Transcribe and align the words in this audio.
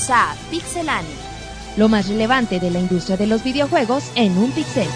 Bienvenidos 0.00 0.10
a 0.10 0.34
Pixelania. 0.50 1.16
Lo 1.76 1.88
más 1.88 2.08
relevante 2.08 2.58
de 2.58 2.70
la 2.70 2.78
industria 2.78 3.18
de 3.18 3.26
los 3.26 3.44
videojuegos 3.44 4.04
en 4.14 4.36
un 4.38 4.50
pixel. 4.52 4.86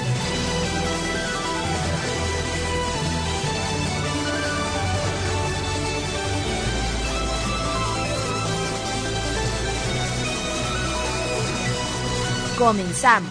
Comenzamos. 12.56 13.30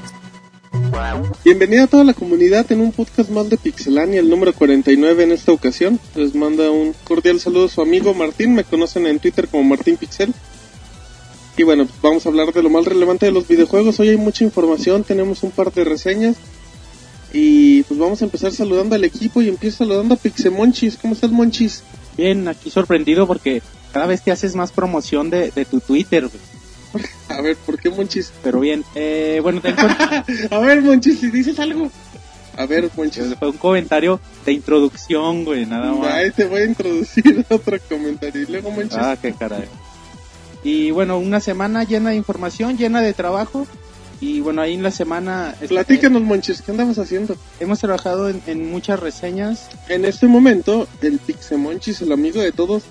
Bienvenida 1.44 1.84
a 1.84 1.88
toda 1.88 2.04
la 2.04 2.14
comunidad 2.14 2.72
en 2.72 2.82
un 2.82 2.92
podcast 2.92 3.30
más 3.32 3.50
de 3.50 3.58
Pixelania, 3.58 4.20
el 4.20 4.30
número 4.30 4.54
49 4.54 5.24
en 5.24 5.32
esta 5.32 5.52
ocasión. 5.52 6.00
Les 6.16 6.36
manda 6.36 6.70
un 6.70 6.94
cordial 7.04 7.40
saludo 7.40 7.66
a 7.66 7.70
su 7.70 7.82
amigo 7.82 8.14
Martín, 8.14 8.54
me 8.54 8.64
conocen 8.64 9.08
en 9.08 9.20
Twitter 9.20 9.48
como 9.48 9.64
Martín 9.64 9.98
Pixel. 9.98 10.34
Y 11.56 11.64
bueno, 11.64 11.88
vamos 12.02 12.26
a 12.26 12.30
hablar 12.30 12.52
de 12.52 12.64
lo 12.64 12.70
más 12.70 12.86
relevante 12.86 13.28
de 13.28 13.32
los 13.32 13.48
videojuegos. 13.48 14.00
Hoy 14.00 14.10
hay 14.10 14.18
mucha 14.18 14.44
información, 14.44 15.04
tenemos 15.04 15.44
un 15.44 15.52
par 15.52 15.72
de 15.72 15.84
reseñas. 15.84 16.36
Y 17.32 17.84
pues 17.84 18.00
vamos 18.00 18.22
a 18.22 18.26
empezar 18.26 18.52
saludando 18.52 18.96
al 18.96 19.04
equipo 19.04 19.42
y 19.42 19.50
empiezo 19.50 19.80
saludando 19.80 20.16
a 20.16 20.18
Pixemonchis. 20.18 20.98
¿Cómo 20.98 21.14
estás, 21.14 21.32
Monchis? 21.32 21.84
Bien, 22.16 22.48
aquí 22.48 22.70
sorprendido 22.70 23.26
porque 23.26 23.62
cada 23.92 24.06
vez 24.06 24.22
te 24.24 24.32
haces 24.32 24.56
más 24.56 24.72
promoción 24.72 25.30
de, 25.30 25.52
de 25.52 25.66
tu 25.66 25.80
Twitter, 25.80 26.28
güey. 26.28 27.06
A 27.30 27.42
ver, 27.42 27.56
¿por 27.58 27.80
qué 27.80 27.90
Monchis? 27.90 28.32
Pero 28.44 28.60
bien, 28.60 28.84
eh, 28.94 29.40
bueno, 29.42 29.62
te 29.62 29.70
a 30.52 30.60
ver, 30.60 30.82
Monchis, 30.82 31.20
si 31.20 31.32
dices 31.32 31.60
algo. 31.60 31.90
A 32.56 32.68
ver, 32.68 32.90
Monchis. 32.96 33.36
fue 33.40 33.50
un 33.50 33.58
comentario 33.58 34.20
de 34.46 34.54
introducción, 34.54 35.44
güey, 35.44 35.66
nada 35.66 35.92
más. 35.92 36.14
Ahí 36.14 36.32
te 36.32 36.46
voy 36.46 36.62
a 36.62 36.66
introducir 36.66 37.46
otro 37.50 37.78
comentario. 37.90 38.44
Y 38.44 38.46
luego, 38.46 38.70
Monchis. 38.70 38.98
Ah, 38.98 39.18
qué 39.20 39.34
caray. 39.34 39.68
Y 40.64 40.92
bueno, 40.92 41.18
una 41.18 41.40
semana 41.40 41.84
llena 41.84 42.12
de 42.12 42.16
información, 42.16 42.78
llena 42.78 43.02
de 43.02 43.14
trabajo. 43.14 43.68
Y 44.22 44.40
bueno, 44.40 44.62
ahí 44.62 44.76
en 44.76 44.84
la 44.84 44.92
semana 44.92 45.54
Platícanos, 45.68 46.22
Monchis, 46.22 46.62
¿qué 46.62 46.72
andabas 46.72 46.98
haciendo? 46.98 47.36
hemos 47.60 47.80
trabajado 47.80 48.30
en, 48.30 48.42
en 48.48 48.72
muchas 48.72 49.00
reseñas. 49.00 49.70
En 49.90 50.06
este 50.06 50.28
momento, 50.28 50.88
el 51.02 51.20
Pixemonchis, 51.20 52.02
el 52.02 52.14
amigo 52.14 52.40
de 52.40 52.54
todos, 52.54 52.84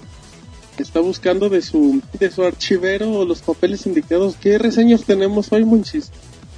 está 0.77 1.01
buscando 1.01 1.49
de 1.49 1.63
su, 1.63 2.03
de 2.19 2.31
su 2.31 2.45
archivero 2.45 3.25
los 3.25 3.41
papeles 3.41 3.87
indicados. 3.87 4.37
¿Qué 4.41 4.59
reseñas 4.59 5.05
tenemos 5.05 5.51
hoy, 5.53 5.65
Monchis? 5.65 6.11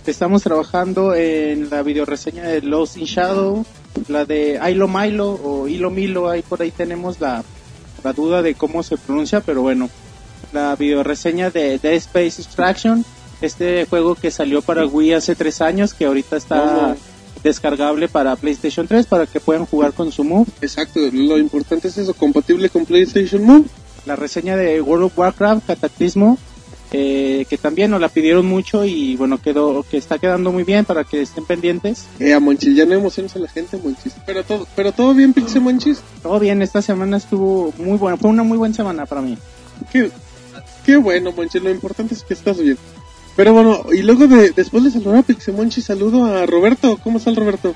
Estamos 0.06 0.42
trabajando 0.42 1.14
en 1.14 1.70
la 1.70 1.82
videoreseña 1.82 2.42
de 2.44 2.60
Lost 2.60 2.98
in 2.98 3.04
Shadow, 3.04 3.64
la 4.08 4.24
de 4.24 4.60
Hilo 4.68 4.88
Milo 4.88 5.40
o 5.42 5.66
Hilo 5.66 5.90
Milo, 5.90 6.28
ahí 6.28 6.42
por 6.42 6.60
ahí 6.60 6.70
tenemos 6.70 7.20
la, 7.20 7.42
la 8.02 8.12
duda 8.12 8.42
de 8.42 8.54
cómo 8.54 8.82
se 8.82 8.98
pronuncia, 8.98 9.40
pero 9.40 9.62
bueno, 9.62 9.88
la 10.54 10.74
videoreseña 10.76 11.50
de 11.50 11.78
Dead 11.78 11.94
Space 11.94 12.40
Extraction, 12.40 13.04
este 13.42 13.84
juego 13.84 14.14
que 14.14 14.30
salió 14.30 14.62
para 14.62 14.86
Wii 14.86 15.12
hace 15.12 15.34
tres 15.34 15.60
años, 15.60 15.92
que 15.92 16.06
ahorita 16.06 16.36
está 16.36 16.96
descargable 17.42 18.08
para 18.08 18.36
PlayStation 18.36 18.86
3 18.86 19.06
para 19.06 19.26
que 19.26 19.40
puedan 19.40 19.66
jugar 19.66 19.92
con 19.92 20.10
su 20.10 20.24
Move. 20.24 20.46
Exacto, 20.62 21.00
lo 21.12 21.36
importante 21.36 21.88
es 21.88 21.98
eso, 21.98 22.14
compatible 22.14 22.70
con 22.70 22.86
PlayStation 22.86 23.44
Move. 23.44 23.66
La 24.06 24.16
reseña 24.16 24.56
de 24.56 24.80
World 24.80 25.06
of 25.06 25.18
Warcraft, 25.18 25.66
Cataclismo, 25.66 26.38
eh, 26.92 27.44
que 27.50 27.58
también 27.58 27.90
nos 27.90 28.00
la 28.00 28.08
pidieron 28.08 28.46
mucho 28.46 28.84
y 28.84 29.16
bueno, 29.16 29.40
quedó 29.42 29.82
que 29.82 29.96
está 29.96 30.18
quedando 30.18 30.52
muy 30.52 30.62
bien 30.62 30.84
para 30.84 31.04
que 31.04 31.22
estén 31.22 31.44
pendientes. 31.44 32.06
Eh, 32.20 32.32
a 32.32 32.40
Monchis, 32.40 32.76
ya 32.76 32.86
no 32.86 32.94
emociones 32.94 33.34
a 33.36 33.40
la 33.40 33.48
gente, 33.48 33.76
Monchis. 33.76 34.14
Pero 34.24 34.44
todo, 34.44 34.66
pero 34.76 34.92
todo 34.92 35.12
bien, 35.12 35.32
Pixemonchis. 35.32 36.00
Todo 36.22 36.38
bien, 36.38 36.62
esta 36.62 36.82
semana 36.82 37.16
estuvo 37.16 37.74
muy 37.78 37.98
buena, 37.98 38.16
fue 38.16 38.30
una 38.30 38.42
muy 38.42 38.56
buena 38.56 38.74
semana 38.74 39.06
para 39.06 39.22
mí. 39.22 39.36
Qué, 39.90 40.10
qué 40.84 40.96
bueno, 40.96 41.32
Monchis, 41.32 41.62
lo 41.62 41.70
importante 41.70 42.14
es 42.14 42.22
que 42.22 42.34
estás 42.34 42.58
bien. 42.58 42.78
Pero 43.36 43.52
bueno, 43.52 43.84
y 43.92 44.02
luego 44.02 44.26
de, 44.28 44.50
después 44.50 44.84
de 44.84 44.90
saludar 44.90 45.18
a 45.18 45.22
Pixemonchis, 45.22 45.84
saludo 45.84 46.24
a 46.24 46.46
Roberto. 46.46 46.98
¿Cómo 47.02 47.18
está 47.18 47.30
el 47.30 47.36
Roberto? 47.36 47.74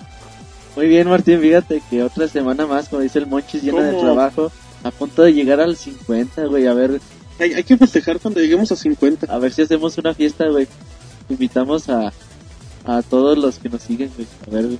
Muy 0.77 0.87
bien, 0.87 1.09
Martín, 1.09 1.41
fíjate 1.41 1.83
que 1.91 2.03
otra 2.05 2.29
semana 2.29 2.67
más, 2.67 2.89
como 2.89 3.03
dice 3.03 3.19
el 3.19 3.27
Monchis, 3.27 3.63
llena 3.63 3.83
de 3.83 3.99
trabajo. 3.99 4.53
A 4.85 4.93
punto 4.93 5.23
de 5.23 5.33
llegar 5.35 5.61
al 5.61 5.77
50, 5.77 6.45
güey. 6.47 6.69
A 6.69 6.75
ver, 6.75 7.01
Hay, 7.41 7.53
hay 7.55 7.65
que 7.65 7.77
festejar 7.77 8.21
cuando 8.21 8.39
lleguemos 8.41 8.71
a 8.71 8.77
50. 8.77 9.27
a 9.27 9.39
ver 9.39 9.53
si 9.53 9.63
hacemos 9.63 9.99
una 9.99 10.15
fiesta, 10.15 10.47
güey. 10.47 10.69
Invitamos 11.29 11.89
a, 11.89 12.13
a 12.85 13.03
todos 13.03 13.37
los 13.37 13.59
que 13.59 13.69
nos 13.69 13.83
siguen, 13.83 14.11
güey. 14.15 14.29
A 14.47 14.51
ver, 14.51 14.67
güey. 14.67 14.79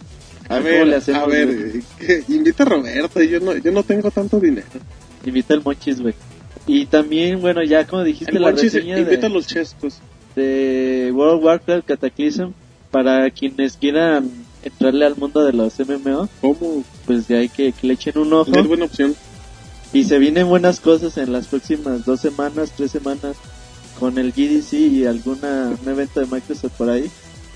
A 0.49 0.55
ver 0.55 0.63
ver, 0.63 0.73
cómo 0.75 0.85
le 0.91 0.97
hacemos. 0.97 1.23
a 1.23 1.27
ver, 1.27 1.49
eh, 1.51 1.83
que 1.99 2.25
invita 2.33 2.63
a 2.63 2.67
Roberto, 2.67 3.21
yo 3.21 3.41
no, 3.41 3.57
yo 3.57 3.73
no 3.73 3.83
tengo 3.83 4.11
tanto 4.13 4.39
dinero. 4.39 4.67
Invita 5.25 5.55
al 5.55 5.63
Monchis, 5.65 6.01
güey. 6.01 6.15
Y 6.69 6.87
también, 6.87 7.41
bueno, 7.41 7.63
ya 7.65 7.87
como 7.87 8.05
dijiste, 8.05 8.37
El 8.37 8.43
la 8.43 8.53
reseña 8.53 8.97
de, 8.97 9.29
los 9.29 9.47
chescos. 9.47 9.99
de 10.37 11.11
World 11.15 11.39
of 11.39 11.45
Warcraft 11.45 11.87
Cataclysm. 11.87 12.51
Para 12.91 13.31
quienes 13.31 13.77
quieran 13.77 14.31
entrarle 14.63 15.05
al 15.05 15.17
mundo 15.17 15.45
de 15.45 15.53
los 15.53 15.79
MMO, 15.79 16.29
¿Cómo? 16.41 16.85
pues 17.07 17.29
ya 17.29 17.37
hay 17.37 17.49
que, 17.49 17.73
que 17.73 17.87
le 17.87 17.95
echen 17.95 18.17
un 18.19 18.33
ojo. 18.33 18.51
Es 18.55 18.67
buena 18.67 18.87
opción. 18.87 19.15
Y 19.93 20.05
se 20.05 20.19
vienen 20.19 20.49
buenas 20.49 20.81
cosas 20.81 21.17
en 21.19 21.33
las 21.33 21.47
próximas 21.47 22.05
dos 22.05 22.21
semanas, 22.21 22.73
tres 22.77 22.91
semanas, 22.91 23.37
con 23.99 24.19
el 24.19 24.33
GDC 24.33 24.73
y 24.75 25.07
alguna 25.07 25.75
un 25.83 25.89
evento 25.89 26.21
de 26.21 26.27
Microsoft 26.27 26.73
por 26.77 26.91
ahí. 26.91 27.11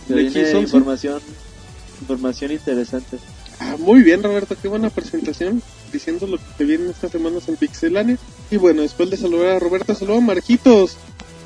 Se 0.06 0.14
¿De 0.14 0.22
viene 0.22 0.52
X11? 0.52 0.62
información, 0.62 1.20
información 2.00 2.52
interesante. 2.52 3.18
Ah, 3.64 3.76
muy 3.78 4.02
bien, 4.02 4.22
Roberto, 4.22 4.56
qué 4.60 4.66
buena 4.68 4.90
presentación. 4.90 5.62
Diciendo 5.92 6.26
lo 6.26 6.38
que 6.38 6.44
te 6.58 6.64
viene 6.64 6.90
estas 6.90 7.12
semanas 7.12 7.48
en 7.48 7.56
Pixelania. 7.56 8.18
Y 8.50 8.56
bueno, 8.56 8.82
después 8.82 9.08
de 9.10 9.16
saludar 9.16 9.56
a 9.56 9.58
Roberto, 9.58 9.94
saludo 9.94 10.18
a 10.18 10.20
Marquitos. 10.20 10.96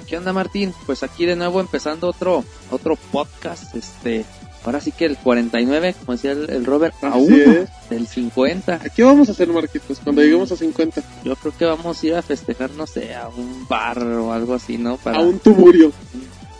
¿Qué 0.06 0.16
onda 0.16 0.32
Martín? 0.32 0.72
Pues 0.86 1.02
aquí 1.02 1.26
de 1.26 1.34
nuevo 1.36 1.60
empezando 1.60 2.08
otro 2.08 2.44
otro 2.70 2.94
podcast, 3.10 3.74
este, 3.74 4.24
ahora 4.64 4.80
sí 4.80 4.92
que 4.92 5.04
el 5.04 5.16
49, 5.18 5.96
como 5.98 6.12
decía 6.12 6.30
el, 6.30 6.48
el 6.48 6.64
Robert, 6.64 6.94
a 7.02 7.08
Así 7.08 7.18
uno 7.26 7.52
es. 7.52 7.68
del 7.90 8.06
50. 8.06 8.78
¿Qué 8.94 9.02
vamos 9.02 9.28
a 9.28 9.32
hacer, 9.32 9.48
Marquitos, 9.48 9.98
cuando 9.98 10.22
lleguemos 10.22 10.52
a 10.52 10.56
50? 10.56 11.02
Yo 11.24 11.34
creo 11.34 11.52
que 11.58 11.64
vamos 11.64 12.00
a 12.02 12.06
ir 12.06 12.14
a 12.14 12.22
festejar, 12.22 12.70
no 12.70 12.86
sé, 12.86 13.14
a 13.16 13.28
un 13.28 13.66
bar 13.68 14.00
o 14.04 14.32
algo 14.32 14.54
así, 14.54 14.78
¿no? 14.78 14.96
Para 14.96 15.18
A 15.18 15.22
un 15.22 15.40
tuburio. 15.40 15.90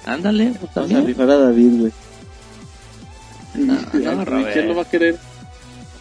Ándale, 0.05 0.47
Vamos 0.51 0.71
a 0.71 0.75
también. 0.75 1.07
rifar 1.07 1.31
a 1.31 1.39
David, 1.39 1.81
güey. 1.81 1.93
No, 3.55 3.75
¿Y 3.95 3.97
no, 3.99 4.25
Robert. 4.25 4.53
¿Quién 4.53 4.69
lo 4.69 4.75
va 4.75 4.83
a 4.83 4.91
querer? 4.91 5.19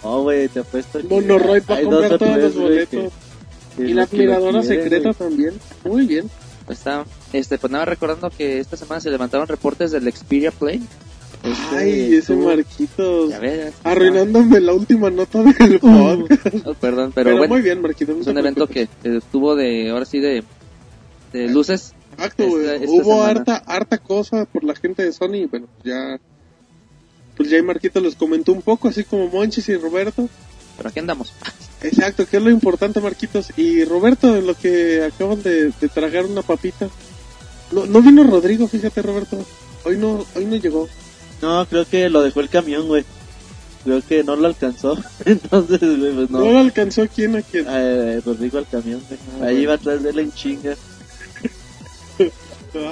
No, 0.05 0.21
güey, 0.21 0.47
te 0.49 0.59
apuesto 0.59 0.99
que 0.99 1.07
Monoroid 1.07 1.63
va 1.69 1.75
a 1.75 1.77
hay 1.79 1.83
dos 1.85 1.93
comprar 2.07 2.13
o 2.13 2.17
todos 2.19 2.37
los 2.37 2.55
boletos. 2.55 2.89
que- 3.77 3.83
que 3.83 3.89
Y 3.89 3.93
la 3.93 4.03
admiradora 4.03 4.61
secreta 4.63 5.13
también. 5.13 5.53
Muy 5.83 6.05
bien. 6.05 6.29
Pues 6.65 6.77
está, 6.79 7.05
este, 7.33 7.57
pues 7.57 7.71
nada, 7.71 7.85
recordando 7.85 8.29
que 8.29 8.59
esta 8.59 8.77
semana 8.77 9.01
se 9.01 9.09
levantaron 9.09 9.47
reportes 9.47 9.91
del 9.91 10.11
Xperia 10.11 10.51
Play. 10.51 10.81
Este, 11.43 11.75
Ay, 11.75 12.15
ese 12.15 12.35
Marquitos. 12.35 13.29
Ya 13.29 13.39
ves. 13.39 13.73
Arruinándome 13.83 14.59
la 14.61 14.73
última 14.73 15.09
nota 15.11 15.43
del 15.43 15.79
podcast. 15.79 16.47
Oh, 16.65 16.73
perdón, 16.79 17.11
Pero, 17.13 17.25
pero, 17.31 17.37
bueno, 17.37 17.53
muy 17.53 17.61
bien, 17.61 17.81
Marquitos. 17.81 18.17
es 18.21 18.27
un 18.27 18.37
evento 18.37 18.65
que 18.67 18.87
estuvo 19.03 19.55
de, 19.55 19.89
ahora 19.91 20.05
sí, 20.05 20.19
de, 20.19 20.43
de 21.33 21.49
luces. 21.49 21.93
Exacto, 22.13 22.47
güey. 22.47 22.85
Hubo 22.87 23.03
semana. 23.03 23.25
harta, 23.29 23.57
harta 23.65 23.97
cosa 23.97 24.45
por 24.45 24.63
la 24.63 24.73
gente 24.75 25.03
de 25.03 25.11
Sony 25.11 25.35
y 25.35 25.45
bueno, 25.47 25.67
ya. 25.83 26.19
Pues 27.37 27.49
ya 27.49 27.61
Marquito 27.63 27.99
les 27.99 28.15
comentó 28.15 28.51
un 28.53 28.61
poco, 28.61 28.87
así 28.87 29.03
como 29.03 29.27
Monchis 29.27 29.67
y 29.69 29.75
Roberto. 29.75 30.29
Pero 30.77 30.89
aquí 30.89 30.99
andamos. 30.99 31.33
Exacto, 31.81 32.25
que 32.25 32.37
es 32.37 32.43
lo 32.43 32.49
importante, 32.49 32.99
Marquitos. 33.01 33.47
Y 33.57 33.83
Roberto, 33.85 34.35
en 34.35 34.47
lo 34.47 34.55
que 34.55 35.03
acaban 35.03 35.41
de, 35.43 35.71
de 35.79 35.87
tragar 35.89 36.25
una 36.25 36.41
papita. 36.41 36.89
No, 37.71 37.85
no 37.85 38.01
vino 38.01 38.23
Rodrigo, 38.23 38.67
fíjate, 38.67 39.01
Roberto. 39.01 39.43
Hoy 39.83 39.97
no, 39.97 40.25
hoy 40.35 40.45
no 40.45 40.55
llegó. 40.55 40.87
No, 41.41 41.65
creo 41.67 41.85
que 41.85 42.09
lo 42.09 42.21
dejó 42.23 42.39
el 42.41 42.49
camión, 42.49 42.87
güey. 42.87 43.03
Creo 43.83 44.01
que 44.01 44.23
no 44.23 44.35
lo 44.35 44.47
alcanzó. 44.47 44.97
Entonces, 45.25 45.79
güey, 45.81 46.13
pues 46.13 46.29
No, 46.31 46.39
no. 46.39 46.51
lo 46.51 46.59
alcanzó 46.59 47.07
quién 47.13 47.35
a 47.35 47.41
quién. 47.41 47.65
Eh, 47.69 48.21
Rodrigo 48.25 48.57
al 48.57 48.67
camión, 48.67 49.01
güey. 49.07 49.19
Ah, 49.41 49.45
Ahí 49.47 49.55
bueno. 49.65 49.69
va 49.69 49.75
atrás 49.75 50.03
de 50.03 50.09
él 50.09 50.19
en 50.19 50.31
chinga. 50.33 50.75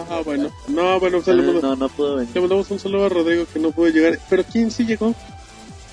Ah, 0.09 0.21
bueno. 0.23 0.51
No, 0.67 0.99
bueno, 0.99 1.21
pues 1.21 1.35
le, 1.37 1.43
no, 1.61 1.75
no 1.75 1.89
pudo 1.89 2.15
venir. 2.17 2.31
le 2.33 2.41
mandamos 2.41 2.69
un 2.71 2.79
saludo 2.79 3.05
a 3.05 3.09
Rodrigo 3.09 3.45
que 3.51 3.59
no 3.59 3.71
pudo 3.71 3.89
llegar. 3.89 4.19
Pero 4.29 4.43
¿quién 4.43 4.71
sí 4.71 4.85
llegó? 4.85 5.13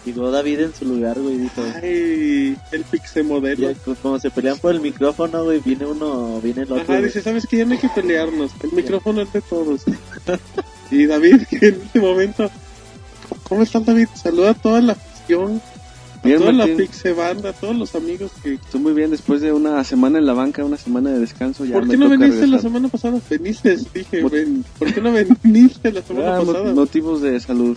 Llegó 0.05 0.31
David 0.31 0.61
en 0.61 0.75
su 0.75 0.87
lugar, 0.87 1.21
güey, 1.21 1.37
dijo. 1.37 1.63
Ay, 1.83 2.57
el 2.73 2.85
Pixe 2.91 3.23
modelo. 3.23 3.71
Ya, 3.71 3.79
co- 3.79 3.95
como 3.97 4.19
se 4.19 4.31
pelean 4.31 4.59
por 4.59 4.73
el 4.75 4.81
micrófono, 4.81 5.45
güey, 5.45 5.61
viene 5.61 5.85
uno, 5.85 6.41
viene 6.41 6.63
el 6.63 6.73
otro. 6.73 6.95
Ajá, 6.95 7.03
dice, 7.03 7.21
¿sabes 7.21 7.47
qué? 7.47 7.59
Ya 7.59 7.65
no 7.67 7.73
hay 7.73 7.79
que 7.79 7.89
pelearnos. 7.91 8.53
El 8.63 8.73
micrófono 8.73 9.21
es 9.21 9.33
de 9.33 9.43
todos. 9.43 9.83
y 10.91 11.07
David, 11.07 11.43
que 11.49 11.69
en 11.69 11.83
este 11.83 12.01
momento... 12.01 12.51
¿Cómo 13.49 13.63
estás, 13.63 13.85
David? 13.85 14.09
Saluda 14.15 14.51
a 14.51 14.55
toda 14.55 14.81
la 14.81 14.93
afición, 14.93 15.61
Bien, 16.23 16.39
toda 16.39 16.53
Martín. 16.53 16.77
la 16.77 16.83
Pixe 16.85 17.13
banda, 17.13 17.53
todos 17.55 17.75
los 17.77 17.95
amigos 17.95 18.31
que... 18.43 18.55
Estoy 18.55 18.81
muy 18.81 18.93
bien 18.93 19.11
después 19.11 19.41
de 19.41 19.53
una 19.53 19.83
semana 19.85 20.19
en 20.19 20.27
la 20.27 20.35
banca, 20.35 20.63
una 20.65 20.77
semana 20.77 21.11
de 21.11 21.19
descanso. 21.19 21.65
Ya 21.65 21.75
¿Por 21.75 21.87
me 21.87 21.93
qué 21.93 21.97
no 21.97 22.05
toca 22.07 22.17
viniste 22.19 22.37
la 22.41 22.43
regresar. 22.47 22.61
semana 22.61 22.89
pasada? 22.89 23.21
Veniste, 23.31 23.77
dije. 23.95 24.23
Mot- 24.23 24.31
ven. 24.33 24.65
¿Por 24.79 24.93
qué 24.93 25.01
no 25.01 25.13
viniste 25.43 25.93
la 25.93 26.03
semana 26.03 26.37
Ah, 26.37 26.41
mo- 26.41 26.53
pasada? 26.53 26.75
motivos 26.75 27.23
de 27.23 27.41
salud. 27.41 27.77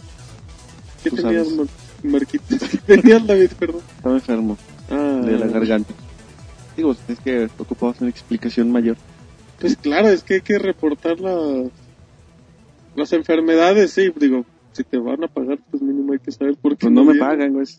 ¿Qué 1.04 1.10
tú 1.10 1.16
tenías, 1.18 1.48
sabes. 1.48 1.58
Mar- 1.58 1.68
Marquitos? 2.04 2.60
¿Qué 2.86 2.98
tenías, 2.98 3.26
David, 3.26 3.52
perdón? 3.58 3.82
Estaba 3.96 4.16
enfermo 4.16 4.58
Ah, 4.92 5.22
de 5.26 5.40
la 5.40 5.48
garganta. 5.48 5.94
Digo, 6.76 6.96
es 7.08 7.20
que 7.20 7.50
ocupamos 7.58 8.02
una 8.02 8.10
explicación 8.10 8.70
mayor. 8.72 8.98
Pues 9.60 9.78
claro, 9.78 10.10
es 10.10 10.24
que 10.24 10.34
hay 10.36 10.42
que 10.42 10.60
reportar 10.60 11.20
las, 11.22 11.70
las 12.96 13.14
enfermedades, 13.14 13.92
sí, 13.92 14.12
digo, 14.18 14.44
si 14.74 14.84
te 14.84 14.98
van 14.98 15.24
a 15.24 15.28
pagar, 15.28 15.60
pues 15.72 15.82
mínimo 15.82 16.14
hay 16.14 16.20
que 16.20 16.32
saber 16.32 16.56
por 16.58 16.74
qué 16.78 16.88
Pues 16.88 16.94
no 16.94 17.04
me 17.06 17.14
vienes. 17.14 17.30
pagan, 17.30 17.54
güey, 17.54 17.64
ese 17.64 17.78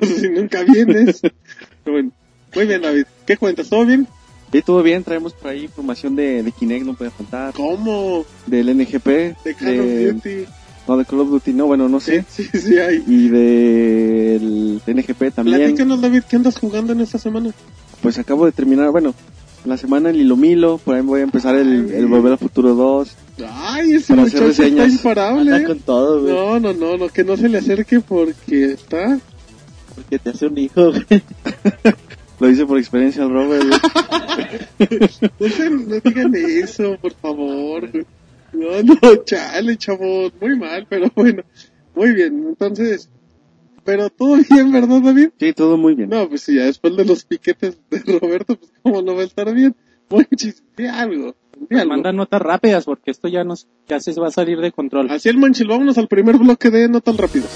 es 0.00 0.20
si 0.20 0.28
nunca 0.30 0.62
vienes. 0.64 1.20
Pero 1.20 1.92
bueno, 1.92 2.10
muy 2.54 2.66
bien, 2.66 2.82
David. 2.82 3.04
¿Qué 3.26 3.36
cuentas? 3.36 3.68
¿Todo 3.68 3.84
bien? 3.84 4.06
Y 4.52 4.62
todo 4.62 4.82
bien, 4.82 5.02
traemos 5.04 5.32
por 5.34 5.50
ahí 5.50 5.64
información 5.64 6.14
de, 6.16 6.42
de 6.42 6.52
Kinect, 6.52 6.86
no 6.86 6.94
puede 6.94 7.10
faltar. 7.10 7.52
¿Cómo? 7.52 8.24
Del 8.46 8.74
NGP. 8.78 9.06
De 9.44 9.54
Call 9.58 9.80
of 9.80 9.86
de- 9.86 10.12
Duty. 10.12 10.44
No, 10.88 10.96
de 10.96 11.04
Call 11.04 11.20
of 11.20 11.28
Duty, 11.30 11.52
no, 11.52 11.66
bueno, 11.66 11.88
no 11.88 11.98
Sí, 11.98 12.12
sé. 12.12 12.24
sí, 12.28 12.58
sí 12.58 12.78
hay. 12.78 13.02
Y 13.08 13.28
del 13.28 14.80
NGP 14.86 15.32
también. 15.34 15.58
Platícanos, 15.58 16.00
David, 16.00 16.22
¿qué 16.30 16.36
andas 16.36 16.58
jugando 16.58 16.92
en 16.92 17.00
esta 17.00 17.18
semana? 17.18 17.50
Pues 18.00 18.18
acabo 18.18 18.46
de 18.46 18.52
terminar, 18.52 18.90
bueno, 18.92 19.14
la 19.66 19.76
semana 19.76 20.10
el 20.10 20.20
Hilo 20.20 20.36
Milo, 20.36 20.78
por 20.78 20.94
ahí 20.94 21.02
voy 21.02 21.20
a 21.20 21.24
empezar 21.24 21.56
el, 21.56 21.90
el 21.90 22.06
Volver 22.06 22.32
al 22.32 22.38
Futuro 22.38 22.74
2. 22.74 23.16
Ay, 23.50 23.94
ese 23.94 24.14
Para 24.14 24.26
hacer 24.26 24.42
muchacho 24.42 24.62
está 24.64 24.86
imparable. 24.86 25.54
Anda 25.54 25.66
con 25.66 25.78
todo, 25.80 26.22
güey. 26.22 26.32
No, 26.32 26.60
no, 26.60 26.72
no, 26.72 26.96
no, 26.96 27.08
que 27.08 27.24
no 27.24 27.36
se 27.36 27.48
le 27.48 27.58
acerque 27.58 28.00
porque 28.00 28.72
está... 28.72 29.18
Porque 29.94 30.18
te 30.18 30.30
hace 30.30 30.46
un 30.46 30.58
hijo, 30.58 30.92
güey. 30.92 31.04
Lo 32.40 32.50
hice 32.50 32.66
por 32.66 32.78
experiencia 32.78 33.22
al 33.24 33.30
Robert. 33.30 33.64
güey. 33.66 33.80
No, 35.40 35.48
se, 35.48 35.70
no 35.70 36.00
digan 36.00 36.34
eso, 36.34 36.98
por 37.00 37.14
favor. 37.14 37.90
No, 38.52 38.82
no, 38.82 39.16
chale, 39.24 39.76
chavos. 39.76 40.32
Muy 40.40 40.56
mal, 40.58 40.86
pero 40.88 41.10
bueno. 41.14 41.42
Muy 41.94 42.12
bien, 42.12 42.44
entonces... 42.48 43.08
Pero 43.86 44.10
todo 44.10 44.36
bien, 44.50 44.72
¿verdad, 44.72 45.00
David? 45.00 45.30
Sí, 45.38 45.52
todo 45.52 45.78
muy 45.78 45.94
bien. 45.94 46.10
No, 46.10 46.28
pues 46.28 46.42
sí, 46.42 46.56
ya 46.56 46.64
después 46.64 46.96
de 46.96 47.04
los 47.04 47.24
piquetes 47.24 47.78
de 47.88 48.18
Roberto, 48.18 48.56
pues 48.56 48.72
cómo 48.82 49.00
no 49.00 49.14
va 49.14 49.22
a 49.22 49.24
estar 49.24 49.54
bien. 49.54 49.74
Di 50.76 50.86
algo. 50.86 51.34
Manda 51.70 52.12
notas 52.12 52.42
rápidas 52.42 52.84
porque 52.84 53.10
esto 53.10 53.28
ya 53.28 53.42
nos 53.44 53.66
ya 53.88 53.98
se 53.98 54.12
va 54.20 54.28
a 54.28 54.30
salir 54.30 54.58
de 54.60 54.72
control. 54.72 55.10
Así 55.10 55.28
el 55.28 55.38
manchil, 55.38 55.68
vámonos 55.68 55.96
al 55.98 56.06
primer 56.06 56.36
bloque 56.36 56.70
de 56.70 56.88
No 56.88 57.00
tan 57.00 57.16
rápido. 57.16 57.46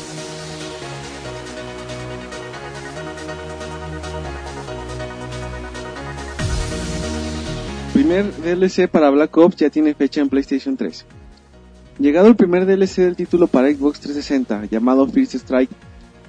primer 7.92 8.32
DLC 8.42 8.88
para 8.88 9.10
Black 9.10 9.36
Ops 9.36 9.56
ya 9.56 9.68
tiene 9.70 9.94
fecha 9.94 10.20
en 10.22 10.28
PlayStation 10.28 10.76
3. 10.76 11.04
Llegado 11.98 12.28
el 12.28 12.34
primer 12.34 12.64
DLC 12.64 13.02
del 13.02 13.14
título 13.14 13.46
para 13.46 13.70
Xbox 13.70 14.00
360, 14.00 14.64
llamado 14.70 15.06
First 15.06 15.34
Strike, 15.34 15.70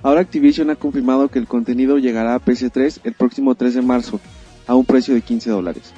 ahora 0.03 0.21
Activision 0.21 0.69
ha 0.69 0.75
confirmado 0.75 1.27
que 1.29 1.39
el 1.39 1.47
contenido 1.47 1.97
llegará 1.97 2.35
a 2.35 2.43
PS3 2.43 2.99
el 3.03 3.13
próximo 3.13 3.55
3 3.55 3.75
de 3.75 3.81
marzo, 3.81 4.19
a 4.67 4.75
un 4.75 4.85
precio 4.85 5.13
de 5.13 5.21
15 5.21 5.49
dólares. 5.49 5.93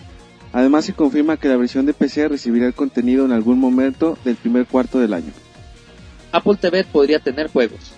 Además 0.51 0.85
se 0.85 0.93
confirma 0.93 1.37
que 1.37 1.47
la 1.47 1.57
versión 1.57 1.85
de 1.85 1.93
PC 1.93 2.27
recibirá 2.27 2.67
el 2.67 2.73
contenido 2.73 3.25
en 3.25 3.31
algún 3.31 3.59
momento 3.59 4.17
del 4.23 4.35
primer 4.35 4.65
cuarto 4.67 4.99
del 4.99 5.13
año. 5.13 5.31
Apple 6.31 6.57
TV 6.59 6.83
podría 6.83 7.19
tener 7.19 7.47
juegos. 7.47 7.93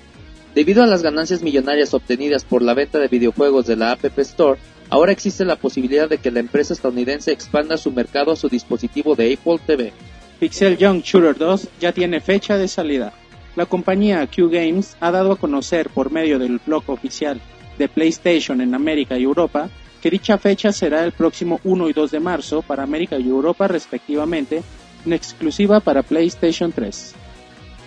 Debido 0.55 0.83
a 0.83 0.87
las 0.87 1.01
ganancias 1.01 1.41
millonarias 1.41 1.93
obtenidas 1.93 2.45
por 2.45 2.61
la 2.61 2.73
venta 2.73 2.97
de 2.97 3.09
videojuegos 3.09 3.67
de 3.67 3.75
la 3.75 3.91
App 3.91 4.05
Store, 4.19 4.59
ahora 4.89 5.11
existe 5.11 5.43
la 5.43 5.57
posibilidad 5.57 6.07
de 6.07 6.17
que 6.17 6.31
la 6.31 6.39
empresa 6.39 6.73
estadounidense 6.73 7.33
expanda 7.33 7.75
su 7.75 7.91
mercado 7.91 8.31
a 8.31 8.37
su 8.37 8.47
dispositivo 8.47 9.15
de 9.15 9.33
Apple 9.33 9.59
TV. 9.65 9.91
Pixel 10.39 10.77
Young 10.77 11.01
Shooter 11.01 11.37
2 11.37 11.67
ya 11.81 11.91
tiene 11.91 12.21
fecha 12.21 12.57
de 12.57 12.69
salida. 12.69 13.13
La 13.55 13.65
compañía 13.65 14.27
Q 14.27 14.49
Games 14.49 14.97
ha 14.99 15.11
dado 15.11 15.31
a 15.31 15.37
conocer 15.37 15.89
por 15.89 16.11
medio 16.11 16.39
del 16.39 16.59
blog 16.65 16.83
oficial 16.87 17.39
de 17.77 17.87
PlayStation 17.87 18.59
en 18.61 18.73
América 18.73 19.17
y 19.17 19.23
Europa 19.23 19.69
que 20.05 20.11
dicha 20.11 20.37
fecha 20.37 20.71
será 20.71 21.03
el 21.03 21.13
próximo 21.13 21.59
1 21.63 21.89
y 21.89 21.93
2 21.93 22.11
de 22.11 22.19
marzo 22.19 22.61
para 22.61 22.83
América 22.83 23.17
y 23.17 23.27
Europa 23.27 23.67
respectivamente, 23.67 24.61
en 25.03 25.13
exclusiva 25.13 25.79
para 25.79 26.03
PlayStation 26.03 26.71
3. 26.71 27.15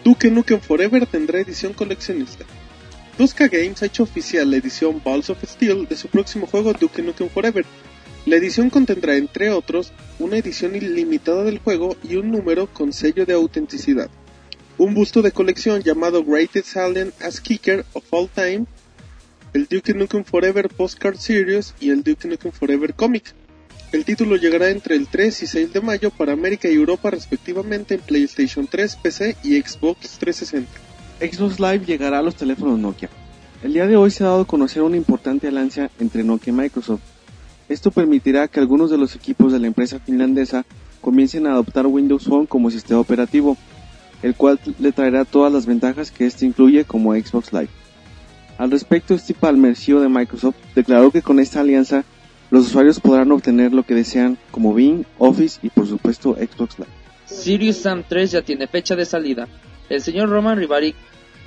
Duke 0.02 0.28
Nukem 0.28 0.58
Forever 0.58 1.06
tendrá 1.06 1.38
edición 1.38 1.74
coleccionista. 1.74 2.44
2K 3.18 3.50
Games 3.50 3.82
ha 3.82 3.86
hecho 3.86 4.02
oficial 4.02 4.50
la 4.50 4.56
edición 4.56 5.00
Balls 5.04 5.30
of 5.30 5.38
Steel 5.44 5.86
de 5.86 5.96
su 5.96 6.08
próximo 6.08 6.48
juego 6.48 6.72
Duke 6.72 7.02
Nukem 7.02 7.28
Forever. 7.28 7.64
La 8.26 8.34
edición 8.34 8.68
contendrá, 8.68 9.16
entre 9.16 9.50
otros, 9.50 9.92
una 10.18 10.38
edición 10.38 10.74
ilimitada 10.74 11.44
del 11.44 11.58
juego 11.58 11.96
y 12.02 12.16
un 12.16 12.32
número 12.32 12.66
con 12.66 12.92
sello 12.92 13.26
de 13.26 13.34
autenticidad. 13.34 14.10
Un 14.78 14.94
busto 14.94 15.22
de 15.22 15.32
colección 15.32 15.82
llamado 15.82 16.22
Greatest 16.22 16.76
Alien 16.76 17.12
as 17.20 17.40
Kicker 17.40 17.84
of 17.94 18.04
All 18.12 18.28
Time, 18.28 18.64
el 19.52 19.66
Duke 19.66 19.92
Nukem 19.92 20.22
Forever 20.22 20.68
Postcard 20.68 21.16
Series 21.16 21.74
y 21.80 21.90
el 21.90 22.04
Duke 22.04 22.28
Nukem 22.28 22.52
Forever 22.52 22.94
Comic. 22.94 23.34
El 23.90 24.04
título 24.04 24.36
llegará 24.36 24.70
entre 24.70 24.94
el 24.94 25.08
3 25.08 25.42
y 25.42 25.46
6 25.48 25.72
de 25.72 25.80
mayo 25.80 26.10
para 26.10 26.32
América 26.32 26.68
y 26.68 26.74
Europa 26.74 27.10
respectivamente 27.10 27.96
en 27.96 28.02
PlayStation 28.02 28.68
3, 28.68 28.96
PC 29.02 29.36
y 29.42 29.60
Xbox 29.60 30.16
360. 30.20 30.70
Xbox 31.18 31.58
Live 31.58 31.84
llegará 31.84 32.20
a 32.20 32.22
los 32.22 32.36
teléfonos 32.36 32.78
Nokia. 32.78 33.10
El 33.64 33.72
día 33.72 33.88
de 33.88 33.96
hoy 33.96 34.12
se 34.12 34.22
ha 34.22 34.28
dado 34.28 34.42
a 34.42 34.46
conocer 34.46 34.82
una 34.82 34.96
importante 34.96 35.48
alianza 35.48 35.90
entre 35.98 36.22
Nokia 36.22 36.52
y 36.52 36.56
Microsoft. 36.56 37.00
Esto 37.68 37.90
permitirá 37.90 38.46
que 38.46 38.60
algunos 38.60 38.92
de 38.92 38.98
los 38.98 39.16
equipos 39.16 39.52
de 39.52 39.58
la 39.58 39.66
empresa 39.66 39.98
finlandesa 39.98 40.64
comiencen 41.00 41.48
a 41.48 41.52
adoptar 41.52 41.86
Windows 41.88 42.26
Phone 42.26 42.46
como 42.46 42.70
sistema 42.70 43.00
operativo, 43.00 43.56
el 44.22 44.34
cual 44.34 44.58
le 44.78 44.92
traerá 44.92 45.24
todas 45.24 45.52
las 45.52 45.66
ventajas 45.66 46.10
que 46.10 46.26
este 46.26 46.46
incluye 46.46 46.84
como 46.84 47.14
Xbox 47.14 47.52
Live. 47.52 47.68
Al 48.58 48.70
respecto, 48.70 49.16
Steve 49.16 49.38
Palmer, 49.40 49.76
CEO 49.76 50.00
de 50.00 50.08
Microsoft, 50.08 50.56
declaró 50.74 51.10
que 51.10 51.22
con 51.22 51.38
esta 51.38 51.60
alianza 51.60 52.04
los 52.50 52.66
usuarios 52.66 52.98
podrán 52.98 53.30
obtener 53.30 53.72
lo 53.72 53.84
que 53.84 53.94
desean 53.94 54.38
como 54.50 54.74
Bing, 54.74 55.04
Office 55.18 55.60
y 55.62 55.68
por 55.68 55.86
supuesto 55.86 56.34
Xbox 56.34 56.78
Live. 56.78 56.90
Sirius 57.26 57.76
Sam 57.76 58.02
3 58.08 58.30
ya 58.30 58.42
tiene 58.42 58.66
fecha 58.66 58.96
de 58.96 59.04
salida. 59.04 59.46
El 59.88 60.00
señor 60.00 60.28
Roman 60.28 60.58
Rivaric 60.58 60.96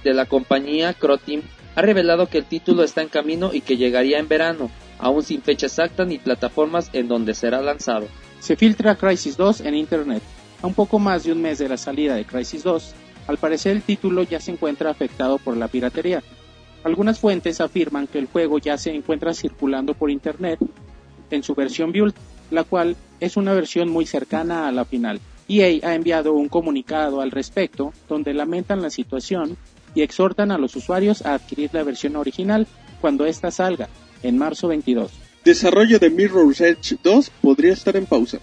de 0.04 0.14
la 0.14 0.26
compañía 0.26 0.94
Croteam 0.94 1.42
ha 1.76 1.82
revelado 1.82 2.28
que 2.28 2.38
el 2.38 2.46
título 2.46 2.84
está 2.84 3.02
en 3.02 3.10
camino 3.10 3.52
y 3.54 3.62
que 3.62 3.78
llegaría 3.78 4.20
en 4.20 4.28
verano, 4.28 4.70
aún 5.00 5.24
sin 5.24 5.42
fecha 5.42 5.68
exacta 5.68 6.06
ni 6.06 6.18
plataformas 6.18 6.90
en 6.94 7.08
donde 7.08 7.34
será 7.34 7.62
lanzado. 7.62 8.08
Se 8.40 8.56
filtra 8.56 8.96
Crisis 8.96 9.38
2 9.38 9.62
en 9.62 9.76
Internet. 9.76 10.22
A 10.62 10.68
un 10.68 10.74
poco 10.74 11.00
más 11.00 11.24
de 11.24 11.32
un 11.32 11.42
mes 11.42 11.58
de 11.58 11.68
la 11.68 11.78
salida 11.78 12.16
de 12.16 12.26
Crisis 12.26 12.64
2, 12.64 12.94
al 13.28 13.38
parecer 13.38 13.76
el 13.76 13.82
título 13.82 14.24
ya 14.24 14.40
se 14.40 14.52
encuentra 14.52 14.92
afectado 14.92 15.38
por 15.38 15.58
la 15.58 15.68
piratería. 15.68 16.24
Algunas 16.84 17.20
fuentes 17.20 17.62
afirman 17.62 18.08
que 18.08 18.20
el 18.20 18.28
juego 18.28 18.60
ya 18.60 18.78
se 18.78 18.94
encuentra 18.94 19.34
circulando 19.34 19.94
por 19.94 20.12
Internet 20.12 20.60
en 21.30 21.44
su 21.44 21.56
versión 21.56 21.92
build, 21.92 22.14
la 22.52 22.64
cual 22.64 22.96
es 23.20 23.38
una 23.38 23.54
versión 23.54 23.90
muy 23.90 24.06
cercana 24.06 24.68
a 24.68 24.72
la 24.72 24.86
final. 24.86 25.20
EA 25.48 25.88
ha 25.88 25.96
enviado 25.96 26.34
un 26.34 26.48
comunicado 26.48 27.22
al 27.22 27.32
respecto 27.32 27.94
donde 28.08 28.34
lamentan 28.34 28.82
la 28.82 28.90
situación 28.90 29.58
y 29.96 30.02
exhortan 30.02 30.52
a 30.52 30.58
los 30.58 30.76
usuarios 30.76 31.26
a 31.26 31.34
adquirir 31.34 31.72
la 31.74 31.84
versión 31.84 32.16
original 32.16 32.68
cuando 33.00 33.26
ésta 33.26 33.52
salga, 33.52 33.90
en 34.24 34.38
marzo 34.38 34.68
22. 34.68 35.12
Desarrollo 35.44 35.98
de 35.98 36.10
Mirror's 36.10 36.62
Edge 36.62 36.98
2 37.04 37.32
podría 37.42 37.74
estar 37.74 37.96
en 37.98 38.06
pausa. 38.06 38.40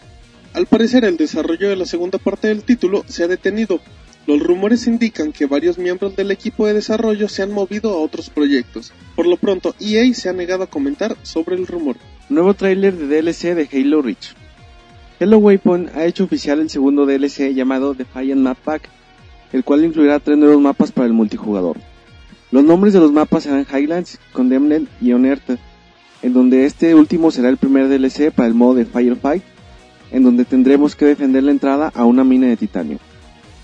Al 0.59 0.67
parecer 0.67 1.05
el 1.05 1.17
desarrollo 1.17 1.69
de 1.69 1.77
la 1.77 1.87
segunda 1.87 2.19
parte 2.19 2.49
del 2.49 2.65
título 2.65 3.05
se 3.07 3.23
ha 3.23 3.29
detenido. 3.29 3.79
Los 4.27 4.41
rumores 4.41 4.89
indican 4.89 5.31
que 5.31 5.47
varios 5.47 5.79
miembros 5.79 6.17
del 6.17 6.33
equipo 6.33 6.67
de 6.67 6.75
desarrollo 6.75 7.29
se 7.29 7.43
han 7.43 7.53
movido 7.53 7.93
a 7.93 7.99
otros 7.99 8.29
proyectos. 8.29 8.93
Por 9.15 9.29
lo 9.29 9.37
pronto, 9.37 9.77
EA 9.79 10.13
se 10.15 10.29
ha 10.29 10.33
negado 10.33 10.65
a 10.65 10.67
comentar 10.67 11.17
sobre 11.23 11.55
el 11.55 11.69
rumor. 11.69 11.95
Nuevo 12.29 12.55
tráiler 12.55 12.97
de 12.97 13.07
DLC 13.07 13.55
de 13.55 13.69
Halo 13.73 14.03
Reach. 14.03 14.35
Hello 15.21 15.39
Waypoint 15.39 15.95
ha 15.95 16.07
hecho 16.07 16.25
oficial 16.25 16.59
el 16.59 16.71
segundo 16.71 17.07
DLC 17.07 17.55
llamado 17.55 17.95
Defiant 17.95 18.41
Map 18.41 18.59
Pack, 18.59 18.89
el 19.53 19.63
cual 19.63 19.85
incluirá 19.85 20.19
tres 20.19 20.39
nuevos 20.39 20.61
mapas 20.61 20.91
para 20.91 21.07
el 21.07 21.13
multijugador. 21.13 21.77
Los 22.51 22.65
nombres 22.65 22.93
de 22.93 22.99
los 22.99 23.13
mapas 23.13 23.45
serán 23.45 23.65
Highlands, 23.73 24.19
Condemned 24.33 24.89
y 25.01 25.13
Unearthed, 25.13 25.61
en 26.23 26.33
donde 26.33 26.65
este 26.65 26.97
último 26.97 27.31
será 27.31 27.49
el 27.49 27.59
primer 27.59 27.89
DLC 27.89 28.33
para 28.33 28.49
el 28.49 28.55
modo 28.55 28.75
de 28.75 28.87
Firefight, 28.87 29.45
en 30.11 30.23
donde 30.23 30.45
tendremos 30.45 30.95
que 30.97 31.07
defender 31.07 31.43
la 31.43 31.51
entrada 31.51 31.93
a 31.95 32.05
una 32.05 32.25
mina 32.25 32.47
de 32.47 32.57
titanio. 32.57 32.99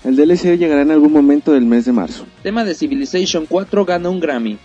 El 0.03 0.15
DLC 0.15 0.57
llegará 0.57 0.83
en 0.83 0.91
algún 0.91 1.11
momento 1.11 1.51
del 1.51 1.65
mes 1.65 1.85
de 1.85 1.91
marzo. 1.91 2.25
Tema 2.43 2.63
de 2.63 2.75
Civilization 2.75 3.47
4 3.47 3.85
gana 3.85 4.09
un 4.09 4.19
Grammy. 4.19 4.59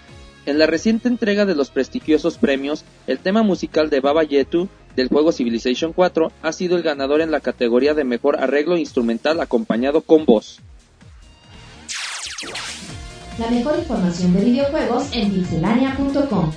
En 0.46 0.58
la 0.58 0.66
reciente 0.66 1.08
entrega 1.08 1.46
de 1.46 1.54
los 1.54 1.70
prestigiosos 1.70 2.38
premios, 2.38 2.84
el 3.06 3.18
tema 3.18 3.42
musical 3.42 3.88
de 3.88 4.00
Baba 4.00 4.24
Yetu 4.24 4.68
del 4.96 5.08
juego 5.08 5.32
Civilization 5.32 5.92
4 5.92 6.32
ha 6.42 6.52
sido 6.52 6.76
el 6.76 6.82
ganador 6.82 7.20
en 7.20 7.30
la 7.30 7.40
categoría 7.40 7.94
de 7.94 8.04
mejor 8.04 8.38
arreglo 8.38 8.76
instrumental 8.76 9.40
acompañado 9.40 10.02
con 10.02 10.24
voz. 10.24 10.60
La 13.38 13.50
mejor 13.50 13.78
información 13.78 14.34
de 14.34 14.44
videojuegos 14.44 15.08
en 15.12 15.32
pixelania.com. 15.32 16.52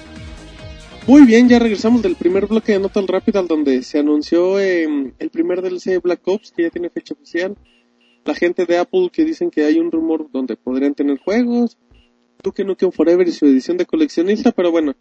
Muy 1.06 1.26
bien, 1.26 1.50
ya 1.50 1.60
regresamos 1.60 2.02
del 2.02 2.16
primer 2.16 2.48
bloque 2.48 2.72
de 2.72 2.80
Nota 2.80 3.02
al 3.02 3.48
donde 3.48 3.84
se 3.84 4.00
anunció 4.00 4.58
eh, 4.58 4.88
el 5.20 5.30
primer 5.30 5.62
DLC 5.62 5.92
de 5.92 6.00
Black 6.00 6.26
Ops, 6.26 6.54
que 6.54 6.64
ya 6.64 6.70
tiene 6.70 6.90
fecha 6.90 7.14
oficial. 7.14 7.58
La 8.24 8.34
gente 8.34 8.66
de 8.66 8.78
Apple 8.78 9.10
que 9.12 9.26
dicen 9.26 9.52
que 9.52 9.66
hay 9.66 9.80
un 9.80 9.92
rumor 9.92 10.30
donde 10.32 10.56
podrían 10.56 10.94
tener 10.96 11.20
juegos. 11.20 11.78
Duke 12.42 12.64
Nukem 12.64 12.94
Forever 12.94 13.28
y 13.28 13.34
su 13.34 13.46
edición 13.46 13.76
de 13.76 13.86
coleccionista, 13.86 14.54
pero 14.54 14.72
bueno, 14.72 14.94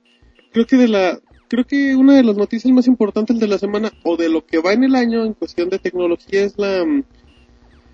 creo 0.52 0.66
que 0.66 0.76
de 0.76 0.88
la 0.88 1.20
creo 1.46 1.64
que 1.64 1.94
una 1.94 2.16
de 2.16 2.24
las 2.24 2.36
noticias 2.36 2.72
más 2.72 2.88
importantes 2.88 3.38
de 3.38 3.46
la 3.46 3.58
semana 3.58 3.92
o 4.02 4.16
de 4.16 4.28
lo 4.28 4.44
que 4.44 4.58
va 4.58 4.72
en 4.72 4.82
el 4.82 4.96
año 4.96 5.24
en 5.24 5.34
cuestión 5.34 5.68
de 5.68 5.78
tecnología 5.78 6.42
es 6.42 6.58
la, 6.58 6.84
mm, 6.84 7.04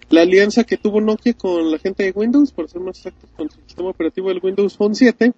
la 0.09 0.23
alianza 0.23 0.65
que 0.65 0.79
tuvo 0.79 1.03
Nokia 1.03 1.35
con 1.35 1.71
la 1.71 1.79
gente 1.79 2.05
de 2.05 2.13
Windows, 2.13 2.53
por 2.53 2.71
ser 2.71 2.81
más 2.81 2.97
exactos, 2.97 3.29
con 3.37 3.51
su 3.51 3.61
sistema 3.67 3.91
operativo 3.91 4.29
del 4.29 4.41
Windows 4.43 4.79
Phone 4.79 4.95
7. 4.95 5.35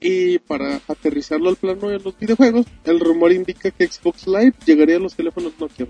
Y 0.00 0.38
para 0.38 0.80
aterrizarlo 0.86 1.48
al 1.48 1.56
plano 1.56 1.88
de 1.88 1.98
los 1.98 2.16
videojuegos, 2.16 2.66
el 2.84 3.00
rumor 3.00 3.32
indica 3.32 3.70
que 3.70 3.86
Xbox 3.86 4.28
Live 4.28 4.54
llegaría 4.64 4.96
a 4.96 5.00
los 5.00 5.16
teléfonos 5.16 5.54
Nokia. 5.58 5.86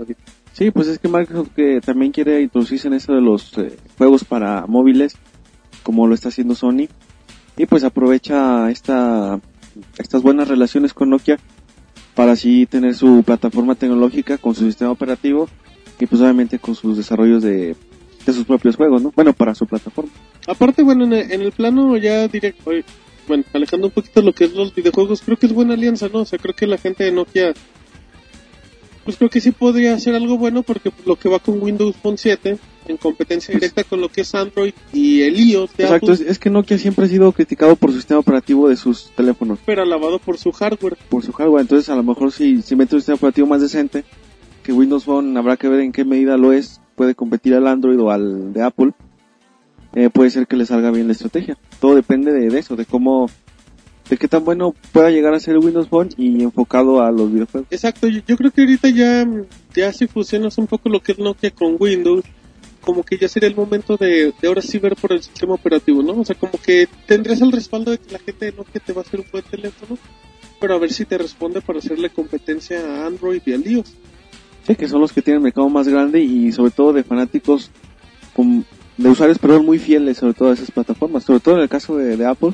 Sí, 0.52 0.70
pues 0.70 0.88
es 0.88 0.98
que 0.98 1.08
Microsoft 1.08 1.50
que 1.54 1.80
también 1.82 2.10
quiere 2.10 2.40
introducirse 2.40 2.88
en 2.88 2.94
eso 2.94 3.12
de 3.12 3.20
los 3.20 3.56
eh, 3.58 3.76
juegos 3.98 4.24
para 4.24 4.66
móviles, 4.66 5.14
como 5.82 6.06
lo 6.06 6.14
está 6.14 6.28
haciendo 6.28 6.54
Sony, 6.54 6.88
y 7.58 7.66
pues 7.66 7.84
aprovecha 7.84 8.70
esta, 8.70 9.40
estas 9.98 10.22
buenas 10.22 10.48
relaciones 10.48 10.94
con 10.94 11.10
Nokia 11.10 11.38
para 12.14 12.32
así 12.32 12.66
tener 12.66 12.94
su 12.94 13.22
plataforma 13.24 13.74
tecnológica 13.74 14.38
con 14.38 14.54
su 14.54 14.64
sistema 14.64 14.90
operativo 14.90 15.48
y 16.00 16.06
pues 16.06 16.20
obviamente 16.22 16.58
con 16.58 16.74
sus 16.74 16.96
desarrollos 16.96 17.42
de, 17.42 17.76
de 18.24 18.32
sus 18.32 18.44
propios 18.44 18.76
juegos, 18.76 19.02
¿no? 19.02 19.12
Bueno, 19.14 19.32
para 19.32 19.54
su 19.54 19.66
plataforma. 19.66 20.10
Aparte, 20.46 20.82
bueno, 20.82 21.04
en 21.04 21.12
el, 21.12 21.30
en 21.30 21.42
el 21.42 21.52
plano 21.52 21.96
ya 21.96 22.26
directo, 22.26 22.70
bueno, 23.28 23.44
alejando 23.52 23.86
un 23.88 23.92
poquito 23.92 24.22
lo 24.22 24.32
que 24.32 24.44
es 24.44 24.54
los 24.54 24.74
videojuegos, 24.74 25.22
creo 25.22 25.36
que 25.36 25.46
es 25.46 25.52
buena 25.52 25.74
alianza, 25.74 26.08
¿no? 26.12 26.20
O 26.20 26.24
sea, 26.24 26.38
creo 26.38 26.54
que 26.54 26.66
la 26.66 26.78
gente 26.78 27.04
de 27.04 27.12
Nokia, 27.12 27.52
pues 29.04 29.16
creo 29.16 29.30
que 29.30 29.40
sí 29.40 29.52
podría 29.52 29.94
hacer 29.94 30.14
algo 30.14 30.36
bueno 30.38 30.62
porque 30.62 30.90
lo 31.06 31.16
que 31.16 31.28
va 31.28 31.38
con 31.38 31.62
Windows 31.62 31.96
Phone 31.96 32.18
7 32.18 32.58
en 32.88 32.96
competencia 32.96 33.54
directa 33.54 33.84
con 33.84 34.00
lo 34.00 34.08
que 34.08 34.22
es 34.22 34.34
Android 34.34 34.72
y 34.92 35.22
el 35.22 35.38
iOS 35.38 35.76
de 35.76 35.84
Exacto, 35.84 36.12
Apple, 36.12 36.24
es, 36.24 36.30
es 36.32 36.38
que 36.38 36.50
Nokia 36.50 36.78
siempre 36.78 37.04
ha 37.04 37.08
sido 37.08 37.30
criticado 37.32 37.76
por 37.76 37.90
su 37.90 37.96
sistema 37.96 38.20
operativo 38.20 38.68
de 38.68 38.76
sus 38.76 39.10
teléfonos, 39.14 39.58
pero 39.64 39.82
alabado 39.82 40.18
por 40.18 40.38
su 40.38 40.50
hardware. 40.52 40.96
por 41.08 41.22
su 41.22 41.32
hardware, 41.32 41.62
entonces 41.62 41.88
a 41.90 41.96
lo 41.96 42.02
mejor 42.02 42.32
si, 42.32 42.62
si 42.62 42.74
mete 42.76 42.96
un 42.96 43.00
sistema 43.00 43.16
operativo 43.16 43.46
más 43.46 43.60
decente, 43.60 44.04
que 44.62 44.72
Windows 44.72 45.04
Phone 45.04 45.36
habrá 45.36 45.56
que 45.56 45.68
ver 45.68 45.80
en 45.80 45.92
qué 45.92 46.04
medida 46.04 46.36
lo 46.36 46.52
es, 46.52 46.80
puede 46.94 47.14
competir 47.14 47.54
al 47.54 47.66
Android 47.66 47.98
o 48.00 48.10
al 48.10 48.52
de 48.52 48.62
Apple, 48.62 48.92
eh, 49.94 50.10
puede 50.10 50.30
ser 50.30 50.46
que 50.46 50.56
le 50.56 50.66
salga 50.66 50.90
bien 50.90 51.06
la 51.06 51.12
estrategia. 51.12 51.56
Todo 51.80 51.94
depende 51.94 52.32
de, 52.32 52.48
de 52.50 52.58
eso, 52.58 52.76
de 52.76 52.84
cómo, 52.84 53.28
de 54.10 54.16
qué 54.16 54.28
tan 54.28 54.44
bueno 54.44 54.74
pueda 54.92 55.10
llegar 55.10 55.34
a 55.34 55.40
ser 55.40 55.58
Windows 55.58 55.88
Phone 55.88 56.10
y 56.16 56.42
enfocado 56.42 57.02
a 57.02 57.10
los 57.10 57.32
videojuegos. 57.32 57.68
Exacto, 57.70 58.08
yo, 58.08 58.20
yo 58.26 58.36
creo 58.36 58.50
que 58.50 58.62
ahorita 58.62 58.88
ya, 58.90 59.26
ya 59.74 59.92
si 59.92 60.06
fusionas 60.06 60.58
un 60.58 60.66
poco 60.66 60.88
lo 60.88 61.00
que 61.00 61.12
es 61.12 61.18
Nokia 61.18 61.50
con 61.50 61.76
Windows, 61.78 62.24
como 62.80 63.02
que 63.02 63.18
ya 63.18 63.28
sería 63.28 63.48
el 63.48 63.56
momento 63.56 63.96
de, 63.96 64.32
de 64.40 64.48
ahora 64.48 64.62
sí 64.62 64.78
ver 64.78 64.96
por 64.96 65.12
el 65.12 65.22
sistema 65.22 65.54
operativo, 65.54 66.02
¿no? 66.02 66.12
O 66.20 66.24
sea, 66.24 66.36
como 66.36 66.52
que 66.64 66.88
tendrías 67.06 67.40
el 67.40 67.52
respaldo 67.52 67.90
de 67.90 67.98
que 67.98 68.12
la 68.12 68.18
gente 68.18 68.46
de 68.46 68.52
Nokia 68.52 68.80
te 68.84 68.92
va 68.92 69.02
a 69.02 69.04
hacer 69.04 69.20
un 69.20 69.26
buen 69.30 69.44
teléfono, 69.44 69.98
pero 70.60 70.74
a 70.74 70.78
ver 70.78 70.92
si 70.92 71.04
te 71.04 71.18
responde 71.18 71.60
para 71.60 71.80
hacerle 71.80 72.08
competencia 72.10 72.80
a 72.80 73.06
Android 73.06 73.42
y 73.44 73.52
al 73.52 73.66
iOS. 73.66 73.92
Sí, 74.66 74.74
que 74.76 74.88
son 74.88 75.00
los 75.00 75.12
que 75.12 75.22
tienen 75.22 75.38
el 75.40 75.44
mercado 75.44 75.68
más 75.68 75.86
grande 75.88 76.20
y 76.20 76.50
sobre 76.52 76.70
todo 76.70 76.92
de 76.92 77.02
fanáticos, 77.04 77.70
con- 78.34 78.64
de 78.98 79.08
usuarios, 79.08 79.38
perdón, 79.38 79.64
muy 79.64 79.78
fieles 79.78 80.18
sobre 80.18 80.34
todo 80.34 80.50
a 80.50 80.54
esas 80.54 80.70
plataformas. 80.70 81.24
Sobre 81.24 81.40
todo 81.40 81.54
en 81.56 81.62
el 81.62 81.68
caso 81.68 81.96
de, 81.96 82.16
de 82.16 82.26
Apple, 82.26 82.52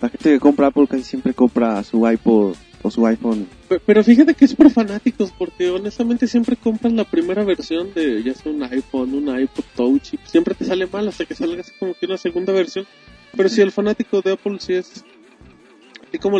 la 0.00 0.08
gente 0.08 0.30
que 0.30 0.40
compra 0.40 0.68
Apple 0.68 0.86
casi 0.88 1.02
siempre 1.04 1.34
compra 1.34 1.82
su 1.84 2.08
iPod 2.08 2.54
o 2.82 2.90
su 2.90 3.06
iPhone. 3.06 3.46
Pe- 3.68 3.78
Pero 3.84 4.02
fíjate 4.02 4.32
que 4.34 4.46
es 4.46 4.54
por 4.54 4.70
fanáticos, 4.70 5.32
porque 5.36 5.68
honestamente 5.68 6.26
siempre 6.26 6.56
compras 6.56 6.92
la 6.94 7.04
primera 7.04 7.44
versión 7.44 7.92
de 7.92 8.22
ya 8.22 8.34
sea 8.34 8.50
un 8.52 8.62
iPhone, 8.62 9.12
un 9.12 9.38
iPod 9.38 9.64
Touch, 9.76 10.14
y 10.14 10.18
siempre 10.24 10.54
te 10.54 10.64
sale 10.64 10.86
mal 10.86 11.06
hasta 11.06 11.26
que 11.26 11.34
salga 11.34 11.60
así 11.60 11.72
como 11.78 11.92
que 11.92 12.06
una 12.06 12.16
segunda 12.16 12.52
versión. 12.54 12.86
Pero 13.36 13.48
si 13.50 13.60
el 13.60 13.70
fanático 13.70 14.22
de 14.22 14.32
Apple 14.32 14.56
sí 14.60 14.72
es 14.72 15.04
así 16.08 16.18
como, 16.18 16.38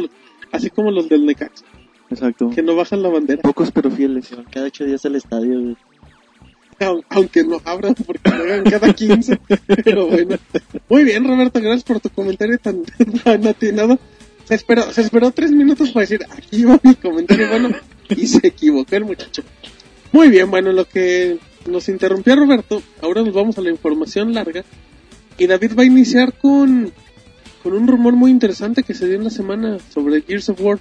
así 0.51 0.71
como 0.71 0.91
los 0.91 1.09
del 1.11 1.27
Necax, 1.27 1.63
Exacto. 2.09 2.49
que 2.51 2.63
no 2.63 2.75
bajan 2.75 3.03
la 3.03 3.11
bandera, 3.11 3.43
Pocos 3.43 3.71
pero 3.71 3.91
fieles. 3.91 4.31
Cada 4.51 4.67
ocho 4.67 4.85
días 4.85 5.05
al 5.05 5.17
estadio, 5.17 5.61
güey. 5.61 5.77
Au- 6.81 7.05
aunque 7.11 7.45
no 7.45 7.61
abran 7.65 7.95
porque 7.95 8.31
juegan 8.31 8.65
cada 8.65 8.93
15. 8.93 9.41
Pero 9.85 10.07
bueno, 10.09 10.37
muy 10.89 11.05
bien 11.05 11.25
Roberto, 11.27 11.61
gracias 11.61 11.85
por 11.85 12.01
tu 12.01 12.11
comentario 12.11 12.59
tan, 12.59 12.83
tan 13.25 13.47
atinado. 13.47 13.99
Se 14.45 14.55
esperó, 14.55 14.91
se 14.93 15.03
esperó 15.03 15.31
tres 15.31 15.53
minutos 15.53 15.91
para 15.91 16.03
decir, 16.03 16.21
aquí 16.31 16.65
va 16.65 16.79
mi 16.83 16.95
comentario 16.97 17.49
bueno, 17.49 17.69
y 18.09 18.27
se 18.27 18.45
equivocó 18.49 18.97
el 18.97 19.05
muchacho. 19.05 19.43
Muy 20.13 20.29
bien, 20.29 20.51
bueno, 20.51 20.73
lo 20.73 20.87
que 20.87 21.39
nos 21.69 21.89
interrumpió 21.89 22.35
Roberto, 22.35 22.83
ahora 23.01 23.23
nos 23.23 23.33
vamos 23.33 23.59
a 23.59 23.61
la 23.61 23.71
información 23.71 24.35
larga. 24.35 24.65
Y 25.39 25.47
David 25.47 25.73
va 25.79 25.83
a 25.85 25.87
iniciar 25.87 26.33
con, 26.33 26.93
con 27.63 27.73
un 27.75 27.87
rumor 27.87 28.15
muy 28.15 28.33
interesante 28.33 28.83
que 28.83 28.93
se 28.95 29.07
dio 29.07 29.17
en 29.17 29.25
la 29.25 29.31
semana 29.31 29.79
sobre 29.95 30.21
Gears 30.23 30.49
of 30.49 30.61
War. 30.61 30.81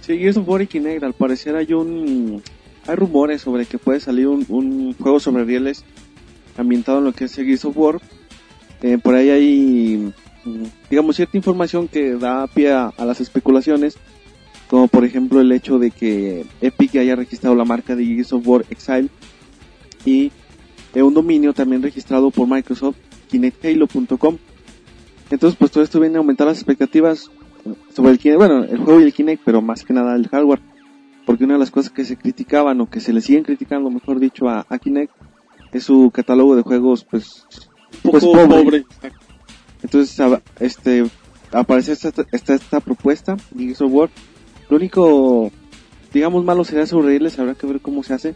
Sí, 0.00 0.16
Gears 0.18 0.38
of 0.38 0.48
War 0.48 0.62
y 0.62 0.66
Kinect, 0.66 1.02
al 1.04 1.12
parecer 1.12 1.54
hay 1.56 1.74
un... 1.74 2.42
Hay 2.88 2.96
rumores 2.96 3.42
sobre 3.42 3.66
que 3.66 3.76
puede 3.76 4.00
salir 4.00 4.26
un, 4.26 4.94
juego 4.94 5.20
sobre 5.20 5.44
rieles 5.44 5.84
ambientado 6.56 6.98
en 6.98 7.04
lo 7.04 7.12
que 7.12 7.26
es 7.26 7.36
el 7.36 7.44
Gears 7.44 7.66
of 7.66 7.76
War. 7.76 8.00
Eh, 8.80 8.96
por 8.96 9.14
ahí 9.14 9.28
hay, 9.28 10.12
mm, 10.44 10.64
digamos, 10.88 11.16
cierta 11.16 11.36
información 11.36 11.86
que 11.86 12.14
da 12.14 12.46
pie 12.46 12.72
a, 12.72 12.86
a 12.96 13.04
las 13.04 13.20
especulaciones, 13.20 13.98
como 14.68 14.88
por 14.88 15.04
ejemplo 15.04 15.42
el 15.42 15.52
hecho 15.52 15.78
de 15.78 15.90
que 15.90 16.46
Epic 16.62 16.96
haya 16.96 17.14
registrado 17.14 17.54
la 17.54 17.66
marca 17.66 17.94
de 17.94 18.06
Gears 18.06 18.32
of 18.32 18.48
War 18.48 18.64
Exile 18.70 19.10
y 20.06 20.32
eh, 20.94 21.02
un 21.02 21.12
dominio 21.12 21.52
también 21.52 21.82
registrado 21.82 22.30
por 22.30 22.48
Microsoft, 22.48 22.96
kinecthalo.com. 23.30 24.38
Entonces, 25.30 25.58
pues 25.58 25.70
todo 25.70 25.84
esto 25.84 26.00
viene 26.00 26.16
a 26.16 26.20
aumentar 26.20 26.46
las 26.46 26.56
expectativas 26.56 27.30
sobre 27.94 28.12
el 28.12 28.18
Kinect, 28.18 28.38
bueno, 28.38 28.64
el 28.64 28.78
juego 28.78 29.00
y 29.00 29.04
el 29.04 29.12
Kinect, 29.12 29.42
pero 29.44 29.60
más 29.60 29.84
que 29.84 29.92
nada 29.92 30.16
el 30.16 30.26
hardware. 30.28 30.60
Porque 31.28 31.44
una 31.44 31.52
de 31.54 31.60
las 31.60 31.70
cosas 31.70 31.92
que 31.92 32.06
se 32.06 32.16
criticaban 32.16 32.80
o 32.80 32.88
que 32.88 33.00
se 33.00 33.12
le 33.12 33.20
siguen 33.20 33.44
criticando, 33.44 33.90
mejor 33.90 34.18
dicho, 34.18 34.48
a, 34.48 34.64
a 34.66 34.78
Kinect 34.78 35.12
es 35.72 35.84
su 35.84 36.10
catálogo 36.10 36.56
de 36.56 36.62
juegos, 36.62 37.04
pues, 37.04 37.46
Pues 38.02 38.24
pobre. 38.24 38.46
pobre. 38.46 38.84
entonces, 39.82 40.18
a- 40.20 40.40
este, 40.58 41.04
aparece 41.52 41.92
esta, 41.92 42.14
esta, 42.32 42.54
esta 42.54 42.80
propuesta, 42.80 43.36
Gears 43.54 43.82
of 43.82 43.92
War. 43.92 44.08
Lo 44.70 44.78
único, 44.78 45.52
digamos, 46.14 46.46
malo 46.46 46.64
sería 46.64 46.86
sobreírles, 46.86 47.38
habrá 47.38 47.54
que 47.54 47.66
ver 47.66 47.80
cómo 47.82 48.02
se 48.02 48.14
hace. 48.14 48.34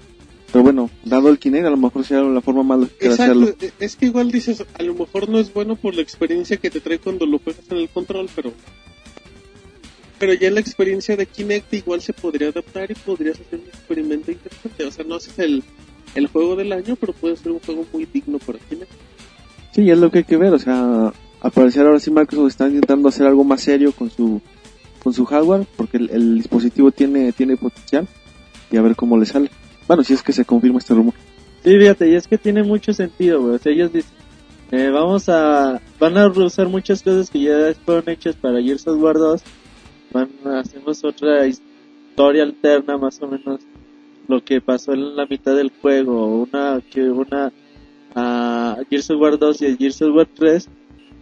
Pero 0.53 0.63
bueno, 0.63 0.91
dado 1.03 1.31
el 1.31 1.39
Kinect, 1.39 1.65
a 1.65 1.71
lo 1.71 1.79
mejor 1.79 2.05
sería 2.05 2.23
la 2.25 2.43
forma 2.43 2.63
más 2.63 2.81
de 3.01 3.09
hacerlo. 3.09 3.49
E- 3.59 3.73
es 3.81 3.97
que 3.97 4.05
igual 4.05 4.31
dices, 4.31 4.67
a 4.79 4.83
lo 4.83 4.93
mejor 4.93 5.31
no 5.31 5.39
es 5.39 5.51
bueno 5.55 5.77
por 5.77 5.95
la 5.95 6.03
experiencia 6.03 6.59
que 6.59 6.69
te 6.69 6.81
trae 6.81 6.99
cuando 6.99 7.25
lo 7.25 7.39
juegas 7.39 7.65
en 7.71 7.79
el 7.79 7.89
control, 7.89 8.29
pero 8.37 8.53
pero 10.23 10.35
ya 10.35 10.53
la 10.53 10.61
experiencia 10.61 11.17
de 11.17 11.27
Kinect 11.27 11.75
igual 11.75 12.01
se 12.01 12.13
podría 12.13 12.51
adaptar 12.51 12.89
y 12.89 12.95
podrías 12.95 13.41
hacer 13.41 13.59
un 13.59 13.67
experimento 13.67 14.31
interesante. 14.31 14.85
O 14.85 14.91
sea, 14.93 15.05
no 15.05 15.17
haces 15.17 15.37
el, 15.41 15.65
el 16.15 16.29
juego 16.29 16.55
del 16.55 16.73
año, 16.73 16.95
pero 16.95 17.13
puede 17.13 17.37
ser 17.37 17.51
un 17.51 17.59
juego 17.59 17.85
muy 17.93 18.07
digno 18.07 18.39
para 18.39 18.61
Kinect. 18.61 18.93
Sí, 19.73 19.91
es 19.91 19.99
lo 19.99 20.13
que 20.13 20.19
hay 20.19 20.25
que 20.25 20.37
ver, 20.37 20.55
o 20.55 20.61
sea, 20.61 21.13
al 21.41 21.51
parecer 21.51 21.85
ahora 21.85 21.99
sí 21.99 22.13
Microsoft 22.13 22.51
está 22.51 22.69
intentando 22.69 23.09
hacer 23.09 23.27
algo 23.27 23.43
más 23.43 23.63
serio 23.63 23.91
con 23.91 24.13
su 24.13 24.41
con 25.03 25.13
su 25.13 25.25
hardware, 25.25 25.67
porque 25.75 25.97
el, 25.97 26.11
el 26.11 26.37
dispositivo 26.37 26.93
tiene 26.93 27.33
tiene 27.33 27.57
potencial 27.57 28.07
y 28.71 28.77
a 28.77 28.83
ver 28.83 28.95
cómo 28.95 29.19
le 29.19 29.27
sale. 29.27 29.51
Bueno, 29.89 30.05
si 30.05 30.13
es 30.13 30.23
que 30.23 30.33
se 30.33 30.45
confirma 30.45 30.79
este 30.79 30.95
rumor. 30.95 31.15
Sí, 31.65 31.77
fíjate, 31.77 32.09
y 32.09 32.15
es 32.15 32.29
que 32.29 32.39
tiene 32.39 32.63
mucho 32.63 32.93
sentido, 32.93 33.43
güey. 33.43 33.57
O 33.57 33.59
sea, 33.59 33.73
ellos 33.73 33.93
dicen, 33.93 34.13
eh, 34.71 34.89
vamos 34.91 35.29
a, 35.29 35.81
van 35.99 36.17
a 36.17 36.29
usar 36.29 36.69
muchas 36.69 37.03
cosas 37.03 37.29
que 37.29 37.41
ya 37.41 37.75
fueron 37.85 38.09
hechas 38.09 38.37
para 38.37 38.63
Gears 38.63 38.87
of 38.87 39.03
War 39.03 39.17
2. 39.17 39.43
Van 40.13 40.31
hacemos 40.45 41.03
otra 41.05 41.47
historia 41.47 42.43
alterna, 42.43 42.99
más 42.99 43.21
o 43.23 43.29
menos, 43.29 43.61
lo 44.29 44.45
que 44.45 44.61
pasó 44.61 44.93
en 44.93 45.17
la 45.17 45.27
mitad 45.27 45.57
del 45.57 45.73
juego. 45.81 46.43
Una, 46.43 46.81
que 46.91 47.03
una, 47.11 47.53
a 48.15 48.79
Gears 48.89 49.11
of 49.11 49.21
War 49.21 49.39
2 49.39 49.63
y 49.63 49.67
a 49.67 49.77
Gears 49.77 50.03
of 50.03 50.15
War 50.15 50.29
3. 50.35 50.69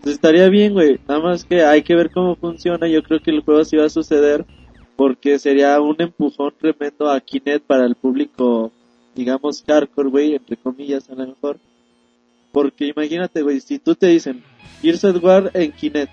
Pues 0.03 0.15
estaría 0.15 0.49
bien, 0.49 0.73
güey. 0.73 0.99
Nada 1.07 1.21
más 1.21 1.45
que 1.45 1.63
hay 1.63 1.83
que 1.83 1.95
ver 1.95 2.11
cómo 2.11 2.37
funciona. 2.37 2.89
Yo 2.89 3.03
creo 3.03 3.21
que 3.21 3.31
el 3.31 3.43
juego 3.43 3.65
sí 3.65 3.77
va 3.77 3.87
a 3.87 3.91
suceder. 3.91 4.45
Porque 4.97 5.39
sería 5.39 5.81
un 5.81 5.97
empujón 5.99 6.53
tremendo 6.59 7.11
a 7.11 7.21
Kinect 7.21 7.65
para 7.65 7.87
el 7.87 7.95
público 7.95 8.71
digamos, 9.15 9.63
hardcore, 9.67 10.09
güey, 10.09 10.35
entre 10.35 10.57
comillas, 10.57 11.09
a 11.11 11.15
lo 11.15 11.27
mejor. 11.27 11.59
Porque 12.53 12.87
imagínate, 12.87 13.43
güey, 13.43 13.61
si 13.61 13.79
tú 13.79 13.95
te 13.95 14.09
dicen 14.09 14.43
Gears 14.83 15.05
of 15.05 15.23
War 15.23 15.51
en 15.55 15.73
Kinect, 15.73 16.11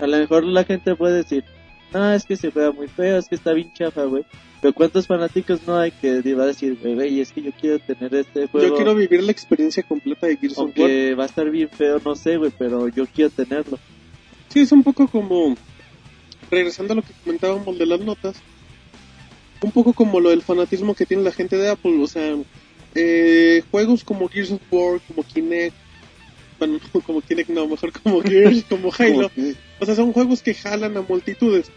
a 0.00 0.06
lo 0.06 0.18
mejor 0.18 0.44
la 0.44 0.64
gente 0.64 0.96
puede 0.96 1.18
decir, 1.18 1.44
no, 1.92 2.12
es 2.12 2.24
que 2.24 2.36
se 2.36 2.50
juega 2.50 2.72
muy 2.72 2.88
feo, 2.88 3.18
es 3.18 3.28
que 3.28 3.34
está 3.34 3.52
bien 3.52 3.72
chafa, 3.72 4.04
güey. 4.04 4.24
Pero 4.60 4.74
¿cuántos 4.74 5.06
fanáticos 5.06 5.60
no 5.66 5.78
hay 5.78 5.90
que 5.90 6.20
va 6.34 6.44
a 6.44 6.48
decir, 6.48 6.78
güey, 6.82 7.20
es 7.20 7.32
que 7.32 7.42
yo 7.42 7.50
quiero 7.58 7.78
tener 7.78 8.14
este 8.14 8.46
juego? 8.46 8.68
Yo 8.68 8.74
quiero 8.76 8.94
vivir 8.94 9.22
la 9.22 9.32
experiencia 9.32 9.82
completa 9.82 10.26
de 10.26 10.36
Gears 10.36 10.58
of 10.58 10.70
War. 10.76 10.90
va 11.18 11.22
a 11.22 11.26
estar 11.26 11.50
bien 11.50 11.68
feo, 11.68 12.00
no 12.04 12.14
sé, 12.14 12.36
güey, 12.36 12.52
pero 12.56 12.88
yo 12.88 13.06
quiero 13.06 13.30
tenerlo. 13.30 13.78
Sí, 14.48 14.60
es 14.60 14.72
un 14.72 14.82
poco 14.82 15.08
como, 15.08 15.56
regresando 16.50 16.92
a 16.92 16.96
lo 16.96 17.02
que 17.02 17.14
comentábamos 17.24 17.78
de 17.78 17.86
las 17.86 18.00
notas, 18.00 18.36
un 19.62 19.72
poco 19.72 19.92
como 19.92 20.20
lo 20.20 20.30
del 20.30 20.42
fanatismo 20.42 20.94
que 20.94 21.06
tiene 21.06 21.22
la 21.22 21.32
gente 21.32 21.56
de 21.56 21.70
Apple, 21.70 22.02
o 22.02 22.06
sea, 22.06 22.36
eh, 22.94 23.62
juegos 23.70 24.04
como 24.04 24.28
Gears 24.28 24.52
of 24.52 24.60
War, 24.70 25.00
como 25.06 25.22
Kinect, 25.22 25.76
bueno, 26.60 26.78
como 27.06 27.20
Kinect 27.22 27.50
no, 27.50 27.66
mejor 27.66 27.92
como 27.92 28.20
Gears, 28.22 28.64
como 28.68 28.92
Halo, 28.96 29.30
o 29.80 29.86
sea, 29.86 29.96
son 29.96 30.12
juegos 30.12 30.42
que 30.42 30.54
jalan 30.54 30.96
a 30.96 31.02
multitudes. 31.02 31.72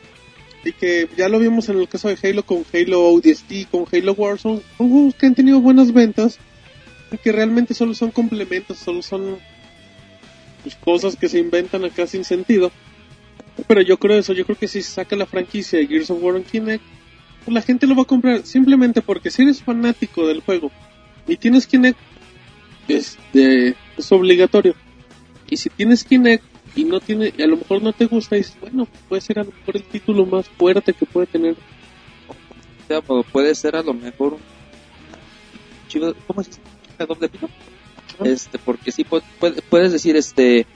Y 0.65 0.71
que 0.71 1.09
ya 1.17 1.27
lo 1.27 1.39
vimos 1.39 1.67
en 1.67 1.77
el 1.77 1.89
caso 1.89 2.07
de 2.07 2.17
Halo 2.21 2.45
con 2.45 2.63
Halo 2.71 3.09
ODST, 3.09 3.69
con 3.69 3.85
Halo 3.91 4.13
Warzone, 4.13 4.61
son 4.77 4.89
juegos 4.89 5.15
que 5.15 5.25
han 5.25 5.35
tenido 5.35 5.59
buenas 5.59 5.91
ventas 5.91 6.39
y 7.11 7.17
que 7.17 7.33
realmente 7.33 7.73
solo 7.73 7.93
son 7.93 8.11
complementos, 8.11 8.77
solo 8.77 9.01
son 9.01 9.39
pues, 10.61 10.75
cosas 10.75 11.17
que 11.17 11.27
se 11.27 11.39
inventan 11.39 11.83
acá 11.83 12.07
sin 12.07 12.23
sentido. 12.23 12.71
Pero 13.67 13.81
yo 13.81 13.97
creo 13.97 14.17
eso, 14.17 14.31
yo 14.31 14.45
creo 14.45 14.57
que 14.57 14.69
si 14.69 14.81
se 14.81 14.91
saca 14.91 15.17
la 15.17 15.25
franquicia 15.25 15.79
de 15.79 15.87
Gears 15.87 16.09
of 16.09 16.23
War 16.23 16.37
en 16.37 16.43
Kinect, 16.43 16.83
pues 17.43 17.53
la 17.53 17.61
gente 17.61 17.85
lo 17.85 17.95
va 17.95 18.03
a 18.03 18.05
comprar 18.05 18.45
simplemente 18.45 19.01
porque 19.01 19.31
si 19.31 19.41
eres 19.41 19.61
fanático 19.61 20.25
del 20.27 20.39
juego 20.39 20.71
y 21.27 21.35
tienes 21.35 21.67
Kinect, 21.67 21.99
este, 22.87 23.75
es 23.97 24.11
obligatorio. 24.11 24.75
Y 25.49 25.57
si 25.57 25.69
tienes 25.69 26.03
Kinect 26.03 26.43
y 26.75 26.85
no 26.85 26.99
tiene, 26.99 27.33
y 27.37 27.41
a 27.41 27.47
lo 27.47 27.57
mejor 27.57 27.81
no 27.83 27.93
te 27.93 28.05
gusta, 28.05 28.35
dices, 28.35 28.55
bueno, 28.59 28.87
puede 29.09 29.21
ser 29.21 29.39
a 29.39 29.43
lo 29.43 29.51
mejor 29.51 29.75
el 29.77 29.83
título 29.83 30.25
más 30.25 30.47
fuerte 30.49 30.93
que 30.93 31.05
puede 31.05 31.27
tener. 31.27 31.55
O 33.07 33.23
puede 33.23 33.55
ser 33.55 33.75
a 33.75 33.81
lo 33.83 33.93
mejor 33.93 34.33
un 34.33 34.39
chivo, 35.87 36.13
¿cómo 36.27 36.41
es? 36.41 36.59
¿A 36.99 37.05
doble 37.05 37.29
pito? 37.29 37.49
Este, 38.23 38.59
porque 38.59 38.91
sí 38.91 39.03
pu- 39.03 39.23
puede- 39.39 39.61
puedes 39.63 39.91
decir, 39.91 40.15
este, 40.15 40.67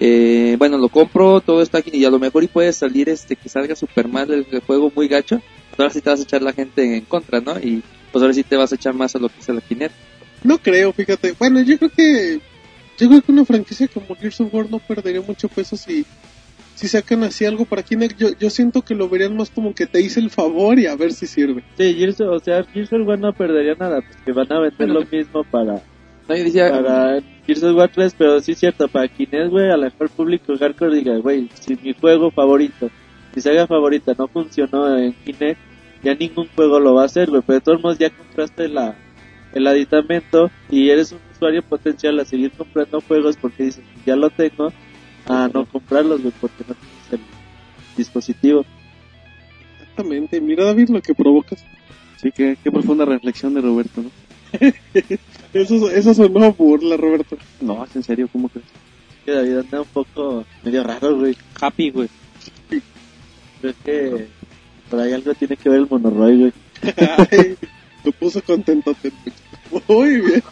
eh, 0.00 0.56
bueno, 0.58 0.78
lo 0.78 0.88
compro, 0.88 1.40
todo 1.40 1.60
está 1.62 1.78
aquí 1.78 1.90
y 1.92 2.04
a 2.04 2.10
lo 2.10 2.18
mejor 2.18 2.44
y 2.44 2.48
puede 2.48 2.72
salir, 2.72 3.08
este, 3.08 3.36
que 3.36 3.48
salga 3.48 3.76
super 3.76 4.08
mal 4.08 4.30
el, 4.32 4.46
el 4.50 4.60
juego 4.60 4.90
muy 4.94 5.08
gacho. 5.08 5.40
Ahora 5.76 5.90
sí 5.90 6.00
te 6.00 6.08
vas 6.08 6.20
a 6.20 6.22
echar 6.22 6.40
la 6.42 6.52
gente 6.54 6.96
en 6.96 7.04
contra, 7.04 7.40
¿no? 7.40 7.58
Y 7.58 7.82
pues 8.12 8.22
ahora 8.22 8.32
sí 8.32 8.42
te 8.42 8.56
vas 8.56 8.72
a 8.72 8.76
echar 8.76 8.94
más 8.94 9.14
a 9.14 9.18
lo 9.18 9.28
que 9.28 9.40
es 9.40 9.48
la 9.48 9.60
Kinect. 9.60 9.94
No 10.44 10.58
creo, 10.58 10.92
fíjate. 10.92 11.34
Bueno, 11.38 11.62
yo 11.62 11.78
creo 11.78 11.90
que 11.90 12.40
yo 12.98 13.08
creo 13.08 13.22
que 13.22 13.32
una 13.32 13.44
franquicia 13.44 13.88
como 13.88 14.14
Gears 14.14 14.40
of 14.40 14.54
War 14.54 14.70
no 14.70 14.78
perdería 14.78 15.20
mucho 15.20 15.48
peso 15.48 15.76
si 15.76 16.04
si 16.76 16.88
sacan 16.88 17.24
así 17.24 17.44
algo 17.44 17.64
para 17.64 17.82
Kinect. 17.82 18.18
Yo, 18.18 18.28
yo 18.38 18.50
siento 18.50 18.82
que 18.82 18.94
lo 18.94 19.08
verían 19.08 19.36
más 19.36 19.50
como 19.50 19.74
que 19.74 19.86
te 19.86 20.00
hice 20.00 20.20
el 20.20 20.30
favor 20.30 20.78
y 20.78 20.86
a 20.86 20.94
ver 20.94 21.12
si 21.12 21.26
sirve. 21.26 21.64
Sí, 21.76 21.94
Gears, 21.94 22.20
o 22.20 22.38
sea, 22.38 22.62
Gears 22.64 22.92
of 22.92 23.06
War 23.06 23.18
no 23.18 23.32
perdería 23.32 23.74
nada, 23.74 24.02
porque 24.02 24.32
van 24.32 24.52
a 24.52 24.60
vender 24.60 24.76
Bueno, 24.78 25.00
lo 25.00 25.06
mismo 25.06 25.42
para, 25.44 25.82
Nadie 26.28 26.44
decía, 26.44 26.70
para 26.70 27.20
Gears 27.46 27.62
of 27.62 27.76
War 27.76 27.90
3, 27.92 28.14
pero 28.18 28.40
sí 28.40 28.52
es 28.52 28.58
cierto, 28.58 28.88
para 28.88 29.08
Kinect, 29.08 29.50
güey, 29.50 29.70
a 29.70 29.76
lo 29.76 29.84
mejor 29.84 30.02
el 30.02 30.08
público 30.10 30.56
hardcore 30.58 30.96
diga, 30.96 31.16
güey, 31.16 31.48
si 31.54 31.76
mi 31.76 31.94
juego 31.94 32.30
favorito, 32.30 32.90
mi 33.34 33.40
saga 33.40 33.66
favorita 33.66 34.12
no 34.18 34.28
funcionó 34.28 34.98
en 34.98 35.12
Kinect, 35.12 35.58
ya 36.02 36.14
ningún 36.14 36.46
juego 36.54 36.78
lo 36.78 36.94
va 36.94 37.02
a 37.02 37.06
hacer, 37.06 37.30
güey, 37.30 37.42
pero 37.46 37.58
de 37.58 37.64
todos 37.64 37.82
modos 37.82 37.98
ya 37.98 38.10
compraste 38.10 38.68
la, 38.68 38.96
el 39.56 39.66
aditamento 39.66 40.50
y 40.70 40.90
eres 40.90 41.12
un 41.12 41.18
usuario 41.32 41.62
potencial 41.62 42.20
a 42.20 42.26
seguir 42.26 42.52
comprando 42.52 43.00
juegos 43.00 43.38
porque 43.40 43.64
dices, 43.64 43.82
ya 44.04 44.14
lo 44.14 44.28
tengo, 44.28 44.70
a 45.24 45.48
no 45.52 45.64
comprarlos, 45.64 46.20
güey, 46.20 46.34
porque 46.38 46.62
no 46.68 46.74
tienes 46.74 47.12
el 47.12 47.20
dispositivo. 47.96 48.66
Exactamente. 49.80 50.42
Mira, 50.42 50.64
David, 50.64 50.90
lo 50.90 51.00
que 51.00 51.14
provocas. 51.14 51.64
Sí, 52.18 52.30
qué, 52.32 52.58
qué 52.62 52.70
profunda 52.70 53.06
reflexión 53.06 53.54
de 53.54 53.62
Roberto, 53.62 54.02
¿no? 54.02 54.10
Eso, 55.54 55.90
eso 55.90 56.12
sonó 56.12 56.52
burla, 56.52 56.98
Roberto. 56.98 57.38
No, 57.62 57.82
es 57.84 57.96
en 57.96 58.02
serio, 58.02 58.28
¿cómo 58.30 58.50
crees? 58.50 58.66
Que 59.24 59.32
David 59.32 59.58
anda 59.58 59.80
un 59.80 59.88
poco 59.88 60.44
medio 60.62 60.84
raro, 60.84 61.16
güey. 61.16 61.34
happy, 61.58 61.90
güey. 61.90 62.08
Creo 63.60 63.74
que 63.82 64.28
por 64.90 65.00
ahí 65.00 65.12
algo 65.14 65.32
tiene 65.34 65.56
que 65.56 65.70
ver 65.70 65.80
el 65.80 65.88
monorroy, 65.88 66.38
güey. 66.38 66.52
Ay, 67.30 67.56
lo 68.04 68.12
puso 68.12 68.42
contento. 68.42 68.94
Muy 69.88 70.20
bien. 70.20 70.42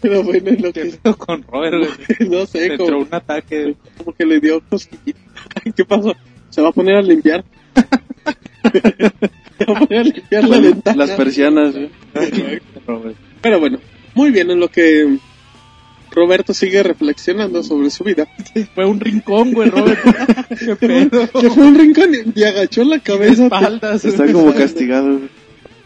Pero 0.00 0.22
bueno, 0.22 0.50
en 0.50 0.62
lo 0.62 0.72
¿Qué 0.72 0.82
que 0.82 0.96
pedo 0.98 1.16
con 1.16 1.42
Robert, 1.42 1.76
güey? 1.78 2.28
no 2.30 2.46
sé, 2.46 2.60
Le 2.60 2.66
entró 2.74 2.86
como, 2.86 2.98
un 2.98 3.08
ataque. 3.10 3.74
como 3.98 4.12
que 4.12 4.26
le 4.26 4.40
dio 4.40 4.60
cosquillita. 4.68 5.20
¿Qué 5.74 5.84
pasó? 5.84 6.14
¿Se 6.50 6.62
va 6.62 6.68
a 6.68 6.72
poner 6.72 6.96
a 6.96 7.02
limpiar? 7.02 7.44
Se 9.58 9.64
va 9.64 9.78
a 9.78 9.80
poner 9.80 10.00
a 10.00 10.04
limpiar 10.04 10.44
la 10.44 10.60
ventana. 10.60 11.06
Las 11.06 11.10
persianas, 11.12 11.74
güey. 11.74 11.90
Robert. 12.86 13.16
Pero 13.40 13.60
bueno, 13.60 13.78
muy 14.14 14.30
bien 14.30 14.50
en 14.50 14.60
lo 14.60 14.68
que 14.68 15.18
Roberto 16.10 16.54
sigue 16.54 16.82
reflexionando 16.82 17.62
sobre 17.62 17.90
su 17.90 18.04
vida. 18.04 18.26
Fue 18.74 18.86
un 18.86 19.00
rincón, 19.00 19.52
güey, 19.52 19.68
Robert. 19.70 20.00
Qué 20.58 20.76
pedo. 20.76 21.26
se 21.26 21.50
fue 21.50 21.66
un 21.66 21.78
rincón 21.78 22.10
y, 22.34 22.42
agachó 22.42 22.84
la 22.84 22.98
cabeza. 23.00 23.44
espaldas. 23.44 24.04
Está 24.04 24.30
como 24.32 24.54
castigado, 24.54 25.18
güey. 25.18 25.28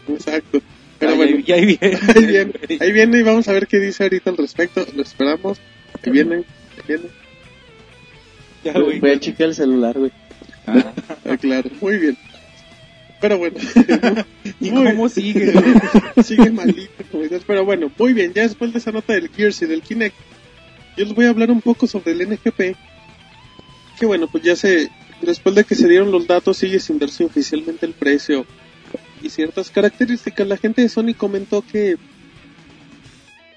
Exacto. 0.09 0.61
Pero 1.01 1.11
Ahí- 1.13 1.17
bueno, 1.17 1.37
ahí 1.53 1.65
viene. 1.65 1.79
ahí 2.15 2.25
viene, 2.25 2.53
ahí 2.79 2.91
viene 2.93 3.17
y 3.19 3.23
vamos 3.23 3.47
a 3.49 3.51
ver 3.53 3.67
qué 3.67 3.79
dice 3.79 4.03
ahorita 4.03 4.29
al 4.29 4.37
respecto. 4.37 4.85
Lo 4.95 5.01
esperamos. 5.03 5.59
Ahí 6.05 6.11
viene, 6.13 6.35
ahí 6.37 6.83
viene. 6.87 7.03
Ya, 8.63 8.73
güey. 8.79 8.99
Voy 8.99 9.11
a 9.11 9.19
checar 9.19 9.47
el 9.47 9.55
celular, 9.55 9.97
güey. 9.97 10.11
Ah, 10.67 10.93
Ah, 11.25 11.37
claro, 11.37 11.69
muy 11.81 11.97
bien. 11.97 12.17
Pero 13.19 13.37
bueno, 13.37 13.57
¿Y 14.59 14.71
Muy- 14.71 14.85
cómo 14.85 15.09
sigue? 15.09 15.53
sigue 16.23 16.49
malito. 16.51 16.91
Pero 17.45 17.65
bueno, 17.65 17.91
muy 17.97 18.13
bien. 18.13 18.31
Ya 18.33 18.43
después 18.43 18.71
de 18.73 18.79
esa 18.79 18.91
nota 18.91 19.13
del 19.13 19.29
Gears 19.29 19.61
y 19.61 19.65
del 19.67 19.81
Kinect, 19.81 20.15
yo 20.97 21.05
les 21.05 21.13
voy 21.13 21.25
a 21.25 21.29
hablar 21.29 21.51
un 21.51 21.61
poco 21.61 21.85
sobre 21.87 22.11
el 22.13 22.27
NGP. 22.29 22.75
Que 23.99 24.05
bueno, 24.05 24.27
pues 24.27 24.43
ya 24.43 24.55
se. 24.55 24.89
Después 25.21 25.53
de 25.53 25.63
que 25.63 25.75
se 25.75 25.87
dieron 25.87 26.11
los 26.11 26.25
datos, 26.25 26.57
sigue 26.57 26.79
sin 26.79 26.97
darse 26.97 27.23
oficialmente 27.23 27.85
el 27.85 27.93
precio 27.93 28.45
y 29.21 29.29
ciertas 29.29 29.69
características. 29.69 30.47
La 30.47 30.57
gente 30.57 30.81
de 30.81 30.89
Sony 30.89 31.13
comentó 31.17 31.61
que. 31.61 31.97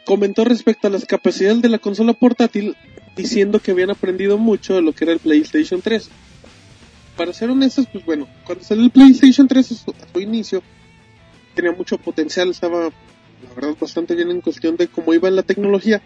Comentó 0.05 0.45
respecto 0.45 0.87
a 0.87 0.91
las 0.91 1.07
capacidades 1.07 1.63
de 1.63 1.71
la 1.71 1.79
consola 1.79 2.13
portátil, 2.13 2.77
diciendo 3.17 3.59
que 3.59 3.71
habían 3.71 3.91
aprendido 3.91 4.37
mucho 4.37 4.75
de 4.75 4.83
lo 4.83 4.93
que 4.93 5.05
era 5.05 5.15
el 5.15 5.19
PlayStation 5.19 5.81
3 5.81 6.11
para 7.17 7.33
ser 7.33 7.51
honestos, 7.51 7.87
pues 7.93 8.05
bueno, 8.05 8.29
cuando 8.45 8.65
salió 8.65 8.85
el 8.85 8.91
PlayStation 8.91 9.47
3 9.47 9.73
a 9.73 9.75
su, 9.75 10.21
inicio, 10.21 10.63
tenía 11.55 11.73
mucho 11.73 11.99
potencial, 11.99 12.51
estaba, 12.51 12.85
la 12.85 13.55
verdad, 13.55 13.77
bastante 13.81 14.15
bien 14.15 14.31
en 14.31 14.41
cuestión 14.41 14.77
de 14.77 14.89
cómo 14.89 15.15
iba 15.15 15.31
la 15.31 15.43
tecnología, 15.43 16.03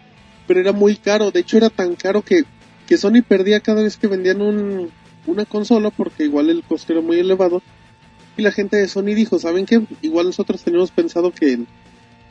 pero 0.47 0.59
era 0.59 0.71
muy 0.71 0.95
caro, 0.95 1.31
de 1.31 1.39
hecho 1.39 1.57
era 1.57 1.69
tan 1.69 1.95
caro 1.95 2.21
que, 2.21 2.43
que 2.87 2.97
Sony 2.97 3.21
perdía 3.27 3.59
cada 3.59 3.81
vez 3.81 3.97
que 3.97 4.07
vendían 4.07 4.41
un, 4.41 4.91
una 5.25 5.45
consola, 5.45 5.89
porque 5.89 6.25
igual 6.25 6.49
el 6.49 6.63
costo 6.63 6.93
era 6.93 7.01
muy 7.01 7.19
elevado, 7.19 7.61
y 8.39 8.41
la 8.41 8.51
gente 8.51 8.77
de 8.77 8.87
Sony 8.87 9.13
dijo, 9.15 9.37
¿saben 9.37 9.65
qué? 9.65 9.81
Igual 10.01 10.27
nosotros 10.27 10.63
teníamos 10.63 10.91
pensado 10.91 11.31
que 11.31 11.53
el, 11.53 11.67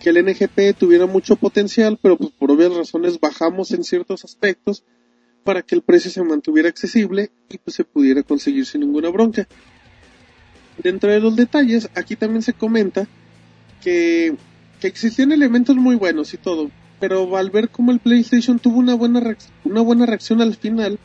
que 0.00 0.08
el 0.08 0.24
NGP 0.24 0.78
tuviera 0.78 1.06
mucho 1.06 1.36
potencial, 1.36 1.98
pero 2.00 2.16
pues 2.16 2.30
por 2.30 2.50
obvias 2.50 2.74
razones 2.74 3.20
bajamos 3.20 3.72
en 3.72 3.84
ciertos 3.84 4.24
aspectos, 4.24 4.84
para 5.44 5.62
que 5.62 5.74
el 5.74 5.82
precio 5.82 6.10
se 6.10 6.22
mantuviera 6.22 6.68
accesible 6.68 7.30
y 7.48 7.58
pues 7.58 7.76
se 7.76 7.84
pudiera 7.84 8.22
conseguir 8.22 8.64
sin 8.64 8.80
ninguna 8.80 9.10
bronca. 9.10 9.46
Dentro 10.82 11.10
de 11.10 11.20
los 11.20 11.36
detalles, 11.36 11.90
aquí 11.94 12.16
también 12.16 12.42
se 12.42 12.54
comenta 12.54 13.06
que, 13.82 14.34
que 14.80 14.88
existían 14.88 15.32
elementos 15.32 15.76
muy 15.76 15.96
buenos 15.96 16.32
y 16.32 16.38
todo, 16.38 16.70
pero 17.00 17.36
al 17.36 17.50
ver 17.50 17.68
cómo 17.68 17.92
el 17.92 17.98
PlayStation 17.98 18.58
tuvo 18.58 18.78
una 18.78 18.94
buena, 18.94 19.36
una 19.64 19.80
buena 19.82 20.06
reacción 20.06 20.40
al 20.40 20.54
final, 20.56 20.98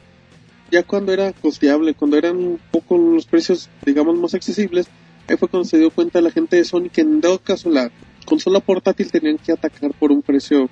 ya 0.71 0.83
cuando 0.83 1.13
era 1.13 1.31
costeable, 1.33 1.93
cuando 1.93 2.17
eran 2.17 2.37
un 2.37 2.59
poco 2.71 2.97
los 2.97 3.25
precios, 3.25 3.69
digamos, 3.85 4.17
más 4.17 4.33
accesibles, 4.33 4.87
ahí 5.27 5.37
fue 5.37 5.47
cuando 5.47 5.67
se 5.67 5.77
dio 5.77 5.89
cuenta 5.91 6.21
la 6.21 6.31
gente 6.31 6.55
de 6.55 6.65
Sony 6.65 6.89
que 6.91 7.01
en 7.01 7.21
dado 7.21 7.39
caso 7.39 7.69
la 7.69 7.91
consola 8.25 8.59
portátil 8.59 9.11
tenían 9.11 9.37
que 9.37 9.51
atacar 9.51 9.91
por 9.93 10.11
un 10.11 10.21
precio, 10.21 10.69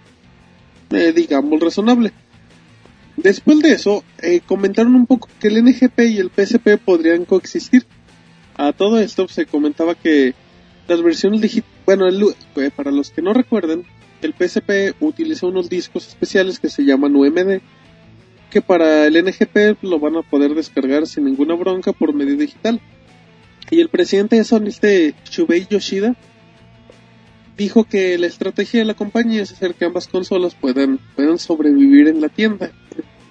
eh, 0.91 1.11
digamos, 1.13 1.59
razonable. 1.59 2.11
Después 3.17 3.59
de 3.59 3.73
eso, 3.73 4.03
eh, 4.21 4.41
comentaron 4.45 4.95
un 4.95 5.05
poco 5.05 5.27
que 5.39 5.49
el 5.49 5.57
NGP 5.57 5.99
y 6.09 6.17
el 6.17 6.29
PSP 6.31 6.77
podrían 6.77 7.25
coexistir. 7.25 7.85
A 8.55 8.73
todo 8.73 8.99
esto 8.99 9.27
se 9.27 9.45
comentaba 9.45 9.95
que 9.95 10.33
las 10.87 11.01
versiones 11.01 11.41
digitales, 11.41 11.75
bueno, 11.85 12.07
el- 12.07 12.23
eh, 12.55 12.71
para 12.75 12.91
los 12.91 13.11
que 13.11 13.21
no 13.21 13.33
recuerden, 13.33 13.85
el 14.21 14.33
PSP 14.33 14.93
utiliza 14.99 15.47
unos 15.47 15.69
discos 15.69 16.07
especiales 16.07 16.59
que 16.59 16.69
se 16.69 16.83
llaman 16.83 17.15
UMD, 17.15 17.61
que 18.51 18.61
para 18.61 19.07
el 19.07 19.15
NGP 19.25 19.81
lo 19.81 19.99
van 19.99 20.17
a 20.17 20.21
poder 20.21 20.53
descargar 20.53 21.07
sin 21.07 21.25
ninguna 21.25 21.55
bronca 21.55 21.91
por 21.91 22.13
medio 22.13 22.37
digital. 22.37 22.79
Y 23.71 23.79
el 23.79 23.89
presidente 23.89 24.35
de 24.35 24.43
Sony, 24.43 24.67
este 24.67 25.15
Shubei 25.27 25.65
Yoshida, 25.67 26.15
dijo 27.57 27.85
que 27.85 28.17
la 28.17 28.27
estrategia 28.27 28.81
de 28.81 28.85
la 28.85 28.93
compañía 28.93 29.41
es 29.41 29.51
hacer 29.51 29.73
que 29.73 29.85
ambas 29.85 30.07
consolas 30.07 30.55
puedan, 30.55 30.99
puedan 31.15 31.39
sobrevivir 31.39 32.07
en 32.07 32.21
la 32.21 32.29
tienda, 32.29 32.71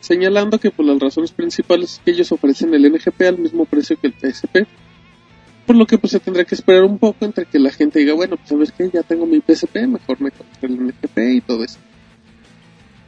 señalando 0.00 0.58
que 0.58 0.70
por 0.70 0.86
las 0.86 0.98
razones 0.98 1.32
principales 1.32 1.94
es 1.94 1.98
que 1.98 2.10
ellos 2.12 2.32
ofrecen 2.32 2.72
el 2.74 2.90
NGP 2.90 3.20
al 3.22 3.38
mismo 3.38 3.64
precio 3.66 3.96
que 4.00 4.08
el 4.08 4.14
PSP, 4.14 4.66
por 5.66 5.76
lo 5.76 5.86
que 5.86 5.98
pues 5.98 6.12
se 6.12 6.20
tendrá 6.20 6.44
que 6.44 6.54
esperar 6.54 6.84
un 6.84 6.98
poco 6.98 7.24
entre 7.24 7.44
que 7.44 7.58
la 7.58 7.70
gente 7.70 7.98
diga, 7.98 8.14
bueno, 8.14 8.36
pues 8.36 8.48
sabes 8.48 8.72
que 8.72 8.90
ya 8.90 9.02
tengo 9.02 9.26
mi 9.26 9.40
PSP, 9.40 9.86
mejor 9.86 10.20
me 10.20 10.30
compro 10.30 10.68
el 10.68 10.86
NGP 10.86 11.18
y 11.36 11.40
todo 11.42 11.62
eso. 11.62 11.78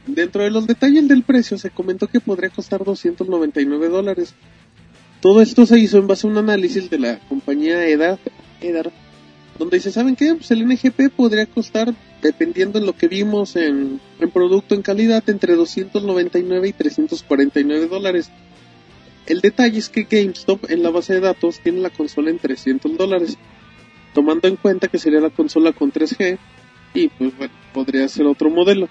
Dentro 0.06 0.42
de 0.42 0.50
los 0.50 0.66
detalles 0.66 1.06
del 1.06 1.22
precio 1.22 1.58
se 1.58 1.70
comentó 1.70 2.08
que 2.08 2.20
podría 2.20 2.50
costar 2.50 2.84
299 2.84 3.88
dólares. 3.88 4.34
Todo 5.20 5.40
esto 5.40 5.66
se 5.66 5.78
hizo 5.78 5.98
en 5.98 6.08
base 6.08 6.26
a 6.26 6.30
un 6.30 6.38
análisis 6.38 6.90
de 6.90 6.98
la 6.98 7.20
compañía 7.28 7.86
EDA, 7.86 8.18
EDAR, 8.60 8.90
donde 9.56 9.76
dice, 9.76 9.92
¿saben 9.92 10.16
qué? 10.16 10.34
Pues 10.34 10.50
el 10.50 10.66
NGP 10.66 11.14
podría 11.14 11.46
costar, 11.46 11.94
dependiendo 12.20 12.80
de 12.80 12.86
lo 12.86 12.94
que 12.94 13.06
vimos 13.06 13.54
en, 13.54 14.00
en 14.18 14.30
producto 14.30 14.74
en 14.74 14.82
calidad, 14.82 15.22
entre 15.28 15.54
299 15.54 16.68
y 16.68 16.72
349 16.72 17.86
dólares. 17.86 18.30
El 19.26 19.40
detalle 19.40 19.78
es 19.78 19.88
que 19.88 20.08
GameStop 20.10 20.68
en 20.68 20.82
la 20.82 20.90
base 20.90 21.14
de 21.14 21.20
datos 21.20 21.60
tiene 21.60 21.78
la 21.78 21.90
consola 21.90 22.30
en 22.30 22.38
300 22.38 22.96
dólares, 22.96 23.38
tomando 24.14 24.48
en 24.48 24.56
cuenta 24.56 24.88
que 24.88 24.98
sería 24.98 25.20
la 25.20 25.30
consola 25.30 25.72
con 25.72 25.92
3G 25.92 26.38
y 26.94 27.08
pues 27.08 27.36
bueno, 27.36 27.54
podría 27.72 28.08
ser 28.08 28.26
otro 28.26 28.50
modelo. 28.50 28.88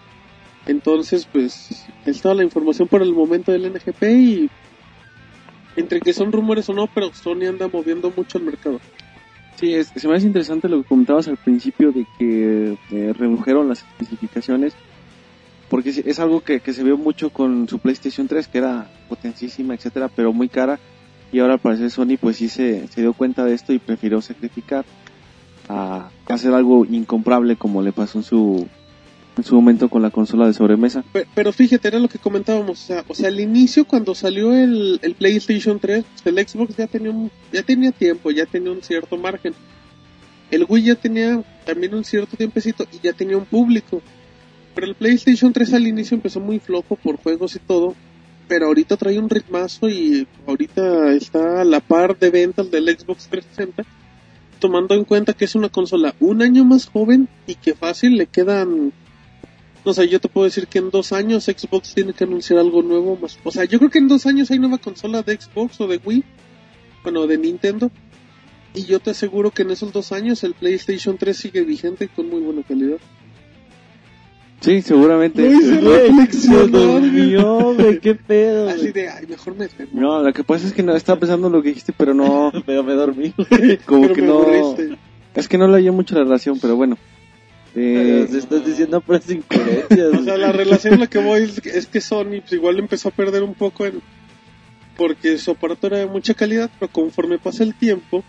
Entonces 0.67 1.27
pues 1.31 1.85
es 2.05 2.21
toda 2.21 2.35
la 2.35 2.43
información 2.43 2.87
por 2.87 3.01
el 3.01 3.13
momento 3.13 3.51
del 3.51 3.65
NGP 3.65 4.03
y 4.03 4.49
entre 5.75 5.99
que 6.01 6.13
son 6.13 6.31
rumores 6.31 6.69
o 6.69 6.73
no, 6.73 6.87
pero 6.87 7.11
Sony 7.13 7.47
anda 7.47 7.67
moviendo 7.67 8.11
mucho 8.15 8.37
el 8.37 8.43
mercado. 8.43 8.79
Sí, 9.57 9.73
es- 9.73 9.91
se 9.95 10.07
me 10.07 10.15
hace 10.15 10.27
interesante 10.27 10.67
lo 10.69 10.81
que 10.81 10.87
comentabas 10.87 11.27
al 11.27 11.37
principio 11.37 11.91
de 11.91 12.05
que 12.17 12.77
eh, 12.91 13.13
redujeron 13.17 13.69
las 13.69 13.79
especificaciones, 13.79 14.73
porque 15.69 15.93
sí, 15.93 16.01
es 16.05 16.19
algo 16.19 16.41
que, 16.41 16.59
que 16.59 16.73
se 16.73 16.83
vio 16.83 16.97
mucho 16.97 17.29
con 17.29 17.67
su 17.69 17.79
PlayStation 17.79 18.27
3, 18.27 18.47
que 18.47 18.57
era 18.57 18.87
potentísima, 19.07 19.73
etcétera, 19.73 20.09
pero 20.13 20.33
muy 20.33 20.49
cara, 20.49 20.79
y 21.31 21.39
ahora 21.39 21.53
al 21.53 21.59
parecer 21.59 21.89
Sony 21.91 22.17
pues 22.19 22.37
sí 22.37 22.49
se, 22.49 22.87
se 22.89 23.01
dio 23.01 23.13
cuenta 23.13 23.45
de 23.45 23.53
esto 23.53 23.71
y 23.71 23.79
prefirió 23.79 24.21
sacrificar 24.21 24.83
a 25.69 26.09
hacer 26.27 26.53
algo 26.53 26.85
incomparable 26.85 27.55
como 27.55 27.81
le 27.81 27.93
pasó 27.93 28.17
en 28.19 28.23
su 28.25 28.67
en 29.37 29.43
su 29.43 29.55
momento 29.55 29.87
con 29.89 30.01
la 30.01 30.09
consola 30.11 30.47
de 30.47 30.53
sobremesa. 30.53 31.03
Pe- 31.13 31.25
Pero 31.33 31.51
fíjate, 31.53 31.87
era 31.87 31.99
lo 31.99 32.07
que 32.09 32.19
comentábamos, 32.19 32.81
o 32.83 32.85
sea, 32.87 33.05
o 33.07 33.15
sea 33.15 33.29
al 33.29 33.39
inicio 33.39 33.85
cuando 33.85 34.13
salió 34.13 34.53
el, 34.53 34.99
el 35.01 35.15
PlayStation 35.15 35.79
3, 35.79 36.03
el 36.25 36.47
Xbox 36.47 36.75
ya 36.75 36.87
tenía, 36.87 37.11
un, 37.11 37.31
ya 37.51 37.63
tenía 37.63 37.91
tiempo, 37.91 38.31
ya 38.31 38.45
tenía 38.45 38.71
un 38.71 38.81
cierto 38.81 39.17
margen. 39.17 39.53
El 40.49 40.65
Wii 40.67 40.83
ya 40.83 40.95
tenía 40.95 41.41
también 41.65 41.95
un 41.95 42.03
cierto 42.03 42.35
tiempecito 42.35 42.85
y 42.91 42.99
ya 43.01 43.13
tenía 43.13 43.37
un 43.37 43.45
público. 43.45 44.01
Pero 44.75 44.87
el 44.87 44.95
PlayStation 44.95 45.51
3 45.53 45.73
al 45.73 45.87
inicio 45.87 46.15
empezó 46.15 46.39
muy 46.41 46.59
flojo 46.59 46.95
por 46.97 47.17
juegos 47.17 47.55
y 47.55 47.59
todo, 47.59 47.95
pero 48.49 48.65
ahorita 48.67 48.97
trae 48.97 49.17
un 49.17 49.29
ritmazo 49.29 49.87
y 49.89 50.27
ahorita 50.45 51.13
está 51.13 51.61
a 51.61 51.63
la 51.63 51.79
par 51.79 52.17
de 52.19 52.29
ventas 52.31 52.69
del 52.69 52.85
Xbox 52.89 53.27
360, 53.29 53.83
tomando 54.59 54.93
en 54.95 55.05
cuenta 55.05 55.33
que 55.33 55.45
es 55.45 55.55
una 55.55 55.69
consola 55.69 56.15
un 56.19 56.41
año 56.41 56.65
más 56.65 56.85
joven 56.87 57.29
y 57.47 57.55
que 57.55 57.73
fácil 57.73 58.17
le 58.17 58.27
quedan 58.27 58.91
no 59.85 59.93
sé, 59.93 60.07
yo 60.07 60.19
te 60.19 60.27
puedo 60.29 60.45
decir 60.45 60.67
que 60.67 60.79
en 60.79 60.89
dos 60.89 61.11
años 61.11 61.45
Xbox 61.45 61.93
tiene 61.93 62.13
que 62.13 62.23
anunciar 62.25 62.59
algo 62.59 62.81
nuevo 62.83 63.17
más. 63.17 63.37
O 63.43 63.51
sea, 63.51 63.65
yo 63.65 63.79
creo 63.79 63.89
que 63.89 63.99
en 63.99 64.07
dos 64.07 64.25
años 64.25 64.51
hay 64.51 64.59
nueva 64.59 64.77
consola 64.77 65.23
de 65.23 65.39
Xbox 65.39 65.81
o 65.81 65.87
de 65.87 65.99
Wii, 66.03 66.23
bueno, 67.03 67.27
de 67.27 67.37
Nintendo. 67.37 67.91
Y 68.73 68.85
yo 68.85 68.99
te 68.99 69.09
aseguro 69.09 69.51
que 69.51 69.63
en 69.63 69.71
esos 69.71 69.91
dos 69.91 70.11
años 70.11 70.43
el 70.43 70.53
PlayStation 70.53 71.17
3 71.17 71.35
sigue 71.35 71.61
vigente 71.61 72.05
y 72.05 72.07
con 72.07 72.29
muy 72.29 72.39
buena 72.41 72.63
calidad. 72.63 72.97
Sí, 74.61 74.81
seguramente. 74.83 75.51
Se 75.59 76.67
güey, 76.67 77.99
qué 77.99 78.13
pedo. 78.15 78.69
Así 78.69 78.91
de, 78.91 79.09
ay, 79.09 79.25
mejor 79.27 79.55
me. 79.55 79.67
No, 79.91 80.21
lo 80.21 80.31
que 80.31 80.43
pasa 80.43 80.67
es 80.67 80.73
que 80.73 80.83
no 80.83 80.95
estaba 80.95 81.19
pensando 81.19 81.47
en 81.47 81.53
lo 81.53 81.63
que 81.63 81.69
dijiste, 81.69 81.93
pero 81.97 82.13
no, 82.13 82.51
Pero 82.65 82.83
me 82.83 82.93
dormí. 82.93 83.33
como 83.85 84.03
Pero 84.03 84.13
que 84.13 84.21
me 84.21 84.27
no, 84.27 84.39
aburriste. 84.43 84.97
es 85.33 85.47
que 85.47 85.57
no 85.57 85.67
le 85.67 85.73
hallé 85.77 85.89
mucho 85.91 86.13
la 86.15 86.23
relación, 86.23 86.59
pero 86.59 86.75
bueno. 86.75 86.97
Eh, 87.75 88.27
Se 88.29 88.37
estás 88.39 88.65
diciendo 88.65 88.99
puras 89.01 89.29
incoherencias. 89.29 90.13
O 90.19 90.23
sea, 90.23 90.37
la 90.37 90.51
relación 90.51 90.95
a 90.95 90.97
la 90.97 91.07
que 91.07 91.19
voy 91.19 91.43
es, 91.43 91.57
es 91.65 91.87
que 91.87 92.01
Sony 92.01 92.41
pues, 92.41 92.53
igual 92.53 92.79
empezó 92.79 93.09
a 93.09 93.11
perder 93.11 93.43
un 93.43 93.53
poco 93.53 93.85
en... 93.85 94.01
Porque 94.97 95.37
su 95.37 95.51
aparato 95.51 95.87
era 95.87 95.97
de 95.99 96.05
mucha 96.07 96.33
calidad, 96.33 96.69
pero 96.79 96.91
conforme 96.91 97.39
pasa 97.39 97.63
el 97.63 97.73
tiempo, 97.73 98.23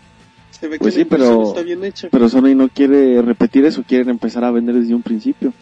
se 0.51 0.67
ve 0.67 0.73
que 0.77 0.79
Pues 0.79 0.95
la 0.95 0.99
sí, 1.03 1.05
pero- 1.05 1.43
está 1.49 1.61
bien 1.61 1.83
hecha. 1.83 2.07
Pero 2.09 2.29
Sony 2.29 2.55
no 2.55 2.69
quiere 2.69 3.21
repetir 3.21 3.65
eso, 3.65 3.83
quieren 3.87 4.09
empezar 4.09 4.43
a 4.45 4.51
vender 4.51 4.75
desde 4.75 4.95
un 4.95 5.03
principio. 5.03 5.53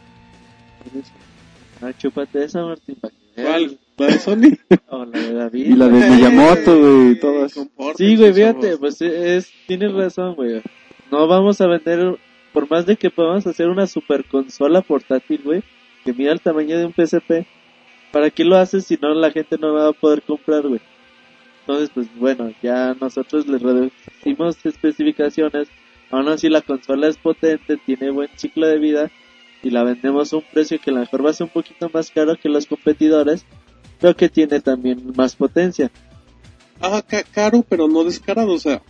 Ah, 1.82 1.92
chúpate 1.98 2.44
esa, 2.46 2.64
Martín. 2.64 2.98
¿Cuál? 3.36 3.78
¿La 3.98 4.08
de 4.08 4.20
Sony? 4.20 4.58
O 4.90 5.06
la 5.06 5.20
de 5.20 5.34
David. 5.34 5.66
Y 5.66 5.74
la 5.76 5.88
de 5.88 6.10
Miyamoto, 6.10 6.80
güey, 6.80 7.12
y 7.12 7.20
todas. 7.20 7.52
Sí, 7.98 8.16
güey, 8.16 8.34
fíjate, 8.34 8.78
pues 8.78 9.02
es, 9.02 9.52
tienes 9.68 9.94
razón, 9.94 10.36
güey. 10.36 10.62
No 11.12 11.28
vamos 11.28 11.60
a 11.62 11.68
vender, 11.68 12.18
por 12.54 12.70
más 12.70 12.86
de 12.86 12.98
que 12.98 13.10
podamos 13.10 13.46
hacer 13.48 13.70
una 13.70 13.88
super 13.88 14.26
consola 14.26 14.82
portátil, 14.82 15.42
güey, 15.44 15.64
que 16.04 16.14
mira 16.14 16.32
el 16.34 16.42
tamaño 16.42 16.78
de 16.78 16.86
un 16.86 16.94
PSP, 16.94 17.46
¿para 18.12 18.30
qué 18.30 18.44
lo 18.44 18.58
haces 18.58 18.86
si 18.86 18.98
no 19.02 19.14
la 19.14 19.32
gente 19.32 19.58
no 19.60 19.74
va 19.74 19.90
a 19.90 19.94
poder 19.94 20.22
comprar, 20.22 20.68
güey? 20.68 20.82
Entonces, 21.62 21.92
pues 21.94 22.08
bueno, 22.18 22.52
ya 22.62 22.96
nosotros 23.00 23.48
le 23.48 23.58
reducimos 23.60 24.58
especificaciones, 24.66 25.68
aún 26.10 26.28
así 26.28 26.50
la 26.50 26.62
consola 26.62 27.08
es 27.08 27.18
potente, 27.18 27.78
tiene 27.78 28.10
buen 28.12 28.30
ciclo 28.36 28.68
de 28.68 28.80
vida 28.80 29.12
y 29.64 29.70
la 29.70 29.84
vendemos 29.84 30.34
a 30.34 30.38
un 30.38 30.44
precio 30.52 30.80
que 30.80 30.90
a 30.90 30.94
lo 30.94 31.00
mejor 31.02 31.26
va 31.26 31.30
a 31.30 31.34
ser 31.34 31.46
un 31.46 31.54
poquito 31.54 31.90
más 31.94 32.10
caro 32.10 32.36
que 32.36 32.50
los 32.50 32.66
competidores, 32.66 33.46
pero 34.00 34.16
que 34.16 34.28
tiene 34.28 34.60
también 34.60 35.14
más 35.16 35.36
potencia. 35.36 35.92
Ah, 36.82 37.04
ca- 37.08 37.24
caro, 37.32 37.64
pero 37.70 37.88
no 37.88 38.04
descarado, 38.04 38.54
o 38.54 38.58
sea, 38.60 38.82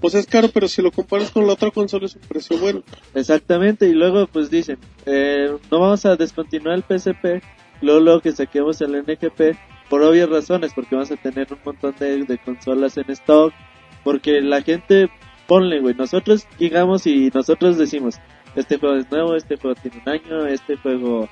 pues 0.00 0.14
es 0.14 0.26
caro, 0.26 0.48
pero 0.52 0.68
si 0.68 0.82
lo 0.82 0.90
comparas 0.90 1.30
con 1.30 1.46
la 1.46 1.52
otra 1.52 1.70
consola 1.70 2.06
es 2.06 2.16
un 2.16 2.22
precio 2.22 2.58
bueno. 2.58 2.82
Exactamente, 3.14 3.88
y 3.88 3.92
luego 3.92 4.26
pues 4.26 4.50
dicen, 4.50 4.78
eh, 5.06 5.56
no 5.70 5.80
vamos 5.80 6.04
a 6.06 6.16
descontinuar 6.16 6.76
el 6.76 6.82
PSP, 6.82 7.42
luego, 7.82 8.00
luego 8.00 8.20
que 8.20 8.32
saquemos 8.32 8.80
el 8.80 9.02
NGP, 9.02 9.56
por 9.88 10.02
obvias 10.02 10.28
razones, 10.28 10.72
porque 10.74 10.94
vamos 10.94 11.10
a 11.10 11.16
tener 11.16 11.52
un 11.52 11.58
montón 11.64 11.94
de, 11.98 12.24
de 12.24 12.38
consolas 12.38 12.96
en 12.96 13.10
stock, 13.10 13.52
porque 14.04 14.40
la 14.40 14.62
gente, 14.62 15.10
ponle, 15.46 15.80
güey, 15.80 15.94
nosotros 15.94 16.46
llegamos 16.58 17.06
y 17.06 17.30
nosotros 17.34 17.76
decimos, 17.76 18.16
este 18.56 18.78
juego 18.78 18.96
es 18.96 19.10
nuevo, 19.10 19.36
este 19.36 19.56
juego 19.56 19.80
tiene 19.80 20.02
un 20.04 20.08
año, 20.08 20.46
este 20.46 20.76
juego 20.76 21.28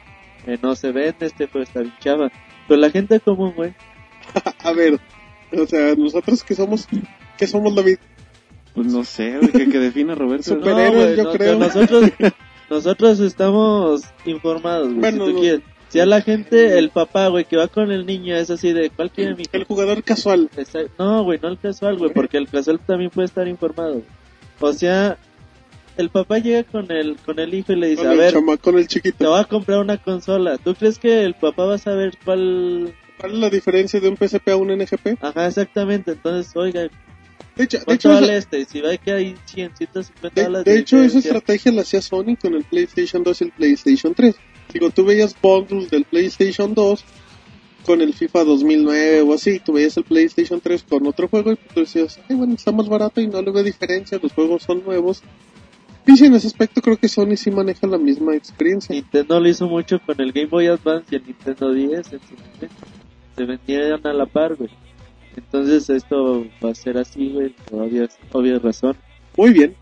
eh, 0.47 0.59
no 0.63 0.75
se 0.75 0.93
vende, 0.93 1.27
este 1.27 1.47
juego 1.47 1.65
está 1.65 1.81
bien 1.81 1.95
chava, 2.01 2.31
pero 2.67 2.81
la 2.81 2.91
gente 2.91 3.21
común, 3.21 3.53
güey, 3.57 3.75
A 4.65 4.73
ver, 4.73 5.01
o 5.53 5.67
sea, 5.67 5.95
nosotros 5.95 6.43
que 6.43 6.55
somos, 6.55 6.89
que 7.37 7.47
somos 7.47 7.75
David, 7.75 7.99
Pues 8.83 8.93
no 8.93 9.05
sé, 9.05 9.39
güey, 9.39 9.53
que, 9.53 9.69
que 9.71 9.79
define 9.79 10.13
a 10.13 10.15
Roberto. 10.15 10.57
No, 10.57 10.65
yo 11.15 11.23
no, 11.25 11.33
creo. 11.33 11.37
pero 11.39 11.59
Nosotros, 11.59 12.11
nosotros 12.71 13.21
estamos 13.21 14.03
informados, 14.25 14.89
güey, 14.89 15.01
Bueno, 15.01 15.27
si 15.27 15.33
tú 15.33 15.41
quieres. 15.41 15.61
Si 15.89 16.01
a 16.01 16.05
la 16.07 16.21
gente, 16.21 16.77
el 16.79 16.91
papá, 16.91 17.29
güey, 17.29 17.47
que 17.47 17.57
va 17.57 17.67
con 17.69 17.91
el 17.91 18.05
niño 18.05 18.37
es 18.37 18.51
así 18.51 18.75
de, 18.75 18.91
¿cuál 18.91 19.11
quiere 19.11 19.35
mi 19.35 19.45
el 19.53 19.65
jugador 19.65 20.03
casual. 20.03 20.51
No, 20.99 21.25
güey, 21.25 21.39
no 21.43 21.49
el 21.49 21.59
casual, 21.59 21.97
güey, 21.97 22.13
porque 22.13 22.37
el 22.37 22.47
casual 22.47 22.79
también 22.87 23.09
puede 23.11 23.25
estar 23.25 23.49
informado. 23.49 24.03
O 24.61 24.73
sea, 24.75 25.17
el 25.97 26.11
papá 26.11 26.41
llega 26.41 26.63
con 26.65 26.93
el, 26.93 27.17
con 27.25 27.39
el 27.39 27.55
hijo 27.55 27.73
y 27.73 27.77
le 27.77 27.89
dice, 27.89 28.03
Con 28.03 28.13
a 28.13 28.15
ver, 28.17 28.35
chama- 28.35 28.57
con 28.59 28.77
el 28.77 28.83
te 28.87 28.89
chiquito. 28.95 29.31
voy 29.31 29.41
a 29.41 29.45
comprar 29.45 29.79
una 29.81 29.97
consola. 29.97 30.59
¿Tú 30.59 30.75
crees 30.75 30.99
que 30.99 31.25
el 31.25 31.33
papá 31.33 31.65
va 31.65 31.77
a 31.77 31.79
saber 31.79 32.19
cuál? 32.23 32.93
¿Cuál 33.19 33.33
es 33.33 33.39
la 33.39 33.49
diferencia 33.51 33.99
de 33.99 34.09
un 34.11 34.17
PSP 34.19 34.49
a 34.51 34.57
un 34.57 34.69
NGP? 34.71 35.17
Ajá, 35.25 35.47
exactamente. 35.47 36.13
Entonces, 36.13 36.55
oiga, 36.55 36.87
De 37.59 37.65
hecho, 37.65 37.79
de 37.79 37.85
¿cuánto 37.85 38.09
hecho, 38.09 38.21
vale 38.21 38.37
esa, 38.37 38.39
este? 38.39 38.65
Si 38.67 38.81
ve 38.81 38.99
que 38.99 39.13
hay 39.13 39.35
100, 39.47 39.77
150 39.77 40.49
de, 40.49 40.63
de 40.63 40.79
hecho, 40.79 41.03
esa 41.03 41.19
estrategia 41.19 41.73
la 41.73 41.83
hacía 41.83 42.01
Sony 42.01 42.37
con 42.41 42.55
el 42.55 42.63
PlayStation 42.63 43.25
2 43.25 43.41
y 43.41 43.45
el 43.45 43.51
PlayStation 43.51 44.15
3. 44.15 44.37
Digo, 44.73 44.91
tú 44.91 45.05
veías 45.05 45.35
bundles 45.43 45.91
del 45.91 46.05
PlayStation 46.05 46.73
2 46.73 47.05
con 47.85 48.01
el 48.01 48.15
FIFA 48.15 48.45
2009 48.45 49.23
o 49.23 49.35
así, 49.35 49.59
tú 49.59 49.73
veías 49.73 49.97
el 49.97 50.05
PlayStation 50.05 50.61
3 50.61 50.85
con 50.89 51.07
otro 51.07 51.27
juego 51.27 51.53
y 51.53 51.57
tú 51.57 51.81
decías, 51.81 52.21
ay, 52.29 52.37
bueno, 52.37 52.55
está 52.55 52.71
más 52.71 52.89
barato 52.89 53.21
y 53.21 53.27
no 53.27 53.43
le 53.43 53.51
veo 53.51 53.65
diferencia, 53.65 54.21
los 54.23 54.33
juegos 54.33 54.63
son 54.63 54.85
nuevos. 54.85 55.23
Y 56.07 56.25
en 56.25 56.35
ese 56.35 56.47
aspecto 56.47 56.81
creo 56.81 56.97
que 56.97 57.09
Sony 57.09 57.37
sí 57.37 57.51
maneja 57.51 57.87
la 57.87 57.99
misma 57.99 58.35
experiencia. 58.35 58.95
Nintendo 58.95 59.41
lo 59.41 59.49
hizo 59.49 59.67
mucho 59.67 59.99
con 60.01 60.21
el 60.21 60.33
Game 60.33 60.47
Boy 60.47 60.69
Advance 60.69 61.07
y 61.11 61.17
el 61.17 61.27
Nintendo 61.27 61.75
10 61.75 61.93
en 61.93 62.03
su 62.21 62.35
momento. 62.35 62.87
Se 63.37 63.45
vendían 63.45 64.07
a 64.07 64.13
la 64.13 64.27
par, 64.27 64.55
güey. 64.55 64.71
Entonces 65.37 65.89
esto 65.91 66.47
va 66.65 66.71
a 66.71 66.75
ser 66.75 66.99
así, 66.99 67.31
güey, 67.31 67.51
por 67.71 67.83
obvias, 67.83 68.17
obvias 68.33 68.63
razón. 68.63 68.97
Muy 69.37 69.53
bien. 69.53 69.75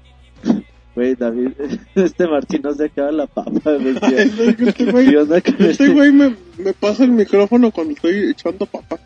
Güey, 0.96 1.14
David, 1.14 1.48
este 1.94 2.26
Martín 2.26 2.62
no 2.64 2.72
se 2.72 2.86
acaba 2.86 3.12
la 3.12 3.26
papa, 3.26 3.50
güey. 3.64 3.96
Este 4.00 4.86
güey, 4.90 5.10
¿Qué 5.10 5.18
onda 5.18 5.42
con 5.42 5.52
este 5.56 5.70
este? 5.70 5.88
güey 5.90 6.10
me, 6.10 6.34
me 6.56 6.72
pasa 6.72 7.04
el 7.04 7.10
micrófono 7.10 7.70
cuando 7.70 7.92
estoy 7.92 8.30
echando 8.30 8.64
papa. 8.64 8.98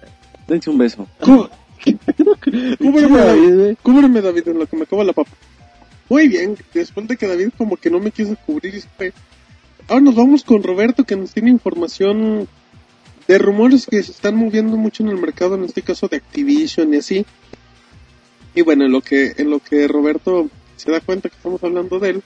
Dense 0.46 0.70
un 0.70 0.78
beso. 0.78 1.08
Cú- 1.20 1.50
Cúbreme, 2.78 3.18
David, 3.18 3.76
cúbreme, 3.82 4.20
David, 4.22 4.46
en 4.48 4.58
lo 4.60 4.66
que 4.68 4.76
me 4.76 4.84
acaba 4.84 5.02
la 5.02 5.12
papa. 5.12 5.32
Muy 6.08 6.28
bien, 6.28 6.56
después 6.72 7.08
de 7.08 7.16
que 7.16 7.26
David 7.26 7.48
como 7.58 7.76
que 7.76 7.90
no 7.90 7.98
me 7.98 8.12
quiso 8.12 8.36
cubrir 8.46 8.72
y 8.72 8.80
se 8.82 8.88
fue. 8.96 9.12
Ahora 9.88 10.02
nos 10.02 10.14
vamos 10.14 10.44
con 10.44 10.62
Roberto 10.62 11.02
que 11.02 11.16
nos 11.16 11.32
tiene 11.32 11.50
información 11.50 12.46
de 13.30 13.38
rumores 13.38 13.86
que 13.86 14.02
se 14.02 14.10
están 14.10 14.34
moviendo 14.36 14.76
mucho 14.76 15.02
en 15.04 15.10
el 15.10 15.16
mercado, 15.18 15.54
en 15.54 15.64
este 15.64 15.82
caso 15.82 16.08
de 16.08 16.16
Activision 16.16 16.92
y 16.92 16.96
así. 16.96 17.24
Y 18.54 18.62
bueno, 18.62 18.84
en 18.86 18.92
lo 18.92 19.00
que, 19.00 19.34
en 19.38 19.50
lo 19.50 19.60
que 19.60 19.86
Roberto 19.86 20.48
se 20.76 20.90
da 20.90 21.00
cuenta 21.00 21.28
que 21.28 21.36
estamos 21.36 21.62
hablando 21.62 21.98
de 22.00 22.10
él, 22.10 22.22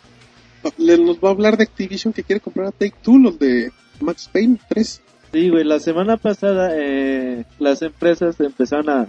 le- 0.79 0.99
nos 0.99 1.19
va 1.19 1.29
a 1.29 1.33
hablar 1.33 1.57
de 1.57 1.65
Activision 1.65 2.13
que 2.15 2.23
quiere 2.23 2.41
comprar 2.41 2.69
a 2.69 2.73
Take 2.73 2.95
Two, 3.03 3.19
los 3.19 3.39
de 3.39 3.71
Max 4.01 4.31
Payne 4.33 4.59
3. 4.69 5.03
Sí, 5.33 5.51
güey, 5.51 5.65
la 5.65 5.81
semana 5.81 6.17
pasada 6.17 6.71
eh, 6.75 7.45
las 7.59 7.83
empresas 7.83 8.41
empezaron 8.41 8.89
a 8.89 9.09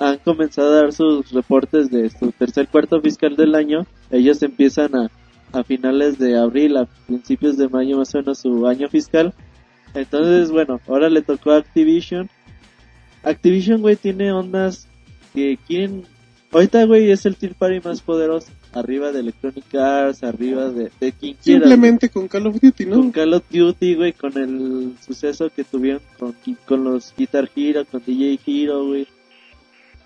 han 0.00 0.18
comenzado 0.18 0.72
a 0.72 0.82
dar 0.82 0.92
sus 0.92 1.30
reportes 1.32 1.90
de 1.90 2.08
su 2.10 2.30
tercer 2.32 2.68
cuarto 2.68 3.00
fiscal 3.00 3.34
del 3.36 3.54
año. 3.56 3.84
Ellos 4.10 4.42
empiezan 4.42 4.94
a 4.96 5.10
a 5.50 5.64
finales 5.64 6.18
de 6.18 6.36
abril, 6.38 6.76
a 6.76 6.84
principios 7.06 7.56
de 7.56 7.68
mayo 7.70 7.96
más 7.96 8.14
o 8.14 8.18
menos 8.18 8.38
su 8.40 8.66
año 8.66 8.88
fiscal. 8.90 9.32
Entonces, 9.94 10.50
bueno, 10.50 10.80
ahora 10.86 11.08
le 11.08 11.22
tocó 11.22 11.52
a 11.52 11.58
Activision 11.58 12.28
Activision, 13.22 13.80
güey, 13.80 13.96
tiene 13.96 14.32
ondas 14.32 14.88
que 15.34 15.58
quieren... 15.66 16.04
Ahorita, 16.50 16.84
güey, 16.84 17.10
es 17.10 17.26
el 17.26 17.36
tier 17.36 17.54
party 17.54 17.80
más 17.86 18.00
poderoso. 18.00 18.50
Arriba 18.72 19.12
de 19.12 19.20
Electronic 19.20 19.74
Arts, 19.74 20.22
arriba 20.22 20.70
de, 20.70 20.90
de 20.98 21.12
quien 21.12 21.34
quiera. 21.34 21.60
Simplemente 21.60 22.08
con 22.08 22.26
Call 22.26 22.46
of 22.46 22.60
Duty, 22.60 22.86
¿no? 22.86 22.96
Con 22.96 23.10
Call 23.10 23.34
of 23.34 23.44
Duty, 23.50 23.94
güey, 23.94 24.12
con 24.14 24.36
el 24.38 24.94
suceso 25.04 25.50
que 25.50 25.64
tuvieron 25.64 26.00
con, 26.18 26.34
con 26.66 26.84
los 26.84 27.12
Guitar 27.16 27.50
Hero, 27.54 27.84
con 27.84 28.02
DJ 28.04 28.40
Hero, 28.46 28.86
güey. 28.86 29.06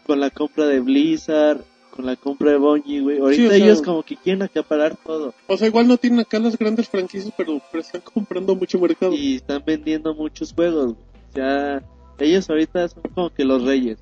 Con 0.05 0.18
la 0.18 0.31
compra 0.31 0.66
de 0.66 0.81
Blizzard, 0.81 1.61
con 1.94 2.07
la 2.07 2.16
compra 2.16 2.50
de 2.52 2.57
Bungie, 2.57 3.00
güey. 3.00 3.18
Ahorita 3.18 3.44
o 3.44 3.48
sea- 3.48 3.57
ellos 3.57 3.83
como 3.83 4.02
que 4.02 4.16
quieren 4.16 4.42
acaparar 4.42 4.96
todo. 4.96 5.35
O 5.46 5.57
sea, 5.57 5.68
igual 5.68 5.87
no 5.87 5.96
tienen 5.96 6.20
acá 6.20 6.38
las 6.38 6.57
grandes 6.59 6.88
franquicias, 6.88 7.33
pero, 7.37 7.61
pero 7.70 7.83
están 7.83 8.00
comprando 8.00 8.55
mucho 8.57 8.78
mercado. 8.81 9.12
y 9.12 9.37
están 9.37 9.62
vendiendo 9.64 10.14
muchos 10.14 10.52
juegos. 10.52 10.94
güey. 10.94 10.96
Sea, 11.35 11.83
ellos 12.18 12.48
ahorita 12.50 12.88
son 12.88 13.02
como 13.14 13.31
que 13.31 13.44
los 13.44 13.62
reyes. 13.64 13.98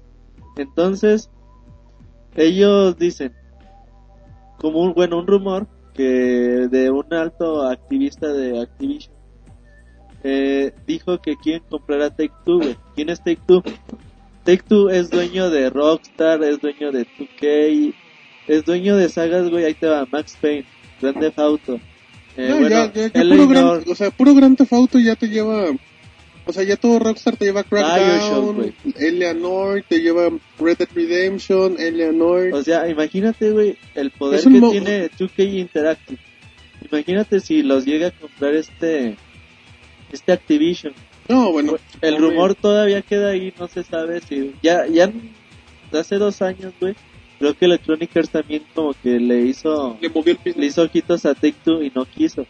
Entonces, 0.56 1.30
ellos 2.36 2.96
dicen, 2.96 3.34
como 4.58 4.80
un, 4.82 4.92
bueno, 4.94 5.18
un 5.18 5.26
rumor 5.26 5.66
que 5.94 6.04
de 6.70 6.90
un 6.90 7.12
alto 7.12 7.62
activista 7.66 8.32
de 8.32 8.60
Activision 8.60 9.12
eh, 10.22 10.72
dijo 10.86 11.18
que 11.20 11.36
quieren 11.36 11.62
comprar 11.68 12.02
a 12.02 12.10
Take 12.10 12.32
Two, 12.44 12.58
güey. 12.58 12.76
¿Quién 12.94 13.08
es 13.08 13.18
Take 13.20 13.40
Two? 13.46 13.62
Take 14.44 14.62
Two 14.68 14.90
es 14.90 15.10
dueño 15.10 15.50
de 15.50 15.70
Rockstar, 15.70 16.42
es 16.42 16.60
dueño 16.60 16.92
de 16.92 17.06
2K, 17.06 17.94
es 18.48 18.64
dueño 18.64 18.96
de 18.96 19.08
sagas, 19.08 19.48
güey. 19.50 19.64
Ahí 19.64 19.74
te 19.74 19.86
va, 19.86 20.06
Max 20.10 20.36
Payne, 20.40 20.64
Grand 21.00 21.20
Theft 21.20 21.38
Auto. 21.38 21.80
Eh, 22.36 22.46
No, 22.48 22.54
bueno, 22.60 22.68
ya, 22.68 22.92
ya, 22.92 23.12
ya 23.12 23.22
puro 23.22 23.48
gran, 23.48 23.82
o 23.86 23.94
sea, 23.94 24.10
puro 24.10 24.34
Grand 24.34 24.56
Theft 24.56 24.72
Auto 24.72 24.98
ya 24.98 25.16
te 25.16 25.28
lleva, 25.28 25.66
o 26.46 26.52
sea, 26.52 26.62
ya 26.62 26.76
todo 26.76 26.98
Rockstar 26.98 27.36
te 27.36 27.44
lleva 27.44 27.64
Crackdown. 27.64 28.74
Eleanor, 28.96 29.84
te 29.88 30.00
lleva 30.00 30.30
Red 30.58 30.78
Dead 30.78 30.88
Redemption, 30.94 31.76
Eleanor. 31.78 32.52
O 32.54 32.62
sea, 32.62 32.88
imagínate, 32.88 33.50
güey, 33.50 33.76
el 33.94 34.10
poder 34.10 34.42
que 34.42 34.48
tiene 34.48 35.10
2K 35.10 35.58
Interactive. 35.58 36.18
Imagínate 36.90 37.40
si 37.40 37.62
los 37.62 37.84
llega 37.84 38.08
a 38.08 38.10
comprar 38.10 38.54
este 38.54 39.16
este 40.12 40.32
Activision. 40.32 40.92
No, 41.30 41.52
bueno, 41.52 41.74
El 42.00 42.16
rumor 42.18 42.54
todavía 42.54 43.02
queda 43.02 43.30
ahí, 43.30 43.52
no 43.58 43.68
se 43.68 43.82
sabe 43.82 44.20
si 44.20 44.54
ya 44.62 44.86
ya 44.86 45.10
hace 45.92 46.16
dos 46.16 46.42
años, 46.42 46.72
güey. 46.80 46.94
Creo 47.38 47.54
que 47.56 47.64
Electronic 47.64 48.14
Arts 48.16 48.30
también 48.30 48.62
como 48.74 48.92
que 49.02 49.18
le 49.18 49.40
hizo 49.42 49.96
le 50.00 50.08
movió 50.10 50.36
el 50.44 50.54
le 50.60 50.66
hizo 50.66 50.82
ojitos 50.82 51.24
a 51.24 51.34
Take 51.34 51.56
Two 51.64 51.82
y 51.82 51.90
no 51.94 52.04
quiso. 52.04 52.46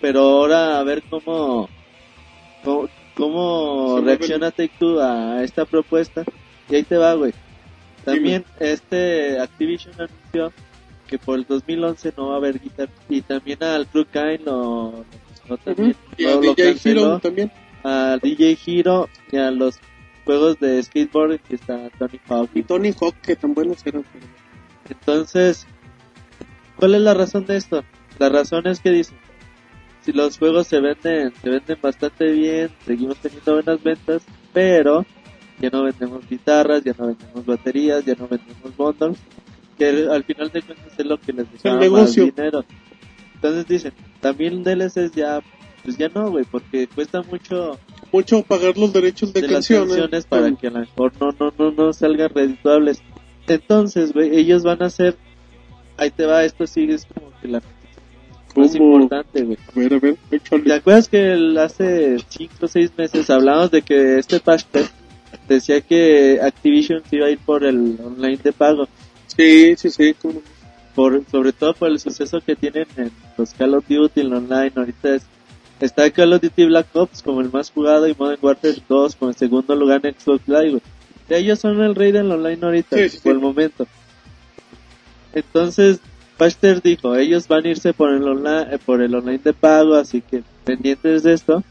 Pero 0.00 0.20
ahora 0.20 0.78
a 0.78 0.82
ver 0.84 1.02
cómo 1.10 1.68
cómo, 3.14 4.00
reacciona 4.04 4.50
Take 4.50 4.72
Two 4.78 5.00
a 5.00 5.42
esta 5.42 5.64
propuesta. 5.64 6.24
Y 6.68 6.74
ahí 6.76 6.82
te 6.82 6.96
va, 6.96 7.14
güey. 7.14 7.32
También 8.04 8.44
este 8.60 9.38
Activision 9.40 9.94
anunció 9.98 10.52
que 11.06 11.18
por 11.18 11.38
el 11.38 11.46
2011 11.46 12.12
no 12.16 12.28
va 12.28 12.34
a 12.34 12.36
haber 12.38 12.60
guitar 12.60 12.88
y 13.08 13.20
también 13.20 13.62
al 13.62 13.86
Crew 13.86 14.04
Kind 14.06 14.44
lo, 14.46 15.04
lo 15.48 15.56
también 15.58 15.94
Y 16.16 16.24
a 16.24 16.30
lo- 16.32 16.40
DJ 16.40 16.54
canceló. 16.72 17.18
También. 17.20 17.52
A 17.86 18.18
DJ 18.20 18.58
Hero 18.66 19.08
y 19.30 19.36
a 19.36 19.52
los 19.52 19.78
juegos 20.24 20.58
de 20.58 20.82
skateboard 20.82 21.38
que 21.40 21.54
está 21.54 21.88
Tony 21.98 22.20
Hawk 22.28 22.50
Y 22.54 22.62
Tony 22.64 22.92
Hawk, 23.00 23.14
que 23.22 23.36
tan 23.36 23.54
buenos 23.54 23.86
eran. 23.86 24.04
entonces, 24.88 25.66
¿cuál 26.74 26.96
es 26.96 27.00
la 27.00 27.14
razón 27.14 27.46
de 27.46 27.56
esto? 27.56 27.84
La 28.18 28.28
razón 28.28 28.66
es 28.66 28.80
que 28.80 28.90
dicen, 28.90 29.16
si 30.02 30.12
los 30.12 30.36
juegos 30.36 30.66
se 30.66 30.80
venden, 30.80 31.32
se 31.40 31.48
venden 31.48 31.78
bastante 31.80 32.32
bien, 32.32 32.70
seguimos 32.84 33.18
teniendo 33.18 33.54
buenas 33.54 33.82
ventas, 33.82 34.22
pero 34.52 35.06
ya 35.60 35.70
no 35.70 35.84
vendemos 35.84 36.28
guitarras, 36.28 36.82
ya 36.82 36.94
no 36.98 37.06
vendemos 37.06 37.46
baterías, 37.46 38.04
ya 38.04 38.14
no 38.14 38.26
vendemos 38.26 38.76
bundles, 38.76 39.18
que 39.78 40.08
al 40.10 40.24
final 40.24 40.50
de 40.50 40.62
cuentas 40.62 40.92
es 40.98 41.06
lo 41.06 41.20
que 41.20 41.32
les 41.32 41.52
deja 41.52 41.90
más 41.90 42.14
dinero. 42.14 42.64
Entonces 43.34 43.66
dicen, 43.68 43.92
también 44.20 44.64
DLCs 44.64 45.12
ya, 45.12 45.40
pues 45.86 45.96
ya 45.96 46.08
no, 46.14 46.30
güey, 46.30 46.44
porque 46.44 46.86
cuesta 46.88 47.22
mucho 47.22 47.78
Mucho 48.12 48.42
pagar 48.42 48.76
los 48.76 48.92
derechos 48.92 49.32
de, 49.32 49.40
de 49.40 49.46
las 49.48 49.54
canciones. 49.68 49.88
canciones 49.96 50.24
para 50.26 50.52
que 50.54 50.66
a 50.66 50.70
lo 50.70 50.80
mejor 50.80 51.12
no, 51.20 51.30
no, 51.40 51.52
no, 51.58 51.70
no 51.70 51.92
salgan 51.92 52.28
redituables. 52.34 53.00
Entonces, 53.46 54.12
güey, 54.12 54.36
ellos 54.36 54.62
van 54.64 54.82
a 54.82 54.86
hacer, 54.86 55.16
ahí 55.96 56.10
te 56.10 56.26
va, 56.26 56.44
esto 56.44 56.66
sí 56.66 56.86
es 56.90 57.06
como 57.06 57.30
que 57.40 57.48
la 57.48 57.62
más 58.56 58.74
importante, 58.74 59.42
güey. 59.42 59.58
A 59.74 59.78
ver, 59.78 59.94
a 59.94 59.98
ver, 59.98 60.16
échale. 60.30 60.62
¿Te 60.62 60.72
acuerdas 60.74 61.08
que 61.08 61.32
el- 61.32 61.58
hace 61.58 62.16
5 62.28 62.54
o 62.62 62.68
6 62.68 62.90
meses 62.96 63.28
hablamos 63.30 63.70
de 63.70 63.82
que 63.82 64.18
este 64.18 64.40
Pashter 64.40 64.84
decía 65.48 65.80
que 65.82 66.40
Activision 66.42 67.02
se 67.08 67.16
iba 67.16 67.26
a 67.26 67.30
ir 67.30 67.38
por 67.38 67.64
el 67.64 67.98
online 68.04 68.38
de 68.42 68.52
pago? 68.52 68.88
Sí, 69.26 69.74
sí, 69.76 69.90
sí. 69.90 70.14
por 70.94 71.22
sobre 71.30 71.52
todo 71.52 71.74
por 71.74 71.90
el 71.90 72.00
suceso 72.00 72.40
que 72.40 72.56
tienen 72.56 72.86
en 72.96 73.10
los 73.36 73.52
Call 73.52 73.74
of 73.74 73.84
Duty 73.86 74.22
en 74.22 74.32
online 74.32 74.72
ahorita 74.74 75.16
es 75.16 75.26
está 75.80 76.10
Call 76.10 76.32
of 76.32 76.40
Duty 76.42 76.64
Black 76.66 76.86
Ops 76.94 77.22
como 77.22 77.40
el 77.40 77.50
más 77.50 77.70
jugado 77.70 78.08
y 78.08 78.14
Modern 78.18 78.38
Warfare 78.42 78.76
2 78.88 79.16
como 79.16 79.30
el 79.30 79.36
segundo 79.36 79.74
lugar 79.74 80.00
en 80.06 80.14
Xbox 80.18 80.46
Live 80.48 80.70
güey. 80.70 80.82
ellos 81.28 81.58
son 81.58 81.80
el 81.82 81.94
rey 81.94 82.12
del 82.12 82.30
online 82.30 82.58
ahorita 82.62 82.96
Sí, 82.96 83.08
sí, 83.10 83.16
por 83.18 83.32
sí. 83.32 83.36
el 83.36 83.38
momento 83.40 83.86
entonces 85.32 86.00
Pachter 86.36 86.82
dijo 86.82 87.16
ellos 87.16 87.48
van 87.48 87.64
a 87.64 87.68
irse 87.68 87.92
por 87.92 88.10
el 88.12 88.22
online 88.26 88.74
eh, 88.74 88.78
por 88.84 89.02
el 89.02 89.14
online 89.14 89.40
de 89.42 89.52
pago 89.52 89.94
así 89.94 90.20
que 90.22 90.42
pendientes 90.64 91.22
de 91.22 91.32
esto 91.34 91.62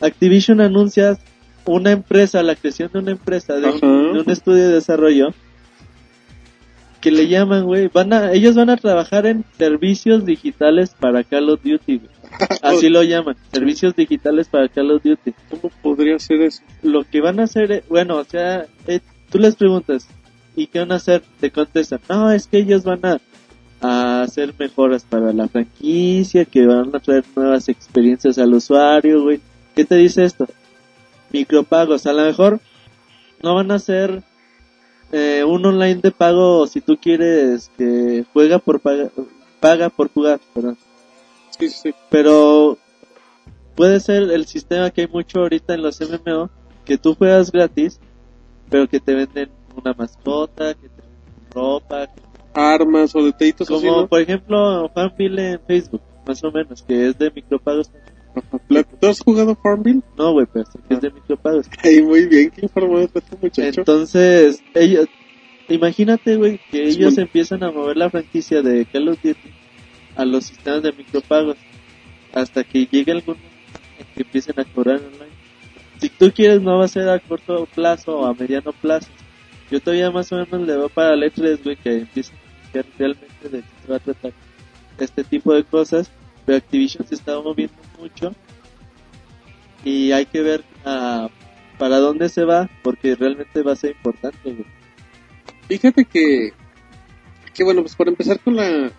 Activision 0.00 0.60
anuncia 0.60 1.16
una 1.64 1.92
empresa 1.92 2.42
la 2.42 2.56
creación 2.56 2.90
de 2.92 2.98
una 2.98 3.10
empresa 3.12 3.54
de 3.54 3.68
un, 3.68 3.76
Ajá. 3.76 3.86
de 3.86 4.20
un 4.20 4.30
estudio 4.30 4.68
de 4.68 4.74
desarrollo 4.74 5.32
que 7.02 7.10
le 7.10 7.26
llaman, 7.26 7.64
güey, 7.64 7.90
van 7.92 8.12
a, 8.12 8.32
ellos 8.32 8.54
van 8.54 8.70
a 8.70 8.76
trabajar 8.76 9.26
en 9.26 9.44
servicios 9.58 10.24
digitales 10.24 10.94
para 10.98 11.24
Call 11.24 11.50
of 11.50 11.60
Duty, 11.62 11.98
güey. 11.98 12.10
Así 12.62 12.88
lo 12.88 13.02
llaman, 13.02 13.36
servicios 13.52 13.94
digitales 13.94 14.48
para 14.48 14.68
Call 14.68 14.92
of 14.92 15.02
Duty. 15.02 15.34
¿Cómo 15.50 15.70
podría 15.82 16.18
ser 16.20 16.40
eso? 16.42 16.62
Lo 16.82 17.02
que 17.02 17.20
van 17.20 17.40
a 17.40 17.44
hacer, 17.44 17.72
eh, 17.72 17.84
bueno, 17.88 18.16
o 18.16 18.24
sea, 18.24 18.66
eh, 18.86 19.00
tú 19.30 19.38
les 19.38 19.56
preguntas, 19.56 20.06
¿y 20.54 20.68
qué 20.68 20.78
van 20.78 20.92
a 20.92 20.94
hacer? 20.94 21.22
Te 21.40 21.50
contestan, 21.50 22.00
no, 22.08 22.30
es 22.30 22.46
que 22.46 22.58
ellos 22.58 22.84
van 22.84 23.04
a, 23.04 23.20
a 23.80 24.22
hacer 24.22 24.54
mejoras 24.56 25.02
para 25.02 25.32
la 25.32 25.48
franquicia, 25.48 26.44
que 26.44 26.64
van 26.66 26.94
a 26.94 27.00
traer 27.00 27.24
nuevas 27.34 27.68
experiencias 27.68 28.38
al 28.38 28.54
usuario, 28.54 29.24
güey. 29.24 29.40
¿Qué 29.74 29.84
te 29.84 29.96
dice 29.96 30.24
esto? 30.24 30.46
Micropagos, 31.32 32.06
a 32.06 32.12
lo 32.12 32.22
mejor 32.22 32.60
no 33.42 33.56
van 33.56 33.72
a 33.72 33.80
ser 33.80 34.22
eh, 35.12 35.44
un 35.44 35.64
online 35.64 36.00
de 36.00 36.10
pago 36.10 36.66
si 36.66 36.80
tú 36.80 36.96
quieres 36.96 37.70
que 37.76 38.24
juega 38.32 38.58
por 38.58 38.80
paga, 38.80 39.10
paga 39.60 39.90
por 39.90 40.10
jugar, 40.10 40.40
perdón. 40.54 40.78
Sí, 41.58 41.68
sí. 41.68 41.94
Pero 42.10 42.78
puede 43.74 44.00
ser 44.00 44.22
el 44.22 44.46
sistema 44.46 44.90
que 44.90 45.02
hay 45.02 45.06
mucho 45.06 45.40
ahorita 45.40 45.74
en 45.74 45.82
los 45.82 46.00
MMO, 46.00 46.50
que 46.84 46.98
tú 46.98 47.14
juegas 47.14 47.52
gratis, 47.52 48.00
pero 48.70 48.88
que 48.88 49.00
te 49.00 49.14
venden 49.14 49.50
una 49.76 49.92
mascota, 49.92 50.74
que 50.74 50.88
te 50.88 51.02
venden 51.02 51.52
ropa, 51.52 52.08
Armas 52.54 53.14
o 53.14 53.24
detallitos 53.24 53.70
así, 53.70 53.86
como 53.86 54.02
¿no? 54.02 54.08
por 54.08 54.20
ejemplo 54.20 54.90
Fanville 54.94 55.52
en 55.52 55.60
Facebook, 55.60 56.02
más 56.26 56.42
o 56.44 56.52
menos, 56.52 56.82
que 56.82 57.08
es 57.08 57.18
de 57.18 57.30
micropagos. 57.30 57.90
¿Tú 59.00 59.06
has 59.06 59.20
jugado 59.20 59.54
Farmville? 59.54 60.02
No, 60.16 60.32
güey, 60.32 60.46
pero 60.52 60.64
que 60.88 60.94
es 60.94 61.00
de 61.00 61.10
micropagos. 61.10 61.66
Ay, 61.82 62.02
muy 62.02 62.26
bien, 62.26 62.50
qué 62.50 62.62
informado 62.62 63.00
está 63.00 63.18
este 63.18 63.36
muchacho. 63.40 63.80
Entonces, 63.80 64.62
ellos, 64.74 65.06
imagínate, 65.68 66.36
güey, 66.36 66.60
que 66.70 66.88
Es 66.88 66.96
ellos 66.96 67.18
empiezan 67.18 67.62
a 67.62 67.70
mover 67.70 67.96
la 67.96 68.10
franquicia 68.10 68.62
de 68.62 68.86
Call 68.86 69.08
of 69.08 69.22
Duty 69.22 69.50
a 70.16 70.24
los 70.24 70.44
sistemas 70.44 70.82
de 70.82 70.92
micropagos 70.92 71.56
hasta 72.32 72.64
que 72.64 72.86
llegue 72.86 73.12
algún 73.12 73.36
momento 73.36 73.80
en 73.98 74.06
que 74.14 74.22
empiecen 74.22 74.58
a 74.58 74.64
cobrar 74.64 74.96
online. 74.96 75.32
Si 75.98 76.08
tú 76.08 76.32
quieres, 76.34 76.62
no 76.62 76.78
va 76.78 76.86
a 76.86 76.88
ser 76.88 77.08
a 77.08 77.18
corto 77.18 77.66
plazo 77.74 78.20
o 78.20 78.26
a 78.26 78.34
mediano 78.34 78.72
plazo. 78.72 79.08
Yo 79.70 79.80
todavía 79.80 80.10
más 80.10 80.30
o 80.32 80.36
menos 80.36 80.66
le 80.66 80.76
veo 80.76 80.88
para 80.88 81.14
el 81.14 81.22
E3, 81.22 81.62
güey, 81.62 81.76
que 81.76 81.98
empiecen 81.98 82.36
a 82.36 82.82
realmente 82.98 83.48
de 83.48 83.60
qué 83.60 83.66
se 83.84 83.90
va 83.90 83.96
a 83.96 84.00
tratar 84.00 84.32
este 84.98 85.24
tipo 85.24 85.54
de 85.54 85.64
cosas. 85.64 86.10
Pero 86.44 86.58
Activision 86.58 87.06
se 87.06 87.14
está 87.14 87.40
moviendo 87.40 87.76
mucho 87.98 88.34
y 89.84 90.12
hay 90.12 90.26
que 90.26 90.40
ver 90.42 90.64
ah, 90.84 91.28
para 91.78 91.98
dónde 91.98 92.28
se 92.28 92.44
va 92.44 92.68
porque 92.82 93.14
realmente 93.14 93.62
va 93.62 93.72
a 93.72 93.76
ser 93.76 93.92
importante. 93.92 94.64
Fíjate 95.68 96.04
que, 96.04 96.52
que 97.54 97.64
bueno, 97.64 97.82
pues 97.82 97.96
para 97.96 98.10
empezar 98.10 98.40
con 98.40 98.56
la 98.56 98.92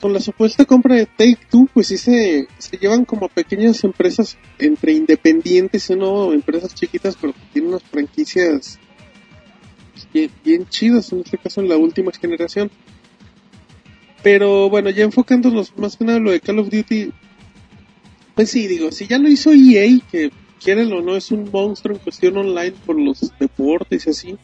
con 0.00 0.12
la 0.12 0.20
supuesta 0.20 0.66
compra 0.66 0.96
de 0.96 1.06
Take 1.06 1.46
Two, 1.50 1.66
pues 1.72 1.86
sí 1.86 1.96
se, 1.96 2.46
se 2.58 2.76
llevan 2.76 3.06
como 3.06 3.28
pequeñas 3.28 3.82
empresas 3.84 4.36
entre 4.58 4.92
independientes 4.92 5.88
y 5.88 5.96
no 5.96 6.32
empresas 6.34 6.74
chiquitas, 6.74 7.16
pero 7.18 7.32
que 7.32 7.40
tienen 7.54 7.70
unas 7.70 7.84
franquicias 7.84 8.78
bien, 10.12 10.30
bien 10.44 10.68
chidas, 10.68 11.10
en 11.12 11.20
este 11.20 11.38
caso 11.38 11.62
en 11.62 11.70
la 11.70 11.78
última 11.78 12.12
generación. 12.12 12.70
Pero 14.24 14.70
bueno, 14.70 14.88
ya 14.88 15.04
enfocándonos 15.04 15.76
más 15.76 15.98
que 15.98 16.04
nada 16.06 16.16
en 16.16 16.24
lo 16.24 16.30
de 16.30 16.40
Call 16.40 16.58
of 16.58 16.70
Duty, 16.70 17.12
pues 18.34 18.50
sí, 18.50 18.66
digo, 18.66 18.90
si 18.90 19.06
ya 19.06 19.18
lo 19.18 19.28
hizo 19.28 19.52
EA, 19.52 20.00
que 20.10 20.32
quieren 20.62 20.90
o 20.94 21.02
no, 21.02 21.14
es 21.14 21.30
un 21.30 21.50
monstruo 21.52 21.94
en 21.94 22.02
cuestión 22.02 22.38
online 22.38 22.72
por 22.86 22.98
los 22.98 23.32
deportes 23.38 24.06
y 24.06 24.10
así. 24.10 24.36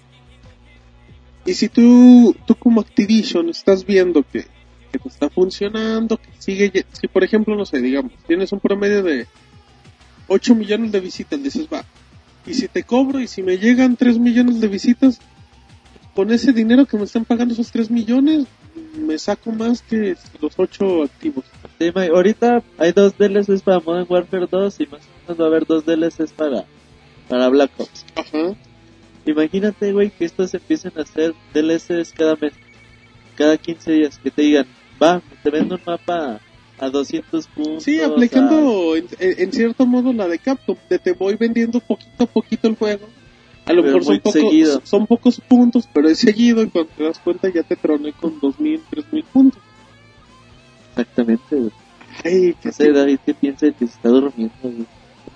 Y 1.47 1.55
si 1.55 1.71
tú, 1.71 2.37
tú 2.47 2.55
como 2.57 2.83
Activision 2.83 3.49
estás 3.49 3.87
viendo 3.87 4.23
que, 4.23 4.45
que 4.93 4.99
te 4.99 5.09
está 5.09 5.31
funcionando, 5.31 6.19
que 6.19 6.29
sigue, 6.39 6.85
si 6.93 7.09
por 7.09 7.25
ejemplo, 7.25 7.57
no 7.57 7.65
sé, 7.65 7.81
digamos, 7.81 8.13
tienes 8.27 8.53
un 8.53 8.61
promedio 8.61 9.03
de 9.03 9.27
8 10.29 10.55
millones 10.57 10.93
de 10.93 11.01
visitas, 11.01 11.43
dices, 11.43 11.69
va, 11.73 11.87
y 12.45 12.53
si 12.53 12.69
te 12.69 12.83
cobro 12.83 13.19
y 13.19 13.27
si 13.27 13.43
me 13.43 13.57
llegan 13.57 13.97
3 13.97 14.19
millones 14.19 14.61
de 14.61 14.69
visitas, 14.69 15.21
con 16.15 16.31
ese 16.33 16.53
dinero 16.53 16.85
que 16.85 16.99
me 16.99 17.05
están 17.05 17.25
pagando 17.25 17.55
esos 17.55 17.73
3 17.73 17.91
millones, 17.91 18.45
me 18.97 19.19
saco 19.19 19.53
más 19.53 19.83
que 19.83 20.17
los 20.41 20.53
8 20.57 21.05
activos. 21.05 21.45
Sí, 21.79 21.91
ahorita 21.95 22.63
hay 22.79 22.93
dos 22.93 23.17
DLCs 23.17 23.63
para 23.63 23.81
Modern 23.81 24.07
Warfare 24.09 24.47
2 24.51 24.81
y 24.81 24.87
más 24.87 25.01
o 25.01 25.23
menos 25.23 25.41
va 25.41 25.45
a 25.45 25.49
haber 25.49 25.67
dos 25.67 25.85
DLCs 25.85 26.33
para, 26.33 26.65
para 27.29 27.49
Black 27.49 27.71
Ops. 27.79 28.05
Ajá. 28.17 28.55
Imagínate, 29.27 29.93
güey, 29.93 30.11
que 30.11 30.25
estos 30.25 30.53
empiecen 30.55 30.93
a 30.97 31.03
hacer 31.03 31.35
DLCs 31.55 32.13
cada 32.13 32.37
mes, 32.37 32.53
cada 33.37 33.57
15 33.57 33.93
días, 33.93 34.19
que 34.19 34.31
te 34.31 34.43
digan, 34.43 34.67
va, 35.03 35.23
te 35.43 35.51
vendo 35.51 35.77
un 35.77 35.83
mapa 35.87 36.41
a 36.79 36.89
200 36.89 37.47
puntos. 37.49 37.85
Sí, 37.85 38.01
aplicando 38.01 38.95
en 38.97 39.53
cierto 39.53 39.87
modo 39.87 40.13
la 40.13 40.27
de 40.27 40.39
Capcom, 40.39 40.77
de 40.89 40.99
te 40.99 41.13
voy 41.13 41.37
vendiendo 41.37 41.81
poquito 41.81 42.25
a 42.25 42.27
poquito 42.27 42.69
el 42.69 42.77
juego. 42.77 43.07
A 43.71 43.73
lo 43.73 43.83
Pero 43.83 43.99
mejor 43.99 44.21
son 44.23 44.33
seguido. 44.33 44.81
son 44.85 45.07
pocos 45.07 45.41
puntos, 45.41 45.89
pero 45.93 46.09
es 46.09 46.19
seguido 46.19 46.63
y 46.65 46.69
cuando 46.71 46.91
te 46.97 47.05
das 47.05 47.21
cuenta 47.21 47.49
ya 47.49 47.63
te 47.63 47.77
troné 47.77 48.13
con 48.13 48.41
2000, 48.41 48.81
3000 48.91 49.25
puntos. 49.25 49.63
Exactamente, 50.91 51.55
güey. 51.57 51.71
Ay, 52.25 52.55
que 52.61 52.69
No 52.69 52.73
sé, 52.73 52.93
David, 52.93 53.19
¿qué 53.25 53.35
piensa 53.35 53.67
de 53.67 53.73
que 53.73 53.87
se 53.87 53.93
está 53.95 54.09
durmiendo, 54.09 54.55
güey? 54.63 54.87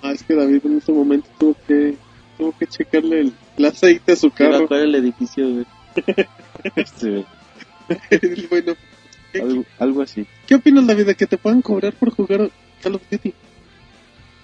Ah, 0.01 0.11
es 0.11 0.23
que 0.23 0.35
David 0.35 0.65
en 0.65 0.77
este 0.77 0.91
momento 0.91 1.29
tuvo 1.39 1.55
que, 1.65 1.95
tuvo 2.37 2.53
que 2.57 2.67
checarle 2.67 3.21
el, 3.21 3.33
el 3.57 3.65
aceite 3.65 4.11
a 4.11 4.15
su 4.17 4.29
carro. 4.31 4.67
el 4.69 4.95
edificio, 4.95 5.49
güey. 5.49 5.65
Sí, 6.97 7.07
güey. 7.09 7.25
bueno, 8.49 8.73
¿qué, 9.31 9.41
algo, 9.41 9.63
algo 9.79 10.01
así. 10.01 10.25
¿qué 10.45 10.55
opinas 10.55 10.85
David 10.87 11.05
de 11.05 11.15
que 11.15 11.25
te 11.25 11.37
puedan 11.37 11.61
cobrar 11.61 11.93
por 11.93 12.09
jugar 12.11 12.51
Call 12.83 12.95
of 12.95 13.01
Duty? 13.09 13.33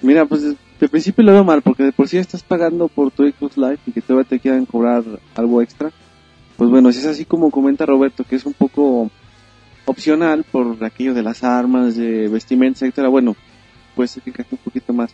Mira, 0.01 0.25
pues 0.25 0.55
de 0.81 0.89
principio 0.89 1.23
lo 1.23 1.31
veo 1.31 1.43
mal, 1.43 1.61
porque 1.61 1.83
de 1.83 1.91
por 1.91 2.07
sí 2.07 2.17
estás 2.17 2.41
pagando 2.41 2.87
por 2.87 3.11
tu 3.11 3.23
Xbox 3.23 3.55
Live 3.55 3.77
y 3.85 3.91
que 3.91 4.01
todavía 4.01 4.27
te 4.27 4.39
quieran 4.39 4.65
cobrar 4.65 5.03
algo 5.35 5.61
extra. 5.61 5.91
Pues 6.57 6.69
bueno, 6.69 6.91
si 6.91 6.99
es 6.99 7.05
así 7.05 7.23
como 7.23 7.51
comenta 7.51 7.85
Roberto, 7.85 8.23
que 8.23 8.35
es 8.35 8.45
un 8.45 8.53
poco 8.53 9.09
opcional 9.85 10.43
por 10.43 10.83
aquello 10.83 11.13
de 11.13 11.21
las 11.21 11.43
armas, 11.43 11.95
de 11.95 12.27
vestimenta, 12.27 12.79
etcétera, 12.79 13.09
bueno, 13.09 13.35
pues 13.95 14.19
encaja 14.25 14.49
un 14.51 14.57
poquito 14.57 14.91
más. 14.91 15.11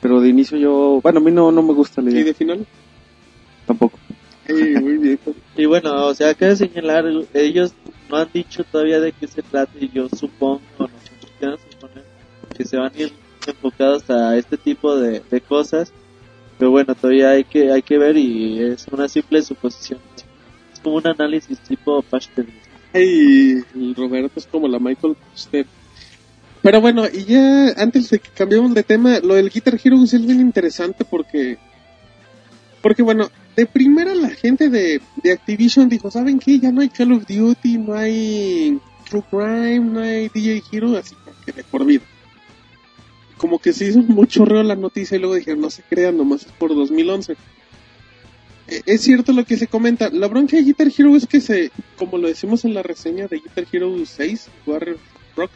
Pero 0.00 0.20
de 0.20 0.28
inicio 0.28 0.56
yo, 0.56 1.00
bueno, 1.02 1.18
a 1.18 1.22
mí 1.22 1.32
no, 1.32 1.50
no 1.50 1.62
me 1.62 1.72
gusta 1.72 2.00
la 2.00 2.10
¿Y 2.10 2.14
idea, 2.14 2.24
de 2.24 2.34
final? 2.34 2.66
tampoco. 3.66 3.98
Ay, 4.48 4.74
muy 4.80 4.98
bien. 4.98 5.18
Y 5.56 5.66
bueno, 5.66 6.06
o 6.06 6.14
sea, 6.14 6.34
cabe 6.34 6.54
señalar, 6.56 7.04
ellos 7.34 7.74
no 8.08 8.16
han 8.18 8.28
dicho 8.32 8.62
todavía 8.64 9.00
de 9.00 9.12
qué 9.12 9.26
se 9.26 9.42
trata 9.42 9.72
y 9.80 9.88
yo 9.88 10.08
supongo, 10.08 10.60
nosotros 10.78 11.60
suponer 11.72 12.04
que 12.56 12.64
se 12.64 12.76
van 12.76 12.92
a 12.94 12.98
ir 12.98 13.21
enfocados 13.46 14.08
a 14.10 14.36
este 14.36 14.56
tipo 14.56 14.96
de, 14.96 15.20
de 15.30 15.40
cosas. 15.40 15.92
Pero 16.58 16.70
bueno, 16.70 16.94
todavía 16.94 17.30
hay 17.30 17.44
que 17.44 17.72
hay 17.72 17.82
que 17.82 17.98
ver 17.98 18.16
y 18.16 18.62
es 18.62 18.86
una 18.90 19.08
simple 19.08 19.42
suposición. 19.42 20.00
Es 20.72 20.80
como 20.80 20.96
un 20.96 21.06
análisis 21.06 21.58
tipo 21.60 22.02
patch 22.02 22.28
test. 22.28 22.48
Ay, 22.92 23.62
el 23.74 23.94
Roberto 23.94 24.38
es 24.38 24.46
como 24.46 24.68
la 24.68 24.78
Michael. 24.78 25.16
Pero 26.62 26.80
bueno, 26.80 27.04
y 27.12 27.24
ya 27.24 27.70
antes 27.76 28.10
de 28.10 28.20
que 28.20 28.28
cambiemos 28.30 28.72
de 28.74 28.82
tema, 28.82 29.18
lo 29.20 29.34
del 29.34 29.50
Guitar 29.50 29.80
Hero 29.82 30.02
es 30.04 30.12
bien 30.24 30.40
interesante 30.40 31.04
porque, 31.04 31.58
porque 32.80 33.02
bueno, 33.02 33.28
de 33.56 33.66
primera 33.66 34.14
la 34.14 34.30
gente 34.30 34.68
de, 34.68 35.00
de 35.22 35.32
Activision 35.32 35.88
dijo, 35.88 36.10
¿saben 36.10 36.38
qué? 36.38 36.60
Ya 36.60 36.70
no 36.70 36.80
hay 36.80 36.90
Call 36.90 37.12
of 37.12 37.26
Duty, 37.26 37.78
no 37.78 37.94
hay 37.94 38.78
True 39.08 39.24
Crime, 39.28 39.80
no 39.80 40.00
hay 40.00 40.28
DJ 40.28 40.62
Hero, 40.70 40.96
así 40.96 41.16
que 41.44 41.52
de 41.52 41.64
por 41.64 41.84
vida. 41.84 42.02
Como 43.42 43.58
que 43.58 43.72
se 43.72 43.86
hizo 43.88 43.98
mucho 43.98 44.44
reo 44.44 44.62
la 44.62 44.76
noticia 44.76 45.16
y 45.16 45.18
luego 45.18 45.34
dijeron, 45.34 45.60
no 45.62 45.68
se 45.68 45.82
crean, 45.82 46.16
nomás 46.16 46.46
es 46.46 46.52
por 46.52 46.72
2011. 46.76 47.32
Eh, 48.68 48.82
Es 48.86 49.00
cierto 49.00 49.32
lo 49.32 49.44
que 49.44 49.56
se 49.56 49.66
comenta. 49.66 50.10
La 50.10 50.28
bronca 50.28 50.56
de 50.56 50.62
Guitar 50.62 50.86
Hero 50.96 51.16
es 51.16 51.26
que 51.26 51.40
se, 51.40 51.72
como 51.96 52.18
lo 52.18 52.28
decimos 52.28 52.64
en 52.64 52.72
la 52.72 52.84
reseña 52.84 53.26
de 53.26 53.38
Guitar 53.40 53.64
Hero 53.72 53.92
6, 54.06 54.48
Warrior 54.64 54.98
Rock, 55.34 55.50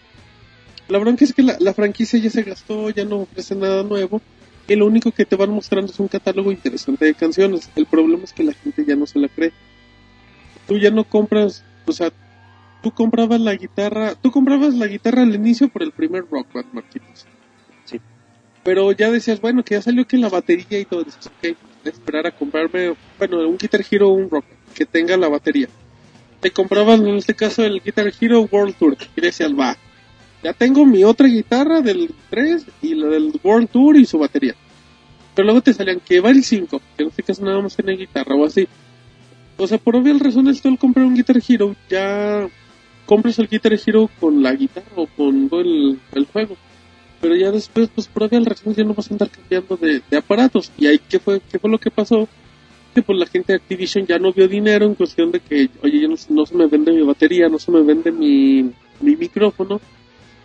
la 0.89 0.99
bronca 0.99 1.25
es 1.25 1.33
que 1.33 1.45
la, 1.45 1.57
la 1.61 1.75
franquicia 1.75 2.19
ya 2.19 2.29
se 2.29 2.43
gastó, 2.43 2.91
ya 2.91 3.05
no 3.05 3.19
ofrece 3.21 3.55
nada 3.55 3.85
nuevo, 3.85 4.21
y 4.67 4.75
lo 4.75 4.87
único 4.87 5.13
que 5.13 5.25
te 5.25 5.37
van 5.37 5.51
mostrando 5.51 5.93
es 5.93 6.01
un 6.01 6.09
catálogo 6.09 6.51
interesante 6.51 7.05
de 7.05 7.15
canciones. 7.15 7.71
El 7.77 7.87
problema 7.87 8.25
es 8.25 8.33
que 8.33 8.43
la 8.43 8.53
gente 8.53 8.85
ya 8.85 8.97
no 8.97 9.07
se 9.07 9.21
la 9.21 9.29
cree. 9.29 9.53
Tú 10.67 10.77
ya 10.77 10.91
no 10.91 11.05
compras, 11.05 11.65
o 11.87 11.93
sea, 11.93 12.11
tú 12.83 12.91
comprabas 12.91 13.41
la 13.41 13.55
guitarra, 13.55 14.17
tú 14.17 14.33
comprabas 14.33 14.75
la 14.75 14.89
guitarra 14.89 15.23
al 15.23 15.33
inicio 15.37 15.69
por 15.69 15.85
el 15.85 15.93
primer 15.93 16.25
Rock 16.29 16.53
Band, 16.53 16.73
Marquitos. 16.73 17.27
Pero 18.67 18.91
ya 18.91 19.13
decías, 19.13 19.41
bueno, 19.41 19.63
que 19.63 19.77
ya 19.77 19.81
salió 19.81 20.05
que 20.09 20.19
la 20.19 20.29
batería 20.29 20.81
y 20.81 20.85
todo, 20.85 21.05
dices, 21.05 21.29
ok, 21.29 21.57
esperar 21.85 22.27
a 22.27 22.33
comprarme, 22.33 22.97
bueno, 23.17 23.49
un 23.49 23.57
Guitar 23.57 23.81
Hero 23.89 24.09
un 24.09 24.29
Rock 24.29 24.45
que 24.75 24.85
tenga 24.85 25.17
la 25.17 25.29
batería. 25.29 25.69
Te 26.41 26.51
comprabas 26.51 26.99
en 26.99 27.15
este 27.15 27.35
caso 27.35 27.63
el 27.63 27.81
Guitar 27.81 28.13
Hero 28.21 28.49
World 28.51 28.75
Tour, 28.75 28.97
y 29.15 29.21
decías, 29.21 29.53
va, 29.53 29.77
ya 30.43 30.53
tengo 30.53 30.85
mi 30.85 31.05
otra 31.05 31.29
guitarra 31.29 31.81
del 31.81 32.13
3 32.29 32.67
y 32.83 32.97
la 32.97 33.07
del 33.07 33.41
World 33.45 33.69
Tour 33.69 33.99
y 33.99 34.05
su 34.05 34.19
batería. 34.19 34.57
Pero 35.37 35.47
luego 35.47 35.61
te 35.61 35.73
salían 35.73 36.01
que 36.01 36.19
va 36.19 36.31
el 36.31 36.43
5, 36.43 36.83
que 36.97 37.05
en 37.05 37.11
este 37.11 37.23
caso 37.23 37.45
nada 37.45 37.63
más 37.63 37.77
tiene 37.77 37.93
guitarra 37.93 38.35
o 38.35 38.47
así. 38.47 38.67
O 39.59 39.69
sea, 39.69 39.79
por 39.79 39.95
obvias 39.95 40.19
razones, 40.19 40.61
tú 40.61 40.71
al 40.71 40.79
comprar 40.79 41.07
un 41.07 41.15
Guitar 41.15 41.41
Hero, 41.49 41.77
ya 41.89 42.49
compras 43.07 43.39
el 43.39 43.47
Guitar 43.47 43.75
Hero 43.75 44.11
con 44.19 44.43
la 44.43 44.55
guitarra 44.55 44.91
o 44.97 45.07
con 45.07 45.49
el, 45.53 46.01
el 46.13 46.27
juego. 46.27 46.57
Pero 47.29 47.35
ya 47.41 47.51
después, 47.51 47.89
pues 47.93 48.07
por 48.07 48.23
obvias 48.23 48.45
razones, 48.45 48.77
ya 48.77 48.85
no 48.85 48.95
vas 48.95 49.11
a 49.11 49.15
andar 49.15 49.29
cambiando 49.31 49.77
de, 49.77 50.01
de 50.09 50.17
aparatos. 50.17 50.71
Y 50.79 50.87
ahí, 50.87 51.01
¿qué 51.09 51.19
fue, 51.19 51.41
¿qué 51.51 51.59
fue 51.59 51.69
lo 51.69 51.79
que 51.79 51.91
pasó? 51.91 52.29
Que 52.95 53.03
pues 53.03 53.19
la 53.19 53.27
gente 53.27 53.53
de 53.53 53.57
Activision 53.57 54.07
ya 54.07 54.17
no 54.21 54.33
vio 54.33 54.47
dinero 54.47 54.87
en 54.87 54.95
cuestión 54.95 55.33
de 55.33 55.41
que, 55.41 55.69
oye, 55.83 56.03
ya 56.03 56.07
no, 56.09 56.15
no 56.29 56.47
se 56.47 56.55
me 56.55 56.67
vende 56.69 56.93
mi 56.93 57.03
batería, 57.03 57.49
no 57.49 57.59
se 57.59 57.73
me 57.73 57.83
vende 57.83 58.13
mi, 58.13 58.71
mi 59.01 59.17
micrófono, 59.17 59.81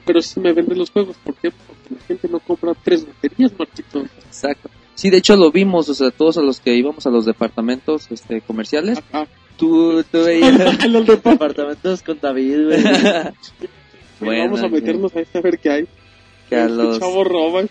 pero 0.07 0.23
sí 0.23 0.29
se 0.33 0.39
me 0.39 0.53
venden 0.53 0.79
los 0.79 0.89
juegos. 0.89 1.15
¿Por 1.23 1.35
qué? 1.35 1.51
Porque 1.51 1.93
la 1.93 2.01
gente 2.07 2.27
no 2.29 2.39
compra 2.39 2.73
tres 2.83 3.05
baterías, 3.05 3.51
Marquito. 3.59 3.99
Exacto. 4.25 4.69
Sí, 4.95 5.11
de 5.11 5.17
hecho 5.17 5.35
lo 5.35 5.51
vimos, 5.51 5.87
o 5.87 5.93
sea, 5.93 6.09
todos 6.09 6.39
a 6.39 6.41
los 6.41 6.59
que 6.61 6.75
íbamos 6.75 7.05
a 7.05 7.11
los 7.11 7.25
departamentos 7.25 8.07
este, 8.11 8.41
comerciales, 8.41 8.97
Ah, 9.13 9.27
tú, 9.55 10.03
tú 10.11 10.23
veías... 10.23 10.85
los 10.89 11.05
de 11.05 11.17
pa- 11.17 11.31
Departamentos 11.31 12.01
con 12.01 12.19
David, 12.19 12.65
güey. 12.65 12.83
Bueno, 14.19 14.43
vamos 14.43 14.61
a 14.61 14.67
meternos 14.67 15.15
a 15.15 15.19
este 15.21 15.37
a 15.39 15.41
ver 15.41 15.57
qué 15.57 15.69
hay. 15.71 15.87
Que 16.51 16.57
a 16.57 16.65
Este 16.65 16.75
los 16.77 16.99
chavo 16.99 17.23
roban. 17.23 17.69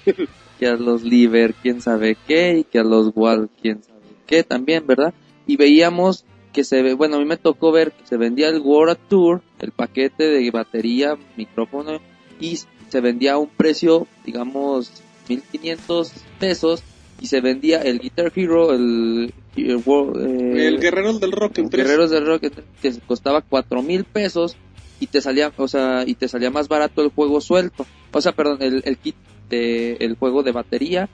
que 0.58 0.66
a 0.66 0.74
los 0.76 1.02
Liver, 1.04 1.54
quién 1.62 1.80
sabe 1.82 2.16
qué, 2.26 2.58
y 2.60 2.64
que 2.64 2.78
a 2.78 2.84
los 2.84 3.12
Wal, 3.14 3.48
quién 3.60 3.82
sabe 3.82 4.00
qué 4.26 4.42
también, 4.42 4.86
¿verdad? 4.86 5.12
Y 5.46 5.56
veíamos 5.56 6.24
que 6.52 6.64
se 6.64 6.82
ve, 6.82 6.94
bueno, 6.94 7.16
a 7.16 7.18
mí 7.18 7.24
me 7.26 7.36
tocó 7.36 7.72
ver 7.72 7.92
que 7.92 8.06
se 8.06 8.16
vendía 8.16 8.48
el 8.48 8.60
World 8.60 8.96
Tour, 9.08 9.42
el 9.58 9.70
paquete 9.72 10.24
de 10.24 10.50
batería, 10.50 11.16
micrófono, 11.36 12.00
y 12.40 12.56
se 12.88 13.00
vendía 13.00 13.34
a 13.34 13.38
un 13.38 13.48
precio, 13.48 14.06
digamos, 14.24 14.90
1500 15.28 16.12
pesos, 16.38 16.82
y 17.20 17.26
se 17.26 17.40
vendía 17.40 17.82
el 17.82 17.98
Guitar 18.00 18.32
Hero, 18.34 18.72
el, 18.72 19.32
el, 19.56 19.76
World- 19.84 20.56
eh, 20.56 20.66
el 20.68 20.80
guerrero 20.80 21.18
del 21.18 21.32
rock 21.32 21.52
tres. 21.52 21.70
Guerreros 21.70 22.10
del 22.10 22.26
Rock 22.26 22.46
que 22.80 22.92
costaba 23.06 23.42
cuatro 23.42 23.82
mil 23.82 24.04
pesos 24.04 24.56
y 25.00 25.06
te 25.08 25.20
salía, 25.20 25.52
o 25.56 25.66
sea, 25.66 26.04
y 26.06 26.14
te 26.14 26.28
salía 26.28 26.50
más 26.50 26.68
barato 26.68 27.02
el 27.02 27.08
juego 27.10 27.40
suelto. 27.40 27.86
O 28.12 28.20
sea, 28.20 28.32
perdón, 28.32 28.58
el, 28.60 28.82
el 28.84 28.96
kit 28.98 29.16
de 29.48 29.94
el 30.00 30.14
juego 30.16 30.42
de 30.42 30.52
batería, 30.52 31.08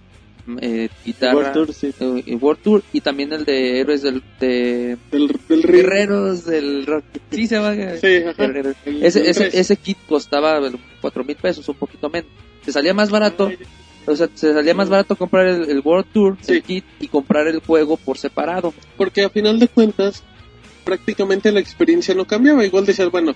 mm, 0.46 0.58
eh, 0.60 0.88
guitarra, 1.04 1.34
World 1.36 1.52
Tour, 1.52 1.72
sí. 1.72 1.94
eh, 1.98 2.22
y 2.26 2.34
World 2.34 2.62
Tour 2.62 2.82
y 2.92 3.00
también 3.00 3.32
el 3.32 3.44
de 3.44 3.80
héroes 3.80 4.02
del 4.02 4.22
de 4.40 4.96
del, 5.10 5.30
guerreros 5.62 6.44
del 6.44 6.84
rock. 6.86 7.04
Sí 7.30 7.46
se 7.46 7.54
llama 7.56 7.74
Sí. 8.00 8.06
El- 8.38 8.74
Ese, 9.02 9.28
ese, 9.30 9.58
ese 9.58 9.76
kit 9.76 9.98
costaba 10.08 10.60
cuatro 11.00 11.24
mil 11.24 11.36
pesos, 11.36 11.68
un 11.68 11.76
poquito 11.76 12.10
menos. 12.10 12.30
Te 12.64 12.72
salía 12.72 12.92
más 12.94 13.10
barato, 13.10 13.50
o 14.06 14.16
sea, 14.16 14.26
te 14.28 14.52
salía 14.52 14.74
más 14.74 14.88
barato 14.88 15.14
comprar 15.16 15.46
el, 15.46 15.70
el 15.70 15.80
World 15.80 16.06
Tour, 16.12 16.36
Sí. 16.40 16.54
el 16.54 16.62
kit 16.62 16.84
y 17.00 17.08
comprar 17.08 17.46
el 17.46 17.60
juego 17.60 17.96
por 17.96 18.18
separado. 18.18 18.74
Porque 18.96 19.22
a 19.24 19.30
final 19.30 19.58
de 19.60 19.68
cuentas, 19.68 20.22
prácticamente 20.84 21.50
la 21.52 21.60
experiencia 21.60 22.14
no 22.14 22.24
cambiaba. 22.26 22.64
Igual 22.64 22.86
decías, 22.86 23.10
bueno, 23.10 23.34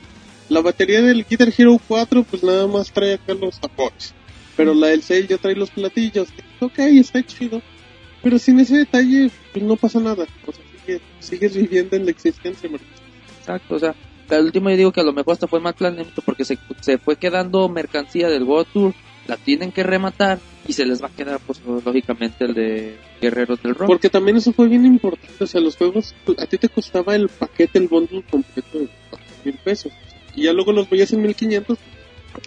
la 0.50 0.60
batería 0.60 1.00
del 1.00 1.24
Guitar 1.24 1.52
Hero 1.56 1.80
4, 1.88 2.24
pues 2.24 2.42
nada 2.42 2.66
más 2.66 2.92
trae 2.92 3.14
acá 3.14 3.34
los 3.34 3.58
apoyos. 3.62 4.12
Pero 4.56 4.74
la 4.74 4.88
del 4.88 5.02
6 5.02 5.28
ya 5.28 5.38
trae 5.38 5.54
los 5.54 5.70
platillos. 5.70 6.28
Ok, 6.60 6.78
está 6.80 7.22
chido. 7.24 7.62
Pero 8.22 8.38
sin 8.38 8.60
ese 8.60 8.76
detalle, 8.76 9.30
pues 9.52 9.64
no 9.64 9.76
pasa 9.76 9.98
nada. 10.00 10.26
O 10.46 10.52
sea, 10.52 10.64
sigue- 10.84 11.00
sigues 11.20 11.56
viviendo 11.56 11.96
en 11.96 12.04
la 12.04 12.10
existencia, 12.10 12.68
Marcos. 12.68 12.86
Exacto, 13.38 13.74
o 13.76 13.78
sea, 13.78 13.94
al 14.28 14.44
último 14.44 14.68
yo 14.70 14.76
digo 14.76 14.92
que 14.92 15.00
a 15.00 15.04
lo 15.04 15.12
mejor 15.14 15.32
hasta 15.32 15.46
fue 15.48 15.60
mal 15.60 15.72
planeamiento 15.74 16.20
porque 16.22 16.44
se, 16.44 16.58
se 16.80 16.98
fue 16.98 17.16
quedando 17.16 17.68
mercancía 17.68 18.28
del 18.28 18.42
World 18.42 18.66
Tour, 18.72 18.94
la 19.26 19.36
tienen 19.38 19.72
que 19.72 19.82
rematar 19.82 20.38
y 20.68 20.72
se 20.74 20.84
les 20.84 21.02
va 21.02 21.06
a 21.06 21.10
quedar, 21.10 21.40
pues, 21.46 21.60
lógicamente, 21.84 22.44
el 22.44 22.54
de 22.54 22.98
Guerreros 23.20 23.62
del 23.62 23.74
Rock. 23.74 23.86
Porque 23.88 24.10
también 24.10 24.36
eso 24.36 24.52
fue 24.52 24.68
bien 24.68 24.84
importante. 24.84 25.42
O 25.42 25.46
sea, 25.46 25.60
los 25.60 25.76
juegos, 25.76 26.14
a 26.36 26.46
ti 26.46 26.58
te 26.58 26.68
costaba 26.68 27.14
el 27.16 27.28
paquete, 27.28 27.78
el 27.78 27.88
bundle 27.88 28.22
completo 28.30 28.78
de 28.78 28.88
4 29.08 29.26
mil 29.44 29.54
pesos. 29.64 29.92
Y 30.34 30.44
ya 30.44 30.52
luego 30.52 30.72
los 30.72 30.88
veías 30.88 31.12
en 31.12 31.22
1500. 31.22 31.78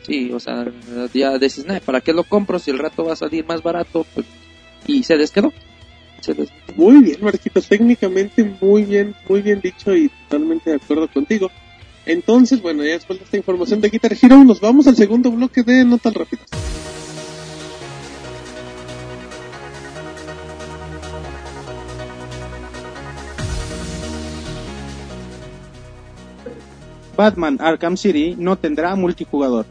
Sí, 0.05 0.31
o 0.31 0.39
sea, 0.39 0.65
ya 1.13 1.37
decís, 1.37 1.65
"Nah, 1.65 1.79
¿para 1.79 2.01
qué 2.01 2.13
lo 2.13 2.23
compro 2.23 2.57
si 2.59 2.71
el 2.71 2.79
rato 2.79 3.03
va 3.03 3.13
a 3.13 3.17
salir 3.17 3.45
más 3.45 3.61
barato? 3.61 4.05
Pues, 4.13 4.25
y 4.87 5.03
se 5.03 5.17
desquedó. 5.17 5.51
Se 6.21 6.33
des- 6.33 6.49
Muy 6.75 7.01
bien, 7.03 7.17
Marquitos. 7.21 7.67
Técnicamente 7.67 8.43
muy 8.61 8.83
bien, 8.83 9.13
muy 9.27 9.41
bien 9.41 9.59
dicho 9.61 9.93
y 9.95 10.09
totalmente 10.29 10.69
de 10.69 10.77
acuerdo 10.77 11.07
contigo. 11.09 11.51
Entonces, 12.05 12.61
bueno, 12.61 12.83
ya 12.83 12.93
después 12.93 13.19
de 13.19 13.25
esta 13.25 13.37
información 13.37 13.79
de 13.81 13.89
Guitar 13.89 14.13
Hero, 14.19 14.43
nos 14.43 14.59
vamos 14.61 14.87
al 14.87 14.95
segundo 14.95 15.31
bloque 15.31 15.63
de 15.63 15.83
No 15.85 15.97
tan 15.97 16.13
Batman 27.15 27.57
Arkham 27.61 27.95
City 27.95 28.35
no 28.37 28.57
tendrá 28.57 28.95
multijugador. 28.95 29.65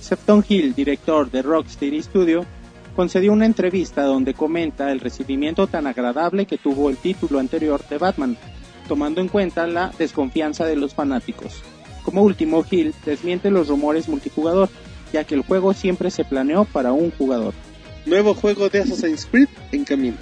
Sefton 0.00 0.44
Hill, 0.46 0.74
director 0.74 1.30
de 1.30 1.42
Rocksteady 1.42 2.02
Studio, 2.02 2.44
concedió 2.96 3.32
una 3.32 3.46
entrevista 3.46 4.02
donde 4.02 4.34
comenta 4.34 4.92
el 4.92 5.00
recibimiento 5.00 5.66
tan 5.66 5.86
agradable 5.86 6.46
que 6.46 6.58
tuvo 6.58 6.90
el 6.90 6.96
título 6.96 7.38
anterior 7.38 7.82
de 7.88 7.98
Batman, 7.98 8.36
tomando 8.88 9.20
en 9.20 9.28
cuenta 9.28 9.66
la 9.66 9.92
desconfianza 9.98 10.66
de 10.66 10.76
los 10.76 10.94
fanáticos. 10.94 11.62
Como 12.02 12.22
último, 12.22 12.64
Hill 12.68 12.94
desmiente 13.06 13.50
los 13.50 13.68
rumores 13.68 14.08
multijugador, 14.08 14.68
ya 15.12 15.24
que 15.24 15.34
el 15.34 15.42
juego 15.42 15.72
siempre 15.72 16.10
se 16.10 16.24
planeó 16.24 16.64
para 16.64 16.92
un 16.92 17.10
jugador. 17.12 17.54
Nuevo 18.04 18.34
juego 18.34 18.68
de 18.68 18.80
Assassin's 18.80 19.26
Creed 19.26 19.48
en 19.72 19.84
camino. 19.84 20.16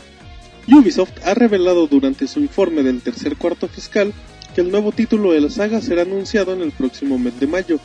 Ubisoft 0.68 1.26
ha 1.26 1.34
revelado 1.34 1.88
durante 1.88 2.28
su 2.28 2.38
informe 2.38 2.84
del 2.84 3.00
tercer 3.00 3.36
cuarto 3.36 3.66
fiscal 3.66 4.12
que 4.54 4.60
el 4.60 4.70
nuevo 4.70 4.92
título 4.92 5.32
de 5.32 5.40
la 5.40 5.50
saga 5.50 5.80
será 5.80 6.02
anunciado 6.02 6.52
en 6.52 6.60
el 6.60 6.72
próximo 6.72 7.18
mes 7.18 7.38
de 7.40 7.46
mayo. 7.46 7.78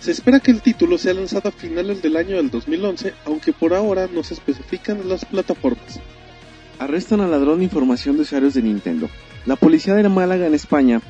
Se 0.00 0.10
espera 0.10 0.40
que 0.40 0.50
el 0.50 0.62
título 0.62 0.98
sea 0.98 1.14
lanzado 1.14 1.48
a 1.48 1.52
finales 1.52 2.02
del 2.02 2.16
año 2.16 2.36
del 2.36 2.50
2011, 2.50 3.14
aunque 3.24 3.52
por 3.52 3.74
ahora 3.74 4.08
no 4.12 4.22
se 4.22 4.34
especifican 4.34 5.08
las 5.08 5.24
plataformas. 5.24 6.00
Arrestan 6.78 7.20
al 7.20 7.30
ladrón 7.30 7.58
de 7.58 7.64
información 7.64 8.16
de 8.16 8.22
usuarios 8.22 8.54
de 8.54 8.62
Nintendo. 8.62 9.08
La 9.46 9.56
policía 9.56 9.94
de 9.94 10.08
Málaga 10.08 10.46
en 10.46 10.54
España 10.54 11.00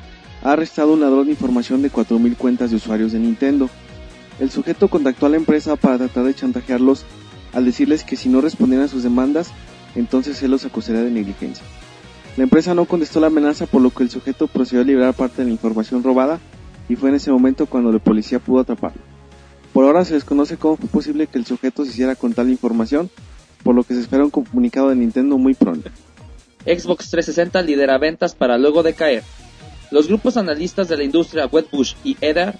ha 0.42 0.52
arrestado 0.52 0.90
a 0.90 0.94
un 0.94 1.00
ladrón 1.00 1.26
de 1.26 1.32
información 1.32 1.82
de 1.82 1.90
4.000 1.90 2.36
cuentas 2.36 2.70
de 2.70 2.76
usuarios 2.76 3.12
de 3.12 3.18
Nintendo. 3.18 3.68
El 4.38 4.50
sujeto 4.50 4.88
contactó 4.88 5.26
a 5.26 5.30
la 5.30 5.36
empresa 5.36 5.76
para 5.76 5.98
tratar 5.98 6.24
de 6.24 6.34
chantajearlos 6.34 7.04
al 7.52 7.64
decirles 7.64 8.04
que 8.04 8.16
si 8.16 8.28
no 8.28 8.40
respondían 8.40 8.82
a 8.82 8.88
sus 8.88 9.02
demandas, 9.02 9.50
entonces 9.94 10.42
él 10.42 10.50
los 10.50 10.64
acusaría 10.64 11.02
de 11.02 11.10
negligencia. 11.10 11.64
La 12.36 12.42
empresa 12.42 12.74
no 12.74 12.84
contestó 12.84 13.18
la 13.18 13.28
amenaza 13.28 13.66
por 13.66 13.80
lo 13.80 13.90
que 13.90 14.02
el 14.02 14.10
sujeto 14.10 14.46
procedió 14.46 14.82
a 14.82 14.84
liberar 14.84 15.14
parte 15.14 15.38
de 15.38 15.46
la 15.46 15.52
información 15.52 16.02
robada 16.02 16.38
y 16.86 16.94
fue 16.94 17.08
en 17.08 17.14
ese 17.14 17.32
momento 17.32 17.64
cuando 17.64 17.90
la 17.90 17.98
policía 17.98 18.38
pudo 18.38 18.60
atraparlo. 18.60 19.00
Por 19.72 19.84
ahora 19.84 20.04
se 20.04 20.14
desconoce 20.14 20.58
cómo 20.58 20.76
fue 20.76 20.88
posible 20.88 21.26
que 21.26 21.38
el 21.38 21.46
sujeto 21.46 21.84
se 21.84 21.90
hiciera 21.90 22.14
con 22.14 22.34
tal 22.34 22.50
información, 22.50 23.10
por 23.62 23.74
lo 23.74 23.84
que 23.84 23.94
se 23.94 24.00
espera 24.00 24.24
un 24.24 24.30
comunicado 24.30 24.90
de 24.90 24.96
Nintendo 24.96 25.38
muy 25.38 25.54
pronto. 25.54 25.90
Xbox 26.66 27.10
360 27.10 27.62
lidera 27.62 27.98
ventas 27.98 28.34
para 28.34 28.58
luego 28.58 28.82
decaer. 28.82 29.22
Los 29.90 30.08
grupos 30.08 30.36
analistas 30.36 30.88
de 30.88 30.96
la 30.96 31.04
industria 31.04 31.46
Wedbush 31.46 31.94
y 32.04 32.16
Edar 32.20 32.58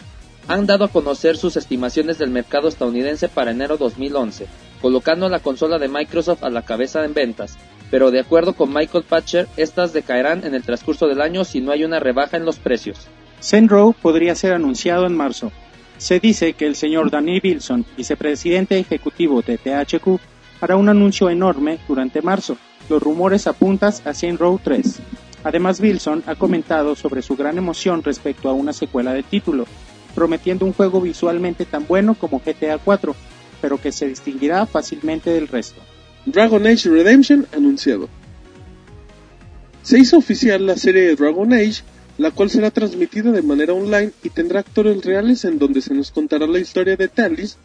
han 0.48 0.66
dado 0.66 0.84
a 0.84 0.88
conocer 0.88 1.36
sus 1.36 1.56
estimaciones 1.56 2.18
del 2.18 2.30
mercado 2.30 2.68
estadounidense 2.68 3.28
para 3.28 3.50
enero 3.50 3.76
2011, 3.76 4.46
colocando 4.80 5.28
la 5.28 5.40
consola 5.40 5.78
de 5.78 5.88
Microsoft 5.88 6.44
a 6.44 6.50
la 6.50 6.62
cabeza 6.62 7.04
en 7.04 7.14
ventas, 7.14 7.58
pero 7.90 8.10
de 8.10 8.20
acuerdo 8.20 8.54
con 8.54 8.72
Michael 8.72 9.04
Patcher, 9.04 9.48
estas 9.56 9.92
decaerán 9.92 10.44
en 10.44 10.54
el 10.54 10.62
transcurso 10.62 11.06
del 11.06 11.20
año 11.20 11.44
si 11.44 11.60
no 11.60 11.72
hay 11.72 11.84
una 11.84 12.00
rebaja 12.00 12.36
en 12.36 12.44
los 12.44 12.56
precios. 12.56 13.06
Zenrow 13.42 13.92
podría 13.94 14.34
ser 14.34 14.52
anunciado 14.52 15.06
en 15.06 15.16
marzo. 15.16 15.52
Se 15.98 16.20
dice 16.20 16.52
que 16.54 16.66
el 16.66 16.76
señor 16.76 17.10
Danny 17.10 17.40
Wilson, 17.42 17.84
vicepresidente 17.96 18.78
ejecutivo 18.78 19.42
de 19.42 19.56
THQ, 19.56 20.20
hará 20.60 20.76
un 20.76 20.88
anuncio 20.88 21.30
enorme 21.30 21.78
durante 21.88 22.22
marzo. 22.22 22.56
Los 22.88 23.02
rumores 23.02 23.46
apuntan 23.46 23.92
a 24.04 24.12
Zenrow 24.12 24.60
3. 24.62 25.00
Además, 25.44 25.80
Wilson 25.80 26.24
ha 26.26 26.34
comentado 26.34 26.96
sobre 26.96 27.22
su 27.22 27.36
gran 27.36 27.56
emoción 27.56 28.02
respecto 28.02 28.48
a 28.48 28.52
una 28.52 28.72
secuela 28.72 29.12
del 29.12 29.24
título, 29.24 29.66
prometiendo 30.14 30.64
un 30.64 30.72
juego 30.72 31.00
visualmente 31.00 31.64
tan 31.66 31.86
bueno 31.86 32.14
como 32.14 32.40
GTA 32.44 32.78
4, 32.78 33.14
pero 33.60 33.80
que 33.80 33.92
se 33.92 34.08
distinguirá 34.08 34.66
fácilmente 34.66 35.30
del 35.30 35.48
resto. 35.48 35.80
Dragon 36.26 36.66
Age 36.66 36.90
Redemption 36.90 37.46
anunciado. 37.54 38.08
Se 39.84 39.96
hizo 39.96 40.18
oficial 40.18 40.66
la 40.66 40.76
serie 40.76 41.02
de 41.02 41.14
Dragon 41.14 41.52
Age, 41.52 41.84
la 42.18 42.32
cual 42.32 42.50
será 42.50 42.72
transmitida 42.72 43.30
de 43.30 43.42
manera 43.42 43.74
online 43.74 44.10
y 44.24 44.30
tendrá 44.30 44.58
actores 44.58 45.04
reales 45.04 45.44
en 45.44 45.60
donde 45.60 45.80
se 45.80 45.94
nos 45.94 46.10
contará 46.10 46.48
la 46.48 46.58
historia 46.58 46.96
de 46.96 47.06
Talis, 47.06 47.58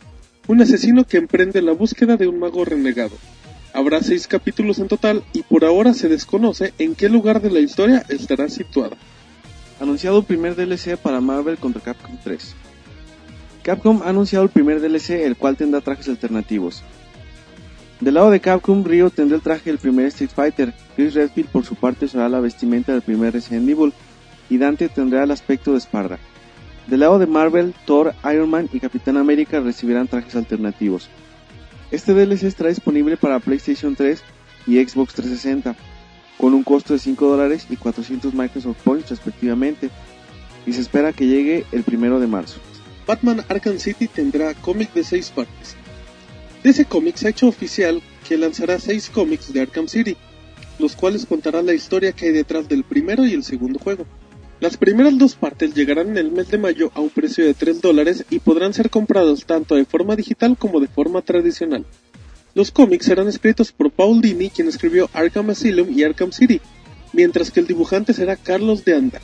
un 0.48 0.62
asesino 0.62 1.06
que 1.06 1.18
emprende 1.18 1.60
la 1.64 1.72
búsqueda 1.72 2.18
de 2.18 2.28
un 2.28 2.38
mago 2.38 2.64
renegado. 2.64 3.18
Habrá 3.74 4.04
seis 4.04 4.28
capítulos 4.28 4.78
en 4.78 4.90
total 4.90 5.24
y 5.34 5.42
por 5.42 5.66
ahora 5.66 5.96
se 5.96 6.08
desconoce 6.08 6.76
en 6.78 6.94
qué 6.94 7.10
lugar 7.10 7.42
de 7.42 7.50
la 7.50 7.62
historia 7.62 8.06
estará 8.10 8.48
situada. 8.48 8.96
Anunciado 9.80 10.22
primer 10.22 10.56
DLC 10.56 10.98
para 10.98 11.20
Marvel 11.20 11.58
contra 11.58 11.82
Capcom 11.82 12.16
3. 12.24 12.54
Capcom 13.64 14.04
ha 14.04 14.10
anunciado 14.10 14.46
el 14.46 14.52
primer 14.52 14.82
DLC, 14.82 15.26
el 15.26 15.36
cual 15.36 15.58
tendrá 15.58 15.82
trajes 15.82 16.10
alternativos. 16.10 16.84
Del 18.02 18.16
lado 18.16 18.32
de 18.32 18.40
Capcom, 18.40 18.84
Ryo 18.84 19.12
tendrá 19.12 19.36
el 19.36 19.44
traje 19.44 19.70
del 19.70 19.78
primer 19.78 20.08
Street 20.08 20.32
Fighter, 20.34 20.74
Chris 20.96 21.14
Redfield 21.14 21.50
por 21.50 21.64
su 21.64 21.76
parte 21.76 22.06
usará 22.06 22.28
la 22.30 22.40
vestimenta 22.40 22.92
del 22.92 23.04
primer 23.04 23.32
Resident 23.32 23.70
Evil, 23.70 23.94
y 24.50 24.58
Dante 24.58 24.90
tendrá 24.90 25.24
el 25.24 25.30
aspecto 25.30 25.74
de 25.74 25.82
Sparda. 25.82 26.18
Del 26.88 27.02
lado 27.02 27.20
de 27.20 27.28
Marvel, 27.28 27.76
Thor, 27.86 28.16
Iron 28.34 28.50
Man 28.50 28.70
y 28.74 28.80
Capitán 28.80 29.18
América 29.18 29.60
recibirán 29.60 30.08
trajes 30.08 30.36
alternativos. 30.36 31.10
Este 31.92 32.16
DLC 32.16 32.46
estará 32.46 32.70
disponible 32.70 33.18
para 33.18 33.40
PlayStation 33.40 33.96
3 33.96 34.24
y 34.66 34.84
Xbox 34.84 35.14
360, 35.14 35.76
con 36.40 36.56
un 36.56 36.64
costo 36.64 36.94
de 36.94 37.00
5 37.00 37.28
dólares 37.28 37.68
y 37.70 37.76
400 37.76 38.34
Microsoft 38.34 38.78
Points 38.84 39.12
respectivamente, 39.12 39.92
y 40.66 40.74
se 40.74 40.82
espera 40.82 41.14
que 41.14 41.28
llegue 41.28 41.66
el 41.72 41.84
primero 41.84 42.20
de 42.20 42.26
marzo. 42.26 42.60
Batman 43.06 43.46
Arkham 43.48 43.78
City 43.78 44.08
tendrá 44.08 44.56
cómic 44.56 44.92
de 44.92 45.04
6 45.04 45.30
partes. 45.36 45.76
DC 46.64 46.86
Comics 46.86 47.26
ha 47.26 47.30
hecho 47.30 47.48
oficial 47.48 48.02
que 48.28 48.38
lanzará 48.38 48.80
6 48.80 49.10
cómics 49.10 49.52
de 49.52 49.62
Arkham 49.62 49.88
City, 49.88 50.16
los 50.78 50.96
cuales 50.96 51.26
contarán 51.26 51.66
la 51.66 51.74
historia 51.74 52.12
que 52.12 52.28
hay 52.28 52.32
detrás 52.32 52.68
del 52.70 52.84
primero 52.84 53.26
y 53.26 53.34
el 53.34 53.44
segundo 53.44 53.80
juego. 53.80 54.06
Las 54.60 54.78
primeras 54.78 55.18
dos 55.18 55.36
partes 55.36 55.74
llegarán 55.74 56.10
en 56.10 56.18
el 56.20 56.32
mes 56.32 56.50
de 56.50 56.60
mayo 56.60 56.92
a 56.94 57.02
un 57.02 57.10
precio 57.10 57.44
de 57.44 57.56
3 57.56 57.82
dólares 57.82 58.26
y 58.30 58.40
podrán 58.40 58.76
ser 58.76 58.92
comprados 58.92 59.46
tanto 59.46 59.76
de 59.76 59.86
forma 59.86 60.16
digital 60.16 60.56
como 60.56 60.80
de 60.80 60.88
forma 60.88 61.24
tradicional. 61.24 61.84
Los 62.54 62.70
cómics 62.70 63.06
serán 63.06 63.28
escritos 63.28 63.72
por 63.72 63.90
Paul 63.90 64.22
Dini, 64.22 64.52
quien 64.52 64.68
escribió 64.68 65.10
Arkham 65.14 65.50
Asylum 65.50 65.90
y 65.92 66.04
Arkham 66.04 66.32
City, 66.32 66.62
mientras 67.12 67.50
que 67.50 67.60
el 67.60 67.68
dibujante 67.68 68.14
será 68.14 68.36
Carlos 68.36 68.86
de 68.86 68.96
Anda. 68.96 69.22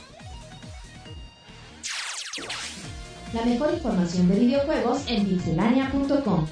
La 3.32 3.44
mejor 3.44 3.74
información 3.74 4.28
de 4.28 4.40
videojuegos 4.40 5.02
en 5.06 5.26
pixelania.com. 5.26 6.46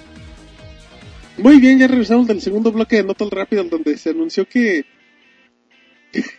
Muy 1.39 1.61
bien, 1.61 1.79
ya 1.79 1.87
regresamos 1.87 2.27
del 2.27 2.41
segundo 2.41 2.73
bloque 2.73 2.97
de 2.97 3.05
Notas 3.05 3.31
Rápidas 3.31 3.69
donde 3.69 3.97
se 3.99 4.11
anunció 4.11 4.49
que, 4.49 4.87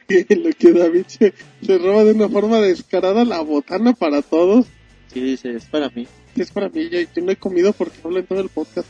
que 0.07 0.35
lo 0.35 0.49
que 0.51 0.73
David 0.73 1.05
se, 1.07 1.33
se 1.61 1.77
roba 1.77 2.03
de 2.03 2.13
una 2.13 2.29
forma 2.29 2.59
descarada 2.59 3.23
la 3.23 3.41
botana 3.41 3.93
para 3.93 4.21
todos. 4.21 4.65
Sí, 5.13 5.21
dice, 5.21 5.51
es 5.55 5.65
para 5.65 5.89
mí. 5.89 6.07
es 6.35 6.51
para 6.51 6.69
mí, 6.69 6.89
yo, 6.89 6.99
yo 6.99 7.23
no 7.23 7.31
he 7.31 7.35
comido 7.35 7.73
porque 7.73 7.97
hablo 8.03 8.19
en 8.19 8.25
todo 8.25 8.39
el 8.39 8.49
podcast. 8.49 8.87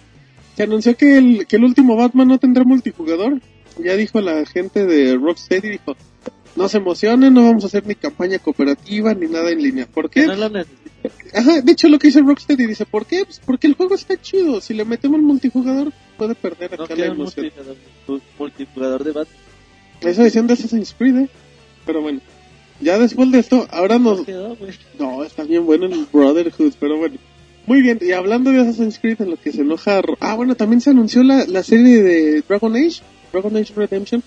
Se 0.55 0.63
anunció 0.63 0.95
que 0.95 1.17
el, 1.17 1.45
que 1.45 1.57
el 1.57 1.63
último 1.63 1.95
Batman 1.95 2.29
no 2.29 2.39
tendrá 2.39 2.63
multijugador. 2.63 3.41
Ya 3.83 3.95
dijo 3.95 4.21
la 4.21 4.45
gente 4.45 4.85
de 4.85 5.15
Rocksteady, 5.15 5.69
dijo, 5.69 5.95
no 6.55 6.67
se 6.67 6.77
emocionen, 6.77 7.33
no 7.33 7.43
vamos 7.43 7.63
a 7.63 7.67
hacer 7.67 7.85
ni 7.85 7.93
campaña 7.93 8.39
cooperativa 8.39 9.13
ni 9.13 9.27
nada 9.27 9.51
en 9.51 9.61
línea. 9.61 9.85
¿Por 9.85 10.09
qué? 10.09 10.25
no 10.25 10.35
lo 10.35 10.49
necesito. 10.49 10.86
Ajá, 11.33 11.61
de 11.61 11.71
hecho 11.71 11.87
lo 11.89 11.99
que 11.99 12.07
dice 12.07 12.21
Rocksteady 12.21 12.65
dice, 12.67 12.85
¿por 12.85 13.05
qué? 13.05 13.25
Pues 13.25 13.41
porque 13.45 13.67
el 13.67 13.73
juego 13.75 13.95
está 13.95 14.19
chido. 14.21 14.61
Si 14.61 14.73
le 14.73 14.85
metemos 14.85 15.21
multijugador, 15.21 15.91
puede 16.17 16.35
perder 16.35 16.77
No 16.77 16.83
acá 16.85 16.93
la 16.93 16.95
quiero 16.95 17.11
un 17.13 17.19
emoción. 17.21 17.45
multijugador, 17.45 18.21
multijugador 18.39 19.03
de 19.03 19.11
Batman. 19.11 19.37
Eso 20.01 20.23
decían 20.23 20.47
de 20.47 20.53
Assassin's 20.53 20.95
Creed, 20.97 21.17
¿eh? 21.17 21.29
Pero 21.85 22.01
bueno, 22.01 22.21
ya 22.81 22.99
después 22.99 23.31
de 23.31 23.39
esto, 23.39 23.67
ahora 23.71 23.97
nos... 23.97 24.19
No 24.19 24.25
quedó. 24.25 24.57
No, 24.99 25.23
está 25.23 25.43
bien 25.43 25.65
bueno 25.65 25.85
el 25.87 26.05
Brotherhood, 26.11 26.73
pero 26.79 26.97
bueno. 26.97 27.15
Muy 27.65 27.81
bien, 27.81 27.99
y 28.01 28.11
hablando 28.11 28.51
de 28.51 28.59
Assassin's 28.61 28.99
Creed, 28.99 29.21
en 29.21 29.31
lo 29.31 29.37
que 29.37 29.51
se 29.51 29.61
enoja... 29.61 30.01
Ah, 30.19 30.35
bueno, 30.35 30.55
también 30.55 30.81
se 30.81 30.91
anunció 30.91 31.23
la, 31.23 31.45
la 31.47 31.63
serie 31.63 32.01
de 32.01 32.41
Dragon 32.47 32.75
Age, 32.75 33.01
Dragon 33.33 33.57
Age 33.57 33.73
Redemption, 33.75 34.23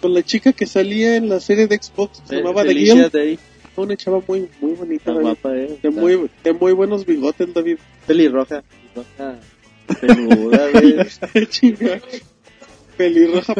con 0.00 0.12
la 0.12 0.22
chica 0.22 0.52
que 0.52 0.66
salía 0.66 1.16
en 1.16 1.28
la 1.28 1.40
serie 1.40 1.66
de 1.66 1.76
Xbox, 1.82 2.22
se 2.28 2.36
llamaba 2.36 2.62
The 2.64 2.74
Guild. 2.74 3.10
Day. 3.10 3.38
Una 3.76 3.96
chava 3.96 4.22
muy, 4.26 4.48
muy 4.60 4.72
bonita, 4.72 5.10
Está 5.10 5.20
guapa, 5.20 5.56
eh. 5.56 5.78
De 5.82 5.90
muy, 5.90 6.30
de 6.42 6.52
muy 6.52 6.72
buenos 6.72 7.04
bigotes, 7.04 7.52
David. 7.52 7.78
Pelirroja. 8.06 8.62
pelirroja 8.92 9.40
peluda, 10.00 10.70
güey. 10.72 11.06
Pelirroja. 12.96 13.54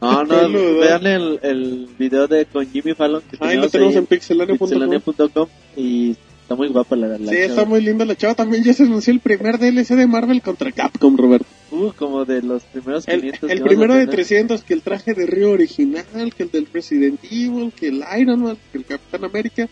No, 0.00 0.24
no, 0.24 0.78
vean 0.78 1.06
el, 1.06 1.40
el 1.42 1.88
video 1.98 2.26
de 2.26 2.44
con 2.44 2.66
Jimmy 2.70 2.92
Fallon 2.94 3.22
que 3.22 3.38
Ahí 3.40 3.56
lo 3.56 3.68
tenemos 3.68 3.70
tenemos 3.70 3.94
ahí 3.94 3.98
en 3.98 4.06
pixelania.com. 4.06 4.68
pixelania.com 4.68 5.48
y 5.76 6.16
está 6.46 6.54
muy 6.54 6.68
guapa 6.68 6.94
la, 6.94 7.08
la 7.08 7.18
Sí, 7.18 7.24
chava. 7.24 7.44
está 7.44 7.64
muy 7.64 7.80
linda 7.80 8.04
la 8.04 8.14
chava. 8.14 8.34
También 8.36 8.62
ya 8.62 8.72
se 8.72 8.84
anunció 8.84 9.12
el 9.12 9.18
primer 9.18 9.58
DLC 9.58 9.96
de 9.96 10.06
Marvel 10.06 10.40
contra 10.42 10.70
Capcom, 10.70 11.16
Roberto. 11.16 11.46
Uh, 11.72 11.90
como 11.92 12.24
de 12.24 12.40
los 12.42 12.62
primeros 12.62 13.08
El, 13.08 13.20
500 13.22 13.50
el 13.50 13.62
primero 13.62 13.94
de 13.94 14.00
tener. 14.02 14.14
300, 14.14 14.62
que 14.62 14.74
el 14.74 14.82
traje 14.82 15.14
de 15.14 15.26
Río 15.26 15.50
original, 15.50 16.04
que 16.36 16.44
el 16.44 16.50
del 16.52 16.68
Resident 16.72 17.18
Evil, 17.24 17.72
que 17.74 17.88
el 17.88 18.04
Iron 18.20 18.42
Man, 18.42 18.56
que 18.70 18.78
el 18.78 18.84
Capitán 18.84 19.24
América. 19.24 19.68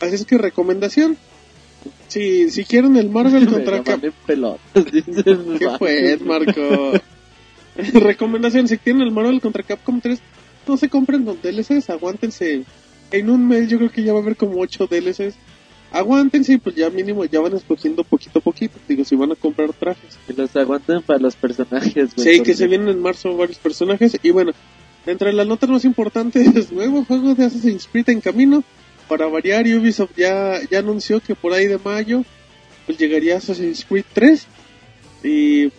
Así 0.00 0.16
es 0.16 0.24
que 0.24 0.36
recomendación. 0.38 1.16
Si, 2.08 2.50
si 2.50 2.64
quieren 2.64 2.96
el 2.96 3.08
Marvel 3.08 3.46
contra 3.50 3.82
Capcom. 3.84 4.10
¿Qué 4.74 5.68
fue, 5.78 6.18
Marco? 6.18 6.92
recomendación, 7.76 8.66
si 8.66 8.78
quieren 8.78 9.02
el 9.02 9.12
Marvel 9.12 9.40
contra 9.40 9.62
Capcom 9.62 10.00
3, 10.00 10.18
no 10.66 10.76
se 10.76 10.88
compren 10.88 11.24
los 11.24 11.40
DLCs, 11.40 11.90
aguántense. 11.90 12.64
En 13.12 13.30
un 13.30 13.46
mes 13.46 13.68
yo 13.68 13.78
creo 13.78 13.90
que 13.92 14.02
ya 14.02 14.12
va 14.12 14.18
a 14.18 14.22
haber 14.22 14.36
como 14.36 14.58
8 14.60 14.88
DLCs. 14.90 15.34
Aguántense 15.98 16.54
y 16.54 16.58
pues 16.58 16.74
ya 16.76 16.90
mínimo 16.90 17.24
ya 17.24 17.40
van 17.40 17.54
escogiendo 17.56 18.04
poquito 18.04 18.38
a 18.38 18.42
poquito. 18.42 18.78
Digo, 18.88 19.04
si 19.04 19.16
van 19.16 19.32
a 19.32 19.36
comprar 19.36 19.72
trajes. 19.72 20.18
Que 20.26 20.32
los 20.34 20.54
aguanten 20.56 21.02
para 21.02 21.18
los 21.18 21.36
personajes, 21.36 22.14
güey. 22.14 22.36
Sí, 22.36 22.42
que 22.42 22.54
se 22.54 22.66
vienen 22.66 22.88
en 22.88 23.00
marzo 23.00 23.36
varios 23.36 23.58
personajes. 23.58 24.16
Y 24.22 24.30
bueno, 24.30 24.52
entre 25.06 25.32
las 25.32 25.46
notas 25.46 25.70
más 25.70 25.84
importantes, 25.84 26.70
nuevo 26.72 27.04
juego 27.04 27.34
de 27.34 27.44
Assassin's 27.44 27.88
Creed 27.90 28.10
en 28.10 28.20
camino. 28.20 28.62
Para 29.08 29.26
variar, 29.26 29.64
Ubisoft 29.66 30.16
ya, 30.16 30.58
ya 30.70 30.80
anunció 30.80 31.20
que 31.20 31.34
por 31.36 31.52
ahí 31.52 31.66
de 31.66 31.78
mayo 31.78 32.24
pues 32.86 32.98
llegaría 32.98 33.36
Assassin's 33.36 33.84
Creed 33.84 34.04
3. 34.12 34.46
Y 35.24 35.70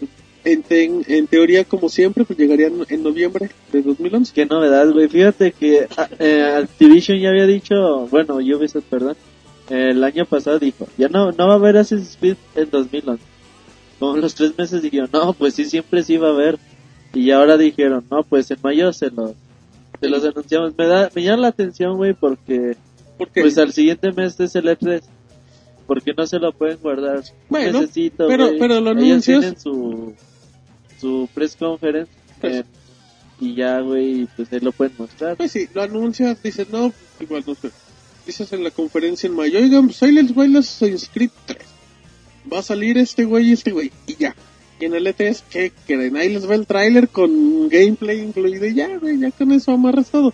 en, 0.46 0.64
te- 0.64 0.84
en 1.18 1.28
teoría, 1.28 1.64
como 1.66 1.90
siempre, 1.90 2.24
pues 2.26 2.40
llegaría 2.40 2.68
en, 2.68 2.86
en 2.88 3.04
noviembre 3.04 3.50
de 3.72 3.82
2011. 3.82 4.32
Qué 4.34 4.46
novedad, 4.46 4.90
güey. 4.92 5.08
Fíjate 5.10 5.52
que 5.52 5.88
ah, 5.98 6.08
eh, 6.20 6.62
Activision 6.64 7.20
ya 7.20 7.30
había 7.30 7.46
dicho, 7.46 8.08
bueno, 8.08 8.36
Ubisoft, 8.36 8.86
perdón, 8.90 9.16
el 9.70 10.04
año 10.04 10.26
pasado 10.26 10.60
dijo, 10.60 10.88
ya 10.98 11.10
no, 11.10 11.32
no 11.32 11.48
va 11.48 11.54
a 11.54 11.58
haber 11.58 11.78
Assassin's 11.78 12.18
Creed 12.20 12.38
en 12.56 12.70
2011. 12.70 13.24
Como 14.00 14.18
los 14.18 14.36
tres 14.36 14.58
meses 14.58 14.82
dijeron, 14.82 15.10
no, 15.12 15.34
pues 15.34 15.56
sí, 15.56 15.66
siempre 15.66 16.04
sí 16.04 16.18
va 16.18 16.30
a 16.30 16.32
haber. 16.32 16.58
Y 17.14 17.32
ahora 17.32 17.58
dijeron, 17.58 18.06
no, 18.12 18.24
pues 18.24 18.50
en 18.52 18.58
mayo 18.62 18.94
se 18.94 19.10
los, 19.10 19.32
se 20.00 20.08
los 20.10 20.24
anunciamos. 20.24 20.74
Me 20.78 20.86
da, 20.86 21.10
me 21.16 21.24
llama 21.24 21.42
la 21.44 21.48
atención, 21.50 21.98
güey, 21.98 22.14
porque 22.14 22.78
Porque, 23.18 23.42
pues 23.42 23.58
al 23.58 23.74
siguiente 23.74 24.12
mes 24.12 24.40
es 24.40 24.56
el 24.56 24.66
E3. 24.66 25.02
Porque 25.88 26.14
no 26.16 26.28
se 26.28 26.38
lo 26.38 26.52
pueden 26.52 26.78
guardar. 26.80 27.24
Bueno, 27.50 27.82
Necesito, 27.82 28.28
pero- 28.28 28.48
güey. 28.48 28.60
pero 28.60 28.82
lo 28.82 28.92
Ellos 28.92 29.24
tienen 29.24 29.58
su, 29.60 30.14
su 31.00 31.28
press 31.34 31.56
conference. 31.56 32.12
Pues- 32.42 32.56
eh, 32.58 32.64
y 33.40 33.56
ya, 33.56 33.80
güey, 33.82 34.28
pues 34.36 34.52
ahí 34.52 34.60
lo 34.60 34.72
pueden 34.72 34.94
mostrar. 34.98 35.38
pues 35.38 35.52
sí, 35.52 35.68
lo 35.74 35.82
anuncias, 35.84 36.42
dices, 36.44 36.70
no, 36.70 36.92
igual 37.20 37.44
no 37.48 37.56
sé. 37.56 37.70
Dices 38.28 38.52
en 38.52 38.62
la 38.62 38.72
conferencia 38.72 39.28
en 39.28 39.36
mayo, 39.36 39.58
oigan, 39.58 39.86
pues 39.86 40.04
ahí 40.04 40.12
les 40.12 40.38
va 40.38 40.44
el 40.44 40.58
Assassin's 40.58 41.10
Creed 41.14 41.30
3. 41.46 41.60
Va 42.52 42.60
a 42.60 42.62
salir 42.62 42.98
este 42.98 43.24
güey 43.24 43.50
y 43.50 43.54
este 43.54 43.72
güey, 43.72 43.90
y 44.06 44.16
ya. 44.16 44.36
Y 44.82 44.86
en 44.86 44.96
el 44.96 45.08
E3, 45.08 45.44
¿qué 45.50 45.72
creen? 45.88 46.18
Ahí 46.18 46.28
les 46.34 46.48
va 46.48 46.56
el 46.56 46.68
tráiler 46.68 47.08
con 47.08 47.70
gameplay 47.70 48.20
incluido 48.20 48.66
y 48.66 48.76
ya, 48.76 48.98
güey, 48.98 49.18
ya 49.18 49.32
con 49.32 49.54
eso 49.54 49.72
amarras 49.72 50.12
todo. 50.12 50.34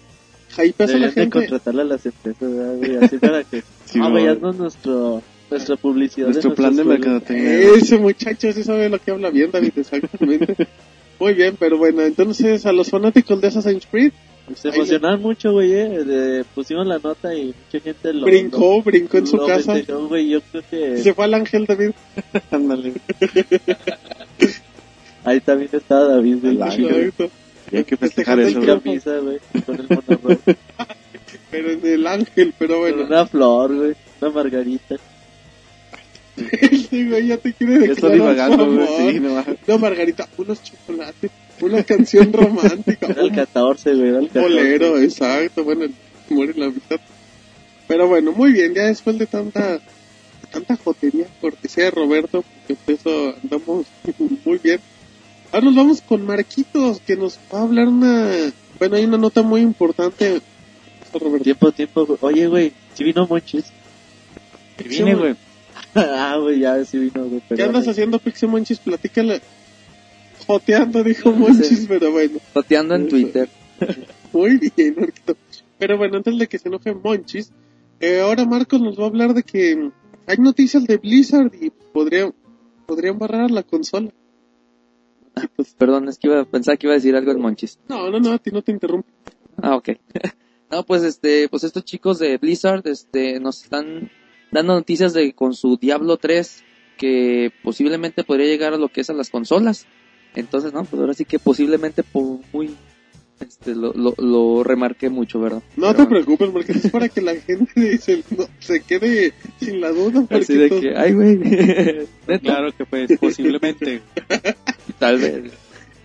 Hypeas 0.57 0.89
a 0.89 0.93
la 0.93 1.07
Deberían 1.07 1.13
de 1.13 1.21
gente. 1.21 1.39
contratarle 1.39 1.81
a 1.83 1.85
las 1.85 2.05
empresas, 2.05 2.41
¿verdad, 2.41 2.77
güey, 2.77 2.95
así 2.97 3.17
para 3.19 3.43
que... 3.43 3.63
Sí, 3.85 3.99
ah, 4.01 4.05
no. 4.05 4.11
güey, 4.11 4.27
haznos 4.27 4.55
nuestro, 4.57 5.21
nuestra 5.51 5.75
publicidad. 5.75 6.27
de 6.27 6.33
Nuestro 6.33 6.55
plan 6.55 6.75
de 6.75 6.83
mercadotecnia. 6.83 7.59
Ese 7.77 7.97
muchacho 7.99 8.51
sí 8.53 8.63
sabe 8.63 8.89
lo 8.89 8.99
que 8.99 9.11
habla 9.11 9.29
bien, 9.29 9.51
David, 9.51 9.73
exactamente. 9.75 10.67
Muy 11.19 11.35
bien, 11.35 11.57
pero 11.59 11.77
bueno, 11.77 12.01
entonces 12.01 12.65
a 12.65 12.71
los 12.71 12.89
fanáticos 12.89 13.39
de 13.39 13.47
Assassin's 13.49 13.85
Creed, 13.85 14.13
Se 14.55 14.69
emocionaban 14.69 15.21
mucho, 15.21 15.51
güey, 15.53 15.71
eh. 15.73 16.03
de- 16.03 16.43
pusimos 16.53 16.85
la 16.85 16.99
nota 16.99 17.33
y 17.33 17.53
mucha 17.65 17.79
gente 17.83 18.13
lo... 18.13 18.25
brincó, 18.25 18.81
brincó 18.83 19.17
en 19.17 19.23
lo- 19.23 19.29
su 19.29 19.37
lo 19.37 19.47
casa. 19.47 19.73
festejó, 19.73 20.07
güey, 20.07 20.29
yo 20.29 20.41
creo 20.41 20.63
que... 20.69 20.97
Se 20.97 21.13
fue 21.13 21.25
al 21.25 21.33
ángel, 21.33 21.65
David. 21.65 21.91
Ándale. 22.51 22.93
Ahí 25.23 25.39
también 25.39 25.69
estaba 25.71 26.05
David, 26.05 26.37
güey. 26.41 26.53
Exacto. 26.55 27.29
Hay 27.71 27.83
que 27.85 27.97
festejar 27.97 28.39
eso. 28.41 28.59
güey. 28.61 28.67
camisa, 28.67 29.17
güey, 29.19 29.39
con 29.65 29.75
el 29.79 29.87
monorrojo. 29.89 30.41
Pero 31.49 31.71
en 31.71 31.85
el 31.87 32.07
ángel, 32.07 32.53
pero 32.59 32.73
Con 32.73 32.79
bueno. 32.81 33.03
una 33.05 33.25
flor, 33.25 33.73
güey, 33.75 33.93
una 34.21 34.31
margarita. 34.31 34.95
Este 36.35 37.05
güey 37.05 37.27
ya 37.27 37.37
te 37.37 37.49
estoy 37.49 37.67
declarar 37.67 37.99
su 37.99 38.09
divagando, 38.09 38.71
güey. 38.73 38.87
Sí, 39.13 39.19
no. 39.19 39.43
No, 39.67 39.77
Margarita, 39.77 40.27
unos 40.37 40.61
chocolates, 40.63 41.29
una 41.65 41.83
canción 41.83 42.31
romántica, 42.33 43.07
Era 43.07 43.21
el 43.21 43.29
un 43.29 43.35
14, 43.35 43.95
güey, 43.95 44.09
era 44.09 44.19
el 44.19 44.27
14. 44.27 44.39
bolero, 44.39 44.99
exacto, 44.99 45.63
bueno, 45.63 45.85
muere 46.29 46.53
la 46.55 46.69
mitad. 46.69 46.99
Pero 47.87 48.07
bueno, 48.07 48.31
muy 48.31 48.51
bien, 48.51 48.73
ya 48.73 48.83
después 48.83 49.17
de 49.17 49.25
tanta 49.25 49.79
tanta 50.53 50.77
jotería, 50.77 51.25
cortesía 51.41 51.85
de 51.85 51.91
Roberto, 51.91 52.43
porque 52.43 52.75
por 52.75 52.93
eso 52.93 53.35
andamos 53.41 53.87
muy 54.45 54.59
bien. 54.59 54.79
Ahora 55.51 55.65
nos 55.65 55.75
vamos 55.75 56.01
con 56.01 56.25
Marquitos, 56.25 56.99
que 57.01 57.15
nos 57.15 57.39
va 57.53 57.59
a 57.59 57.63
hablar 57.63 57.87
una... 57.87 58.31
Bueno, 58.79 58.95
hay 58.95 59.05
una 59.05 59.17
nota 59.17 59.41
muy 59.41 59.61
importante. 59.61 60.41
Roberto. 61.13 61.43
Tiempo, 61.43 61.71
tiempo. 61.71 62.17
Oye, 62.21 62.47
güey, 62.47 62.73
si 62.95 63.03
vino 63.03 63.27
Monchis. 63.27 63.65
Que 64.77 64.89
viene, 64.89 65.13
güey. 65.13 65.35
ah, 65.95 66.37
güey, 66.41 66.59
ya 66.59 66.83
sí 66.85 66.97
vino, 66.97 67.25
güey. 67.25 67.41
¿Qué 67.55 67.61
andas 67.61 67.87
haciendo, 67.87 68.17
Pixie 68.17 68.47
Monchis? 68.47 68.79
Platícale. 68.79 69.41
Joteando, 70.45 71.03
dijo 71.03 71.31
Monchis, 71.31 71.85
pero 71.87 72.11
bueno. 72.11 72.39
Toteando 72.53 72.95
en 72.95 73.07
Twitter. 73.07 73.49
Muy 74.33 74.59
bien, 74.75 74.95
Marquito. 74.97 75.37
Pero 75.77 75.97
bueno, 75.97 76.17
antes 76.17 76.37
de 76.37 76.47
que 76.47 76.59
se 76.59 76.67
enoje 76.67 76.93
Monchis, 76.93 77.51
eh, 77.99 78.21
ahora 78.21 78.45
Marcos 78.45 78.81
nos 78.81 78.99
va 78.99 79.03
a 79.03 79.07
hablar 79.07 79.33
de 79.33 79.43
que 79.43 79.91
hay 80.27 80.37
noticias 80.37 80.85
de 80.85 80.97
Blizzard 80.97 81.51
y 81.59 81.69
podría, 81.69 82.33
podrían 82.85 83.19
barrar 83.19 83.51
la 83.51 83.63
consola. 83.63 84.11
Marquitos. 85.35 85.75
Perdón, 85.77 86.07
es 86.09 86.17
que 86.17 86.27
iba, 86.27 86.45
pensaba 86.45 86.77
que 86.77 86.87
iba 86.87 86.93
a 86.93 86.97
decir 86.97 87.15
algo 87.15 87.31
en 87.31 87.41
Monchis. 87.41 87.79
No, 87.87 88.09
no, 88.09 88.19
no, 88.19 88.31
a 88.31 88.37
ti 88.37 88.51
no 88.51 88.61
te 88.61 88.71
interrumpo. 88.71 89.09
Ah, 89.61 89.75
ok. 89.75 89.89
no, 90.71 90.83
pues 90.85 91.03
este, 91.03 91.49
pues 91.49 91.63
estos 91.63 91.83
chicos 91.83 92.19
de 92.19 92.37
Blizzard, 92.37 92.87
este, 92.87 93.39
nos 93.39 93.63
están 93.63 94.11
dando 94.51 94.73
noticias 94.73 95.13
de 95.13 95.33
con 95.33 95.53
su 95.53 95.77
Diablo 95.77 96.17
3 96.17 96.63
que 96.97 97.51
posiblemente 97.63 98.23
podría 98.23 98.47
llegar 98.47 98.73
a 98.73 98.77
lo 98.77 98.89
que 98.89 99.01
es 99.01 99.09
a 99.09 99.13
las 99.13 99.29
consolas. 99.29 99.87
Entonces, 100.35 100.73
no, 100.73 100.83
pues 100.83 100.99
ahora 100.99 101.13
sí 101.13 101.25
que 101.25 101.39
posiblemente 101.39 102.03
por 102.03 102.39
muy, 102.51 102.75
este, 103.39 103.75
lo, 103.75 103.93
lo, 103.93 104.13
lo 104.17 104.63
remarqué 104.63 105.09
mucho, 105.09 105.39
¿verdad? 105.39 105.61
No 105.75 105.91
Pero 105.91 106.03
te 106.03 106.09
preocupes, 106.09 106.49
porque 106.49 106.71
es 106.71 106.89
para 106.89 107.09
que 107.09 107.21
la 107.21 107.35
gente 107.35 107.97
se, 107.99 108.23
no, 108.35 108.47
se 108.59 108.81
quede 108.81 109.33
sin 109.59 109.81
la 109.81 109.89
duda. 109.89 110.25
Así 110.29 110.55
de 110.55 110.69
que, 110.69 110.93
ay, 110.95 111.13
güey. 111.13 111.39
Claro 112.41 112.71
que 112.75 112.85
pues, 112.85 113.11
posiblemente. 113.19 114.01
Tal 114.99 115.19
vez. 115.19 115.51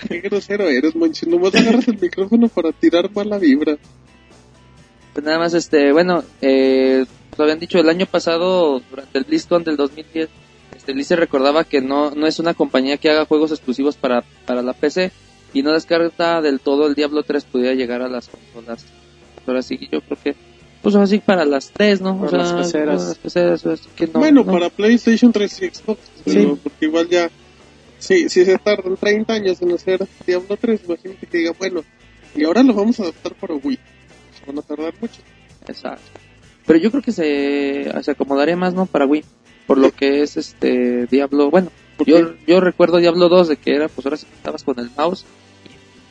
Qué 0.06 0.20
grosero 0.20 0.68
eres, 0.68 0.94
Monchis. 0.94 1.28
Nomás 1.28 1.54
agarras 1.54 1.88
el 1.88 1.98
micrófono 1.98 2.48
para 2.48 2.72
tirar 2.72 3.10
mala 3.12 3.38
vibra. 3.38 3.76
Pues 5.12 5.24
nada 5.24 5.38
más, 5.38 5.54
este, 5.54 5.92
bueno, 5.92 6.22
eh, 6.40 7.04
lo 7.36 7.44
habían 7.44 7.58
dicho 7.58 7.78
el 7.78 7.88
año 7.88 8.06
pasado, 8.06 8.80
durante 8.90 9.18
el 9.18 9.24
BlizzCon 9.24 9.64
del 9.64 9.76
2010, 9.76 10.28
este, 10.88 10.94
Blizzard 10.94 11.18
recordaba 11.18 11.64
que 11.64 11.82
no, 11.82 12.12
no 12.12 12.26
es 12.26 12.38
una 12.38 12.54
compañía 12.54 12.96
que 12.96 13.10
haga 13.10 13.26
juegos 13.26 13.50
exclusivos 13.50 13.96
para, 13.96 14.24
para 14.46 14.62
la 14.62 14.72
PC 14.72 15.12
y 15.52 15.62
no 15.62 15.72
descarta 15.72 16.40
del 16.40 16.60
todo 16.60 16.86
el 16.86 16.94
Diablo 16.94 17.22
3 17.24 17.44
pudiera 17.44 17.74
llegar 17.74 18.00
a 18.00 18.08
las 18.08 18.28
consolas. 18.28 18.86
Ahora 19.46 19.60
sí, 19.60 19.78
yo 19.92 20.00
creo 20.00 20.18
que, 20.22 20.36
pues 20.82 20.94
así 20.94 21.18
para 21.18 21.44
las 21.44 21.70
tres, 21.70 22.00
¿no? 22.00 22.18
Para 22.18 22.38
las 22.38 22.52
peceras. 22.54 22.96
para 22.96 23.08
las 23.08 23.18
peceras, 23.18 23.66
así 23.66 23.88
que 23.96 24.06
no, 24.06 24.20
bueno, 24.20 24.44
no. 24.44 24.52
para 24.52 24.70
PlayStation 24.70 25.30
3 25.30 25.62
y 25.62 25.68
Xbox. 25.68 26.00
Sí. 26.00 26.22
pero 26.24 26.56
Porque 26.56 26.86
igual 26.86 27.08
ya, 27.08 27.30
sí, 27.98 28.30
si 28.30 28.46
se 28.46 28.56
tardan 28.56 28.96
30 28.96 29.32
años 29.32 29.60
en 29.60 29.72
hacer 29.72 30.06
Diablo 30.26 30.56
3, 30.56 30.80
imagínate 30.86 31.26
que 31.26 31.38
diga, 31.38 31.52
bueno, 31.58 31.84
y 32.34 32.44
ahora 32.44 32.62
lo 32.62 32.72
vamos 32.72 32.98
a 33.00 33.02
adaptar 33.02 33.34
para 33.34 33.54
Wii. 33.54 33.78
Se 34.38 34.46
van 34.46 34.58
a 34.58 34.62
tardar 34.62 34.94
mucho. 35.00 35.20
Exacto. 35.66 36.18
Pero 36.66 36.78
yo 36.78 36.90
creo 36.90 37.02
que 37.02 37.12
se, 37.12 37.90
se 38.02 38.10
acomodaría 38.10 38.56
más, 38.56 38.72
¿no? 38.72 38.86
Para 38.86 39.04
Wii. 39.06 39.24
Por 39.68 39.78
lo 39.78 39.92
que 39.92 40.22
es 40.22 40.36
este 40.36 41.06
Diablo. 41.06 41.48
Bueno, 41.50 41.70
yo, 42.04 42.32
yo 42.46 42.58
recuerdo 42.60 42.96
Diablo 42.96 43.28
2 43.28 43.46
de 43.48 43.56
que 43.56 43.76
era, 43.76 43.86
pues 43.88 44.04
ahora 44.04 44.16
sí 44.16 44.26
estabas 44.34 44.64
con 44.64 44.80
el 44.80 44.90
mouse 44.96 45.24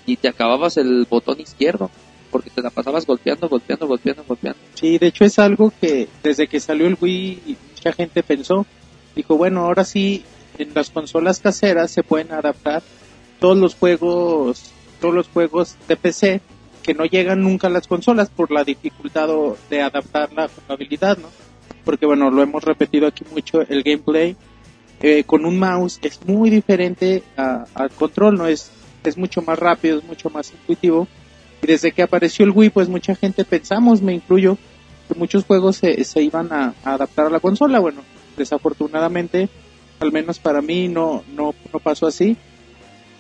y, 0.08 0.14
y 0.14 0.16
te 0.16 0.30
acababas 0.30 0.78
el 0.78 1.06
botón 1.10 1.42
izquierdo. 1.42 1.92
Porque 2.32 2.50
te 2.50 2.62
la 2.62 2.70
pasabas 2.70 3.06
golpeando, 3.06 3.48
golpeando, 3.50 3.88
golpeando, 3.88 4.24
golpeando. 4.28 4.60
Sí, 4.76 4.98
de 4.98 5.08
hecho 5.08 5.26
es 5.26 5.40
algo 5.40 5.72
que 5.82 6.08
desde 6.24 6.48
que 6.48 6.60
salió 6.60 6.86
el 6.88 6.98
Wii 7.00 7.58
mucha 7.76 7.94
gente 7.94 8.22
pensó, 8.24 8.66
dijo, 9.16 9.38
bueno, 9.38 9.62
ahora 9.66 9.84
sí 9.86 10.24
en 10.58 10.74
las 10.74 10.90
consolas 10.90 11.40
caseras 11.40 11.90
se 11.92 12.04
pueden 12.04 12.32
adaptar 12.34 12.84
todos 13.40 13.58
los 13.58 13.76
juegos, 13.76 14.72
todos 15.00 15.14
los 15.14 15.28
juegos 15.30 15.76
de 15.88 15.96
PC 15.96 16.42
que 16.84 16.94
no 16.94 17.06
llegan 17.06 17.42
nunca 17.44 17.68
a 17.68 17.70
las 17.70 17.88
consolas 17.88 18.30
por 18.30 18.52
la 18.52 18.64
dificultad 18.64 19.30
o- 19.30 19.58
de 19.70 19.82
adaptar 19.82 20.32
la 20.34 20.48
jugabilidad, 20.50 21.18
¿no? 21.18 21.30
Porque 21.84 22.06
bueno, 22.06 22.30
lo 22.30 22.42
hemos 22.42 22.64
repetido 22.64 23.08
aquí 23.08 23.24
mucho, 23.32 23.62
el 23.62 23.84
gameplay 23.84 24.36
eh, 25.00 25.24
con 25.26 25.46
un 25.46 25.60
mouse 25.60 26.00
es 26.02 26.26
muy 26.26 26.50
diferente 26.50 27.24
al 27.36 27.92
control, 27.92 28.38
no 28.38 28.48
es, 28.48 28.72
es 29.04 29.18
mucho 29.18 29.42
más 29.42 29.60
rápido, 29.60 30.00
es 30.00 30.04
mucho 30.04 30.30
más 30.30 30.52
intuitivo. 30.52 31.08
Y 31.62 31.68
desde 31.68 31.92
que 31.92 32.02
apareció 32.02 32.46
el 32.46 32.52
Wii, 32.52 32.70
pues 32.70 32.90
mucha 32.90 33.16
gente 33.16 33.46
pensamos, 33.46 34.02
me 34.02 34.14
incluyo, 34.14 34.58
que 35.08 35.16
muchos 35.16 35.46
juegos 35.46 35.78
se, 35.78 36.04
se 36.04 36.22
iban 36.22 36.52
a, 36.52 36.74
a 36.84 36.94
adaptar 36.94 37.28
a 37.28 37.30
la 37.30 37.40
consola. 37.40 37.80
Bueno, 37.80 38.02
desafortunadamente, 38.36 39.50
al 40.00 40.12
menos 40.12 40.40
para 40.40 40.62
mí 40.62 40.88
no, 40.88 41.24
no, 41.36 41.54
no 41.72 41.80
pasó 41.80 42.08
así. 42.08 42.38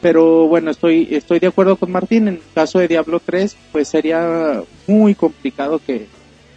Pero 0.01 0.47
bueno, 0.47 0.69
estoy, 0.69 1.07
estoy 1.11 1.39
de 1.39 1.47
acuerdo 1.47 1.75
con 1.75 1.91
Martín. 1.91 2.27
En 2.27 2.35
el 2.35 2.41
caso 2.53 2.79
de 2.79 2.87
Diablo 2.87 3.19
3, 3.23 3.57
pues 3.71 3.87
sería 3.87 4.61
muy 4.85 5.15
complicado 5.15 5.79
que, 5.79 6.07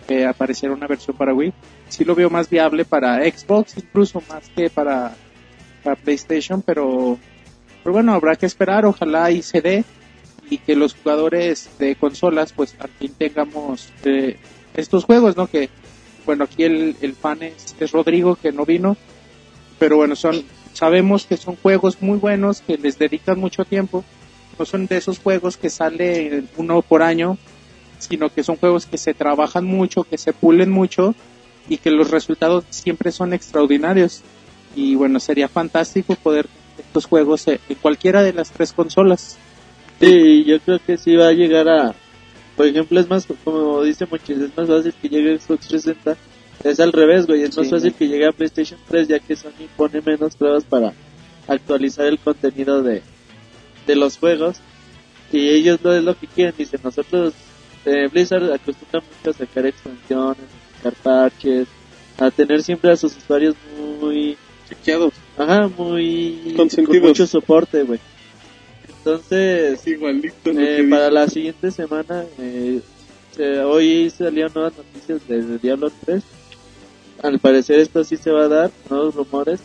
que 0.07 0.27
apareciera 0.27 0.75
una 0.75 0.87
versión 0.87 1.17
para 1.17 1.35
Wii. 1.35 1.53
Sí 1.91 2.05
lo 2.05 2.15
veo 2.15 2.31
más 2.31 2.49
viable 2.49 2.85
para 2.85 3.19
Xbox, 3.19 3.77
incluso 3.77 4.23
más 4.29 4.49
que 4.57 4.71
para, 4.71 5.15
para 5.85 5.97
PlayStation, 5.97 6.63
pero, 6.63 7.19
pero 7.83 7.93
bueno, 7.93 8.15
habrá 8.15 8.37
que 8.37 8.47
esperar. 8.47 8.87
Ojalá 8.87 9.31
y 9.31 9.43
se 9.43 9.61
dé 9.61 9.85
y 10.49 10.59
que 10.59 10.75
los 10.75 10.95
jugadores 10.95 11.69
de 11.79 11.97
consolas, 11.97 12.53
pues 12.53 12.75
al 12.79 12.89
fin 12.91 13.13
tengamos 13.19 13.93
eh, 14.05 14.39
estos 14.75 15.05
juegos, 15.05 15.37
¿no? 15.37 15.47
Que, 15.47 15.69
bueno, 16.25 16.45
aquí 16.45 16.65
el, 16.65 16.97
el 17.03 17.15
fan 17.15 17.43
es, 17.43 17.77
es 17.79 17.93
Rodrigo, 17.93 18.37
que 18.37 18.53
no 18.53 18.65
vino, 18.65 18.97
pero 19.79 19.97
bueno, 19.97 20.17
son 20.17 20.45
sabemos 20.73 21.27
que 21.27 21.37
son 21.37 21.57
juegos 21.57 22.01
muy 22.01 22.19
buenos, 22.19 22.61
que 22.61 22.79
les 22.79 22.99
dedican 22.99 23.39
mucho 23.39 23.65
tiempo, 23.65 24.05
no 24.59 24.65
son 24.65 24.87
de 24.87 24.97
esos 24.97 25.19
juegos 25.19 25.57
que 25.57 25.71
sale 25.71 26.45
uno 26.57 26.83
por 26.83 27.03
año, 27.03 27.39
sino 27.99 28.31
que 28.31 28.43
son 28.43 28.57
juegos 28.57 28.87
que 28.87 28.99
se 28.99 29.15
trabajan 29.15 29.65
mucho, 29.65 30.05
que 30.05 30.19
se 30.19 30.33
pulen 30.33 30.71
mucho 30.71 31.15
y 31.69 31.79
que 31.79 31.91
los 31.91 32.11
resultados 32.11 32.65
siempre 32.71 33.13
son 33.13 33.33
extraordinarios. 33.33 34.23
Y 34.75 34.95
bueno, 34.95 35.21
sería 35.21 35.49
fantástico 35.49 36.15
poder 36.15 36.47
estos 36.79 37.07
juegos 37.07 37.47
en 37.49 37.59
cualquiera 37.81 38.23
de 38.23 38.33
las 38.33 38.51
tres 38.51 38.73
consolas. 38.73 39.39
Sí, 40.01 40.45
yo 40.45 40.59
creo 40.61 40.79
que 40.85 40.97
sí 40.97 41.15
va 41.17 41.29
a 41.29 41.33
llegar 41.33 41.69
a... 41.69 41.95
Por 42.57 42.67
ejemplo, 42.67 43.01
es 43.01 43.09
más, 43.09 43.27
como 43.45 43.83
dice 43.83 44.07
Monchis, 44.07 44.39
es 44.39 44.57
más 44.57 44.69
fácil 44.69 44.95
que 45.01 45.09
llegue 45.09 45.35
a 45.35 45.39
Xbox 45.39 45.69
360. 45.69 46.17
Es 46.65 46.81
al 46.81 46.93
revés, 46.93 47.27
güey. 47.27 47.43
Es 47.43 47.57
más 47.57 47.69
fácil 47.69 47.95
que 47.95 48.09
llegue 48.09 48.27
a 48.27 48.33
PlayStation 48.33 48.79
3 48.89 49.09
ya 49.09 49.19
que 49.19 49.37
Sony 49.37 49.69
pone 49.77 50.01
menos 50.01 50.37
pruebas 50.37 50.65
para 50.65 50.93
actualizar 51.49 52.07
el 52.07 52.19
contenido 52.19 52.83
de, 52.83 53.03
de 53.87 53.97
los 53.97 54.19
juegos. 54.19 54.59
Y 55.33 55.49
ellos 55.49 55.81
no 55.83 55.93
es 55.93 56.03
lo 56.03 56.19
que 56.19 56.27
quieren. 56.27 56.55
Dicen, 56.57 56.81
nosotros, 56.83 57.35
eh, 57.85 58.09
Blizzard 58.09 58.53
acostumbra 58.53 59.01
mucho 59.01 59.31
a 59.31 59.33
sacar 59.33 59.67
expansiones, 59.67 60.47
sacar 60.83 60.95
parches, 61.03 61.69
a 62.19 62.31
tener 62.31 62.63
siempre 62.63 62.91
a 62.91 62.97
sus 62.97 63.17
usuarios 63.17 63.55
muy 64.01 64.37
Chequeados. 64.69 65.13
Ajá, 65.37 65.69
muy... 65.77 66.55
Consentidos. 66.57 67.01
Con 67.01 67.09
mucho 67.09 67.27
soporte, 67.27 67.83
güey. 67.83 67.99
Entonces, 68.99 69.87
Igualito. 69.87 70.51
eh, 70.51 70.87
para 70.89 71.05
dice. 71.07 71.11
la 71.11 71.29
siguiente 71.29 71.71
semana, 71.71 72.25
eh, 72.39 72.81
se- 73.35 73.61
hoy 73.61 74.11
salieron 74.11 74.53
nuevas 74.55 74.75
noticias 74.77 75.27
de 75.27 75.59
Diablo 75.59 75.91
3. 76.05 76.23
Al 77.23 77.39
parecer 77.39 77.81
esto 77.81 78.05
sí 78.05 78.17
se 78.17 78.31
va 78.31 78.45
a 78.45 78.49
dar, 78.49 78.71
nuevos 78.89 79.15
rumores. 79.15 79.61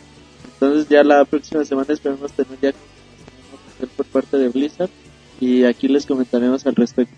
Entonces 0.54 0.88
ya 0.90 1.04
la 1.04 1.24
próxima 1.26 1.64
semana 1.66 1.94
esperamos 1.94 2.32
tener 2.32 2.58
ya 2.62 2.74
por 3.98 4.06
parte 4.08 4.38
de 4.38 4.50
Blizzard. 4.50 4.90
Y 5.40 5.66
aquí 5.66 5.88
les 5.90 6.06
comentaremos 6.06 6.66
al 6.66 6.76
respecto. 6.76 7.14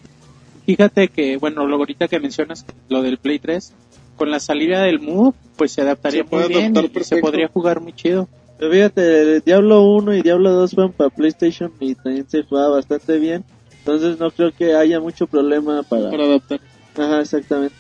Fíjate 0.66 1.08
que, 1.10 1.38
bueno, 1.38 1.66
lo 1.68 1.78
ahorita 1.78 2.08
que 2.08 2.20
mencionas 2.20 2.66
lo 2.89 3.02
del 3.04 3.18
Play 3.20 3.39
3, 3.39 3.74
con 4.18 4.30
la 4.32 4.39
salida 4.39 4.82
del 4.84 4.99
Move, 4.99 5.34
pues 5.55 5.72
se 5.72 5.82
adaptaría 5.82 6.26
Se 6.28 6.36
muy 6.36 6.47
bien 6.49 6.74
y 6.76 7.03
se 7.03 7.18
podría 7.18 7.47
jugar 7.47 7.80
muy 7.80 7.93
chido. 7.93 8.28
Pero 8.59 8.72
fíjate, 8.72 9.41
Diablo 9.41 9.84
1 9.84 10.15
y 10.15 10.22
Diablo 10.24 10.51
2 10.51 10.72
fueron 10.72 10.91
para 10.91 11.09
PlayStation 11.11 11.72
y 11.80 11.95
también 11.95 12.28
se 12.28 12.43
jugaba 12.43 12.70
bastante 12.70 13.18
bien. 13.20 13.45
Entonces 13.80 14.20
no 14.20 14.32
creo 14.32 14.51
que 14.51 14.76
haya 14.76 14.99
mucho 14.99 15.28
problema 15.28 15.84
para... 15.84 16.09
Para 16.09 16.26
adaptar. 16.26 16.59
Ajá, 16.97 17.22
exactamente. 17.22 17.76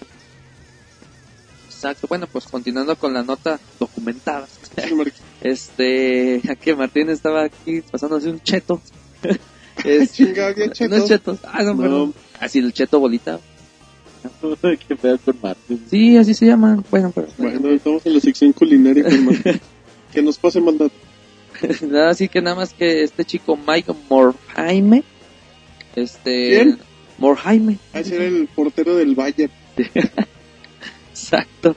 Exacto. 1.65 2.07
Bueno, 2.07 2.27
pues 2.31 2.45
continuando 2.45 2.95
con 2.95 3.13
la 3.13 3.23
nota 3.23 3.59
documentada. 3.79 4.47
Este, 5.39 6.41
ya 6.43 6.55
que 6.55 6.75
Martín 6.75 7.09
estaba 7.11 7.43
aquí 7.43 7.81
pasándose 7.81 8.29
un 8.29 8.41
cheto. 8.41 8.81
Este, 9.83 10.25
Chinga, 10.25 10.47
había 10.47 10.65
No 10.65 10.73
chetos. 10.73 10.97
es 10.99 11.07
chetos. 11.07 11.39
Ah, 11.43 11.61
no, 11.61 11.75
No. 11.75 12.13
Así 12.39 12.57
el 12.57 12.73
cheto 12.73 12.99
bolita. 12.99 13.39
Qué 14.87 14.95
pedo 14.95 15.17
con 15.19 15.37
Martín. 15.41 15.83
Sí, 15.89 16.17
así 16.17 16.33
se 16.33 16.45
llama. 16.45 16.83
Bueno, 16.89 17.11
pero 17.13 17.27
Bueno, 17.37 17.69
estamos 17.69 18.05
en 18.05 18.13
la 18.13 18.19
sección 18.19 18.53
culinaria 18.53 19.03
con 19.03 19.25
Marco. 19.25 19.49
Que 20.13 20.21
nos 20.21 20.37
pase 20.37 20.61
maldad. 20.61 20.89
nada, 21.81 22.11
así 22.11 22.29
que 22.29 22.41
nada 22.41 22.55
más 22.55 22.73
que 22.73 23.03
este 23.03 23.25
chico 23.25 23.57
Mike 23.57 23.93
Morhaime. 24.09 25.03
Este. 25.95 26.49
¿Quién? 26.49 26.79
Morhaime. 27.17 27.77
A 27.93 28.03
ser 28.03 28.21
el 28.21 28.47
portero 28.47 28.95
del 28.95 29.15
Bayern. 29.15 29.51
Exacto. 31.09 31.75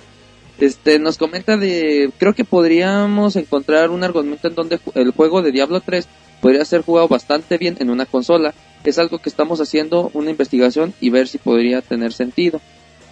Este, 0.59 0.99
nos 0.99 1.17
comenta 1.17 1.57
de, 1.57 2.13
creo 2.19 2.35
que 2.35 2.45
podríamos 2.45 3.35
encontrar 3.37 3.91
un 3.91 4.05
argumento 4.05 4.49
en 4.49 4.55
donde 4.55 4.79
el 4.95 5.11
juego 5.13 5.41
de 5.41 5.53
Diablo 5.53 5.81
3 5.81 6.07
podría 6.41 6.65
ser 6.65 6.83
jugado 6.83 7.09
bastante 7.09 7.59
bien 7.59 7.77
en 7.81 7.91
una 7.91 8.07
consola. 8.07 8.55
Es 8.85 8.99
algo 8.99 9.19
que 9.19 9.29
estamos 9.29 9.61
haciendo 9.61 10.11
una 10.15 10.31
investigación 10.31 10.95
y 11.01 11.11
ver 11.11 11.29
si 11.29 11.39
podría 11.39 11.83
tener 11.83 12.13
sentido. 12.13 12.61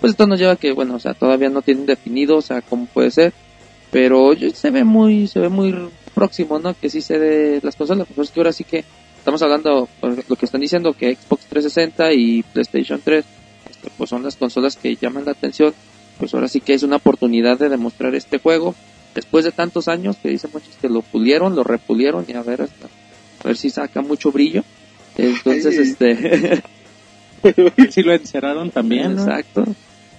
Pues 0.01 0.13
esto 0.13 0.27
nos 0.27 0.39
lleva 0.39 0.53
a 0.53 0.57
que, 0.57 0.73
bueno, 0.73 0.95
o 0.95 0.99
sea, 0.99 1.15
todavía 1.15 1.51
no 1.51 1.63
tienen 1.63 1.87
definido, 1.87 2.37
o 2.37 2.43
sea, 2.43 2.63
cómo 2.63 2.87
puede 2.87 3.11
ser. 3.11 3.33
Pero 3.91 4.31
se 4.55 4.71
ve 4.71 4.85
muy, 4.85 5.27
se 5.27 5.41
ve 5.41 5.49
muy 5.49 5.75
próximo, 6.15 6.59
¿no? 6.59 6.75
Que 6.75 6.91
sí 6.91 7.01
se 7.01 7.19
de 7.19 7.61
las 7.63 7.77
consolas. 7.77 8.07
Pues 8.15 8.29
es 8.29 8.35
que 8.35 8.41
ahora 8.41 8.53
sí 8.53 8.65
que 8.65 8.85
estamos 9.19 9.43
hablando, 9.43 9.89
lo 10.03 10.37
que 10.37 10.47
están 10.47 10.61
diciendo, 10.61 10.93
que 10.93 11.15
Xbox 11.15 11.47
360 11.47 12.13
y 12.13 12.43
PlayStation 12.43 13.01
3, 13.03 13.25
este, 13.71 13.91
pues 13.97 14.11
son 14.11 14.23
las 14.23 14.37
consolas 14.37 14.77
que 14.77 14.97
llaman 14.97 15.25
la 15.25 15.33
atención 15.33 15.75
pues 16.19 16.35
ahora 16.35 16.49
sí 16.49 16.61
que 16.61 16.75
es 16.75 16.83
una 16.83 16.97
oportunidad 16.97 17.59
de 17.59 17.69
demostrar 17.69 18.15
este 18.15 18.39
juego 18.39 18.75
después 19.15 19.45
de 19.45 19.53
tantos 19.53 19.89
años 19.89 20.17
que 20.17 20.29
dicen 20.29 20.51
muchos 20.53 20.77
que 20.81 20.89
lo 20.89 21.03
pulieron, 21.03 21.57
lo 21.57 21.65
repulieron 21.65 22.25
y 22.29 22.33
a 22.33 22.43
ver 22.43 22.63
hasta 22.63 22.89
a 23.43 23.49
ver 23.49 23.57
si 23.57 23.71
saca 23.71 24.03
mucho 24.03 24.33
brillo. 24.33 24.65
Entonces, 25.17 25.79
este, 25.79 26.63
Si 27.91 28.03
lo 28.03 28.13
encerraron 28.13 28.71
también, 28.71 29.15
¿no? 29.15 29.23
exacto. 29.23 29.65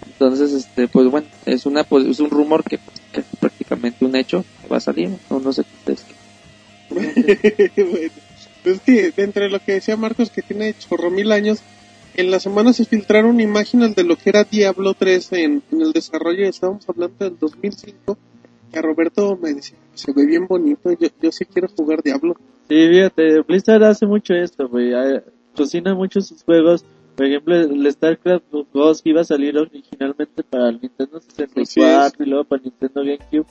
Entonces, 0.05 0.51
este, 0.53 0.87
pues 0.87 1.09
bueno, 1.09 1.27
es 1.45 1.65
una 1.65 1.83
pues, 1.83 2.05
es 2.05 2.19
un 2.19 2.29
rumor 2.29 2.63
que, 2.63 2.79
que 3.11 3.21
es 3.21 3.25
prácticamente 3.39 4.05
un 4.05 4.15
hecho 4.15 4.43
que 4.61 4.67
va 4.67 4.77
a 4.77 4.81
salir. 4.81 5.09
No, 5.29 5.39
no 5.39 5.53
sé 5.53 5.63
qué 5.63 5.91
ustedes. 5.91 6.05
bueno, 6.89 8.11
es 8.65 8.79
que 8.81 9.13
entre 9.21 9.49
lo 9.49 9.59
que 9.59 9.73
decía 9.73 9.97
Marcos 9.97 10.29
que 10.29 10.41
tiene 10.41 10.73
chorro 10.77 11.09
mil 11.09 11.31
años, 11.31 11.59
en 12.15 12.31
la 12.31 12.39
semana 12.39 12.73
se 12.73 12.85
filtraron 12.85 13.39
imágenes 13.39 13.95
de 13.95 14.03
lo 14.03 14.17
que 14.17 14.29
era 14.29 14.43
Diablo 14.43 14.93
3 14.93 15.31
en, 15.33 15.63
en 15.71 15.81
el 15.81 15.93
desarrollo, 15.93 16.47
estábamos 16.47 16.87
hablando 16.89 17.15
del 17.23 17.37
2005, 17.39 18.17
que 18.71 18.79
a 18.79 18.81
Roberto 18.81 19.37
me 19.41 19.53
decía, 19.53 19.77
se 19.93 20.11
ve 20.13 20.25
bien 20.25 20.47
bonito, 20.47 20.91
yo, 20.91 21.07
yo 21.21 21.31
sí 21.31 21.45
quiero 21.45 21.67
jugar 21.75 22.01
Diablo. 22.03 22.35
Sí, 22.67 22.87
fíjate, 22.89 23.41
Blizzard 23.41 23.83
hace 23.83 24.05
mucho 24.05 24.33
esto, 24.33 24.67
güey. 24.69 24.91
Cocina 25.55 25.95
mucho 25.95 26.21
sus 26.21 26.43
juegos. 26.43 26.85
Por 27.15 27.25
ejemplo, 27.25 27.55
el 27.55 27.91
StarCraft 27.91 28.45
2 28.73 29.01
que 29.01 29.09
iba 29.09 29.21
a 29.21 29.25
salir 29.25 29.57
originalmente 29.57 30.43
para 30.43 30.69
el 30.69 30.79
Nintendo 30.81 31.19
64 31.19 32.23
y 32.25 32.29
luego 32.29 32.45
para 32.45 32.61
Nintendo 32.61 33.01
GameCube. 33.03 33.45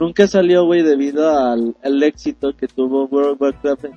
Nunca 0.00 0.26
salió, 0.26 0.64
güey, 0.64 0.82
debido 0.82 1.28
al, 1.38 1.76
al 1.84 2.02
éxito 2.02 2.56
que 2.56 2.66
tuvo 2.66 3.04
World 3.06 3.32
of 3.34 3.40
Warcraft 3.40 3.84
en, 3.84 3.92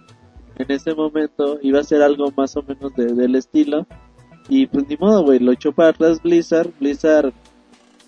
en 0.58 0.72
ese 0.72 0.94
momento. 0.94 1.58
Iba 1.64 1.80
a 1.80 1.84
ser 1.84 2.04
algo 2.04 2.32
más 2.38 2.56
o 2.58 2.62
menos 2.62 2.94
de- 2.96 3.14
del 3.14 3.36
estilo. 3.36 3.88
Y 4.50 4.68
pues 4.68 4.88
ni 4.88 4.96
modo, 4.98 5.24
güey, 5.24 5.40
lo 5.40 5.52
echó 5.54 5.72
para 5.72 5.90
atrás 5.90 6.22
Blizzard. 6.22 6.70
Blizzard 6.80 7.34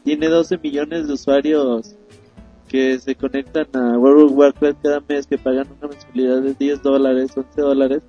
tiene 0.03 0.28
12 0.28 0.60
millones 0.60 1.07
de 1.07 1.14
usuarios 1.14 1.95
que 2.70 2.99
se 2.99 3.15
conectan 3.15 3.67
a 3.74 3.97
World 3.97 4.32
of 4.32 4.38
Warcraft 4.38 4.82
cada 4.82 5.01
mes 5.09 5.28
que 5.28 5.38
pagan 5.38 5.67
una 5.78 5.89
mensualidad 5.89 6.41
de 6.41 6.53
10 6.53 6.82
dólares, 6.84 7.32
11 7.36 7.61
dólares. 7.61 8.03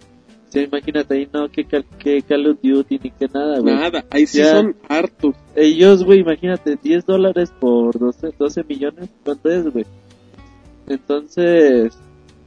O 0.48 0.52
sea, 0.52 0.62
imagínate 0.62 1.14
ahí 1.14 1.28
no 1.32 1.48
que, 1.48 1.64
que 1.64 2.22
Call 2.22 2.46
of 2.48 2.58
Duty 2.62 2.98
ni 3.02 3.10
que 3.10 3.26
nada, 3.32 3.60
güey. 3.60 3.74
Nada, 3.74 4.04
ahí 4.10 4.26
sí 4.26 4.38
Ya. 4.38 4.52
son 4.52 4.76
hartos. 4.88 5.34
Ellos, 5.56 6.04
güey, 6.04 6.20
imagínate, 6.20 6.76
10 6.76 7.06
dólares 7.06 7.52
por 7.58 7.98
12, 7.98 8.34
12 8.38 8.64
millones, 8.68 9.08
¿cuánto 9.24 9.48
es, 9.50 9.72
güey? 9.72 9.86
Entonces, 10.88 11.96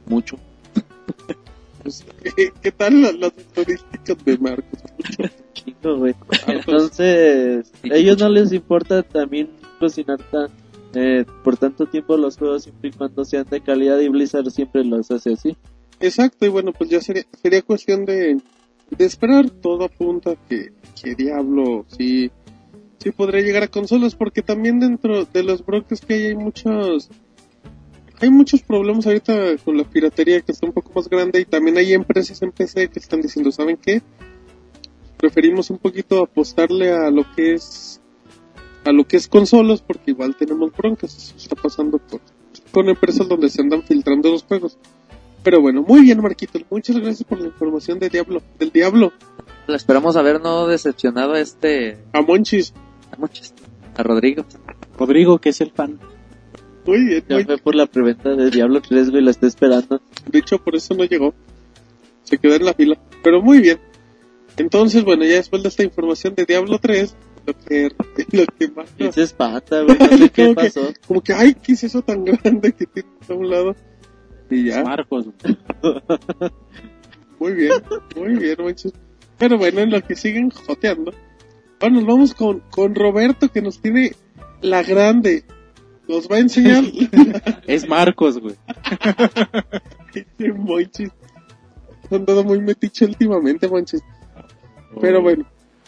mucho. 0.06 0.36
¿Qué, 2.36 2.52
qué 2.62 2.72
tal 2.72 3.02
las, 3.02 3.14
las 3.18 3.36
estadísticas 3.36 4.24
de 4.24 4.38
Marcos? 4.38 4.80
Chingo, 5.54 5.98
güey. 5.98 6.14
Entonces, 6.46 7.72
ellos 7.82 8.18
no 8.18 8.28
les 8.28 8.52
importa 8.52 9.02
también 9.02 9.50
cocinar 9.80 10.18
tan, 10.30 10.48
eh, 10.94 11.24
por 11.42 11.56
tanto 11.56 11.86
tiempo 11.86 12.16
los 12.16 12.38
juegos 12.38 12.64
siempre 12.64 12.90
y 12.90 12.92
cuando 12.92 13.24
sean 13.24 13.46
de 13.50 13.60
calidad 13.60 13.98
y 14.00 14.08
Blizzard 14.08 14.50
siempre 14.50 14.84
los 14.84 15.10
hace 15.10 15.32
así. 15.32 15.56
Exacto, 16.00 16.46
y 16.46 16.48
bueno, 16.48 16.72
pues 16.72 16.90
ya 16.90 17.00
sería, 17.00 17.24
sería 17.42 17.62
cuestión 17.62 18.04
de, 18.04 18.40
de 18.90 19.04
esperar. 19.04 19.50
Todo 19.50 19.84
apunta 19.84 20.36
que, 20.48 20.72
que 21.02 21.14
Diablo 21.14 21.84
sí, 21.88 22.30
sí 22.98 23.10
podría 23.10 23.42
llegar 23.42 23.62
a 23.62 23.68
consolas, 23.68 24.14
porque 24.14 24.42
también 24.42 24.80
dentro 24.80 25.24
de 25.24 25.42
los 25.42 25.64
brokers 25.64 26.00
que 26.00 26.14
hay 26.14 26.26
hay 26.26 26.36
muchos 26.36 27.10
hay 28.20 28.30
muchos 28.30 28.62
problemas 28.62 29.06
ahorita 29.06 29.56
con 29.64 29.76
la 29.76 29.84
piratería 29.84 30.40
que 30.40 30.52
está 30.52 30.66
un 30.66 30.72
poco 30.72 30.92
más 30.94 31.08
grande 31.08 31.40
y 31.40 31.44
también 31.44 31.76
hay 31.76 31.92
empresas 31.92 32.40
en 32.42 32.52
PC 32.52 32.88
que 32.88 33.00
están 33.00 33.20
diciendo, 33.20 33.50
¿saben 33.50 33.76
qué? 33.76 34.02
Preferimos 35.16 35.70
un 35.70 35.78
poquito 35.78 36.22
apostarle 36.22 36.92
a 36.92 37.10
lo 37.10 37.24
que 37.34 37.54
es 37.54 38.00
a 38.84 38.92
lo 38.92 39.04
que 39.06 39.16
es 39.16 39.28
consolas 39.28 39.80
porque 39.82 40.10
igual 40.12 40.36
tenemos 40.36 40.72
broncas, 40.76 41.16
eso 41.16 41.34
está 41.36 41.56
pasando 41.56 41.98
por, 41.98 42.20
con 42.70 42.88
empresas 42.88 43.28
donde 43.28 43.48
se 43.48 43.62
andan 43.62 43.82
filtrando 43.82 44.30
los 44.30 44.42
juegos. 44.44 44.78
Pero 45.42 45.60
bueno, 45.60 45.82
muy 45.82 46.02
bien 46.02 46.20
Marquitos, 46.22 46.62
muchas 46.70 46.96
gracias 46.96 47.24
por 47.24 47.38
la 47.40 47.46
información 47.48 47.98
de 47.98 48.08
Diablo, 48.08 48.42
del 48.58 48.70
Diablo, 48.70 49.12
Le 49.66 49.76
esperamos 49.76 50.16
haber 50.16 50.40
no 50.40 50.66
decepcionado 50.66 51.34
a 51.34 51.40
este... 51.40 51.98
a 52.12 52.22
Monchis. 52.22 52.72
A 53.12 53.16
muchos. 53.16 53.52
A 53.96 54.02
Rodrigo. 54.02 54.44
Rodrigo, 54.98 55.38
que 55.38 55.50
es 55.50 55.60
el 55.60 55.70
fan. 55.70 55.98
Muy 56.86 57.04
bien, 57.04 57.24
Ya 57.28 57.36
muy- 57.36 57.44
fue 57.44 57.58
por 57.58 57.74
la 57.74 57.86
preventa 57.86 58.30
de 58.34 58.50
Diablo 58.50 58.80
3, 58.82 59.10
güey, 59.10 59.22
la 59.22 59.30
estoy 59.30 59.48
esperando. 59.48 60.00
de 60.26 60.38
hecho 60.38 60.58
por 60.58 60.74
eso 60.76 60.94
no 60.94 61.04
llegó, 61.04 61.32
se 62.24 62.38
quedó 62.38 62.54
en 62.56 62.64
la 62.64 62.74
fila, 62.74 62.98
pero 63.22 63.40
muy 63.42 63.58
bien. 63.60 63.78
Entonces, 64.56 65.02
bueno, 65.04 65.24
ya 65.24 65.36
después 65.36 65.62
de 65.62 65.68
esta 65.68 65.82
información 65.82 66.34
de 66.34 66.44
Diablo 66.44 66.78
3, 66.78 67.14
lo 67.46 67.54
que, 67.58 67.90
lo 68.32 68.46
que 68.58 68.68
más 68.68 68.90
Y 68.98 69.12
se 69.12 69.22
espanta, 69.22 69.82
güey, 69.82 69.98
no 69.98 70.08
sé 70.18 70.30
qué 70.30 70.42
Como 70.44 70.54
que- 70.56 70.62
pasó. 70.64 70.92
como 71.06 71.22
que, 71.22 71.32
ay, 71.32 71.54
¿qué 71.54 71.72
es 71.72 71.84
eso 71.84 72.02
tan 72.02 72.24
grande 72.24 72.72
que 72.72 72.86
tiene 72.86 73.08
a 73.28 73.32
un 73.34 73.50
lado? 73.50 73.76
Y 74.50 74.66
ya, 74.66 74.82
Marcos. 74.84 75.26
muy 77.40 77.52
bien, 77.52 77.72
muy 78.16 78.36
bien, 78.36 78.56
muchachos. 78.58 78.92
Pero 79.38 79.58
bueno, 79.58 79.80
en 79.80 79.90
lo 79.90 80.00
que 80.02 80.14
siguen 80.14 80.50
joteando, 80.50 81.12
ahora 81.80 81.94
nos 81.94 82.06
vamos 82.06 82.34
con, 82.34 82.60
con 82.70 82.94
Roberto 82.94 83.50
que 83.50 83.62
nos 83.62 83.80
tiene 83.80 84.12
la 84.62 84.82
grande. 84.82 85.44
Nos 86.06 86.28
va 86.30 86.36
a 86.36 86.40
enseñar 86.40 86.84
Es 87.66 87.88
Marcos, 87.88 88.38
güey. 88.38 88.54
Qué 90.12 90.52
monchis. 90.52 91.10
Han 92.10 92.18
andado 92.18 92.44
muy 92.44 92.60
metiche 92.60 93.06
últimamente, 93.06 93.66
monchis. 93.68 94.02
Pero 95.00 95.22
bueno. 95.22 95.46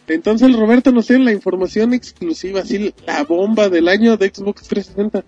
Entonces 0.09 0.57
Roberto 0.57 0.93
nos 0.93 1.07
tiene 1.07 1.25
la 1.25 1.33
información 1.33 1.93
exclusiva, 1.93 2.61
así 2.61 2.95
la 3.07 3.25
bomba 3.25 3.69
del 3.69 3.89
año 3.89 4.17
de 4.17 4.29
Xbox 4.29 4.69
360. 4.69 5.25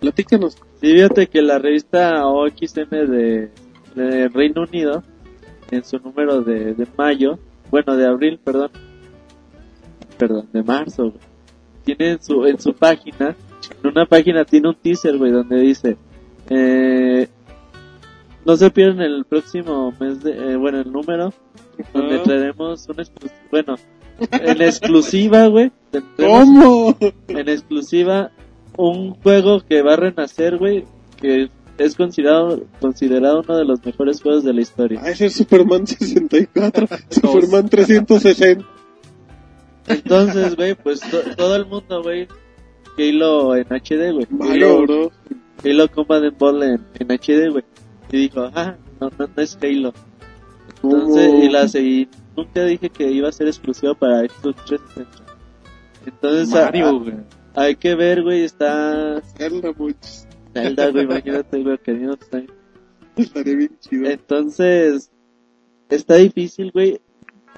Platícanos. 0.00 0.54
Sí, 0.80 0.92
fíjate 0.92 1.26
que 1.26 1.42
la 1.42 1.58
revista 1.58 2.26
OXM 2.26 2.90
de, 2.90 3.50
de 3.94 4.28
Reino 4.28 4.62
Unido, 4.62 5.04
en 5.70 5.84
su 5.84 5.98
número 5.98 6.40
de, 6.40 6.74
de 6.74 6.86
mayo, 6.96 7.38
bueno, 7.70 7.96
de 7.96 8.06
abril, 8.06 8.40
perdón, 8.42 8.70
perdón, 10.18 10.48
de 10.52 10.62
marzo, 10.62 11.10
güey, 11.10 11.22
tiene 11.84 12.12
en 12.12 12.22
su, 12.22 12.46
en 12.46 12.58
su 12.58 12.72
página, 12.74 13.36
en 13.82 13.90
una 13.90 14.06
página 14.06 14.44
tiene 14.44 14.68
un 14.68 14.74
teaser, 14.74 15.16
güey, 15.18 15.30
donde 15.30 15.60
dice, 15.60 15.96
eh, 16.48 17.28
no 18.44 18.56
se 18.56 18.70
pierdan 18.70 19.02
el 19.02 19.24
próximo 19.24 19.94
mes 20.00 20.22
de, 20.22 20.52
eh, 20.52 20.56
bueno, 20.56 20.80
el 20.80 20.90
número, 20.90 21.32
donde 21.92 22.18
traeremos 22.20 22.88
un 22.88 23.00
exclusivo, 23.00 23.40
bueno, 23.50 23.76
en 24.30 24.62
exclusiva, 24.62 25.46
güey, 25.46 25.72
¿Cómo? 26.16 26.96
en 27.28 27.48
exclusiva 27.48 28.30
un 28.76 29.14
juego 29.14 29.60
que 29.66 29.82
va 29.82 29.94
a 29.94 29.96
renacer, 29.96 30.58
güey, 30.58 30.84
que 31.20 31.48
es 31.78 31.94
considerado 31.96 32.62
considerado 32.80 33.40
uno 33.40 33.56
de 33.56 33.64
los 33.64 33.84
mejores 33.84 34.20
juegos 34.22 34.44
de 34.44 34.52
la 34.52 34.60
historia. 34.60 35.00
Va 35.02 35.08
a 35.08 35.14
ser 35.14 35.30
Superman 35.30 35.86
64, 35.86 36.86
Superman 37.10 37.68
360. 37.68 38.64
Entonces, 39.88 40.56
güey, 40.56 40.74
pues 40.74 41.00
to- 41.00 41.34
todo 41.36 41.56
el 41.56 41.66
mundo, 41.66 42.02
güey, 42.02 42.28
Halo 42.98 43.56
en 43.56 43.64
HD, 43.64 44.12
güey. 44.12 44.26
Halo, 44.40 44.82
bro. 44.82 45.12
Halo 45.64 45.88
Combat 45.90 46.22
and 46.24 46.38
Ball 46.38 46.62
en, 46.62 46.86
en 46.98 47.08
HD, 47.10 47.50
güey. 47.50 47.64
Y 48.12 48.16
dijo, 48.18 48.50
ah, 48.54 48.76
no, 49.00 49.10
no, 49.18 49.26
no 49.34 49.42
es 49.42 49.58
Halo. 49.62 49.92
Entonces, 50.82 51.32
y 51.44 51.48
la 51.48 51.64
y 51.80 52.08
nunca 52.36 52.64
dije 52.64 52.90
que 52.90 53.10
iba 53.10 53.28
a 53.28 53.32
ser 53.32 53.46
exclusivo 53.48 53.94
para 53.94 54.20
Xbox 54.28 54.64
360. 54.64 55.24
Entonces, 56.06 56.48
Mario, 56.50 57.00
güey. 57.00 57.14
hay 57.54 57.76
que 57.76 57.94
ver, 57.94 58.22
güey, 58.22 58.42
está 58.44 59.20
Zelda, 59.36 59.72
monchis. 59.76 60.26
Zelda, 60.54 60.90
güey, 60.90 61.04
imagínate, 61.04 61.62
güey, 61.62 61.78
que 61.78 61.92
no 61.92 62.14
está 62.14 62.42
Estaría 63.16 63.56
bien 63.56 63.76
chido. 63.80 64.08
Entonces, 64.08 65.10
está 65.90 66.14
difícil, 66.16 66.70
güey. 66.72 67.00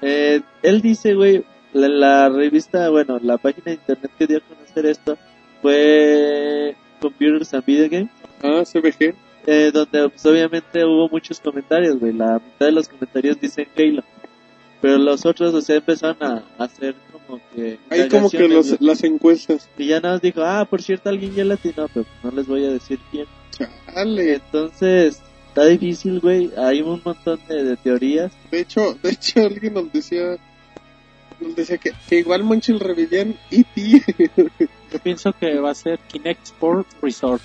Eh, 0.01 0.41
él 0.61 0.81
dice, 0.81 1.13
güey, 1.13 1.45
la, 1.71 1.87
la 1.87 2.29
revista, 2.29 2.89
bueno, 2.89 3.17
la 3.21 3.37
página 3.37 3.65
de 3.65 3.73
internet 3.73 4.11
que 4.17 4.27
dio 4.27 4.37
a 4.39 4.41
conocer 4.41 4.85
esto 4.87 5.17
fue 5.61 6.75
Computers 6.99 7.53
and 7.53 7.65
Video 7.65 7.89
Games, 7.89 8.11
Ah, 8.43 8.63
CBG. 8.65 9.15
eh, 9.47 9.71
donde 9.73 10.09
pues, 10.09 10.25
obviamente 10.25 10.83
hubo 10.85 11.07
muchos 11.09 11.39
comentarios, 11.39 11.97
güey. 11.99 12.11
La 12.13 12.39
mitad 12.39 12.65
de 12.65 12.71
los 12.73 12.87
comentarios 12.89 13.39
dicen 13.39 13.67
Halo. 13.77 14.03
Pero 14.83 14.97
los 14.97 15.25
otros, 15.25 15.53
o 15.53 15.61
sea, 15.61 15.77
empezaron 15.77 16.21
a, 16.21 16.43
a 16.57 16.65
hacer 16.65 16.93
como 17.13 17.39
que... 17.55 17.79
Hay 17.89 18.09
como 18.09 18.29
que 18.29 18.49
los, 18.49 18.81
las 18.81 19.01
encuestas. 19.05 19.69
Y 19.77 19.87
ya 19.87 20.01
nada 20.01 20.15
más 20.15 20.21
dijo, 20.21 20.41
ah, 20.41 20.67
por 20.69 20.81
cierto, 20.81 21.07
alguien 21.07 21.33
ya 21.33 21.45
latinó, 21.45 21.87
pero 21.87 22.05
no 22.21 22.31
les 22.31 22.45
voy 22.45 22.65
a 22.65 22.69
decir 22.69 22.99
quién. 23.09 23.25
Chale. 23.51 24.33
Entonces, 24.33 25.21
está 25.47 25.63
difícil, 25.67 26.19
güey. 26.19 26.51
Hay 26.57 26.81
un 26.81 27.01
montón 27.01 27.39
de, 27.47 27.63
de 27.63 27.77
teorías. 27.77 28.33
De 28.51 28.59
hecho, 28.59 28.97
de 29.01 29.11
hecho 29.11 29.39
alguien 29.43 29.73
nos 29.73 29.93
decía, 29.93 30.35
nos 31.39 31.55
decía 31.55 31.77
que, 31.77 31.93
que 32.09 32.19
igual 32.19 32.43
Monchil 32.43 32.81
revivían 32.81 33.37
E.T. 33.51 34.03
Yo 34.91 34.99
pienso 34.99 35.31
que 35.31 35.59
va 35.59 35.71
a 35.71 35.75
ser 35.75 35.97
Kinect 36.09 36.43
Sport 36.43 36.87
Resort. 37.01 37.41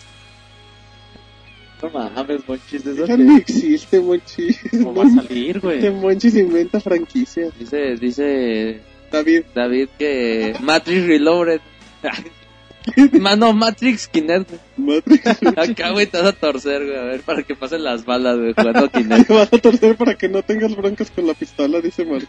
No 1.82 1.90
mames, 1.90 2.40
monchis, 2.48 2.84
eso 2.86 3.06
ya 3.06 3.16
que- 3.16 3.22
no 3.22 3.36
existe 3.36 4.00
Monchil. 4.00 4.56
¿Cómo 4.70 4.94
va 4.94 5.04
a 5.04 5.10
salir, 5.10 5.60
güey? 5.60 5.90
Monchis 5.90 6.34
inventa 6.34 6.80
franquicias. 6.80 7.56
Dice, 7.58 7.94
dice 7.96 8.80
David, 9.12 9.42
David 9.54 9.88
que 9.98 10.54
Matrix 10.60 11.06
Reloaded. 11.06 11.60
Mano, 13.20 13.52
Matrix 13.52 14.08
Kinect. 14.08 14.50
Matrix, 14.76 15.26
Acá, 15.56 15.90
güey, 15.90 16.06
te 16.06 16.18
vas 16.18 16.26
a 16.28 16.32
torcer, 16.32 16.84
güey. 16.86 16.96
A 16.96 17.02
ver, 17.04 17.20
para 17.20 17.42
que 17.42 17.54
pasen 17.54 17.84
las 17.84 18.04
balas, 18.04 18.38
güey, 18.38 18.52
jugando 18.56 18.90
Kinect. 18.90 19.26
te 19.28 19.34
vas 19.34 19.52
a 19.52 19.58
torcer 19.58 19.96
para 19.96 20.14
que 20.14 20.28
no 20.28 20.42
tengas 20.42 20.74
broncas 20.74 21.10
con 21.10 21.26
la 21.26 21.34
pistola, 21.34 21.80
dice 21.80 22.04
Marco. 22.04 22.28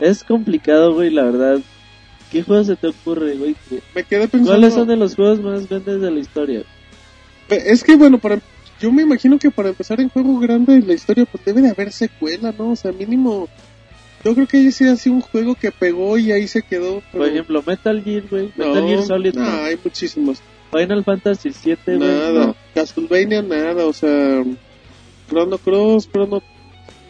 Es 0.00 0.22
complicado, 0.24 0.94
güey, 0.94 1.10
la 1.10 1.24
verdad. 1.24 1.60
¿Qué 2.30 2.42
juego 2.42 2.62
se 2.62 2.76
te 2.76 2.86
ocurre, 2.88 3.34
güey? 3.36 3.56
¿Qué- 3.68 3.80
Me 3.94 4.04
quedé 4.04 4.28
pensando. 4.28 4.52
¿Cuáles 4.52 4.74
son 4.74 4.86
de 4.88 4.96
los 4.96 5.14
juegos 5.16 5.40
más 5.40 5.68
grandes 5.68 6.00
de 6.00 6.10
la 6.10 6.20
historia? 6.20 6.62
Es 7.48 7.82
que 7.82 7.96
bueno, 7.96 8.18
para 8.18 8.38
yo 8.80 8.92
me 8.92 9.02
imagino 9.02 9.38
que 9.38 9.50
para 9.50 9.70
empezar 9.70 10.00
en 10.00 10.08
juego 10.08 10.38
grande 10.38 10.80
la 10.86 10.94
historia 10.94 11.24
pues 11.24 11.44
debe 11.44 11.62
de 11.62 11.70
haber 11.70 11.92
secuela, 11.92 12.52
¿no? 12.56 12.70
O 12.70 12.76
sea, 12.76 12.92
mínimo 12.92 13.48
yo 14.24 14.34
creo 14.34 14.46
que 14.48 14.66
ese 14.66 14.88
ha 14.88 14.96
sido 14.96 15.14
un 15.16 15.20
juego 15.20 15.54
que 15.54 15.70
pegó 15.70 16.18
y 16.18 16.32
ahí 16.32 16.48
se 16.48 16.62
quedó. 16.62 17.02
pero- 17.12 17.24
Por 17.24 17.28
ejemplo, 17.28 17.62
Metal 17.66 18.02
Gear, 18.02 18.24
güey. 18.30 18.52
no, 18.56 18.66
Metal 18.68 18.88
Gear 18.88 19.02
Solid, 19.02 19.34
no, 19.34 19.42
no. 19.44 19.62
hay 19.64 19.78
muchísimos. 19.82 20.42
Final 20.72 21.04
Fantasy 21.04 21.52
7, 21.52 21.96
güey. 21.96 22.08
Nada. 22.08 22.46
No. 22.48 22.56
Castlevania 22.74 23.42
nada, 23.42 23.86
o 23.86 23.92
sea, 23.92 24.44
Chrono 25.28 25.58
Cross, 25.58 26.08
Chrono 26.10 26.42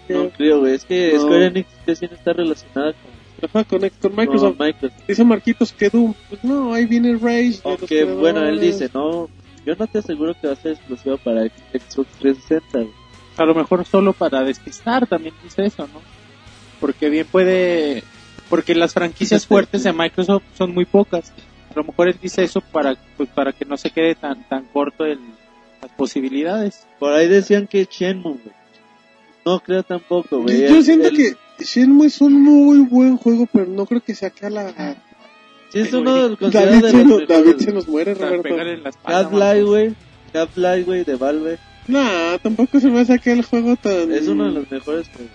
No 0.09 0.31
creo, 0.31 0.61
güey. 0.61 0.75
Es 0.75 0.85
que 0.85 1.13
No. 1.15 1.21
Square 1.23 1.47
Enix 1.47 1.69
recién 1.87 2.11
está 2.13 2.33
relacionada 2.33 2.93
con, 2.93 3.49
Ajá, 3.51 3.65
con, 3.65 3.81
Microsoft. 4.17 4.59
Microsoft. 4.59 4.99
Dice 5.07 5.25
Marquitos 5.25 5.73
que 5.73 5.91
Doom, 5.91 6.15
pues 6.29 6.43
no, 6.45 6.73
ahí 6.75 6.87
viene 6.87 7.15
Rage. 7.17 7.61
Aunque, 7.65 8.05
bueno, 8.05 8.45
él 8.47 8.61
dice, 8.61 8.91
no, 8.93 9.29
yo 9.69 9.77
no 9.79 9.87
te 9.87 9.99
aseguro 9.99 10.35
que 10.41 10.47
va 10.47 10.55
a 10.55 10.57
ser 10.57 10.73
exclusivo 10.73 11.19
para 11.19 11.43
Xbox 11.45 12.09
360, 12.21 12.79
güey. 12.79 12.91
A 13.37 13.45
lo 13.45 13.55
mejor 13.55 13.85
solo 13.85 14.15
para 14.15 14.43
despistar, 14.43 15.07
también 15.07 15.35
dice 15.45 15.67
eso, 15.67 15.87
¿no? 15.87 16.01
Porque 16.81 17.11
bien 17.11 17.27
puede... 17.31 18.03
Porque 18.49 18.75
las 18.75 18.95
franquicias 18.95 19.47
fuertes 19.47 19.83
de 19.85 19.93
Microsoft 19.93 20.43
son 20.57 20.73
muy 20.73 20.87
pocas. 20.87 21.33
A 21.71 21.75
lo 21.79 21.85
mejor 21.85 22.09
él 22.09 22.17
dice 22.21 22.43
eso 22.43 22.63
para 22.63 22.97
pues, 23.19 23.29
para 23.29 23.53
que 23.53 23.67
no 23.67 23.77
se 23.77 23.91
quede 23.91 24.15
tan 24.15 24.49
tan 24.49 24.65
corto 24.65 25.05
el, 25.05 25.19
las 25.83 25.91
posibilidades. 25.93 26.87
Por 26.99 27.13
ahí 27.13 27.29
decían 27.29 27.67
que 27.67 27.87
Shenmue, 27.89 28.39
güey. 28.43 28.57
No 29.45 29.61
creo 29.61 29.83
tampoco, 29.83 30.41
güey. 30.41 30.67
Yo, 30.67 30.83
siento 30.83 31.09
el- 31.09 31.17
que 31.17 31.37
Shenmue 31.63 32.07
es 32.07 32.23
un 32.23 32.43
muy 32.43 32.79
buen 32.79 33.19
juego, 33.19 33.47
pero 33.53 33.67
no 33.67 33.85
creo 33.85 34.01
que 34.01 34.15
sea 34.15 34.29
acá 34.29 34.49
la... 34.49 34.97
Sí, 35.71 35.81
es 35.81 35.93
uno 35.93 36.15
del 36.15 36.37
David, 36.37 36.39
considerado 36.39 36.81
de 36.81 36.91
se 36.91 36.97
los 36.97 37.07
nos, 37.07 37.29
David 37.29 37.57
se 37.59 37.73
nos 37.73 37.89
muere, 37.89 38.15
Roberto. 38.15 38.57
Marcos. 39.05 39.65
güey. 39.65 39.95
Half-Life, 40.35 40.83
güey, 40.85 41.05
de 41.05 41.17
Valve. 41.17 41.59
No, 41.87 42.39
tampoco 42.43 42.81
se 42.81 42.89
me 42.89 43.01
hace 43.01 43.15
aquel 43.15 43.43
juego 43.43 43.77
tan... 43.77 44.13
Es 44.13 44.29
uno 44.29 44.45
de 44.45 44.51
los 44.51 44.71
mejores 44.71 45.09
juegos. 45.09 45.33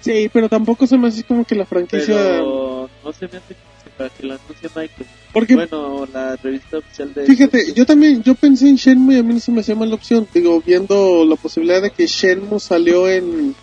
Sí, 0.00 0.30
pero 0.32 0.50
tampoco 0.50 0.86
se 0.86 0.98
me 0.98 1.08
hace 1.08 1.24
como 1.24 1.44
que 1.44 1.54
la 1.54 1.64
franquicia... 1.64 2.14
Pero 2.14 2.90
no 3.02 3.12
se 3.12 3.26
me 3.26 3.38
hace 3.38 3.54
que 3.54 3.90
para 3.96 4.10
que 4.10 4.26
lo 4.26 4.34
anuncie 4.34 4.68
Microsoft. 4.68 5.14
Porque, 5.32 5.54
Bueno, 5.54 6.06
la 6.12 6.36
revista 6.36 6.78
oficial 6.78 7.14
de... 7.14 7.24
fíjate, 7.24 7.72
yo 7.72 7.86
también, 7.86 8.22
yo 8.22 8.34
pensé 8.34 8.68
en 8.68 8.76
Shenmue 8.76 9.14
y 9.14 9.18
a 9.18 9.22
mí 9.22 9.34
no 9.34 9.40
se 9.40 9.50
me 9.50 9.60
hacía 9.60 9.74
mala 9.74 9.94
opción. 9.94 10.28
Digo, 10.34 10.62
viendo 10.64 11.24
la 11.24 11.36
posibilidad 11.36 11.80
de 11.80 11.90
que 11.90 12.06
Shenmue 12.06 12.60
salió 12.60 13.08
en... 13.08 13.54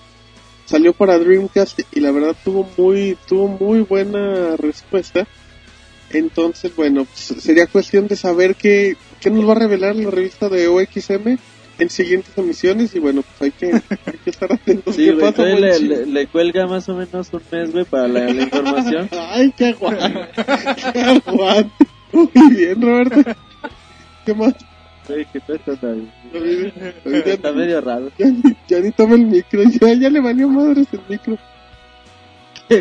Salió 0.66 0.94
para 0.94 1.20
Dreamcast 1.20 1.82
y 1.92 2.00
la 2.00 2.12
verdad 2.12 2.36
tuvo 2.44 2.68
muy, 2.78 3.18
tuvo 3.28 3.48
muy 3.48 3.82
buena 3.82 4.56
respuesta. 4.56 5.28
Entonces, 6.14 6.76
bueno, 6.76 7.06
pues, 7.06 7.42
sería 7.42 7.68
cuestión 7.68 8.08
de 8.08 8.16
saber 8.16 8.56
qué, 8.56 8.96
qué 9.20 9.30
nos 9.30 9.48
va 9.48 9.54
a 9.54 9.60
revelar 9.60 9.96
la 9.96 10.10
revista 10.12 10.50
de 10.50 10.68
OXM 10.68 11.38
en 11.80 11.90
siguientes 11.90 12.38
emisiones 12.38 12.94
y 12.96 13.00
bueno, 13.00 13.24
pues 13.24 13.42
hay 13.42 13.52
que, 13.52 13.74
hay 13.76 14.18
que 14.24 14.30
estar 14.30 14.52
atentos. 14.52 14.96
Sí, 14.98 15.06
¿Qué 15.06 15.12
güey, 15.14 15.32
pasa, 15.32 15.44
le, 15.44 15.80
le- 15.80 16.06
le 16.06 16.28
cuelga 16.28 16.68
más 16.68 16.88
o 16.90 16.96
menos 16.96 17.30
un 17.34 17.42
mes, 17.52 17.72
güey, 17.72 17.86
para 17.86 18.08
la, 18.08 18.26
la 18.26 18.44
información. 18.44 19.10
Ay, 19.32 19.52
qué 19.58 19.68
aguante. 19.68 20.20
qué 20.94 21.00
aguante. 21.02 21.86
Muy 22.12 22.56
bien, 22.56 22.82
Roberto. 22.82 23.32
¿Qué 24.26 24.34
más? 24.34 24.54
Güey, 25.08 25.26
¿qué 25.34 25.42
dando? 25.82 26.08
Ya, 26.34 27.34
Está 27.34 27.52
medio 27.52 27.82
raro. 27.82 28.12
ya 28.18 28.28
ni- 28.28 28.56
ya 28.68 28.80
ni 28.80 28.92
toma 28.92 29.16
el 29.16 29.26
micro, 29.26 29.64
ya, 29.64 29.94
ya 29.94 30.10
le 30.10 30.20
valió 30.22 30.48
madres 30.48 30.88
el 30.92 31.02
micro. 31.10 31.38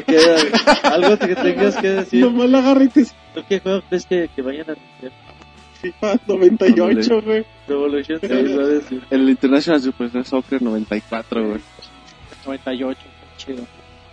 Queda- 0.04 0.36
Algo 0.84 1.18
que 1.18 1.34
tengas 1.36 1.76
que 1.76 1.88
decir. 1.90 2.20
Nomás 2.24 2.50
la 2.50 2.58
agarra 2.58 2.84
y 2.84 2.88
te 2.88 3.04
¿Tú 3.34 3.42
qué 3.48 3.60
juego 3.60 3.82
crees 3.88 4.06
que, 4.06 4.28
que 4.34 4.42
vayan 4.42 4.66
a 4.70 4.72
anunciar? 4.72 5.12
FIFA 5.80 6.16
98, 6.26 7.22
güey. 7.22 7.44
Revolution 7.68 8.18
6 8.20 8.58
va 8.58 8.62
a 8.62 8.66
decir. 8.66 9.02
El 9.10 9.28
International 9.30 9.80
Superstar 9.80 10.24
Soccer 10.24 10.60
94, 10.62 11.48
güey. 11.48 11.60
98, 12.46 13.00
chido. 13.36 13.62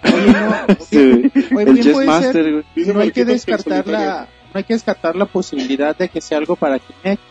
Oye, 0.04 0.32
no, 0.32 0.76
Sí, 0.90 1.32
oye, 1.56 1.70
el 1.72 1.84
Chess 1.84 2.06
Master, 2.06 2.52
güey. 2.52 2.64
Dice 2.76 2.94
no 2.94 3.00
hay 3.02 3.12
que 3.12 3.26
descartar 3.26 3.88
la, 3.88 4.28
no 4.54 4.58
hay 4.58 4.64
que 4.64 4.74
descartar 4.76 5.16
la 5.16 5.26
posibilidad 5.26 5.96
de 5.98 6.08
que 6.10 6.22
sea 6.22 6.38
algo 6.38 6.56
para 6.56 6.80
Kinect. 6.80 7.22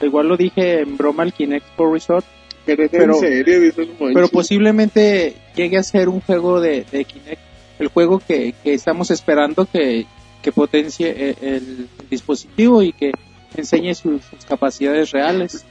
Igual 0.00 0.28
lo 0.28 0.36
dije 0.36 0.80
en 0.80 0.96
broma 0.96 1.22
al 1.24 1.32
Kinect 1.32 1.66
Pro 1.76 1.92
Resort, 1.92 2.24
Pero 2.64 2.84
pero- 2.90 3.14
en 3.14 3.20
serio, 3.20 3.72
pero 4.14 4.28
posiblemente 4.28 5.36
llegue 5.54 5.78
a 5.78 5.82
ser 5.82 6.08
un 6.08 6.20
juego 6.20 6.60
de, 6.60 6.84
de 6.90 7.04
Kinect, 7.04 7.40
el 7.78 7.88
juego 7.88 8.18
que, 8.18 8.54
que 8.62 8.74
estamos 8.74 9.10
esperando 9.10 9.66
que, 9.66 10.06
que 10.42 10.52
potencie 10.52 11.14
eh, 11.16 11.36
el, 11.40 11.88
dispositivo 12.10 12.82
y 12.82 12.92
que 12.92 13.12
enseñe 13.54 13.94
sus, 13.94 14.22
sus 14.24 14.44
capacidades 14.44 15.10
reales. 15.10 15.64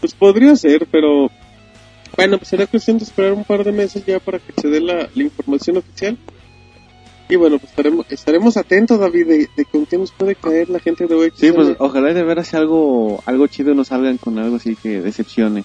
Pues 0.00 0.14
podría 0.14 0.54
ser, 0.56 0.86
pero 0.90 1.30
bueno, 2.16 2.38
pues 2.38 2.48
será 2.48 2.66
cuestión 2.66 2.98
de 2.98 3.04
esperar 3.04 3.32
un 3.32 3.44
par 3.44 3.64
de 3.64 3.72
meses 3.72 4.04
ya 4.06 4.20
para 4.20 4.38
que 4.38 4.52
se 4.60 4.68
dé 4.68 4.80
la, 4.80 5.08
la 5.14 5.22
información 5.22 5.76
oficial. 5.76 6.18
Y 7.28 7.36
bueno, 7.36 7.58
pues 7.58 7.70
estaremos, 7.70 8.06
estaremos 8.08 8.56
atentos, 8.56 9.00
David, 9.00 9.26
de, 9.26 9.48
de 9.56 9.64
con 9.64 9.84
qué 9.84 9.98
nos 9.98 10.12
puede 10.12 10.36
caer 10.36 10.70
la 10.70 10.78
gente 10.78 11.06
de 11.06 11.14
OX. 11.14 11.38
Sí, 11.38 11.50
pues 11.50 11.74
ojalá 11.78 12.14
de 12.14 12.22
veras 12.22 12.46
sea 12.46 12.60
algo, 12.60 13.22
algo 13.26 13.48
chido 13.48 13.74
no 13.74 13.84
salgan 13.84 14.16
con 14.16 14.38
algo 14.38 14.56
así 14.56 14.76
que 14.76 15.00
decepcione. 15.00 15.64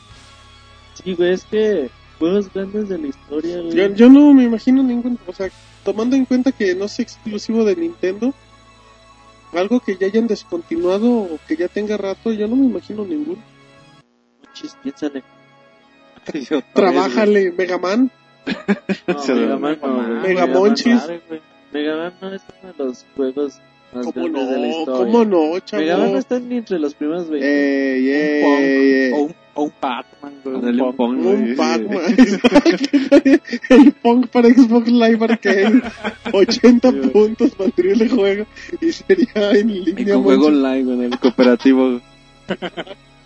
Sí, 0.96 1.14
güey, 1.14 1.34
es 1.34 1.44
que 1.44 1.90
juegos 2.22 2.54
grandes 2.54 2.88
de 2.88 2.98
la 2.98 3.08
historia, 3.08 3.60
güey. 3.62 3.76
yo, 3.76 3.88
yo 3.96 4.10
no 4.10 4.34
me 4.34 4.44
imagino 4.44 4.82
ningún, 4.84 5.18
o 5.28 5.34
sea, 5.34 5.50
tomando 5.84 6.16
en 6.16 6.26
cuenta 6.26 6.52
que 6.52 6.74
no 6.76 6.86
es 6.86 7.00
exclusivo 7.00 7.66
de 7.66 7.76
Nintendo, 7.76 8.34
algo 9.54 9.80
que 9.82 9.98
ya 9.98 10.08
hayan 10.08 10.28
descontinuado 10.28 11.12
o 11.12 11.40
que 11.48 11.58
ya 11.58 11.68
tenga 11.68 11.98
rato, 11.98 12.32
yo 12.32 12.48
no 12.48 12.56
me 12.56 12.66
imagino 12.68 13.04
ninguno. 13.04 13.42
Chis, 14.54 14.78
piénsale. 14.84 15.24
Trabájale, 16.74 17.52
Mega 17.52 17.78
Man. 17.78 18.12
No, 19.08 19.22
Se 19.22 19.34
Mega 19.34 19.48
lo- 19.54 19.60
Man 19.60 19.78
no, 19.82 19.94
güey. 19.96 20.08
Mega 20.08 20.22
Mega 20.22 20.48
Man 20.48 20.54
Monchis. 20.56 21.00
sabe, 21.02 21.22
güey. 21.28 21.42
Mega 21.74 21.96
Man 21.98 22.14
no 22.22 22.34
es 22.34 22.42
uno 22.62 22.74
de 22.74 22.84
los 22.86 23.06
juegos 23.16 23.60
más 23.94 24.06
¿Cómo 24.06 24.14
grandes 24.26 24.50
de 24.50 24.56
la 24.58 24.68
no? 24.68 24.80
historia. 24.80 25.06
¿Cómo 25.12 25.26
no, 25.26 25.60
chavo? 25.60 25.82
Mega 25.84 25.98
Man 25.98 26.12
no 26.14 26.18
está 26.20 26.40
ni 26.40 26.58
entre 26.58 26.80
los 26.80 26.94
primeros 26.94 27.30
20. 27.30 27.48
Ey, 27.48 28.10
ey, 28.10 28.42
un 28.44 28.50
Pong, 28.52 28.62
ey. 28.64 29.12
o 29.14 29.18
un, 29.26 29.36
o 29.54 29.64
un 29.64 29.72
Pac-Man, 29.72 30.34
güey, 30.44 30.56
un 30.56 30.66
Ándale, 30.66 30.84
Pong. 30.84 30.96
Pong, 30.96 31.18
güey. 31.24 31.36
Un 31.36 31.56
Pac-Man. 31.56 32.16
el 33.70 33.92
Pong 33.94 34.28
para 34.28 34.50
Xbox 34.50 34.88
Live 34.88 35.18
Arcade. 35.26 35.82
80 36.32 36.92
puntos 37.12 37.58
valdría 37.58 37.94
el 37.94 38.10
juego. 38.10 38.46
Y 38.80 38.92
sería 38.92 39.52
en 39.52 39.70
Y 39.70 39.86
línea. 39.86 40.14
con 40.16 40.24
juego 40.24 40.48
online, 40.48 40.84
güey, 40.84 41.06
en 41.06 41.14
el 41.14 41.20
cooperativo. 41.20 42.00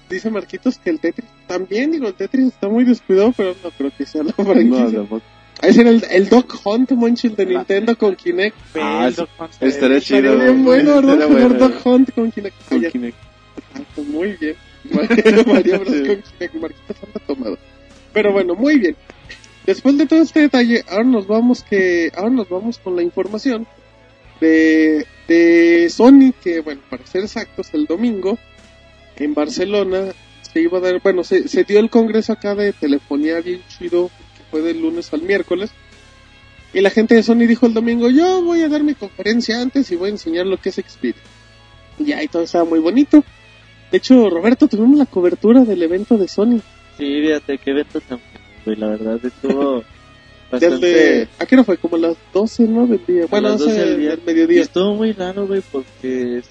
Dice 0.10 0.30
Marquitos 0.30 0.78
que 0.78 0.92
el 0.92 1.00
Tetris 1.00 1.28
también. 1.48 1.92
Digo, 1.92 2.08
el 2.08 2.14
Tetris 2.14 2.48
está 2.48 2.68
muy 2.70 2.84
descuidado, 2.84 3.34
pero 3.36 3.56
no 3.64 3.72
creo 3.72 3.92
que 3.98 4.06
sea 4.06 4.24
la 4.24 4.34
No, 4.38 4.44
franquicia. 4.46 4.92
tampoco. 5.00 5.22
A 5.62 5.68
ese 5.68 5.82
era 5.82 5.90
el, 5.90 6.04
el 6.12 6.28
Dog 6.30 6.48
Hunt, 6.66 6.92
Monchi, 6.92 7.28
el 7.28 7.36
de 7.38 7.46
Nintendo 7.46 7.98
con 7.98 8.14
Kinect. 8.16 8.56
Ah, 8.76 9.10
Pero, 9.16 9.28
Estaría 9.62 9.98
Estaría 9.98 10.02
chido. 10.02 10.36
bien 10.38 10.64
güey. 10.64 10.84
bueno, 10.84 10.96
¿verdad? 10.96 11.14
Estaría 11.14 11.28
Jugar 11.28 11.48
bueno, 11.60 11.68
Dog 11.70 11.88
Hunt 11.88 12.14
con 12.14 12.32
Kinect. 12.32 12.56
Con. 12.70 12.82
Kinect. 12.84 13.18
Muy 14.10 14.34
bien. 14.40 14.56
María 14.92 15.76
anda 15.76 17.20
tomado. 17.26 17.58
Pero 18.14 18.32
bueno, 18.32 18.56
muy 18.56 18.78
bien. 18.80 18.96
Después 19.66 19.98
de 19.98 20.06
todo 20.06 20.22
este 20.22 20.42
detalle, 20.42 20.84
ahora 20.88 21.06
nos 21.06 21.28
vamos 21.28 21.64
que 21.64 22.12
ahora 22.16 22.30
nos 22.30 22.50
vamos 22.50 22.78
con 22.78 22.96
la 22.96 23.02
información 23.02 23.66
de, 24.40 25.06
de 25.28 25.90
Sony 25.90 26.34
que 26.44 26.60
bueno, 26.62 26.82
para 26.90 27.06
ser 27.06 27.24
exactos, 27.24 27.74
el 27.74 27.86
domingo 27.86 28.38
en 29.18 29.34
Barcelona 29.34 30.14
se 30.54 30.62
iba 30.62 30.78
a 30.78 30.82
dar, 30.82 31.02
bueno, 31.02 31.24
se, 31.24 31.48
se 31.48 31.64
dio 31.64 31.80
el 31.80 31.90
congreso 31.90 32.34
acá 32.34 32.54
de 32.54 32.74
telefonía 32.74 33.42
bien 33.42 33.62
chido 33.68 34.10
que 34.38 34.44
fue 34.52 34.62
del 34.62 34.82
lunes 34.82 35.12
al 35.14 35.24
miércoles. 35.24 35.72
Y 36.74 36.82
la 36.82 36.90
gente 36.90 37.16
de 37.16 37.24
Sony 37.24 37.48
dijo 37.48 37.66
el 37.66 37.74
domingo, 37.74 38.10
yo 38.10 38.44
voy 38.44 38.62
a 38.62 38.70
dar 38.70 38.84
mi 38.84 38.96
conferencia 38.96 39.62
antes 39.62 39.90
y 39.92 39.96
voy 39.96 40.10
a 40.10 40.12
enseñar 40.12 40.46
lo 40.46 40.58
que 40.58 40.70
es 40.70 40.76
Xperia. 40.76 41.22
Y 41.98 42.12
ahí 42.12 42.28
todo 42.28 42.44
estaba 42.44 42.66
muy 42.66 42.80
bonito. 42.80 43.24
De 43.92 43.98
hecho, 43.98 44.30
Roberto, 44.30 44.68
tuvimos 44.68 44.98
la 44.98 45.06
cobertura 45.06 45.64
del 45.64 45.82
evento 45.84 46.18
de 46.18 46.28
Sony. 46.28 46.60
Sí, 46.98 47.22
fíjate, 47.22 47.58
qué 47.58 47.72
evento 47.72 48.00
tan 48.02 48.20
güey, 48.66 48.78
la 48.78 48.88
verdad 48.88 49.20
estuvo 49.24 49.84
Desde, 50.52 50.68
bastante... 50.70 51.28
¿A 51.40 51.46
qué 51.46 51.56
hora 51.56 51.64
fue? 51.64 51.78
Como 51.78 51.96
a 51.98 52.00
las 52.00 52.18
12, 52.34 52.64
¿no? 52.64 52.88
Del 52.88 53.02
día. 53.06 53.26
Bueno, 53.30 53.50
las 53.50 53.60
12 53.60 53.72
12 53.74 53.86
del 53.86 54.00
día. 54.00 54.10
del 54.12 54.20
Y 54.20 54.26
mediodía. 54.26 54.62
estuvo 54.62 54.94
muy 54.96 55.12
raro, 55.12 55.48
güey, 55.48 55.62
porque 55.72 56.42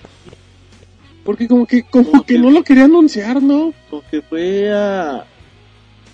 Porque 1.24 1.49
como 1.49 1.66
que, 1.66 1.82
como 1.85 2.11
Como 2.11 2.22
que 2.24 2.35
que- 2.35 2.41
no 2.41 2.51
lo 2.51 2.62
quería 2.62 2.85
anunciar, 2.85 3.43
¿no? 3.43 3.72
como 3.91 4.03
que 4.11 4.20
fue 4.22 4.70
a... 4.72 5.24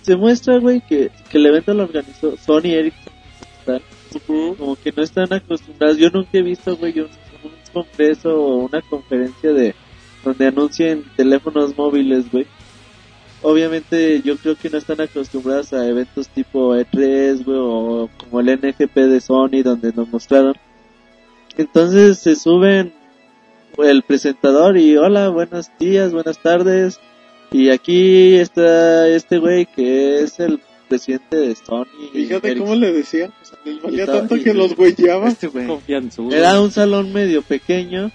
Se 0.03 0.15
muestra, 0.15 0.57
güey, 0.57 0.81
que, 0.81 1.11
que 1.29 1.37
el 1.37 1.45
evento 1.45 1.73
lo 1.73 1.83
organizó 1.83 2.35
Sony 2.37 2.71
Ericsson. 2.73 3.13
Como 4.57 4.75
que 4.75 4.91
no 4.95 5.03
están 5.03 5.31
acostumbrados. 5.31 5.97
Yo 5.97 6.09
nunca 6.09 6.29
he 6.33 6.41
visto, 6.41 6.75
güey, 6.75 6.99
un, 6.99 7.05
un 7.43 7.51
congreso 7.71 8.29
o 8.35 8.55
una 8.65 8.81
conferencia 8.81 9.53
de 9.53 9.75
donde 10.23 10.47
anuncien 10.47 11.03
teléfonos 11.15 11.75
móviles, 11.77 12.31
güey. 12.31 12.45
Obviamente 13.43 14.21
yo 14.23 14.37
creo 14.37 14.55
que 14.55 14.69
no 14.69 14.77
están 14.77 15.01
acostumbrados 15.01 15.73
a 15.73 15.87
eventos 15.87 16.27
tipo 16.29 16.75
E3, 16.75 17.43
güey, 17.43 17.57
o 17.59 18.09
como 18.17 18.39
el 18.39 18.49
NFP 18.59 18.95
de 19.07 19.19
Sony 19.19 19.63
donde 19.63 19.91
nos 19.93 20.07
mostraron. 20.09 20.53
Entonces 21.57 22.19
se 22.19 22.35
suben 22.35 22.93
el 23.77 24.03
presentador 24.03 24.77
y 24.77 24.95
hola, 24.97 25.29
buenos 25.29 25.71
días, 25.79 26.13
buenas 26.13 26.37
tardes. 26.39 26.99
Y 27.51 27.69
aquí 27.69 28.35
está 28.35 29.07
este 29.07 29.39
güey 29.39 29.65
que 29.65 30.19
es 30.21 30.39
el 30.39 30.61
presidente 30.87 31.35
de 31.37 31.55
Sony. 31.55 31.85
Fíjate 32.13 32.57
cómo 32.57 32.75
le 32.75 32.93
decía. 32.93 33.31
O 33.41 33.45
sea, 33.45 33.57
les 33.65 33.81
valía 33.81 34.05
tanto 34.05 34.35
y- 34.37 34.43
que 34.43 34.53
los 34.53 34.75
güeyaba. 34.75 35.29
Este 35.29 35.47
güey. 35.47 35.65
Confianzudo. 35.67 36.35
Era 36.35 36.61
un 36.61 36.69
salón 36.71 37.11
medio 37.11 37.41
pequeño. 37.41 38.11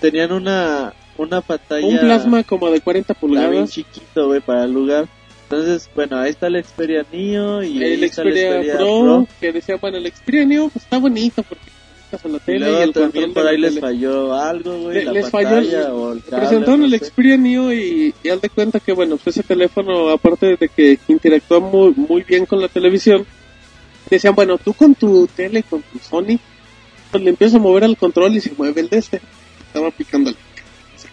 Tenían 0.00 0.32
una, 0.32 0.92
una 1.18 1.40
pantalla. 1.40 1.86
Un 1.86 1.98
plasma 1.98 2.42
como 2.44 2.70
de 2.70 2.80
40 2.80 3.12
está 3.12 3.26
bien 3.26 3.40
pulgadas. 3.42 3.70
chiquito, 3.70 4.26
güey, 4.28 4.40
para 4.40 4.64
el 4.64 4.72
lugar. 4.72 5.06
Entonces, 5.44 5.88
bueno, 5.94 6.18
ahí 6.18 6.30
está 6.30 6.48
el 6.48 6.62
Xperia 6.64 7.04
Neo 7.12 7.62
y 7.62 7.82
ahí 7.82 7.92
El 7.94 8.04
está 8.04 8.22
el 8.22 8.32
Xperia 8.34 8.76
Pro, 8.76 9.26
que 9.40 9.52
decía, 9.52 9.76
bueno, 9.76 9.98
el 9.98 10.10
Xperia 10.12 10.44
Neo 10.44 10.68
pues, 10.68 10.84
está 10.84 10.98
bonito 10.98 11.42
porque 11.44 11.64
a 12.12 12.28
la 12.28 12.38
tele 12.38 12.56
y, 12.56 12.60
luego 12.70 12.82
el 12.82 12.92
también 12.92 13.24
control 13.26 13.32
por 13.44 13.52
ahí 13.52 13.58
les 13.58 13.70
tele. 13.74 13.80
falló 13.80 14.34
algo, 14.34 14.78
güey, 14.78 14.94
Le- 14.98 15.04
la 15.04 15.12
les 15.12 15.28
falló 15.30 15.48
pantalla 15.50 15.94
o 15.94 16.12
el 16.14 16.22
cable, 16.24 16.38
Presentaron 16.38 16.80
no 16.80 16.86
el 16.86 16.92
sé. 16.98 17.04
Xperia 17.04 17.36
Neo 17.36 17.72
y, 17.72 18.14
y 18.24 18.28
haz 18.28 18.40
de 18.40 18.48
cuenta 18.48 18.80
que, 18.80 18.92
bueno, 18.92 19.16
pues 19.22 19.36
ese 19.36 19.46
teléfono, 19.46 20.08
aparte 20.10 20.56
de 20.56 20.68
que 20.68 20.98
interactúa 21.08 21.60
muy, 21.60 21.92
muy 21.94 22.22
bien 22.22 22.46
con 22.46 22.60
la 22.60 22.68
televisión, 22.68 23.24
decían, 24.10 24.34
bueno, 24.34 24.56
tú 24.58 24.72
con 24.72 24.94
tu 24.94 25.26
tele, 25.28 25.62
con 25.64 25.82
tu 25.82 25.98
Sony, 25.98 26.38
pues 27.10 27.22
le 27.22 27.30
empiezas 27.30 27.56
a 27.56 27.62
mover 27.62 27.84
al 27.84 27.96
control 27.96 28.34
y 28.36 28.40
se 28.40 28.52
mueve 28.56 28.80
el 28.80 28.88
de 28.88 28.98
este. 28.98 29.20
Estaba 29.66 29.90
picándole. 29.90 30.36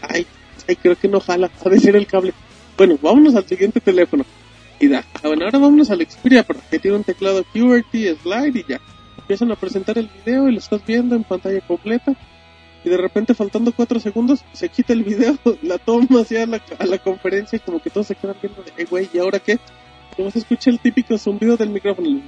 Ay, 0.10 0.26
ay, 0.68 0.76
creo 0.76 0.96
que 0.98 1.08
no 1.08 1.20
jala, 1.20 1.50
ha 1.66 1.70
de 1.70 1.80
ser 1.80 1.96
el 1.96 2.08
cable. 2.08 2.34
Bueno, 2.78 2.98
vámonos 3.02 3.36
al 3.36 3.46
siguiente 3.46 3.80
teléfono. 3.80 4.26
Y 4.80 4.88
da, 4.88 5.04
ah, 5.16 5.28
bueno, 5.28 5.46
ahora 5.46 5.60
vámonos 5.60 5.90
al 5.92 6.06
Xperia, 6.06 6.44
porque 6.44 6.80
tiene 6.80 6.98
un 6.98 7.04
teclado 7.04 7.44
QWERTY, 7.54 8.16
slide 8.22 8.60
y 8.60 8.66
ya. 8.68 8.82
Empiezan 9.18 9.52
a 9.52 9.56
presentar 9.56 9.98
el 9.98 10.10
video 10.26 10.50
y 10.50 10.54
lo 10.54 10.60
estás 10.60 10.86
viendo 10.86 11.16
en 11.16 11.24
pantalla 11.24 11.62
completa. 11.62 12.14
Y 12.84 12.90
de 12.90 12.98
repente, 12.98 13.34
faltando 13.34 13.72
cuatro 13.72 14.00
segundos, 14.02 14.44
se 14.52 14.68
quita 14.68 14.92
el 14.92 15.04
video, 15.04 15.38
la 15.62 15.78
toma 15.78 16.22
hacia 16.22 16.46
la, 16.46 16.62
a 16.80 16.86
la 16.86 16.98
conferencia 16.98 17.56
y 17.56 17.60
como 17.60 17.82
que 17.82 17.90
todos 17.90 18.08
se 18.08 18.16
quedan 18.16 18.36
viendo 18.42 18.62
de, 18.62 18.72
"Eh, 18.78 18.86
güey, 18.90 19.10
¿y 19.14 19.20
ahora 19.20 19.40
qué? 19.40 19.58
Como 20.18 20.30
se 20.32 20.40
escucha 20.40 20.70
el 20.70 20.80
típico 20.80 21.18
zumbido 21.18 21.56
del 21.56 21.70
micrófono. 21.70 22.10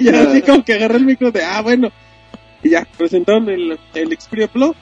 y 0.00 0.08
así 0.08 0.42
como 0.42 0.64
que 0.64 0.74
agarré 0.74 0.96
el 0.96 1.06
micro 1.06 1.30
de, 1.30 1.42
ah, 1.44 1.62
bueno. 1.62 1.90
Y 2.62 2.70
ya, 2.70 2.86
presentaron 2.98 3.48
el, 3.48 3.78
el 3.94 4.18
Xperia 4.20 4.48
Pro, 4.48 4.74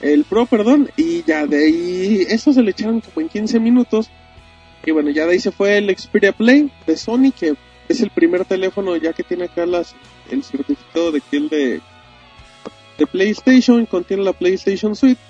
el 0.00 0.24
Pro, 0.24 0.46
perdón, 0.46 0.90
y 0.96 1.22
ya 1.24 1.46
de 1.46 1.64
ahí, 1.64 2.26
eso 2.28 2.52
se 2.52 2.62
le 2.62 2.70
echaron 2.72 3.00
como 3.00 3.20
en 3.20 3.28
15 3.28 3.60
minutos. 3.60 4.10
Y 4.84 4.90
bueno, 4.90 5.10
ya 5.10 5.26
de 5.26 5.32
ahí 5.32 5.40
se 5.40 5.50
fue 5.50 5.78
el 5.78 5.96
Xperia 5.96 6.32
Play 6.32 6.70
de 6.86 6.96
Sony, 6.96 7.32
que 7.38 7.54
es 7.88 8.00
el 8.00 8.10
primer 8.10 8.44
teléfono 8.44 8.96
ya 8.96 9.12
que 9.12 9.22
tiene 9.22 9.44
acá 9.44 9.66
las, 9.66 9.94
el 10.30 10.44
certificado 10.44 11.12
de 11.12 11.20
que 11.20 11.36
el 11.36 11.48
de, 11.48 11.80
de 12.98 13.06
PlayStation, 13.06 13.86
contiene 13.86 14.22
la 14.22 14.32
PlayStation 14.32 14.94
Suite. 14.94 15.20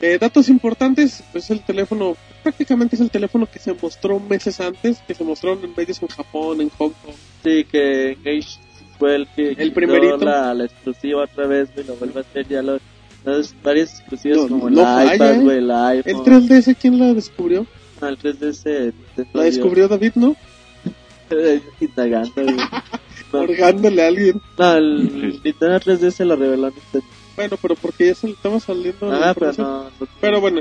Eh, 0.00 0.18
datos 0.18 0.48
importantes, 0.48 1.22
es 1.32 1.50
el 1.50 1.60
teléfono, 1.60 2.16
prácticamente 2.42 2.96
es 2.96 3.00
el 3.00 3.10
teléfono 3.10 3.46
que 3.46 3.58
se 3.58 3.72
mostró 3.74 4.20
meses 4.20 4.60
antes, 4.60 4.98
que 5.06 5.14
se 5.14 5.24
mostró 5.24 5.54
en 5.54 5.72
medios 5.74 6.02
en 6.02 6.08
Japón, 6.08 6.60
en 6.60 6.68
Hong 6.70 6.90
Kong. 6.90 7.14
Sí, 7.42 7.64
que 7.64 8.16
fue 8.98 9.14
el 9.16 9.28
que 9.28 9.50
El 9.50 9.72
primerito. 9.72 10.18
La, 10.18 10.52
la 10.52 10.64
exclusiva 10.66 11.24
otra 11.24 11.46
vez, 11.46 11.72
güey, 11.74 11.86
lo 11.86 11.96
vuelve 11.96 12.20
a 12.20 12.22
hacer 12.22 12.46
ya 12.46 12.60
los, 12.60 12.80
los 13.24 13.54
varios 13.62 13.90
exclusivos 14.00 14.50
No, 14.50 14.58
como 14.58 14.70
no 14.70 14.80
el 14.80 14.86
falla, 14.86 15.14
iPad, 15.16 15.34
¿eh? 15.34 15.38
güey, 15.42 15.58
el 15.58 15.64
El 15.64 15.70
iPhone. 15.72 16.24
3DS, 16.48 16.76
¿quién 16.80 16.98
la 16.98 17.14
descubrió? 17.14 17.66
Ah, 18.00 18.08
el 18.08 18.18
3DS. 18.18 18.92
La 19.32 19.42
descubrió 19.44 19.88
David, 19.88 20.12
¿no? 20.16 20.36
Indagando, 21.80 22.32
güey. 22.42 22.56
No, 23.32 23.38
Orgándole 23.40 24.02
a 24.04 24.08
alguien. 24.08 24.40
no, 24.58 24.74
el 24.76 25.40
Nintendo 25.42 25.80
3DS 25.80 26.24
lo 26.24 26.36
reveló 26.36 26.70
Nintendo. 26.70 27.06
Bueno, 27.36 27.56
pero 27.60 27.74
porque 27.74 28.06
ya 28.08 28.14
se 28.14 28.28
le 28.28 28.34
estaba 28.34 28.60
saliendo 28.60 29.06
la 29.10 29.30
Ah, 29.30 29.34
pero 29.34 29.52
no. 29.58 29.84
no- 29.84 30.06
Pero 30.20 30.40
bueno, 30.40 30.60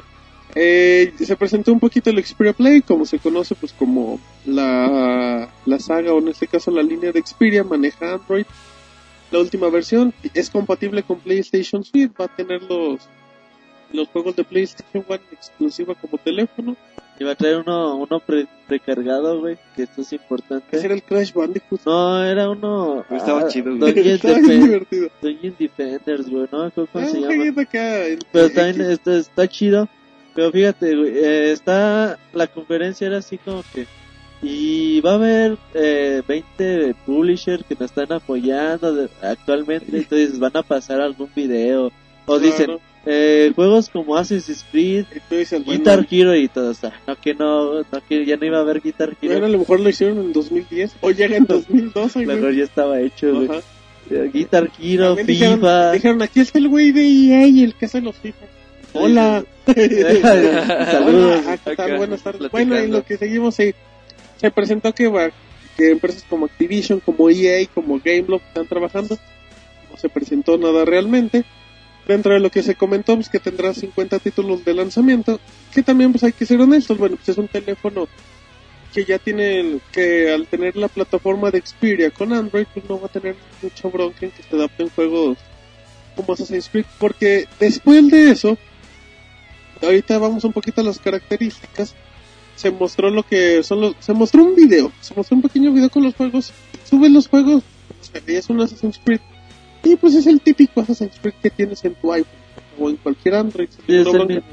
eh, 0.56 1.14
se 1.20 1.36
presentó 1.36 1.72
un 1.72 1.80
poquito 1.80 2.10
el 2.10 2.24
Xperia 2.26 2.54
Play, 2.54 2.82
como 2.82 3.06
se 3.06 3.20
conoce, 3.20 3.54
pues 3.56 3.74
como 3.74 4.20
la, 4.46 5.50
la 5.66 5.80
saga, 5.80 6.14
o 6.14 6.20
en 6.20 6.30
este 6.30 6.48
caso 6.48 6.72
la 6.72 6.82
línea 6.82 7.12
de 7.12 7.22
Xperia, 7.22 7.64
maneja 7.64 8.14
Android. 8.14 8.46
La 9.34 9.40
última 9.40 9.68
versión 9.70 10.14
es 10.36 10.52
compatible 10.52 11.02
con 11.02 11.20
PlayStation 11.20 11.84
Suite, 11.84 12.14
va 12.20 12.26
a 12.26 12.36
tener 12.36 12.62
los, 12.62 13.02
los 13.92 14.08
juegos 14.10 14.36
de 14.36 14.44
PlayStation 14.44 15.04
One 15.08 15.22
exclusiva 15.32 15.96
como 15.96 16.20
teléfono. 16.20 16.78
Iba 17.20 17.32
a 17.32 17.36
traer 17.36 17.58
uno, 17.58 17.96
uno 17.96 18.20
pre- 18.20 18.46
precargado, 18.68 19.40
güey, 19.40 19.58
que 19.76 19.84
esto 19.84 20.02
es 20.02 20.14
importante. 20.14 20.68
Ese 20.78 20.86
era 20.86 20.94
el 20.94 21.02
Crash 21.02 21.34
Bandicoot. 21.34 21.82
No, 21.84 22.24
era 22.24 22.48
uno. 22.48 23.04
Pero 23.10 23.20
estaba 23.20 23.42
ah, 23.42 23.48
chido, 23.48 23.76
güey. 23.76 24.08
Estaba 24.08 24.38
divertido. 24.38 25.10
Dungeon 25.20 25.56
Defenders, 25.58 26.30
güey, 26.30 26.48
¿no? 26.52 26.70
¿Cómo, 26.72 26.88
Ah, 26.94 27.06
se 27.08 27.20
llama? 27.20 27.62
acá 27.62 28.06
en- 28.06 28.20
Pero 28.32 28.52
también 28.52 28.82
está, 28.92 29.16
está 29.18 29.48
chido. 29.48 29.90
Pero 30.36 30.52
fíjate, 30.52 30.96
güey, 30.96 31.18
eh, 31.18 31.52
está. 31.54 32.20
La 32.34 32.46
conferencia 32.46 33.08
era 33.08 33.18
así 33.18 33.40
como 33.40 33.64
que. 33.74 33.88
Y 34.44 35.00
va 35.02 35.12
a 35.12 35.16
haber 35.16 35.58
eh, 35.74 36.22
20 36.28 36.96
publishers 37.06 37.64
que 37.68 37.76
nos 37.76 37.90
están 37.92 38.12
apoyando 38.12 38.94
de- 38.94 39.10
actualmente. 39.22 39.86
Entonces 39.98 40.38
van 40.40 40.56
a 40.58 40.64
pasar 40.64 41.00
algún 41.02 41.30
video. 41.36 41.92
O 42.26 42.40
dicen, 42.40 42.66
Claro. 42.66 42.82
eh, 43.06 43.52
juegos 43.56 43.90
como 43.90 44.16
Assassin's 44.16 44.66
Creed, 44.72 45.06
tú 45.30 45.36
dices, 45.36 45.64
bueno, 45.66 45.80
Guitar 45.80 46.08
Hero 46.10 46.36
y 46.36 46.48
todo. 46.48 46.70
O 46.72 46.74
sea, 46.74 46.94
no 47.08 47.16
que 47.16 47.34
no, 47.34 47.80
no 47.80 47.86
que 48.08 48.26
ya 48.26 48.38
no 48.38 48.46
iba 48.46 48.58
a 48.58 48.62
haber 48.62 48.82
Guitar 48.82 49.10
Hero. 49.22 49.32
Bueno, 49.34 49.46
a 49.46 49.50
lo 49.50 49.60
mejor 49.60 49.80
lo 49.80 49.90
hicieron 49.90 50.20
en 50.20 50.34
2010 50.34 50.96
o 51.02 51.12
llega 51.12 51.36
en 51.38 51.46
2012. 51.46 52.14
güey. 52.26 52.36
Mejor 52.38 52.54
ya 52.54 52.64
estaba 52.64 53.00
hecho, 53.02 53.34
güey. 53.34 53.50
Eh, 54.10 54.30
Guitar 54.34 54.70
Hero, 54.82 55.08
También 55.16 55.28
dijeron, 55.28 55.56
FIFA. 55.60 55.92
dijeron, 55.94 56.22
aquí 56.22 56.40
está 56.42 56.60
el 56.60 56.68
güey 56.70 56.92
de 56.92 57.02
EA 57.04 57.48
y 57.48 57.64
el 57.64 57.74
que 57.76 57.86
hace 57.86 58.02
los 58.02 58.16
FIFA. 58.18 58.46
Hola. 58.94 59.44
Saludos. 59.66 61.42
Hola, 61.46 61.58
¿qué 61.64 61.76
tal? 61.76 61.88
Acá, 61.90 61.98
Buenas 61.98 62.22
tardes. 62.22 62.40
platicando. 62.40 62.50
Bueno, 62.52 62.78
en 62.78 62.92
lo 62.92 63.04
que 63.04 63.18
seguimos, 63.18 63.56
se, 63.56 63.74
se 64.38 64.52
presentó 64.52 64.94
que, 64.94 65.08
va- 65.08 65.32
que 65.78 65.92
empresas 65.92 66.24
como 66.30 66.46
Activision, 66.46 67.00
como 67.00 67.30
EA, 67.30 67.66
como 67.74 68.00
Gameloft 68.04 68.46
están 68.48 68.68
trabajando. 68.68 69.18
No 69.92 69.98
se 69.98 70.10
presentó 70.10 70.58
nada 70.58 70.86
realmente. 70.86 71.44
Dentro 72.08 72.34
de 72.34 72.40
lo 72.42 72.50
que 72.50 72.64
se 72.64 72.76
comentó, 72.76 73.16
pues 73.16 73.30
que 73.30 73.40
tendrá 73.40 73.74
50 73.74 74.20
títulos 74.20 74.66
de 74.66 74.74
lanzamiento. 74.74 75.40
Que 75.74 75.82
también, 75.84 76.12
pues 76.12 76.24
hay 76.24 76.34
que 76.34 76.46
ser 76.46 76.60
honestos. 76.60 76.98
Bueno, 76.98 77.16
pues 77.16 77.30
es 77.30 77.38
un 77.38 77.48
teléfono 77.48 78.08
que 78.94 79.06
ya 79.06 79.18
tiene, 79.20 79.60
el- 79.62 79.82
que 79.92 80.32
al 80.32 80.46
tener 80.48 80.76
la 80.76 80.88
plataforma 80.90 81.50
de 81.50 81.62
Xperia 81.66 82.12
con 82.12 82.34
Android, 82.34 82.66
pues 82.74 82.88
no 82.90 83.00
va 83.00 83.08
a 83.08 83.10
tener 83.12 83.36
mucha 83.62 83.88
bronca 83.88 84.26
en 84.26 84.32
que 84.32 84.44
se 84.44 84.56
adapten 84.56 84.90
juegos 84.90 85.38
como 86.16 86.34
Assassin's 86.34 86.70
Creed. 86.70 86.86
Porque 87.00 87.48
después 87.60 88.10
de 88.12 88.32
eso, 88.32 88.58
ahorita 89.82 90.18
vamos 90.18 90.44
un 90.44 90.54
poquito 90.54 90.82
a 90.82 90.84
las 90.84 91.00
características. 91.00 91.96
Se 92.56 92.72
mostró 92.72 93.10
lo 93.10 93.24
que 93.24 93.64
son 93.64 93.82
los, 93.82 93.96
se 94.00 94.14
mostró 94.14 94.44
un 94.44 94.56
video, 94.56 94.92
se 95.02 95.14
mostró 95.16 95.36
un 95.36 95.42
pequeño 95.42 95.72
video 95.72 95.90
con 95.90 96.04
los 96.04 96.16
juegos. 96.16 96.52
Subes 96.90 97.12
los 97.12 97.28
juegos, 97.28 97.64
es 98.28 98.50
un 98.50 98.62
Assassin's 98.62 99.00
Creed. 99.04 99.20
Y 99.84 99.96
pues 99.96 100.14
es 100.16 100.28
el 100.28 100.40
típico 100.40 100.82
Assassin's 100.82 101.18
Creed 101.22 101.34
que 101.42 101.50
tienes 101.50 101.84
en 101.84 101.96
tu 101.96 102.12
iPhone 102.14 102.32
o 102.80 102.90
en 102.90 102.96
cualquier 102.98 103.36
Android. 103.36 103.68
Sí, 103.70 103.96
es 103.96 104.06
el 104.08 104.28
mismo. 104.28 104.44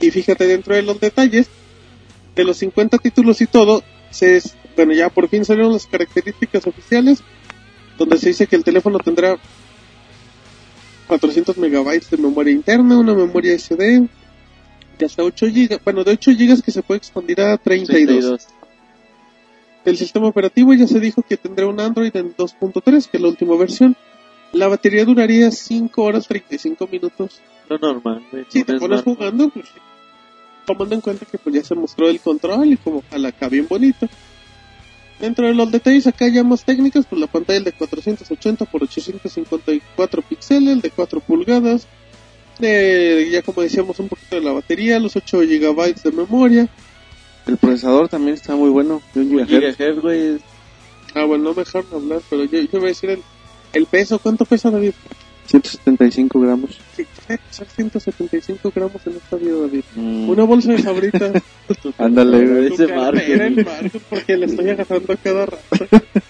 Y 0.00 0.10
fíjate 0.10 0.46
dentro 0.46 0.74
de 0.74 0.82
los 0.82 0.98
detalles, 1.00 1.48
de 2.34 2.44
los 2.44 2.56
50 2.58 2.98
títulos 2.98 3.40
y 3.40 3.46
todo, 3.46 3.82
se 4.10 4.36
es- 4.36 4.54
bueno, 4.76 4.92
ya 4.94 5.08
por 5.10 5.28
fin 5.28 5.44
salieron 5.44 5.72
las 5.72 5.86
características 5.86 6.66
oficiales, 6.66 7.22
donde 7.98 8.16
se 8.18 8.28
dice 8.28 8.46
que 8.46 8.56
el 8.56 8.64
teléfono 8.64 8.98
tendrá 8.98 9.36
400 11.06 11.58
megabytes 11.58 12.08
de 12.10 12.16
memoria 12.18 12.52
interna, 12.52 12.98
una 12.98 13.14
memoria 13.14 13.52
SD 13.54 14.08
de 15.00 15.06
hasta 15.06 15.24
8 15.24 15.46
GB, 15.46 15.80
bueno, 15.82 16.04
de 16.04 16.12
8 16.12 16.30
GB 16.32 16.62
que 16.62 16.70
se 16.70 16.82
puede 16.82 16.98
expandir 16.98 17.40
a 17.40 17.56
32. 17.56 18.06
32. 18.06 18.46
El 19.84 19.96
sistema 19.96 20.28
operativo 20.28 20.74
ya 20.74 20.86
se 20.86 21.00
dijo 21.00 21.22
que 21.22 21.36
tendrá 21.36 21.66
un 21.66 21.80
Android 21.80 22.14
en 22.14 22.36
2.3, 22.36 23.08
que 23.08 23.16
es 23.16 23.22
la 23.22 23.28
última 23.28 23.56
versión. 23.56 23.96
La 24.52 24.68
batería 24.68 25.04
duraría 25.04 25.50
5 25.50 26.02
horas 26.02 26.26
35 26.28 26.86
minutos 26.88 27.40
Lo 27.68 27.78
normal, 27.78 28.22
güey. 28.30 28.44
si 28.48 28.60
Un 28.60 28.64
te 28.64 28.78
pones 28.78 29.02
jugando, 29.02 29.48
pues 29.48 29.66
tomando 30.66 30.94
en 30.94 31.00
cuenta 31.00 31.26
que 31.26 31.38
pues 31.38 31.54
ya 31.54 31.64
se 31.64 31.74
mostró 31.74 32.08
el 32.08 32.20
control 32.20 32.72
y 32.72 32.76
como 32.76 32.98
ojalá 32.98 33.28
acá 33.28 33.48
bien 33.48 33.66
bonito. 33.68 34.08
Dentro 35.18 35.46
de 35.46 35.54
los 35.54 35.70
detalles 35.70 36.06
acá 36.06 36.28
ya 36.28 36.42
más 36.42 36.64
técnicos, 36.64 37.06
pues 37.06 37.20
la 37.20 37.26
pantalla 37.26 37.58
es 37.58 37.64
de 37.64 37.72
480 37.72 38.64
por 38.66 38.82
854 38.82 40.22
píxeles, 40.22 40.74
el 40.74 40.80
de 40.80 40.90
4 40.90 41.20
pulgadas. 41.20 41.86
Eh, 42.62 43.28
ya 43.30 43.42
como 43.42 43.62
decíamos 43.62 43.98
un 43.98 44.08
poquito 44.08 44.36
de 44.36 44.42
la 44.42 44.52
batería, 44.52 44.98
los 44.98 45.16
8 45.16 45.40
GB 45.40 45.94
de 46.02 46.12
memoria. 46.12 46.68
El 47.46 47.56
procesador 47.56 48.08
también 48.08 48.34
está 48.34 48.54
muy 48.54 48.70
bueno. 48.70 49.02
De 49.14 49.20
un 49.20 50.00
güey. 50.00 50.38
Ah, 51.14 51.24
bueno, 51.24 51.44
no 51.44 51.50
me 51.50 51.64
dejaron 51.64 51.88
hablar, 51.92 52.20
pero 52.30 52.44
yo, 52.44 52.60
yo 52.60 52.78
voy 52.78 52.84
a 52.84 52.86
decir 52.88 53.10
el, 53.10 53.22
el 53.72 53.86
peso. 53.86 54.18
¿Cuánto 54.18 54.44
pesa 54.44 54.70
David? 54.70 54.92
175 55.50 56.40
gramos. 56.40 56.78
Sí, 56.94 57.04
tiene 57.26 57.40
que 57.40 57.48
pesar 57.48 57.66
175 57.66 58.72
gramos 58.72 59.04
en 59.04 59.16
esta 59.16 59.36
vida, 59.36 59.56
David. 59.62 59.82
Mm. 59.96 60.28
Una 60.28 60.44
bolsa 60.44 60.72
de 60.72 60.78
sabrita. 60.82 61.32
Ándale, 61.98 62.46
güey. 62.46 62.72
Ese 62.72 62.86
margen. 62.94 63.56
margen, 63.64 64.02
porque 64.08 64.36
le 64.36 64.46
estoy 64.46 64.70
agarrando 64.70 65.12
a 65.12 65.16
cada 65.16 65.46
rato. 65.46 65.86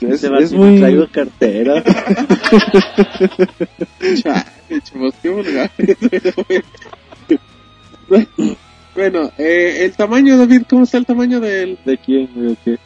Es, 0.00 0.24
Ese 0.24 0.30
es 0.38 0.52
muy... 0.52 0.78
traigo 0.78 1.06
cartera. 1.10 1.82
Chale, 4.22 4.80
chavos, 4.82 5.14
qué 5.22 5.28
vulgar. 5.30 5.70
bueno, 8.94 9.30
eh, 9.38 9.84
el 9.84 9.92
tamaño, 9.92 10.36
David, 10.36 10.62
¿cómo 10.68 10.84
está 10.84 10.98
el 10.98 11.06
tamaño 11.06 11.40
del... 11.40 11.78
¿De 11.84 11.98
quién, 11.98 12.28
o 12.50 12.56
qué? 12.64 12.78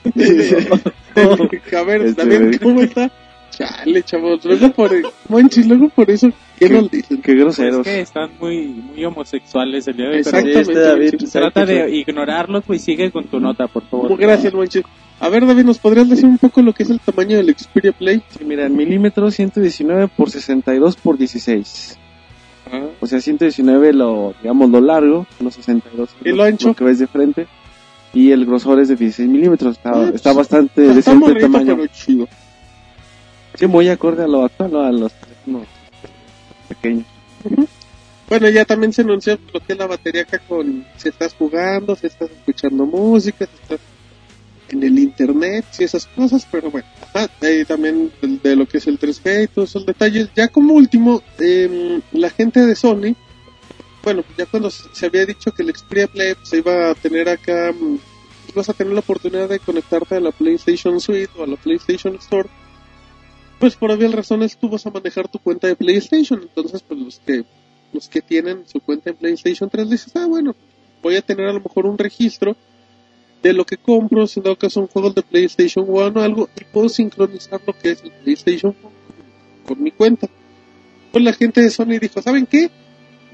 a 1.77 1.83
ver, 1.83 2.03
Este, 2.03 2.25
David. 2.25 2.61
¿cómo 2.63 2.81
está? 2.81 3.11
Chale, 3.51 4.03
chavos, 4.05 4.45
luego 4.45 4.71
por... 4.73 4.93
Monchis, 5.29 5.67
luego 5.67 5.89
por 5.89 6.09
eso, 6.11 6.31
¿qué 6.59 6.69
nos 6.69 6.91
dicen? 6.91 7.21
Qué 7.21 7.33
Es 7.33 7.39
groseros. 7.39 7.83
que 7.85 8.01
están 8.01 8.31
muy, 8.41 8.67
muy 8.69 9.05
homosexuales 9.05 9.89
el 9.89 9.97
día 9.97 10.07
de 10.07 10.13
hoy. 10.13 10.19
Exacto. 10.19 10.47
Pero 10.47 10.61
este 10.61 10.79
David. 10.79 11.11
Monchis. 11.13 11.31
¿sabe 11.31 11.51
trata 11.51 11.67
qué 11.67 11.73
de 11.73 11.97
ignorarlos, 11.97 12.65
pues 12.67 12.83
sigue 12.83 13.11
con 13.11 13.25
tu 13.25 13.41
nota, 13.41 13.67
por 13.67 13.83
favor. 13.89 14.17
Gracias, 14.17 14.55
Monchis. 14.55 14.85
A 15.21 15.29
ver, 15.29 15.45
David, 15.47 15.65
¿nos 15.65 15.79
podrías 15.79 16.09
decir 16.09 16.27
un 16.27 16.39
poco 16.39 16.63
lo 16.63 16.73
que 16.73 16.85
es 16.85 16.91
el 16.91 17.01
tamaño 17.01 17.37
del 17.39 17.55
Xperia 17.57 17.93
Play? 17.93 18.23
Sí, 18.37 18.45
mira, 18.45 18.67
en 18.67 18.77
milímetros 18.77 19.35
119 19.35 20.09
por 20.09 20.31
62 20.31 20.97
por 20.97 21.19
16. 21.19 21.99
Ah, 22.71 22.87
O 23.01 23.07
sea, 23.07 23.21
119 23.21 23.93
lo, 23.95 24.35
digamos, 24.41 24.71
lo 24.71 24.81
largo, 24.81 25.27
los 25.41 25.55
62 25.55 26.11
¿Y 26.25 26.29
lo 26.31 26.45
ancho? 26.45 26.75
que 26.75 26.85
ves 26.85 26.99
de 27.01 27.07
frente. 27.09 27.49
Y 28.15 28.31
el 28.31 28.47
grosor 28.47 28.79
es 28.81 28.89
de 28.89 28.97
16 28.97 29.29
milímetros. 29.29 29.77
Está, 29.77 29.91
Ah, 29.91 30.11
está 30.15 30.33
pues, 30.33 30.49
bastante 30.49 30.83
está 30.83 30.95
decente 30.95 31.27
el 31.27 31.33
morrito, 31.33 31.47
tamaño. 31.47 31.77
pero 31.77 31.87
chido. 31.89 32.29
Sí, 33.55 33.67
muy 33.67 33.89
acorde 33.89 34.23
a 34.25 34.29
lo 34.29 34.45
actual, 34.45 34.71
¿no? 34.73 34.81
a 34.83 34.93
los 34.93 35.13
teléfonos 35.15 35.67
pequeños. 36.69 37.05
Bueno, 38.29 38.49
ya 38.51 38.65
también 38.65 38.93
se 38.93 39.03
anunció 39.03 39.37
lo 39.53 39.59
que 39.61 39.73
es 39.73 39.79
la 39.79 39.87
batería 39.87 40.23
acá 40.23 40.39
con 40.47 40.85
si 40.97 41.09
estás 41.09 41.35
jugando, 41.35 41.97
si 41.97 42.07
estás 42.07 42.31
escuchando 42.31 42.87
música, 42.87 43.47
si 43.47 43.63
estás 43.63 43.81
en 44.71 44.83
el 44.83 44.99
internet 44.99 45.65
y 45.79 45.85
esas 45.85 46.07
cosas, 46.07 46.47
pero 46.51 46.71
bueno, 46.71 46.87
ah, 47.15 47.29
eh, 47.43 47.65
también 47.67 48.11
de, 48.21 48.57
lo 48.57 48.67
que 48.67 48.79
es 48.79 48.87
el 48.87 48.99
3G 48.99 49.45
y 49.45 49.47
todos 49.49 49.71
esos 49.71 49.87
detalles. 49.87 50.29
Ya 50.35 50.49
como 50.49 50.75
último, 50.75 51.23
eh, 51.39 52.01
la 52.13 52.31
gente 52.31 52.65
de 52.65 52.75
Sony, 52.75 53.15
bueno, 54.03 54.25
ya 54.37 54.47
cuando 54.47 54.71
se 54.71 55.07
había 55.07 55.27
dicho 55.27 55.53
que 55.53 55.63
el 55.63 55.75
Xperia 55.75 56.07
Play 56.07 56.35
se 56.43 56.59
iba 56.59 56.91
a 56.91 56.95
tener 56.95 57.29
acá, 57.29 57.73
mm, 57.73 57.99
ibas 58.51 58.69
a 58.69 58.75
tener 58.75 58.93
la 58.93 59.01
oportunidad 59.01 59.49
de 59.49 59.59
conectarte 59.59 60.17
a 60.17 60.21
la 60.21 60.33
PlayStation 60.33 61.01
Suite 61.01 61.31
o 61.37 61.45
a 61.45 61.47
la 61.47 61.57
PlayStation 61.57 62.15
Store, 62.17 62.49
pues 63.59 63.75
por 63.77 63.91
obvias 63.91 64.13
razones 64.13 64.57
tú 64.57 64.69
vas 64.69 64.87
a 64.87 64.91
manejar 64.91 65.29
tu 65.29 65.39
cuenta 65.39 65.67
de 65.67 65.77
PlayStation, 65.77 66.41
entonces 66.43 66.83
pues 66.83 67.01
los 67.01 67.19
que 67.21 67.45
los 67.93 68.09
que 68.09 68.21
tienen 68.21 68.67
su 68.67 68.81
cuenta 68.81 69.11
en 69.11 69.17
PlayStation 69.17 69.71
3 69.71 69.89
dices, 69.89 70.15
ah 70.17 70.27
bueno, 70.27 70.55
voy 71.03 71.17
a 71.17 71.23
tener 71.23 71.47
a 71.47 71.53
lo 71.53 71.61
mejor 71.61 71.87
un 71.87 71.99
registro 71.99 72.57
de 73.43 73.53
lo 73.53 73.65
que 73.65 73.77
compro, 73.77 74.27
si 74.27 74.41
dado 74.41 74.57
que 74.57 74.71
son 74.71 74.87
juegos 74.87 75.15
de 75.15 75.23
PlayStation 75.23 75.85
1 75.87 76.21
o 76.21 76.23
algo, 76.23 76.49
y 76.61 76.65
puedo 76.65 76.89
sincronizar 76.89 77.61
lo 77.67 77.73
que 77.73 77.93
es 77.93 78.03
el 78.03 78.11
PlayStation 78.11 78.75
1 78.83 78.99
con 79.69 79.83
mi 79.83 79.91
cuenta. 79.91 80.29
pues 81.13 81.23
la 81.23 81.33
gente 81.33 81.61
de 81.61 81.71
Sony 81.71 81.99
dijo, 82.01 82.23
¿saben 82.23 82.47
qué? 82.47 82.71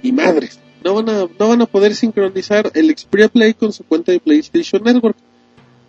Ni 0.03 0.13
madres. 0.13 0.59
No 0.85 0.95
van 0.95 1.09
a, 1.09 1.27
no 1.39 1.49
van 1.49 1.63
a 1.63 1.67
poder 1.67 1.95
sincronizar 1.95 2.71
el 2.75 2.95
Xperia 2.95 3.29
Play 3.29 3.55
con 3.55 3.73
su 3.73 3.85
cuenta 3.85 4.13
de 4.13 4.21
PlayStation 4.21 4.83
Network. 4.83 5.17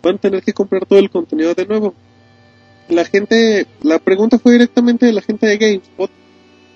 Van 0.02 0.14
a 0.14 0.18
tener 0.18 0.42
que 0.42 0.54
comprar 0.54 0.86
todo 0.86 0.98
el 0.98 1.10
contenido 1.10 1.52
de 1.54 1.66
nuevo. 1.66 1.94
La 2.88 3.04
gente, 3.04 3.66
la 3.82 3.98
pregunta 3.98 4.38
fue 4.38 4.52
directamente 4.52 5.06
de 5.06 5.12
la 5.12 5.20
gente 5.20 5.46
de 5.46 5.58
GameSpot, 5.58 6.10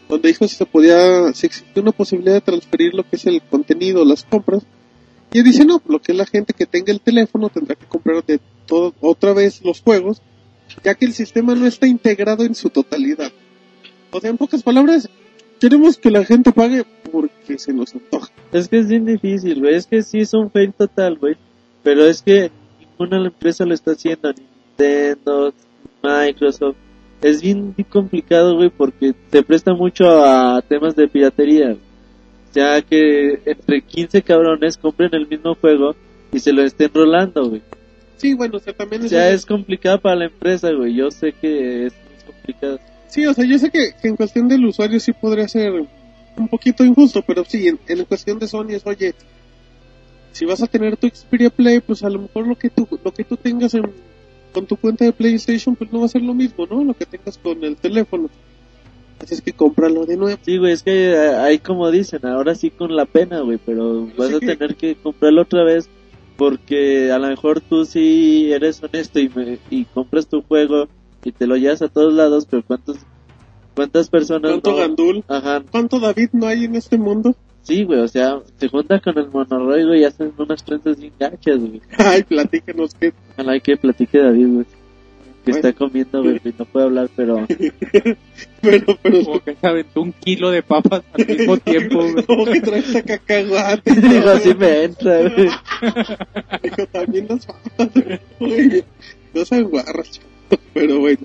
donde 0.08 0.28
dijo 0.28 0.46
si 0.48 0.56
se 0.56 0.66
podía, 0.66 1.32
si 1.32 1.46
existía 1.46 1.82
una 1.82 1.92
posibilidad 1.92 2.34
de 2.34 2.40
transferir 2.40 2.94
lo 2.94 3.08
que 3.08 3.16
es 3.16 3.26
el 3.26 3.40
contenido, 3.42 4.04
las 4.04 4.24
compras. 4.24 4.64
Y 5.32 5.42
dice, 5.42 5.64
no, 5.64 5.80
lo 5.86 6.00
que 6.00 6.12
la 6.12 6.26
gente 6.26 6.52
que 6.52 6.66
tenga 6.66 6.92
el 6.92 7.00
teléfono 7.00 7.48
tendrá 7.48 7.76
que 7.76 7.86
comprar 7.86 8.24
de 8.24 8.40
todo, 8.66 8.94
otra 9.00 9.32
vez 9.32 9.64
los 9.64 9.80
juegos, 9.80 10.22
ya 10.82 10.94
que 10.94 11.04
el 11.04 11.12
sistema 11.12 11.54
no 11.54 11.66
está 11.66 11.86
integrado 11.86 12.44
en 12.44 12.54
su 12.54 12.70
totalidad. 12.70 13.32
O 14.10 14.20
sea, 14.20 14.30
en 14.30 14.36
pocas 14.36 14.62
palabras, 14.62 15.08
queremos 15.60 15.98
que 15.98 16.10
la 16.10 16.24
gente 16.24 16.50
pague 16.52 16.84
porque 17.12 17.58
se 17.58 17.72
nos 17.72 17.94
antoja. 17.94 18.32
Es 18.52 18.68
que 18.68 18.78
es 18.78 18.88
bien 18.88 19.04
difícil, 19.04 19.60
güey. 19.60 19.74
Es 19.74 19.86
que 19.86 20.02
sí 20.02 20.20
es 20.20 20.34
un 20.34 20.50
fail 20.50 20.72
total, 20.72 21.16
güey. 21.16 21.36
Pero 21.82 22.04
es 22.06 22.22
que 22.22 22.50
ninguna 22.80 23.24
empresa 23.24 23.64
lo 23.64 23.74
está 23.74 23.92
haciendo. 23.92 24.32
Nintendo, 24.32 25.54
Microsoft. 26.02 26.76
Es 27.22 27.42
bien 27.42 27.74
complicado, 27.88 28.56
güey, 28.56 28.70
porque 28.70 29.14
te 29.30 29.42
presta 29.42 29.74
mucho 29.74 30.08
a 30.08 30.62
temas 30.62 30.96
de 30.96 31.06
piratería. 31.06 31.76
Sea, 32.52 32.82
que 32.82 33.40
entre 33.44 33.82
15 33.82 34.22
cabrones 34.22 34.76
compren 34.76 35.10
el 35.12 35.26
mismo 35.26 35.54
juego 35.54 35.94
y 36.32 36.40
se 36.40 36.52
lo 36.52 36.62
estén 36.62 36.90
rolando, 36.92 37.48
güey. 37.48 37.62
Sí, 38.16 38.34
bueno, 38.34 38.58
o 38.58 38.60
sea, 38.60 38.74
también 38.74 39.04
O 39.04 39.08
sea, 39.08 39.30
es 39.30 39.46
complicado 39.46 40.00
para 40.00 40.16
la 40.16 40.24
empresa, 40.26 40.70
güey. 40.72 40.94
Yo 40.94 41.10
sé 41.10 41.32
que 41.32 41.86
es 41.86 41.92
muy 41.92 42.34
complicado. 42.34 42.78
Sí, 43.08 43.26
o 43.26 43.32
sea, 43.32 43.44
yo 43.44 43.58
sé 43.58 43.70
que, 43.70 43.92
que 44.00 44.08
en 44.08 44.16
cuestión 44.16 44.46
del 44.46 44.64
usuario 44.64 45.00
sí 45.00 45.12
podría 45.12 45.48
ser 45.48 45.72
un 46.36 46.48
poquito 46.48 46.84
injusto, 46.84 47.22
pero 47.26 47.44
sí, 47.44 47.68
en, 47.68 47.78
en 47.88 48.04
cuestión 48.04 48.38
de 48.38 48.46
Sony 48.46 48.70
es, 48.70 48.86
oye, 48.86 49.14
si 50.32 50.44
vas 50.44 50.62
a 50.62 50.66
tener 50.66 50.96
tu 50.96 51.08
Xperia 51.08 51.50
Play, 51.50 51.80
pues 51.80 52.02
a 52.02 52.10
lo 52.10 52.20
mejor 52.20 52.46
lo 52.46 52.56
que 52.56 52.70
tú, 52.70 52.86
lo 53.02 53.12
que 53.12 53.24
tú 53.24 53.36
tengas 53.36 53.74
en, 53.74 53.82
con 54.52 54.66
tu 54.66 54.76
cuenta 54.76 55.04
de 55.04 55.12
PlayStation, 55.12 55.74
pues 55.76 55.92
no 55.92 56.00
va 56.00 56.06
a 56.06 56.10
ser 56.10 56.22
lo 56.22 56.34
mismo, 56.34 56.66
¿no? 56.66 56.84
Lo 56.84 56.94
que 56.94 57.06
tengas 57.06 57.38
con 57.38 57.62
el 57.64 57.76
teléfono. 57.76 58.28
Así 59.22 59.34
es 59.34 59.42
que 59.42 59.52
cómpralo 59.52 60.06
de 60.06 60.16
nuevo. 60.16 60.38
Sí, 60.42 60.56
güey, 60.58 60.72
es 60.72 60.82
que 60.82 61.12
eh, 61.12 61.34
ahí 61.36 61.58
como 61.58 61.90
dicen, 61.90 62.24
ahora 62.26 62.54
sí 62.54 62.70
con 62.70 62.94
la 62.96 63.04
pena, 63.04 63.40
güey, 63.40 63.58
pero 63.64 64.06
vas 64.16 64.28
Sí 64.30 64.34
a 64.36 64.40
tener 64.40 64.74
que 64.76 64.94
comprarlo 64.96 65.42
otra 65.42 65.62
vez 65.64 65.88
porque 66.36 67.12
a 67.12 67.18
lo 67.18 67.28
mejor 67.28 67.60
tú 67.60 67.84
sí 67.84 68.50
eres 68.52 68.82
honesto 68.82 69.20
y, 69.20 69.28
me- 69.28 69.58
y 69.68 69.84
compras 69.84 70.26
tu 70.26 70.40
juego 70.42 70.88
y 71.22 71.32
te 71.32 71.46
lo 71.46 71.56
llevas 71.56 71.82
a 71.82 71.88
todos 71.88 72.14
lados, 72.14 72.46
pero 72.50 72.62
¿cuántos, 72.66 72.96
cuántas 73.74 74.08
personas 74.08 74.50
¿Cuánto 74.52 74.70
no? 74.70 74.76
gandul? 74.78 75.24
Ajá, 75.28 75.62
¿Cuánto 75.70 76.00
David 76.00 76.30
no 76.32 76.46
hay 76.46 76.64
en 76.64 76.76
este 76.76 76.96
mundo? 76.96 77.34
sí, 77.62 77.84
güey, 77.84 78.00
o 78.00 78.08
sea, 78.08 78.40
se 78.58 78.68
junta 78.68 78.98
con 79.00 79.18
el 79.18 79.28
monorroy, 79.28 79.84
güey, 79.84 80.00
y 80.00 80.04
hacen 80.04 80.32
unas 80.38 80.64
trenzas 80.64 80.98
bien 80.98 81.12
gachas, 81.20 81.58
güey. 81.60 81.82
Ay, 81.98 82.22
platícanos 82.22 82.94
que... 82.94 83.12
Ojalá 83.34 83.60
que 83.60 83.76
platique 83.76 84.18
David, 84.18 84.46
güey, 84.48 84.66
que 85.44 85.52
Bueno. 85.52 85.68
está 85.68 85.78
comiendo, 85.78 86.22
güey, 86.22 86.40
y 86.44 86.54
no 86.58 86.64
puede 86.66 86.86
hablar, 86.86 87.08
pero... 87.16 87.46
Pero, 88.62 88.98
pero... 89.02 89.24
Como 89.24 89.40
que 89.40 89.56
se 89.58 89.66
aventó 89.66 90.02
un 90.02 90.12
kilo 90.12 90.50
de 90.50 90.62
papas 90.62 91.02
al 91.14 91.26
mismo 91.26 91.56
tiempo, 91.58 92.02
güey. 92.12 92.24
Como 92.26 92.44
que 92.44 92.60
traes 92.60 92.94
a 92.94 93.02
cacahuate. 93.02 93.94
Digo, 93.94 94.28
así 94.30 94.54
me 94.54 94.84
entra, 94.84 95.20
güey. 95.22 95.48
Dijo, 96.62 96.86
también 96.92 97.26
las 97.28 97.46
papas. 97.46 97.88
Muy 98.38 98.68
bien. 98.68 98.84
No 99.32 99.44
chavos. 99.44 100.20
Pero 100.74 101.00
bueno. 101.00 101.22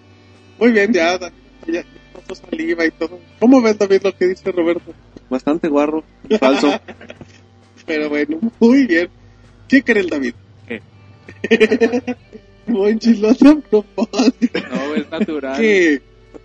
Muy 0.59 0.72
bien, 0.72 0.93
ya, 0.93 1.18
David, 1.18 1.34
ya 1.68 1.84
pasó 2.13 2.36
saliva 2.49 2.86
y 2.86 2.91
todo. 2.91 3.20
¿Cómo 3.39 3.61
ves, 3.61 3.78
David, 3.78 4.01
lo 4.03 4.16
que 4.16 4.28
dice 4.28 4.51
Roberto? 4.53 4.93
Bastante 5.30 5.68
guarro, 5.68 6.05
falso. 6.39 6.80
Pero 7.86 8.07
bueno, 8.09 8.39
muy 8.61 8.86
bien. 8.88 9.09
¿Qué 9.68 9.84
cree 9.84 10.03
el 10.03 10.09
David? 10.09 10.36
¿Qué? 10.70 10.82
Buen 12.68 12.99
chiloso 12.99 13.49
a 13.49 13.55
propósito. 13.59 14.59
No, 14.72 14.95
es 14.95 15.09
natural. 15.11 15.57
¿Qué? 15.59 15.93
Es 15.93 16.01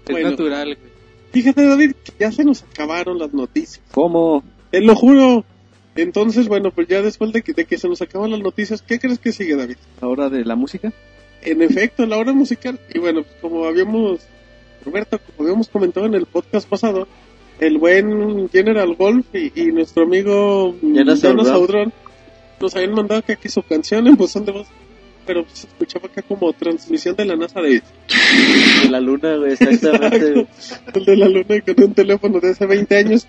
Bueno. 0.09 0.31
natural, 0.31 0.77
güey. 0.77 0.91
Fíjate, 1.33 1.65
David, 1.65 1.93
que 2.05 2.13
ya 2.19 2.33
se 2.33 2.45
nos 2.45 2.63
acabaron 2.65 3.19
las 3.19 3.33
noticias. 3.33 3.81
¿Cómo? 3.93 4.43
Te 4.71 4.81
lo 4.81 4.95
juro. 4.97 5.45
Entonces, 5.97 6.49
bueno, 6.49 6.71
pues 6.73 6.89
ya 6.89 7.03
después 7.03 7.33
de 7.33 7.43
que, 7.43 7.53
de 7.53 7.65
que 7.65 7.79
se 7.79 7.89
nos 7.89 8.03
acaban 8.03 8.31
las 8.31 8.41
noticias, 8.41 8.83
¿qué 8.83 8.99
crees 8.99 9.19
que 9.19 9.33
sigue, 9.33 9.57
David? 9.57 9.77
¿Ahora 10.01 10.29
de 10.29 10.45
la 10.45 10.57
música? 10.57 10.93
En 11.43 11.63
efecto, 11.63 12.05
la 12.07 12.19
hora 12.19 12.33
musical. 12.33 12.79
Y 12.95 12.99
bueno, 12.99 13.23
pues 13.23 13.35
como 13.41 13.65
habíamos, 13.65 14.21
Roberto, 14.85 15.19
como 15.37 15.49
habíamos 15.49 15.69
comentado 15.69 16.07
en 16.07 16.15
el 16.15 16.27
podcast 16.27 16.69
pasado, 16.69 17.07
el 17.61 17.79
buen 17.79 18.49
General 18.51 18.95
Golf 18.95 19.27
y, 19.35 19.53
y 19.61 19.67
nuestro 19.73 20.05
amigo 20.05 20.75
Jonas 20.83 21.25
Audrón. 21.25 21.93
Nos 22.61 22.75
habían 22.77 22.93
mandado 22.93 23.23
que 23.23 23.49
su 23.49 23.63
canción 23.63 24.07
en 24.07 24.17
buzón 24.17 24.45
de 24.45 24.53
voz, 24.53 24.67
pero 25.27 25.45
se 25.53 25.67
escuchaba 25.67 26.07
acá 26.07 26.23
como 26.23 26.53
transmisión 26.53 27.17
de 27.17 27.25
la 27.25 27.37
NASA 27.37 27.61
de 27.61 27.83
De 28.83 28.91
la 28.91 29.01
luna, 29.01 29.37
güey, 29.37 29.53
exactamente, 29.53 30.47
el 30.95 31.05
de 31.05 31.17
la 31.17 31.29
luna 31.29 31.61
con 31.61 31.85
un 31.85 31.95
teléfono 31.95 32.41
de 32.41 32.51
hace 32.51 32.67
20 32.67 32.97
años. 32.97 33.27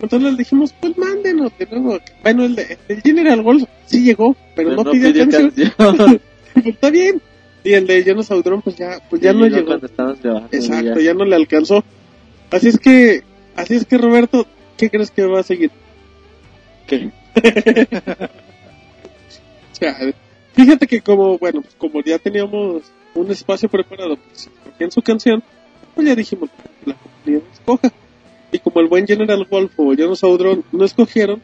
Entonces 0.00 0.28
les 0.30 0.38
dijimos, 0.38 0.74
pues 0.80 0.98
mándenos 0.98 1.52
de 1.58 1.66
nuevo. 1.66 1.98
Bueno, 2.22 2.44
el, 2.44 2.56
de, 2.56 2.78
el 2.88 3.00
General 3.00 3.42
Golf 3.42 3.64
sí 3.86 4.02
llegó, 4.02 4.36
pero, 4.54 4.70
Pero 4.70 4.84
no, 4.84 4.90
pidió, 4.90 5.28
canción. 5.28 5.52
canción. 5.76 6.20
Está 6.64 6.90
bien. 6.90 7.22
Y 7.62 7.72
el 7.72 7.86
de 7.86 8.04
Jonas 8.04 8.30
Audrón, 8.30 8.60
pues 8.60 8.76
ya, 8.76 8.98
pues 9.08 9.22
ya 9.22 9.32
Sí, 9.32 9.38
no 9.38 9.46
llegó 9.46 9.74
Exacto, 9.74 10.42
ya. 10.98 11.00
ya 11.00 11.14
no 11.14 11.24
le 11.24 11.36
alcanzó. 11.36 11.82
Así 12.50 12.68
es 12.68 12.78
que, 12.78 13.22
así 13.56 13.74
es 13.76 13.86
que 13.86 13.96
Roberto, 13.96 14.46
¿qué 14.76 14.90
crees 14.90 15.10
que 15.10 15.24
va 15.24 15.40
a 15.40 15.44
seguir? 15.44 15.70
¿Qué? 16.86 17.10
O 19.74 19.76
sea, 19.76 19.96
fíjate 20.54 20.86
que 20.86 21.00
como, 21.00 21.38
bueno, 21.38 21.62
pues 21.62 21.74
como 21.76 22.02
ya 22.02 22.18
teníamos 22.18 22.82
un 23.14 23.30
espacio 23.30 23.68
preparado, 23.68 24.16
pues 24.16 24.50
en 24.78 24.90
su 24.90 25.02
canción, 25.02 25.42
pues 25.94 26.06
ya 26.06 26.14
dijimos 26.14 26.50
que 26.50 26.90
la 26.90 26.96
comunidad 26.96 27.42
escoja. 27.52 27.92
Y 28.52 28.58
como 28.60 28.80
el 28.80 28.88
buen 28.88 29.06
General 29.06 29.46
Wolf 29.50 29.72
o 29.78 29.94
Jonas 29.94 30.22
Audrón 30.22 30.64
no 30.72 30.84
escogieron, 30.84 31.42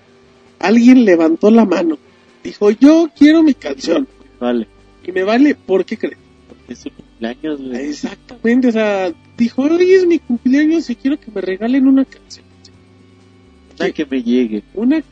alguien 0.59 1.05
levantó 1.05 1.51
la 1.51 1.65
mano. 1.65 1.99
Dijo, 2.45 2.71
yo 2.71 3.11
quiero 3.17 3.43
mi 3.43 3.55
canción. 3.55 4.07
Vale. 4.39 4.67
Y 5.05 5.13
me 5.13 5.25
vale, 5.25 5.55
¿por 5.55 5.85
qué 5.85 5.99
crees? 5.99 6.19
Es 6.69 6.79
su 6.79 6.91
cumpleaños, 6.91 7.61
güey. 7.61 7.89
Exactamente, 7.89 8.69
o 8.69 8.73
sea, 8.73 9.13
dijo, 9.37 9.63
hoy 9.63 9.93
es 9.93 10.07
mi 10.07 10.19
cumpleaños 10.21 10.89
y 10.89 10.95
quiero 10.95 11.19
que 11.19 11.31
me 11.35 11.41
regalen 11.41 11.89
una 11.89 12.05
canción. 12.05 12.45
Una 13.79 13.91
que 13.91 14.07
me 14.07 14.23
llegue. 14.23 14.63
una 14.75 15.03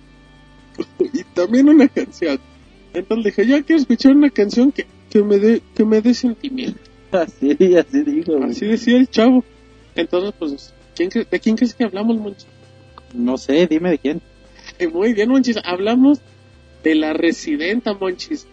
y 1.12 1.24
también 1.34 1.68
una 1.68 1.88
canción. 1.88 2.38
Entonces 2.98 3.36
dije, 3.36 3.48
yo 3.50 3.64
quiero 3.64 3.80
escuchar 3.82 4.12
una 4.12 4.30
canción 4.30 4.72
que, 4.72 4.86
que 5.10 5.22
me 5.22 5.38
dé 5.38 5.62
que 5.74 5.84
me 5.84 6.00
dé 6.00 6.14
sentimiento. 6.14 6.78
Así, 7.12 7.56
así 7.76 8.02
dijo, 8.02 8.36
güey. 8.36 8.50
Así 8.50 8.66
decía 8.66 8.96
el 8.98 9.08
chavo. 9.08 9.42
Entonces, 9.94 10.34
pues, 10.38 10.74
¿quién 10.94 11.08
cre- 11.10 11.26
¿de 11.28 11.40
quién 11.40 11.56
crees 11.56 11.74
que 11.74 11.84
hablamos, 11.84 12.18
Monchis? 12.18 12.46
No 13.14 13.38
sé, 13.38 13.66
dime 13.66 13.90
de 13.90 13.98
quién. 13.98 14.20
Eh, 14.78 14.88
muy 14.88 15.14
bien, 15.14 15.30
Monchis. 15.30 15.56
Hablamos 15.64 16.20
de 16.84 16.94
la 16.94 17.14
residenta, 17.14 17.94
Monchis. 17.94 18.46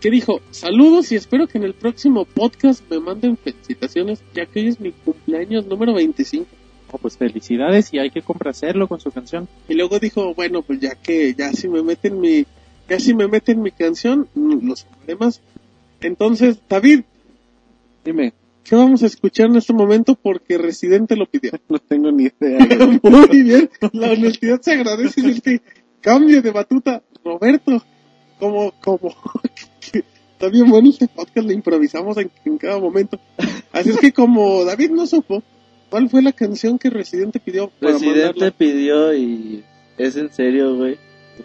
Que 0.00 0.10
dijo, 0.10 0.40
saludos 0.50 1.12
y 1.12 1.14
espero 1.16 1.46
que 1.46 1.58
en 1.58 1.64
el 1.64 1.74
próximo 1.74 2.24
podcast 2.24 2.82
me 2.90 2.98
manden 2.98 3.36
felicitaciones, 3.36 4.22
ya 4.34 4.44
que 4.46 4.60
hoy 4.60 4.68
es 4.68 4.80
mi 4.80 4.90
cumpleaños 4.92 5.66
número 5.66 5.94
25. 5.94 6.46
Oh, 6.92 6.98
pues 6.98 7.16
felicidades 7.16 7.94
y 7.94 7.98
hay 8.00 8.10
que 8.10 8.22
complacerlo 8.22 8.88
con 8.88 8.98
su 8.98 9.12
canción. 9.12 9.46
Y 9.68 9.74
luego 9.74 10.00
dijo, 10.00 10.34
bueno, 10.34 10.62
pues 10.62 10.80
ya 10.80 10.96
que 10.96 11.32
ya 11.34 11.52
si 11.52 11.68
me 11.68 11.82
meten 11.84 12.18
mi, 12.18 12.44
ya 12.90 13.00
si 13.00 13.14
me 13.14 13.28
meten 13.28 13.62
mi 13.62 13.70
canción, 13.70 14.28
mm, 14.34 14.68
los 14.68 14.86
más. 15.18 15.40
Entonces, 16.02 16.58
David, 16.68 17.02
Dime, 18.04 18.32
¿qué 18.64 18.76
vamos 18.76 19.02
a 19.02 19.06
escuchar 19.06 19.46
en 19.46 19.56
este 19.56 19.72
momento? 19.72 20.14
Porque 20.14 20.56
Residente 20.58 21.16
lo 21.16 21.26
pidió. 21.26 21.52
no 21.68 21.78
tengo 21.78 22.10
ni 22.10 22.24
idea. 22.24 22.58
Muy 23.02 23.42
bien, 23.42 23.70
la 23.92 24.12
honestidad 24.12 24.60
se 24.60 24.72
agradece 24.72 25.20
en 25.20 25.30
este 25.30 25.62
cambio 26.00 26.42
de 26.42 26.50
batuta. 26.50 27.02
Roberto, 27.22 27.84
como, 28.38 28.72
como, 28.80 29.14
está 29.92 30.48
bien 30.48 30.70
bueno 30.70 30.88
este 30.88 31.06
podcast, 31.06 31.46
lo 31.46 31.52
improvisamos 31.52 32.16
en, 32.16 32.30
en 32.46 32.56
cada 32.56 32.78
momento. 32.78 33.20
Así 33.72 33.90
es 33.90 33.98
que 33.98 34.12
como 34.12 34.64
David 34.64 34.90
no 34.90 35.06
supo, 35.06 35.42
¿cuál 35.90 36.08
fue 36.08 36.22
la 36.22 36.32
canción 36.32 36.78
que 36.78 36.88
Residente 36.88 37.38
pidió 37.38 37.68
para 37.68 37.92
Residente 37.92 38.26
mandarla? 38.26 38.50
pidió 38.52 39.14
y 39.14 39.64
es 39.98 40.16
en 40.16 40.32
serio, 40.32 40.76
güey. 40.76 40.96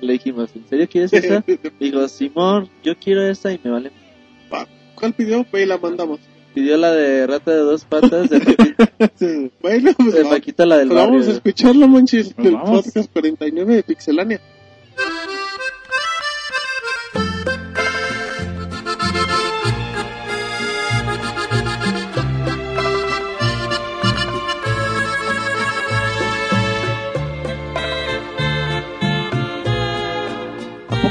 Le 0.02 0.14
dijimos, 0.14 0.50
¿en 0.56 0.68
serio 0.68 0.88
quieres 0.90 1.12
esa? 1.14 1.44
Dijo, 1.80 2.08
Simón, 2.08 2.70
yo 2.84 2.96
quiero 2.98 3.24
esa 3.24 3.52
y 3.52 3.60
me 3.64 3.72
vale. 3.72 3.92
¿Cuál 4.96 5.14
pidió? 5.14 5.46
Y 5.54 5.66
la 5.66 5.78
mandamos. 5.78 6.20
Pidió 6.54 6.78
la 6.78 6.92
de 6.94 7.28
rata 7.28 7.52
de 7.52 7.58
dos 7.58 7.84
patas, 7.84 8.30
de 8.30 8.40
Paquita, 8.40 8.92
Bueno, 9.62 9.92
pues 9.98 10.14
de 10.14 10.24
va- 10.24 10.30
Paquita 10.30 10.66
la 10.66 10.78
del 10.78 10.88
pues 10.88 10.98
barrio. 11.00 11.14
vamos 11.16 11.28
a 11.28 11.32
escucharla, 11.34 11.86
Monchis, 11.88 12.34
Pues 12.34 12.46
del 12.46 12.56
vamos. 12.56 12.86
podcast 12.86 13.12
49 13.12 13.76
de 13.76 13.84
Pixelania. 13.84 14.40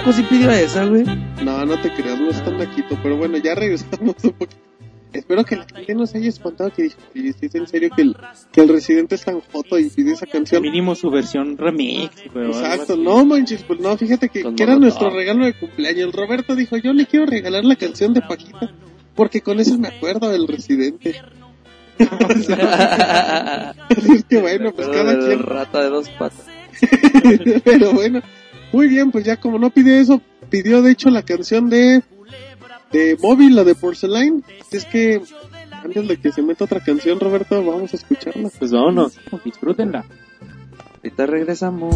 Poco 0.05 0.16
sí 0.16 0.22
pidió 0.24 0.51
esa, 0.51 0.85
güey? 0.85 1.05
No, 1.43 1.64
no 1.64 1.81
te 1.81 1.90
creas, 1.94 2.20
no 2.20 2.28
es 2.28 2.44
tan 2.44 2.59
naquito, 2.59 2.98
pero 3.02 3.16
bueno, 3.16 3.39
ya 3.39 3.55
regresamos 3.55 4.16
un 4.22 4.32
poquito. 4.32 4.60
Espero 5.14 5.44
que 5.44 5.56
la 5.56 5.64
gente 5.64 5.94
no 5.94 6.06
se 6.06 6.18
haya 6.18 6.28
espantado 6.28 6.70
que 6.72 6.82
dijo, 6.82 6.98
"Oye, 7.14 7.32
¿sí 7.32 7.47
es 7.47 7.55
en 7.55 7.66
serio 7.68 7.89
que 7.94 8.02
el, 8.02 8.16
que 8.52 8.60
el 8.60 8.68
residente 8.68 9.14
es 9.14 9.24
tan 9.24 9.40
joto 9.40 9.78
y 9.78 9.89
pide 9.89 10.12
esa 10.12 10.26
canción. 10.26 10.60
Mínimo 10.60 10.94
su 10.94 11.09
versión 11.09 11.56
remix, 11.56 12.10
güey. 12.35 12.48
Exacto, 12.48 12.97
no 12.97 13.24
manches, 13.24 13.62
pues 13.62 13.81
no, 13.81 13.97
fíjate 13.97 14.28
que, 14.28 14.43
que 14.55 14.62
era 14.62 14.76
nuestro 14.76 15.10
regalo 15.10 15.47
de 15.47 15.55
cumpleaños. 15.55 16.12
Roberto 16.12 16.55
dijo, 16.56 16.76
yo 16.76 16.93
le 16.93 17.06
quiero 17.06 17.26
regalar 17.26 17.64
la 17.64 17.76
canción 17.76 18.12
de 18.12 18.20
Paquita, 18.22 18.74
porque 19.14 19.40
con 19.40 19.60
eso 19.60 19.78
me 19.78 19.89
acuerdo 19.89 20.28
del 20.31 20.48
residente. 20.48 21.14
Así 22.28 22.52
es 24.14 24.24
que 24.24 24.39
bueno, 24.39 24.72
pues 24.72 24.89
cada 24.89 25.16
quien. 25.16 25.39
rata 25.39 25.81
de 25.81 25.89
dos 25.90 26.10
patas. 26.10 26.44
Pero 27.64 27.93
bueno, 27.93 28.20
muy 28.74 28.88
bien, 28.88 29.12
pues 29.12 29.24
ya 29.24 29.36
como 29.36 29.59
no 29.59 29.70
pidió 29.70 29.94
eso, 29.94 30.20
pidió 30.51 30.82
de 30.82 30.90
hecho 30.90 31.09
la 31.09 31.22
canción 31.22 31.70
de 31.70 32.02
de 32.90 33.16
móvil, 33.20 33.55
la 33.55 33.64
de 33.64 33.74
Porcelain. 33.74 34.44
Así 34.60 34.76
es 34.76 34.84
que 34.84 35.20
antes 35.70 36.09
de 36.09 36.16
que 36.16 36.32
se 36.32 36.42
meta 36.42 36.64
otra 36.64 36.80
canción, 36.80 37.20
Roberto, 37.20 37.64
vamos 37.64 37.92
a 37.92 37.96
escucharla. 37.96 38.51
Pues 38.59 38.72
vámonos. 38.72 39.18
Disfrútenla. 39.44 40.05
Ahorita 41.02 41.26
regresamos. 41.26 41.94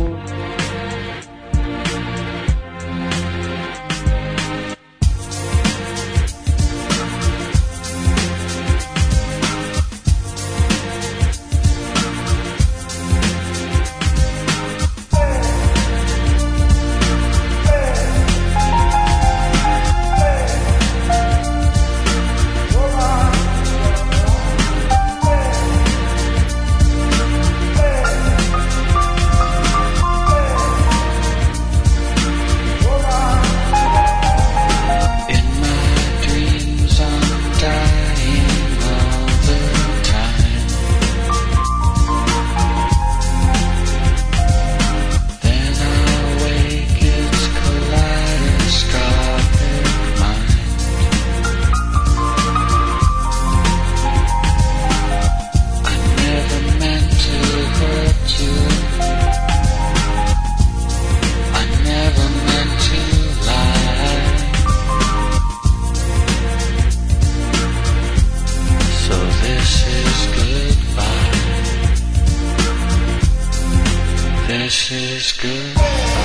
This 74.68 74.92
is 74.92 75.32
goodbye. 75.32 76.17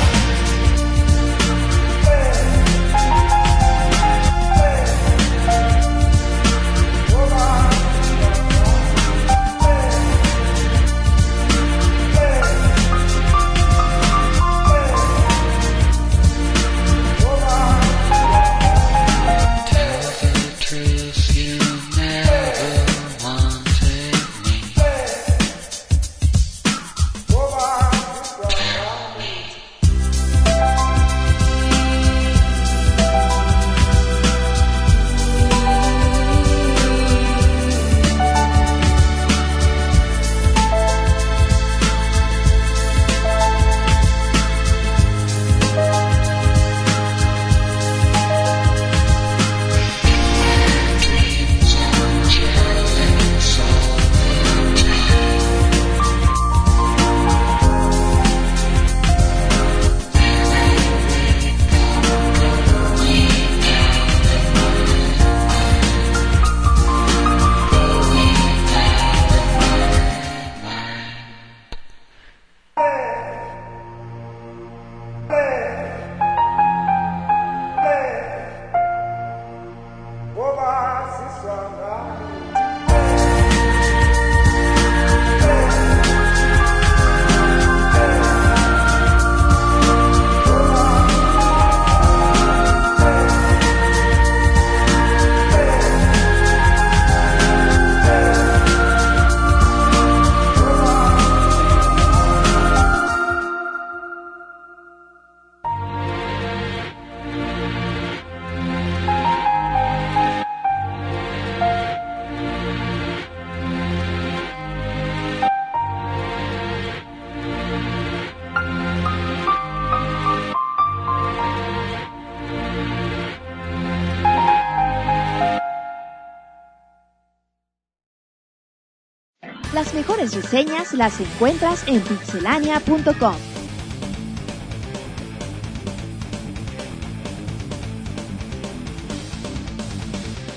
Reseñas 130.54 130.94
las 130.94 131.20
encuentras 131.20 131.84
en 131.88 132.00
pixelania.com. 132.02 133.34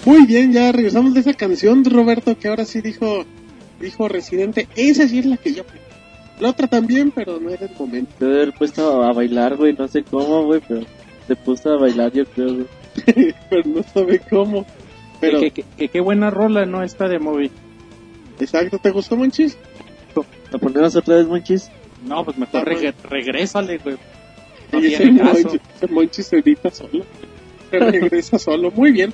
Muy 0.05 0.25
bien, 0.27 0.53
ya 0.53 0.71
regresamos 0.71 1.15
de 1.15 1.21
esa 1.21 1.35
canción, 1.35 1.85
Roberto, 1.85 2.39
que 2.39 2.49
ahora 2.49 2.65
sí 2.65 2.81
dijo, 2.81 3.25
dijo 3.81 4.09
Residente, 4.09 4.69
esa 4.77 5.09
sí 5.09 5.19
es 5.19 5.27
la 5.27 5.37
que 5.37 5.53
yo. 5.53 5.65
La 6.39 6.51
otra 6.51 6.69
también, 6.69 7.11
pero 7.11 7.41
no 7.41 7.51
era 7.51 7.67
el 7.67 7.73
momento. 7.77 8.13
Debe 8.21 8.37
haber 8.43 8.53
puesto 8.53 9.03
a 9.03 9.13
bailar, 9.13 9.57
güey. 9.57 9.73
No 9.73 9.89
sé 9.89 10.05
cómo, 10.05 10.45
güey, 10.45 10.61
pero 10.69 10.83
se 11.27 11.35
puso 11.35 11.73
a 11.73 11.79
bailar, 11.79 12.13
yo 12.13 12.25
creo, 12.27 12.55
güey. 12.55 12.67
pero 13.51 13.63
no 13.65 13.83
sabe 13.83 14.21
cómo. 14.31 14.65
Pero, 15.21 15.41
Que, 15.41 15.51
que- 15.51 15.65
que- 15.77 15.89
qué 15.89 16.01
buena 16.01 16.31
rola, 16.31 16.67
¿no? 16.67 16.83
Esta 16.83 17.09
de 17.09 17.19
móvil. 17.19 17.51
exacto, 18.39 18.79
¿te 18.79 18.91
gustó, 18.91 19.17
Monchis? 19.17 19.57
¿La 20.57 20.59
ponemos 20.59 20.97
otra 20.97 21.17
vez, 21.17 21.27
monchis? 21.27 21.69
No, 22.07 22.25
pues 22.25 22.39
mejor 22.39 22.65
reg- 22.67 22.95
regrésale, 23.11 23.79
güey. 23.79 23.97
No 24.73 24.81
Y 24.81 24.95
ese. 24.95 25.11
Monchis, 25.11 25.61
ese 25.77 25.87
Monchis 25.93 26.27
se 26.27 26.39
edita 26.39 26.71
solo. 26.71 27.05
Se 27.71 27.79
regresa 27.79 28.39
solo. 28.39 28.71
Muy 28.71 28.93
bien. 28.93 29.13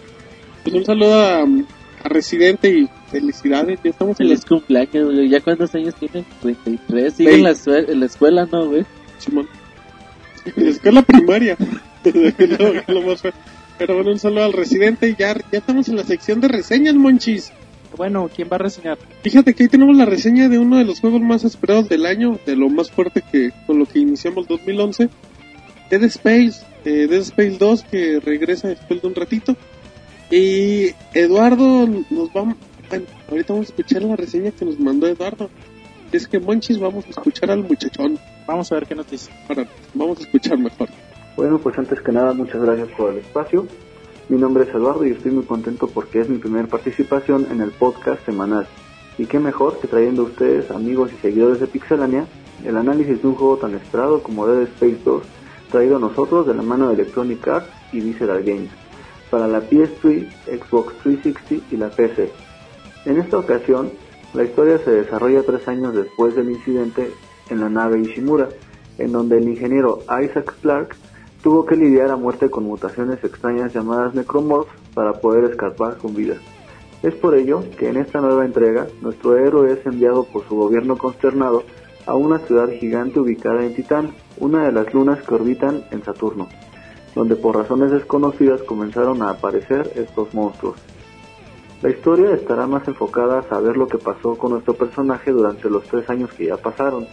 Pues 0.62 0.74
un 0.76 0.84
saludo 0.84 1.14
a, 1.20 1.40
a 1.42 2.08
Residente 2.08 2.68
y 2.70 2.88
felicidades. 3.10 3.80
Ya 3.82 3.90
estamos 3.90 4.20
en 4.20 4.30
el 4.30 4.44
cumpleaños, 4.44 5.12
güey. 5.14 5.28
¿Ya 5.28 5.40
cuántos 5.40 5.74
años 5.74 5.94
tiene? 5.96 6.24
33. 6.42 7.14
Sigue 7.14 7.34
en 7.34 7.42
la, 7.42 7.54
en 7.66 8.00
la 8.00 8.06
escuela, 8.06 8.48
¿no, 8.50 8.66
güey? 8.68 8.84
Simón. 9.18 9.48
Es 10.56 10.82
la 10.84 11.02
primaria. 11.02 11.56
Lo- 12.04 12.94
lo 12.94 13.02
más 13.06 13.20
feo. 13.22 13.32
Pero 13.78 13.94
bueno, 13.96 14.10
un 14.10 14.18
saludo 14.18 14.44
al 14.44 14.52
residente 14.52 15.08
y 15.08 15.16
ya, 15.16 15.34
ya 15.50 15.58
estamos 15.58 15.88
en 15.88 15.96
la 15.96 16.04
sección 16.04 16.40
de 16.40 16.48
reseñas, 16.48 16.94
monchis. 16.94 17.52
Bueno, 17.96 18.30
¿quién 18.34 18.48
va 18.50 18.56
a 18.56 18.58
reseñar? 18.58 18.98
Fíjate 19.22 19.54
que 19.54 19.64
ahí 19.64 19.68
tenemos 19.68 19.96
la 19.96 20.04
reseña 20.04 20.48
de 20.48 20.58
uno 20.58 20.78
de 20.78 20.84
los 20.84 21.00
juegos 21.00 21.20
más 21.20 21.44
esperados 21.44 21.88
del 21.88 22.06
año, 22.06 22.38
de 22.46 22.56
lo 22.56 22.68
más 22.68 22.90
fuerte 22.90 23.22
que 23.30 23.52
con 23.66 23.78
lo 23.78 23.86
que 23.86 23.98
iniciamos 23.98 24.48
2011, 24.48 25.08
Dead 25.90 26.02
Space, 26.04 26.64
eh, 26.84 27.06
Dead 27.06 27.20
Space 27.20 27.56
2 27.58 27.82
que 27.84 28.20
regresa 28.20 28.68
después 28.68 29.02
de 29.02 29.08
un 29.08 29.14
ratito. 29.14 29.56
Y 30.30 30.94
Eduardo 31.12 31.86
nos 31.86 32.32
vamos, 32.32 32.56
bueno, 32.88 33.04
ahorita 33.30 33.52
vamos 33.52 33.68
a 33.68 33.70
escuchar 33.70 34.02
la 34.02 34.16
reseña 34.16 34.50
que 34.52 34.64
nos 34.64 34.80
mandó 34.80 35.06
Eduardo. 35.06 35.50
Es 36.10 36.26
que 36.26 36.38
Monchis 36.38 36.78
vamos 36.78 37.06
a 37.06 37.10
escuchar 37.10 37.50
al 37.50 37.62
muchachón. 37.62 38.18
Vamos 38.46 38.72
a 38.72 38.76
ver 38.76 38.86
qué 38.86 38.94
nos 38.94 39.10
dice. 39.10 39.30
Ahora, 39.48 39.66
vamos 39.94 40.18
a 40.18 40.22
escuchar 40.22 40.58
mejor. 40.58 40.88
Bueno, 41.36 41.58
pues 41.58 41.78
antes 41.78 42.00
que 42.00 42.12
nada, 42.12 42.32
muchas 42.32 42.62
gracias 42.62 42.88
por 42.96 43.12
el 43.12 43.18
espacio. 43.18 43.66
Mi 44.32 44.38
nombre 44.38 44.64
es 44.64 44.70
Eduardo 44.70 45.04
y 45.04 45.10
estoy 45.10 45.30
muy 45.30 45.44
contento 45.44 45.88
porque 45.88 46.20
es 46.20 46.30
mi 46.30 46.38
primera 46.38 46.66
participación 46.66 47.48
en 47.50 47.60
el 47.60 47.70
podcast 47.70 48.24
semanal. 48.24 48.66
Y 49.18 49.26
qué 49.26 49.38
mejor 49.38 49.78
que 49.78 49.88
trayendo 49.88 50.22
a 50.22 50.24
ustedes, 50.24 50.70
amigos 50.70 51.10
y 51.12 51.20
seguidores 51.20 51.60
de 51.60 51.66
Pixelania, 51.66 52.24
el 52.64 52.78
análisis 52.78 53.20
de 53.20 53.28
un 53.28 53.34
juego 53.34 53.58
tan 53.58 53.74
esperado 53.74 54.22
como 54.22 54.46
Dead 54.46 54.62
Space 54.62 55.00
2, 55.04 55.22
traído 55.70 55.98
a 55.98 56.00
nosotros 56.00 56.46
de 56.46 56.54
la 56.54 56.62
mano 56.62 56.88
de 56.88 56.94
Electronic 56.94 57.46
Arts 57.46 57.68
y 57.92 58.00
Visceral 58.00 58.42
Games, 58.42 58.70
para 59.30 59.46
la 59.46 59.60
PS3, 59.60 60.26
Xbox 60.46 60.94
360 61.02 61.66
y 61.70 61.76
la 61.76 61.90
PC. 61.90 62.32
En 63.04 63.18
esta 63.18 63.36
ocasión, 63.36 63.90
la 64.32 64.44
historia 64.44 64.78
se 64.78 64.92
desarrolla 64.92 65.42
tres 65.42 65.68
años 65.68 65.94
después 65.94 66.34
del 66.34 66.48
incidente 66.48 67.10
en 67.50 67.60
la 67.60 67.68
nave 67.68 68.00
Ishimura, 68.00 68.48
en 68.96 69.12
donde 69.12 69.36
el 69.36 69.46
ingeniero 69.46 69.98
Isaac 70.04 70.54
Clarke 70.62 70.96
tuvo 71.42 71.66
que 71.66 71.76
lidiar 71.76 72.10
a 72.10 72.16
muerte 72.16 72.48
con 72.48 72.64
mutaciones 72.64 73.22
extrañas 73.24 73.74
llamadas 73.74 74.14
necromorphs 74.14 74.72
para 74.94 75.14
poder 75.14 75.50
escapar 75.50 75.98
con 75.98 76.14
vida. 76.14 76.36
Es 77.02 77.14
por 77.14 77.34
ello 77.34 77.64
que 77.76 77.88
en 77.88 77.96
esta 77.96 78.20
nueva 78.20 78.44
entrega, 78.44 78.86
nuestro 79.00 79.36
héroe 79.36 79.72
es 79.72 79.84
enviado 79.84 80.22
por 80.22 80.46
su 80.46 80.54
gobierno 80.54 80.96
consternado 80.96 81.64
a 82.06 82.14
una 82.14 82.38
ciudad 82.38 82.70
gigante 82.70 83.18
ubicada 83.18 83.64
en 83.64 83.74
Titán, 83.74 84.14
una 84.38 84.64
de 84.64 84.72
las 84.72 84.94
lunas 84.94 85.20
que 85.22 85.34
orbitan 85.34 85.84
en 85.90 86.04
Saturno, 86.04 86.48
donde 87.14 87.34
por 87.34 87.56
razones 87.56 87.90
desconocidas 87.90 88.62
comenzaron 88.62 89.20
a 89.22 89.30
aparecer 89.30 89.90
estos 89.96 90.32
monstruos. 90.34 90.76
La 91.82 91.90
historia 91.90 92.32
estará 92.32 92.68
más 92.68 92.86
enfocada 92.86 93.40
a 93.40 93.48
saber 93.48 93.76
lo 93.76 93.88
que 93.88 93.98
pasó 93.98 94.36
con 94.36 94.52
nuestro 94.52 94.74
personaje 94.74 95.32
durante 95.32 95.68
los 95.68 95.82
tres 95.84 96.08
años 96.08 96.32
que 96.32 96.46
ya 96.46 96.56
pasaron, 96.56 97.08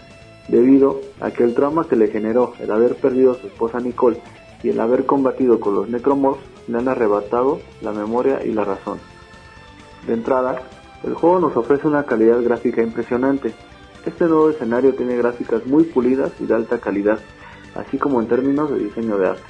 debido 0.50 1.00
a 1.20 1.32
que 1.32 1.44
el 1.44 1.54
trauma 1.54 1.88
que 1.88 1.96
le 1.96 2.08
generó 2.08 2.54
el 2.60 2.72
haber 2.72 2.96
perdido 2.96 3.32
a 3.32 3.36
su 3.36 3.48
esposa 3.48 3.80
Nicole 3.80 4.22
y 4.64 4.70
el 4.70 4.80
haber 4.80 5.06
combatido 5.06 5.60
con 5.60 5.76
los 5.76 5.90
necromorphs 5.90 6.44
le 6.68 6.78
han 6.78 6.88
arrebatado 6.88 7.60
la 7.82 7.92
memoria 7.92 8.44
y 8.44 8.52
la 8.52 8.66
razón. 8.66 9.00
De 10.06 10.14
entrada, 10.14 10.62
el 11.04 11.14
juego 11.14 11.40
nos 11.40 11.56
ofrece 11.56 11.88
una 11.88 12.04
calidad 12.04 12.42
gráfica 12.42 12.82
impresionante. 12.82 13.54
Este 14.06 14.26
nuevo 14.26 14.50
escenario 14.50 14.94
tiene 14.96 15.16
gráficas 15.16 15.66
muy 15.66 15.84
pulidas 15.84 16.32
y 16.40 16.46
de 16.46 16.56
alta 16.56 16.80
calidad, 16.80 17.20
así 17.76 17.98
como 17.98 18.22
en 18.22 18.28
términos 18.28 18.72
de 18.72 18.80
diseño 18.80 19.18
de 19.18 19.30
arte. 19.30 19.44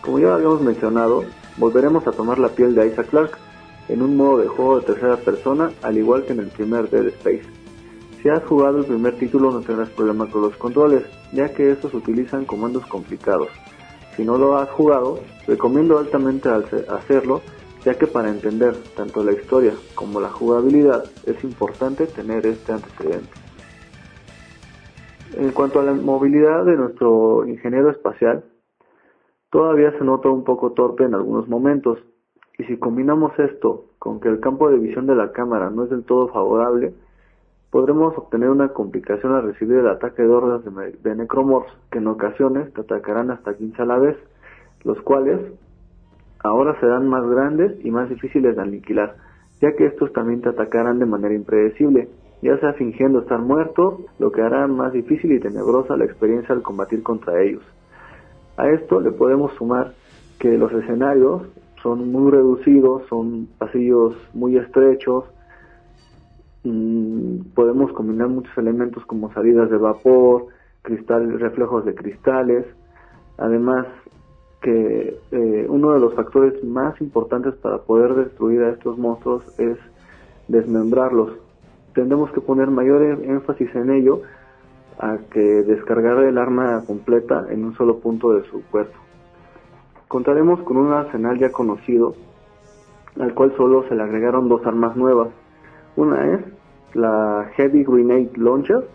Como 0.00 0.18
ya 0.18 0.34
habíamos 0.34 0.60
mencionado, 0.60 1.24
volveremos 1.56 2.06
a 2.06 2.12
tomar 2.12 2.38
la 2.38 2.48
piel 2.48 2.74
de 2.74 2.86
Isaac 2.86 3.08
Clarke 3.08 3.38
en 3.88 4.02
un 4.02 4.16
modo 4.16 4.38
de 4.38 4.48
juego 4.48 4.80
de 4.80 4.86
tercera 4.86 5.16
persona, 5.16 5.70
al 5.82 5.96
igual 5.96 6.24
que 6.24 6.32
en 6.32 6.40
el 6.40 6.48
primer 6.48 6.90
Dead 6.90 7.06
Space. 7.06 7.65
Si 8.26 8.30
has 8.30 8.44
jugado 8.44 8.78
el 8.78 8.86
primer 8.86 9.14
título 9.14 9.52
no 9.52 9.60
tendrás 9.60 9.88
problema 9.90 10.28
con 10.28 10.42
los 10.42 10.56
controles, 10.56 11.04
ya 11.32 11.54
que 11.54 11.70
estos 11.70 11.94
utilizan 11.94 12.44
comandos 12.44 12.84
complicados. 12.86 13.46
Si 14.16 14.24
no 14.24 14.36
lo 14.36 14.56
has 14.56 14.68
jugado, 14.70 15.20
recomiendo 15.46 15.96
altamente 15.96 16.48
hace- 16.48 16.86
hacerlo, 16.88 17.40
ya 17.84 17.96
que 17.96 18.08
para 18.08 18.28
entender 18.28 18.74
tanto 18.96 19.22
la 19.22 19.30
historia 19.30 19.74
como 19.94 20.20
la 20.20 20.28
jugabilidad 20.30 21.04
es 21.24 21.44
importante 21.44 22.08
tener 22.08 22.44
este 22.46 22.72
antecedente. 22.72 23.30
En 25.36 25.52
cuanto 25.52 25.78
a 25.78 25.84
la 25.84 25.92
movilidad 25.92 26.64
de 26.64 26.74
nuestro 26.76 27.46
ingeniero 27.46 27.90
espacial, 27.90 28.42
todavía 29.50 29.96
se 29.96 30.04
nota 30.04 30.30
un 30.30 30.42
poco 30.42 30.72
torpe 30.72 31.04
en 31.04 31.14
algunos 31.14 31.46
momentos, 31.46 32.00
y 32.58 32.64
si 32.64 32.76
combinamos 32.76 33.38
esto 33.38 33.84
con 34.00 34.18
que 34.18 34.28
el 34.28 34.40
campo 34.40 34.68
de 34.68 34.78
visión 34.78 35.06
de 35.06 35.14
la 35.14 35.30
cámara 35.30 35.70
no 35.70 35.84
es 35.84 35.90
del 35.90 36.02
todo 36.02 36.26
favorable, 36.26 36.92
podremos 37.70 38.16
obtener 38.16 38.50
una 38.50 38.68
complicación 38.68 39.34
al 39.34 39.44
recibir 39.44 39.78
el 39.78 39.88
ataque 39.88 40.22
de 40.22 40.28
hordas 40.28 40.64
de, 40.64 40.92
de 41.02 41.16
necromorphs 41.16 41.72
que 41.90 41.98
en 41.98 42.06
ocasiones 42.08 42.72
te 42.72 42.80
atacarán 42.80 43.30
hasta 43.30 43.56
15 43.56 43.82
a 43.82 43.86
la 43.86 43.98
vez, 43.98 44.16
los 44.84 45.00
cuales 45.02 45.40
ahora 46.42 46.78
serán 46.80 47.08
más 47.08 47.28
grandes 47.28 47.84
y 47.84 47.90
más 47.90 48.08
difíciles 48.08 48.56
de 48.56 48.62
aniquilar, 48.62 49.16
ya 49.60 49.74
que 49.74 49.86
estos 49.86 50.12
también 50.12 50.42
te 50.42 50.48
atacarán 50.48 50.98
de 50.98 51.06
manera 51.06 51.34
impredecible, 51.34 52.08
ya 52.42 52.58
sea 52.58 52.74
fingiendo 52.74 53.20
estar 53.20 53.40
muerto, 53.40 54.00
lo 54.18 54.30
que 54.30 54.42
hará 54.42 54.66
más 54.66 54.92
difícil 54.92 55.32
y 55.32 55.40
tenebrosa 55.40 55.96
la 55.96 56.04
experiencia 56.04 56.54
al 56.54 56.62
combatir 56.62 57.02
contra 57.02 57.42
ellos. 57.42 57.62
A 58.56 58.68
esto 58.70 59.00
le 59.00 59.10
podemos 59.10 59.52
sumar 59.54 59.92
que 60.38 60.56
los 60.56 60.72
escenarios 60.72 61.42
son 61.82 62.10
muy 62.10 62.30
reducidos, 62.30 63.02
son 63.08 63.48
pasillos 63.58 64.14
muy 64.34 64.56
estrechos, 64.56 65.24
Mm, 66.68 67.52
podemos 67.54 67.92
combinar 67.92 68.26
muchos 68.26 68.58
elementos 68.58 69.06
como 69.06 69.32
salidas 69.32 69.70
de 69.70 69.76
vapor, 69.76 70.46
cristal, 70.82 71.38
reflejos 71.38 71.84
de 71.84 71.94
cristales, 71.94 72.66
además 73.38 73.86
que 74.62 75.16
eh, 75.30 75.66
uno 75.68 75.92
de 75.92 76.00
los 76.00 76.14
factores 76.14 76.64
más 76.64 77.00
importantes 77.00 77.54
para 77.54 77.78
poder 77.78 78.14
destruir 78.14 78.62
a 78.64 78.70
estos 78.70 78.98
monstruos 78.98 79.44
es 79.58 79.78
desmembrarlos. 80.48 81.34
Tendremos 81.94 82.32
que 82.32 82.40
poner 82.40 82.68
mayor 82.68 83.00
e- 83.00 83.30
énfasis 83.30 83.72
en 83.76 83.90
ello 83.90 84.22
a 84.98 85.18
que 85.30 85.40
descargar 85.40 86.18
el 86.24 86.36
arma 86.36 86.82
completa 86.84 87.46
en 87.48 87.64
un 87.64 87.76
solo 87.76 88.00
punto 88.00 88.32
de 88.32 88.42
su 88.50 88.60
cuerpo. 88.72 88.98
Contaremos 90.08 90.60
con 90.62 90.78
un 90.78 90.92
arsenal 90.92 91.38
ya 91.38 91.52
conocido, 91.52 92.16
al 93.20 93.34
cual 93.34 93.54
solo 93.56 93.84
se 93.88 93.94
le 93.94 94.02
agregaron 94.02 94.48
dos 94.48 94.66
armas 94.66 94.96
nuevas. 94.96 95.28
Una 95.94 96.34
es 96.34 96.55
la 96.96 97.50
Heavy 97.54 97.84
Grenade 97.84 98.30
Launcher, 98.36 98.88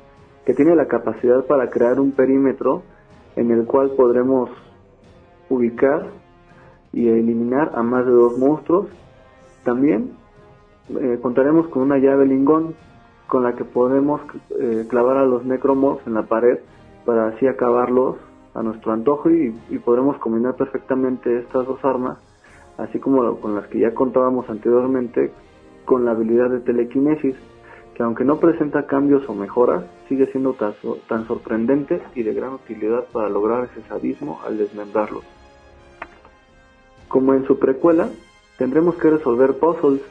que 0.45 0.53
tiene 0.53 0.75
la 0.75 0.87
capacidad 0.87 1.45
para 1.45 1.69
crear 1.69 1.99
un 1.99 2.11
perímetro 2.11 2.83
en 3.35 3.51
el 3.51 3.65
cual 3.65 3.91
podremos 3.91 4.49
ubicar 5.49 6.07
y 6.93 7.07
eliminar 7.07 7.71
a 7.75 7.83
más 7.83 8.05
de 8.05 8.11
dos 8.11 8.37
monstruos. 8.37 8.87
También 9.63 10.11
eh, 10.89 11.19
contaremos 11.21 11.67
con 11.67 11.83
una 11.83 11.97
llave 11.97 12.25
lingón 12.25 12.75
con 13.27 13.43
la 13.43 13.53
que 13.53 13.63
podemos 13.63 14.21
eh, 14.59 14.85
clavar 14.89 15.17
a 15.17 15.25
los 15.25 15.45
necromorphs 15.45 16.05
en 16.07 16.15
la 16.15 16.23
pared 16.23 16.59
para 17.05 17.27
así 17.27 17.47
acabarlos 17.47 18.17
a 18.53 18.61
nuestro 18.61 18.91
antojo 18.91 19.29
y, 19.29 19.51
podremos 19.85 20.17
combinar 20.17 20.55
perfectamente 20.55 21.39
estas 21.39 21.65
dos 21.65 21.83
armas, 21.85 22.17
así 22.77 22.99
como 22.99 23.39
con 23.39 23.55
las 23.55 23.67
que 23.67 23.79
ya 23.79 23.93
contábamos 23.93 24.49
anteriormente 24.49 25.31
con 25.85 26.03
la 26.03 26.11
habilidad 26.11 26.49
de 26.49 26.59
telequinesis, 26.59 27.35
que 28.01 28.05
aunque 28.05 28.25
no 28.25 28.39
presenta 28.39 28.87
cambios 28.87 29.29
o 29.29 29.35
mejoras, 29.35 29.83
sigue 30.09 30.25
siendo 30.31 30.53
tan, 30.53 30.73
so- 30.81 30.97
tan 31.07 31.27
sorprendente 31.27 32.01
y 32.15 32.23
de 32.23 32.33
gran 32.33 32.53
utilidad 32.55 33.03
para 33.13 33.29
lograr 33.29 33.65
ese 33.65 33.87
sadismo 33.87 34.39
al 34.43 34.57
desmembrarlos. 34.57 35.23
Como 37.07 37.35
en 37.35 37.45
su 37.45 37.59
precuela, 37.59 38.09
tendremos 38.57 38.95
que 38.95 39.11
resolver 39.11 39.53
puzzles 39.53 40.01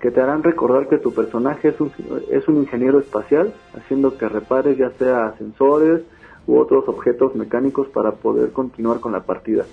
que 0.00 0.10
te 0.10 0.20
harán 0.20 0.42
recordar 0.42 0.86
que 0.86 0.98
tu 0.98 1.14
personaje 1.14 1.68
es 1.68 1.80
un, 1.80 1.90
es 2.30 2.46
un 2.46 2.56
ingeniero 2.56 2.98
espacial, 2.98 3.54
haciendo 3.74 4.18
que 4.18 4.28
repares 4.28 4.76
ya 4.76 4.90
sea 4.98 5.32
sensores 5.38 6.02
u 6.46 6.58
otros 6.58 6.86
objetos 6.88 7.34
mecánicos 7.34 7.88
para 7.88 8.12
poder 8.12 8.50
continuar 8.52 9.00
con 9.00 9.12
la 9.12 9.20
partida, 9.22 9.64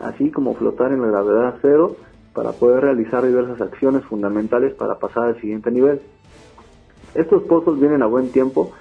así 0.00 0.30
como 0.30 0.54
flotar 0.54 0.92
en 0.92 1.02
la 1.02 1.08
gravedad 1.08 1.56
cero 1.60 1.94
para 2.32 2.52
poder 2.52 2.84
realizar 2.84 3.22
diversas 3.26 3.60
acciones 3.60 4.02
fundamentales 4.04 4.72
para 4.72 4.98
pasar 4.98 5.24
al 5.24 5.40
siguiente 5.42 5.70
nivel. 5.70 6.00
Estos 7.16 7.44
puzzles 7.44 7.80
vienen 7.80 8.02
a 8.02 8.06
buen 8.06 8.30
tiempo, 8.30 8.72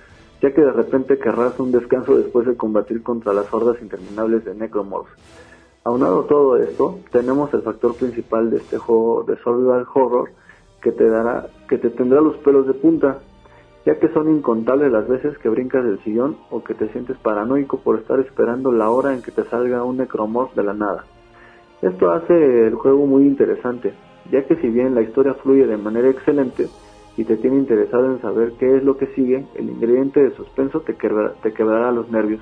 ya 0.41 0.53
que 0.53 0.59
de 0.59 0.73
repente 0.73 1.17
querrás 1.17 1.57
un 1.57 1.71
descanso 1.71 2.17
después 2.17 2.45
de 2.45 2.57
combatir 2.57 3.01
contra 3.01 3.31
las 3.31 3.51
hordas 3.53 3.81
interminables 3.81 4.43
de 4.43 4.53
Necromorphs. 4.53 5.09
Aunado 5.85 6.21
a 6.21 6.27
todo 6.27 6.57
esto, 6.57 6.99
tenemos 7.13 7.53
el 7.53 7.61
factor 7.61 7.95
principal 7.95 8.49
de 8.49 8.57
este 8.57 8.77
juego 8.77 9.23
de 9.23 9.37
survival 9.37 9.85
horror 9.93 10.31
que 10.81 10.91
te 10.91 11.07
dará, 11.07 11.47
que 11.69 11.77
te 11.77 11.89
tendrá 11.91 12.19
los 12.19 12.35
pelos 12.37 12.67
de 12.67 12.73
punta, 12.73 13.19
ya 13.85 13.99
que 13.99 14.09
son 14.09 14.29
incontables 14.29 14.91
las 14.91 15.07
veces 15.07 15.37
que 15.37 15.47
brincas 15.47 15.85
del 15.85 16.03
sillón 16.03 16.35
o 16.49 16.61
que 16.61 16.73
te 16.73 16.89
sientes 16.89 17.17
paranoico 17.19 17.79
por 17.79 17.97
estar 17.97 18.19
esperando 18.19 18.73
la 18.73 18.89
hora 18.89 19.13
en 19.13 19.21
que 19.21 19.31
te 19.31 19.45
salga 19.45 19.83
un 19.85 19.95
necromorph 19.95 20.53
de 20.55 20.63
la 20.63 20.73
nada. 20.73 21.05
Esto 21.81 22.11
hace 22.11 22.67
el 22.67 22.75
juego 22.75 23.05
muy 23.05 23.23
interesante, 23.23 23.93
ya 24.29 24.43
que 24.45 24.57
si 24.57 24.67
bien 24.67 24.93
la 24.93 25.03
historia 25.03 25.35
fluye 25.35 25.65
de 25.67 25.77
manera 25.77 26.09
excelente 26.09 26.67
y 27.17 27.23
te 27.23 27.37
tiene 27.37 27.57
interesado 27.57 28.05
en 28.05 28.21
saber 28.21 28.53
qué 28.59 28.77
es 28.77 28.83
lo 28.83 28.97
que 28.97 29.07
sigue, 29.07 29.45
el 29.55 29.69
ingrediente 29.69 30.21
de 30.21 30.31
suspenso 30.31 30.81
te 30.81 30.93
te 30.93 31.53
quebrará 31.53 31.91
los 31.91 32.09
nervios. 32.11 32.41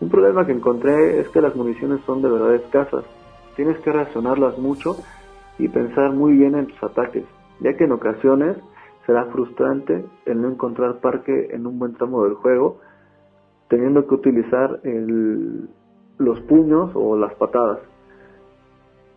Un 0.00 0.08
problema 0.10 0.46
que 0.46 0.52
encontré 0.52 1.20
es 1.20 1.28
que 1.30 1.40
las 1.40 1.56
municiones 1.56 2.00
son 2.04 2.22
de 2.22 2.28
verdad 2.28 2.54
escasas. 2.54 3.04
Tienes 3.56 3.78
que 3.78 3.92
reaccionarlas 3.92 4.58
mucho 4.58 4.96
y 5.58 5.68
pensar 5.68 6.12
muy 6.12 6.36
bien 6.36 6.54
en 6.56 6.66
tus 6.66 6.82
ataques, 6.82 7.24
ya 7.60 7.74
que 7.76 7.84
en 7.84 7.92
ocasiones 7.92 8.56
será 9.06 9.26
frustrante 9.26 10.04
el 10.26 10.40
no 10.40 10.48
encontrar 10.48 11.00
parque 11.00 11.48
en 11.50 11.66
un 11.66 11.78
buen 11.78 11.94
tramo 11.94 12.24
del 12.24 12.34
juego, 12.34 12.78
teniendo 13.68 14.06
que 14.06 14.14
utilizar 14.14 14.80
los 16.18 16.40
puños 16.42 16.90
o 16.94 17.16
las 17.16 17.34
patadas. 17.34 17.78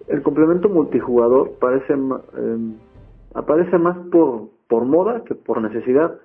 El 0.07 0.21
complemento 0.21 0.69
multijugador 0.69 1.51
parece, 1.59 1.93
em, 1.93 2.75
aparece 3.37 3.77
más 3.77 3.95
por, 4.11 4.49
por 4.67 4.85
moda 4.85 5.23
que 5.23 5.35
por 5.35 5.61
necesidad, 5.61 6.19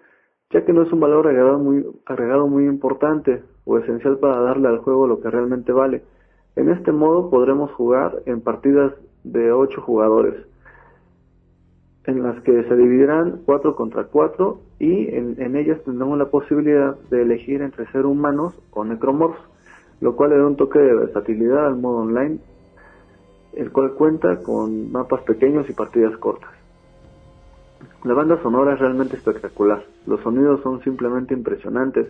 ya 0.50 0.64
que 0.64 0.72
no 0.72 0.82
es 0.82 0.92
un 0.92 1.00
valor 1.00 1.26
agregado 1.26 1.58
muy, 1.58 1.84
agregado 2.06 2.48
muy 2.48 2.64
importante 2.64 3.42
o 3.66 3.78
esencial 3.78 4.18
para 4.18 4.40
darle 4.40 4.68
al 4.68 4.78
juego 4.78 5.06
lo 5.06 5.20
que 5.20 5.30
realmente 5.30 5.72
vale. 5.72 6.02
En 6.56 6.70
este 6.70 6.90
modo 6.90 7.28
podremos 7.28 7.70
jugar 7.72 8.22
en 8.24 8.40
partidas 8.40 8.94
de 9.24 9.52
8 9.52 9.82
jugadores, 9.82 10.46
en 12.06 12.22
las 12.22 12.42
que 12.44 12.64
se 12.64 12.76
dividirán 12.76 13.42
4 13.44 13.76
contra 13.76 14.04
4 14.04 14.58
y 14.78 15.14
en, 15.14 15.40
en 15.40 15.56
ellas 15.56 15.82
tendremos 15.84 16.16
la 16.16 16.30
posibilidad 16.30 16.96
de 17.10 17.22
elegir 17.22 17.60
entre 17.60 17.86
ser 17.92 18.06
humanos 18.06 18.58
o 18.70 18.84
necromorphs, 18.84 19.38
lo 20.00 20.16
cual 20.16 20.30
le 20.30 20.38
da 20.38 20.46
un 20.46 20.56
toque 20.56 20.78
de 20.78 20.94
versatilidad 20.94 21.66
al 21.66 21.76
modo 21.76 21.98
online, 21.98 22.38
el 23.52 23.70
cual 23.70 23.92
cuenta 23.92 24.42
con 24.42 24.90
mapas 24.90 25.20
pequeños 25.24 25.68
y 25.68 25.74
partidas 25.74 26.16
cortas. 26.16 26.61
La 28.04 28.14
banda 28.14 28.40
sonora 28.42 28.74
es 28.74 28.80
realmente 28.80 29.16
espectacular, 29.16 29.84
los 30.06 30.20
sonidos 30.20 30.60
son 30.62 30.82
simplemente 30.82 31.34
impresionantes, 31.34 32.08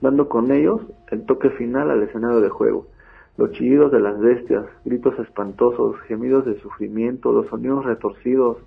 dando 0.00 0.28
con 0.28 0.50
ellos 0.50 0.80
el 1.10 1.24
toque 1.26 1.50
final 1.50 1.90
al 1.90 2.02
escenario 2.02 2.40
de 2.40 2.48
juego. 2.48 2.86
Los 3.36 3.52
chillidos 3.52 3.90
de 3.90 4.00
las 4.00 4.18
bestias, 4.18 4.64
gritos 4.84 5.18
espantosos, 5.18 6.00
gemidos 6.02 6.44
de 6.46 6.58
sufrimiento, 6.60 7.32
los 7.32 7.46
sonidos 7.48 7.84
retorcidos, 7.84 8.58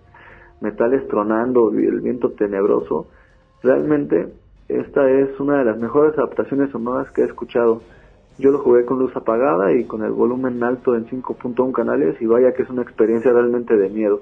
metales 0.62 1.08
tronando 1.08 1.72
y 1.80 1.86
el 1.86 2.02
viento 2.02 2.32
tenebroso. 2.32 3.08
Realmente 3.64 4.34
esta 4.68 5.10
es 5.10 5.40
una 5.40 5.60
de 5.60 5.66
las 5.66 5.78
mejores 5.78 6.18
adaptaciones 6.18 6.72
sonoras 6.72 7.10
que 7.12 7.22
he 7.22 7.26
escuchado. 7.26 7.82
Yo 8.38 8.52
lo 8.52 8.60
jugué 8.60 8.86
con 8.86 9.00
luz 9.00 9.16
apagada 9.16 9.74
y 9.74 9.86
con 9.86 10.04
el 10.04 10.12
volumen 10.12 10.62
alto 10.64 10.96
en 10.96 11.06
5.1 11.06 11.72
canales 11.72 12.22
y 12.22 12.26
vaya 12.26 12.54
que 12.54 12.64
es 12.64 12.70
una 12.70 12.82
experiencia 12.82 13.32
realmente 13.32 13.78
de 13.78 13.90
miedo. 13.90 14.22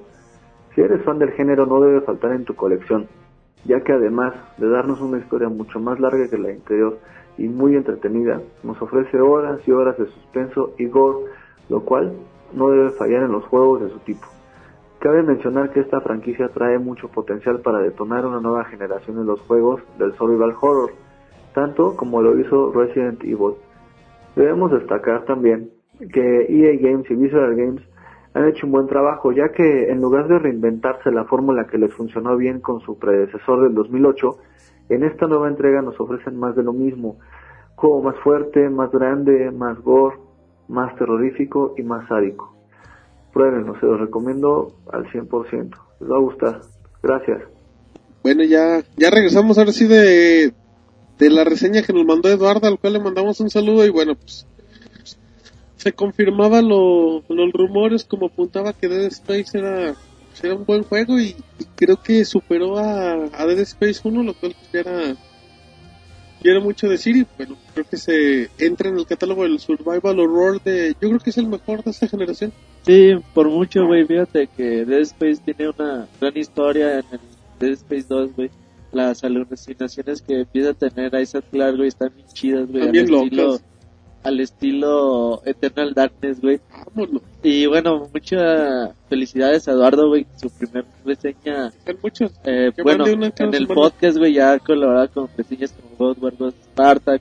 Si 0.75 0.81
eres 0.81 1.03
fan 1.03 1.19
del 1.19 1.31
género 1.31 1.65
no 1.65 1.79
debe 1.79 2.01
faltar 2.01 2.33
en 2.33 2.43
tu 2.43 2.53
colección, 2.53 3.07
ya 3.63 3.79
que 3.79 3.93
además 3.93 4.33
de 4.57 4.69
darnos 4.69 4.99
una 4.99 5.19
historia 5.19 5.47
mucho 5.47 5.79
más 5.79 6.01
larga 6.01 6.27
que 6.29 6.37
la 6.37 6.49
anterior 6.49 6.99
y 7.37 7.47
muy 7.47 7.77
entretenida, 7.77 8.41
nos 8.61 8.81
ofrece 8.81 9.19
horas 9.21 9.65
y 9.65 9.71
horas 9.71 9.97
de 9.97 10.05
suspenso 10.07 10.73
y 10.77 10.87
gore, 10.87 11.27
lo 11.69 11.79
cual 11.85 12.13
no 12.53 12.69
debe 12.69 12.89
fallar 12.91 13.23
en 13.23 13.31
los 13.31 13.45
juegos 13.45 13.81
de 13.81 13.89
su 13.89 13.99
tipo. 13.99 14.27
Cabe 14.99 15.23
mencionar 15.23 15.71
que 15.71 15.79
esta 15.79 16.01
franquicia 16.01 16.49
trae 16.49 16.77
mucho 16.77 17.07
potencial 17.07 17.59
para 17.61 17.79
detonar 17.79 18.25
una 18.25 18.41
nueva 18.41 18.65
generación 18.65 19.19
en 19.19 19.27
los 19.27 19.39
juegos 19.41 19.81
del 19.97 20.13
survival 20.13 20.55
horror, 20.59 20.91
tanto 21.53 21.95
como 21.95 22.21
lo 22.21 22.37
hizo 22.37 22.73
Resident 22.73 23.23
Evil. 23.23 23.53
Debemos 24.35 24.71
destacar 24.71 25.23
también 25.23 25.69
que 26.11 26.45
EA 26.49 26.77
Games 26.81 27.09
y 27.09 27.15
Visual 27.15 27.55
Games 27.55 27.81
han 28.35 28.49
hecho 28.49 28.65
un 28.65 28.73
buen 28.73 28.87
trabajo, 28.87 29.31
ya 29.31 29.49
que 29.55 29.89
en 29.89 30.01
lugar 30.01 30.27
de 30.27 30.37
reinventarse 30.37 31.09
la 31.09 31.23
fórmula 31.23 31.67
que 31.71 31.77
les 31.77 31.93
funcionó 31.93 32.35
bien 32.35 32.59
con 32.59 32.81
su 32.81 32.99
predecesor 32.99 33.63
del 33.63 33.73
2008, 33.73 34.37
en 34.89 35.05
esta 35.05 35.25
nueva 35.25 35.47
entrega 35.47 35.81
nos 35.81 35.97
ofrecen 36.01 36.37
más 36.37 36.53
de 36.53 36.63
lo 36.63 36.73
mismo. 36.73 37.17
Juego 37.75 38.01
más 38.03 38.15
fuerte, 38.19 38.69
más 38.69 38.91
grande, 38.91 39.51
más 39.51 39.79
gore, 39.79 40.17
más 40.67 40.93
terrorífico 40.97 41.75
y 41.77 41.83
más 41.83 42.09
sádico. 42.09 42.53
Pruébenlo, 43.31 43.79
se 43.79 43.85
los 43.85 44.01
recomiendo 44.01 44.73
al 44.91 45.05
100%. 45.05 45.69
Les 46.01 46.11
va 46.11 46.17
a 46.17 46.19
gustar. 46.19 46.59
Gracias. 47.01 47.41
Bueno, 48.21 48.43
ya, 48.43 48.81
ya 48.97 49.11
regresamos 49.11 49.57
ahora 49.57 49.71
sí 49.71 49.87
de, 49.87 50.51
de 51.17 51.29
la 51.29 51.45
reseña 51.45 51.83
que 51.83 51.93
nos 51.93 52.05
mandó 52.05 52.27
Eduardo, 52.27 52.67
al 52.67 52.79
cual 52.79 52.93
le 52.93 52.99
mandamos 52.99 53.39
un 53.39 53.49
saludo 53.49 53.85
y 53.85 53.91
bueno, 53.91 54.15
pues 54.15 54.45
se 55.85 55.93
confirmaba 55.93 56.63
lo, 56.63 57.23
los 57.29 57.51
rumores 57.53 58.05
como 58.05 58.25
apuntaba 58.25 58.73
que 58.73 58.87
Dead 58.87 59.03
Space 59.03 59.55
era, 59.55 59.93
era 60.41 60.55
un 60.55 60.65
buen 60.65 60.81
juego 60.81 61.19
y, 61.19 61.35
y 61.59 61.65
creo 61.75 62.01
que 62.01 62.25
superó 62.25 62.79
a, 62.79 63.11
a 63.11 63.45
Dead 63.45 63.59
Space 63.59 64.01
1, 64.03 64.23
lo 64.23 64.33
cual 64.33 64.55
era, 64.73 65.13
ya 65.13 66.51
era 66.51 66.59
mucho 66.59 66.89
decir 66.89 67.17
y 67.17 67.27
bueno, 67.37 67.55
creo 67.75 67.85
que 67.85 67.97
se 67.97 68.49
entra 68.57 68.89
en 68.89 68.97
el 68.97 69.05
catálogo 69.05 69.43
del 69.43 69.59
Survival 69.59 70.21
Horror 70.21 70.59
de, 70.63 70.95
yo 70.99 71.07
creo 71.07 71.19
que 71.19 71.29
es 71.29 71.37
el 71.37 71.45
mejor 71.45 71.83
de 71.83 71.91
esta 71.91 72.07
generación. 72.07 72.51
Sí, 72.83 73.11
por 73.35 73.47
mucho, 73.47 73.85
güey. 73.85 74.07
Fíjate 74.07 74.47
que 74.57 74.85
Dead 74.85 75.01
Space 75.01 75.43
tiene 75.45 75.69
una 75.69 76.07
gran 76.19 76.35
historia 76.35 76.97
en 76.97 77.05
el 77.11 77.19
Dead 77.59 77.73
Space 77.73 78.07
2, 78.09 78.35
güey. 78.35 78.49
Las 78.91 79.23
alucinaciones 79.23 80.23
que 80.23 80.39
empieza 80.39 80.71
a 80.71 80.73
tener 80.73 81.13
Isaac 81.21 81.45
Clarke, 81.51 81.77
güey, 81.77 81.89
están 81.89 82.11
bien 82.15 82.27
chidas, 82.33 82.67
güey. 82.71 82.85
También 82.85 83.05
estilo, 83.05 83.43
locas. 83.51 83.74
Al 84.25 84.39
estilo 84.39 85.41
Eternal 85.45 85.93
Darkness, 85.93 86.41
güey. 86.41 86.59
Vámonos. 86.93 87.21
Y 87.43 87.67
bueno, 87.67 88.09
muchas 88.11 88.91
felicidades 89.07 89.67
a 89.67 89.71
Eduardo, 89.73 90.07
güey. 90.09 90.25
Su 90.35 90.49
primer 90.49 90.85
reseña, 91.05 91.71
Hay 91.85 91.95
muchos. 92.01 92.31
eh, 92.43 92.71
bueno, 92.83 93.05
en 93.07 93.23
el 93.23 93.33
semana. 93.33 93.67
podcast, 93.67 94.17
güey, 94.17 94.33
ya 94.33 94.57
colaborado 94.59 95.09
con 95.11 95.29
reseñas 95.37 95.73
como 95.73 95.95
God 96.13 96.23
War 96.23 96.33
Ghost 96.37 96.57
Sparta, 96.63 97.19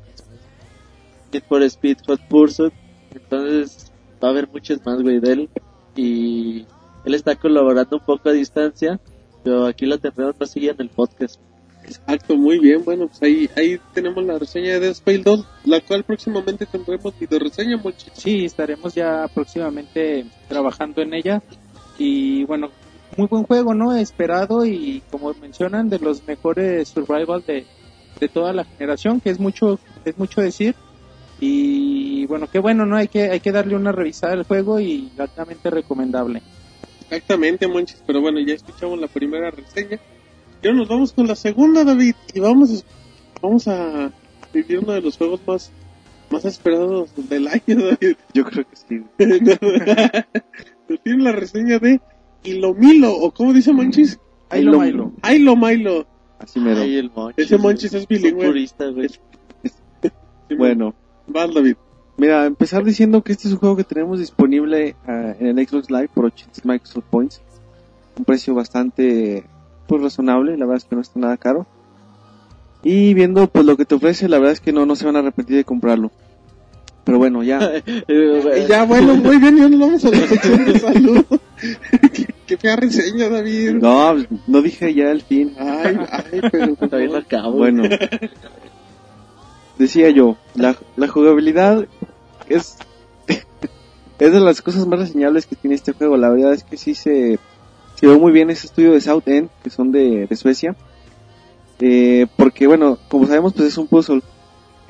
Need 1.33 1.43
for 1.49 1.63
Speed, 1.63 1.99
Hot 2.07 2.21
Pursuit. 2.29 2.73
Entonces, 3.15 3.93
va 4.23 4.29
a 4.29 4.31
haber 4.31 4.49
muchos 4.49 4.85
más, 4.85 5.03
güey, 5.03 5.21
de 5.21 5.33
él. 5.33 5.49
Y 5.97 6.67
él 7.05 7.15
está 7.15 7.37
colaborando 7.37 7.99
un 7.99 8.05
poco 8.05 8.31
a 8.31 8.33
distancia, 8.33 8.99
pero 9.43 9.67
aquí 9.67 9.85
lo 9.87 9.99
tendremos 9.99 10.35
más 10.41 10.51
seguido 10.51 10.73
en 10.73 10.81
el 10.81 10.89
podcast. 10.89 11.39
Exacto, 11.87 12.37
muy 12.37 12.59
bien. 12.59 12.83
Bueno, 12.85 13.07
pues 13.09 13.23
ahí, 13.23 13.49
ahí 13.57 13.79
tenemos 13.93 14.25
la 14.25 14.39
reseña 14.39 14.75
de 14.75 14.81
Dead 14.81 14.91
Space 14.93 15.19
2, 15.19 15.47
la 15.67 15.81
cual 15.81 16.05
próximamente 16.05 16.67
tendremos 16.67 17.19
video 17.19 17.39
reseña, 17.39 17.77
Monchi. 17.77 18.11
Sí, 18.15 18.45
estaremos 18.45 18.95
ya 18.95 19.27
próximamente 19.33 20.25
trabajando 20.49 21.03
en 21.03 21.15
ella. 21.15 21.43
Y 21.99 22.45
bueno, 22.45 22.71
muy 23.17 23.29
buen 23.29 23.45
juego, 23.45 23.75
¿no? 23.75 23.95
Esperado 23.95 24.65
y 24.65 25.03
como 25.11 25.33
mencionan, 25.35 25.89
de 25.89 25.99
los 25.99 26.27
mejores 26.27 26.89
survival 26.89 27.45
de, 27.47 27.67
de 28.19 28.29
toda 28.29 28.53
la 28.53 28.65
generación, 28.65 29.21
que 29.21 29.31
es 29.31 29.39
mucho, 29.39 29.79
es 30.05 30.19
mucho 30.19 30.41
decir. 30.41 30.75
Y 31.41 32.27
bueno, 32.27 32.49
qué 32.51 32.59
bueno, 32.59 32.87
¿no? 32.87 32.97
Hay 32.97 33.09
que, 33.09 33.31
hay 33.31 33.41
que 33.41 33.53
darle 33.53 33.77
una 33.77 33.93
revisada 33.93 34.33
al 34.33 34.45
juego 34.45 34.81
y 34.81 35.11
altamente 35.19 35.69
recomendable. 35.69 36.43
Exactamente, 37.03 37.69
Monchis, 37.69 38.03
pero 38.07 38.21
bueno, 38.21 38.41
ya 38.41 38.55
escuchamos 38.55 38.99
la 38.99 39.09
primera 39.09 39.51
reseña. 39.51 40.01
Y 40.65 40.67
ahora 40.67 40.79
nos 40.79 40.89
vamos 40.89 41.13
con 41.13 41.27
la 41.27 41.35
segunda, 41.35 41.85
David, 41.85 42.15
y 42.33 42.41
vamos 42.41 42.83
a, 42.83 43.41
vamos 43.43 43.69
a 43.69 44.11
vivir 44.51 44.79
uno 44.79 44.93
de 44.93 45.03
los 45.03 45.19
juegos 45.19 45.41
más, 45.47 45.71
más 46.31 46.47
esperados 46.47 47.11
del 47.29 47.49
año, 47.49 47.61
David. 47.67 48.17
Yo 48.33 48.45
creo 48.47 48.65
que 48.65 48.75
sí. 48.75 49.05
Nos 50.89 51.03
tiene 51.03 51.23
la 51.23 51.33
reseña 51.33 51.79
de 51.79 52.01
Ilomilo, 52.45 53.15
o 53.15 53.31
como 53.31 53.53
dice 53.53 53.75
Monchis, 53.75 54.19
Ailo 54.49 54.81
Milo. 54.81 55.13
Ailo 55.21 55.55
Milo. 55.55 56.07
Así 56.39 56.59
mero. 56.61 56.81
Ay, 56.81 56.97
el 56.97 57.11
Monchis. 57.15 57.45
Ese 57.45 57.59
Monchis 57.59 57.93
es 57.93 58.09
bilingüe. 58.09 58.51
Güey. 58.51 59.09
Sí, 59.09 59.21
Bueno, 60.57 60.95
Vas, 61.27 61.53
David. 61.53 61.77
mira, 62.17 62.47
empezar 62.47 62.85
diciendo 62.85 63.23
que 63.23 63.33
este 63.33 63.49
es 63.49 63.53
un 63.53 63.61
juego 63.61 63.77
que 63.77 63.85
tenemos 63.85 64.19
disponible 64.19 64.97
ah, 65.07 65.35
en 65.39 65.59
el 65.59 65.69
Xbox 65.69 65.91
Live 65.91 66.09
por 66.15 66.25
80 66.25 66.63
Microsoft 66.65 67.05
Points. 67.11 67.43
Un 68.17 68.25
precio 68.25 68.55
bastante 68.55 69.45
pues 69.87 70.03
razonable, 70.03 70.57
la 70.57 70.67
verdad 70.67 70.79
es 70.79 70.85
que 70.85 70.97
no 70.97 71.03
está 71.03 71.21
nada 71.21 71.37
caro. 71.37 71.67
Y 72.83 73.15
viendo 73.15 73.47
pues 73.47 73.65
lo 73.65 73.77
que 73.77 73.85
te 73.85 73.95
ofrece, 73.95 74.29
la 74.29 74.39
verdad 74.39 74.53
es 74.53 74.61
que 74.61 74.73
no, 74.73 74.85
no 74.85 74.95
se 74.95 75.07
van 75.07 75.17
a 75.17 75.21
arrepentir 75.21 75.57
de 75.57 75.65
comprarlo. 75.65 76.11
Pero 77.05 77.19
bueno, 77.19 77.43
ya. 77.43 77.73
Y 78.09 78.67
ya, 78.67 78.85
bueno, 78.85 79.15
muy 79.15 79.39
bien, 79.39 79.57
ya 79.57 79.69
nos 79.69 79.81
vamos 79.81 80.05
a 80.05 80.11
la 80.11 80.27
sección 80.29 80.65
de 80.65 80.79
salud. 80.79 81.25
qué, 82.47 82.57
fea 82.57 82.77
reseña, 82.77 83.29
David. 83.29 83.75
No, 83.75 84.17
no 84.47 84.63
dije 84.63 84.93
ya 84.95 85.11
el 85.11 85.23
fin. 85.23 85.55
Ay, 85.59 85.99
ay, 86.11 86.41
pero... 86.51 86.99
Bien 86.99 87.15
acá, 87.15 87.43
güey. 87.43 87.73
Bueno, 87.73 87.89
decía 89.79 90.11
yo, 90.11 90.37
la, 90.55 90.77
la 90.97 91.09
jugabilidad 91.09 91.87
es, 92.49 92.77
es 93.29 94.33
de 94.33 94.41
las 94.41 94.63
cosas 94.63 94.87
más 94.87 94.99
reseñables 94.99 95.47
que 95.47 95.57
tiene 95.57 95.75
este 95.75 95.93
juego. 95.93 96.17
La 96.17 96.31
verdad 96.31 96.53
es 96.53 96.65
que 96.65 96.77
sí 96.77 96.95
se, 96.95 97.39
ve 98.09 98.19
muy 98.19 98.33
bien 98.33 98.51
ese 98.51 98.67
estudio 98.67 98.93
de 98.93 99.01
South 99.01 99.27
End, 99.27 99.49
que 99.63 99.71
son 99.71 99.93
de, 99.93 100.27
de 100.27 100.37
Suecia. 100.37 100.77
Eh, 101.81 102.27
porque 102.37 102.67
bueno, 102.67 102.99
como 103.09 103.27
sabemos, 103.27 103.53
pues 103.53 103.69
es 103.69 103.79
un 103.79 103.87
puzzle. 103.87 104.23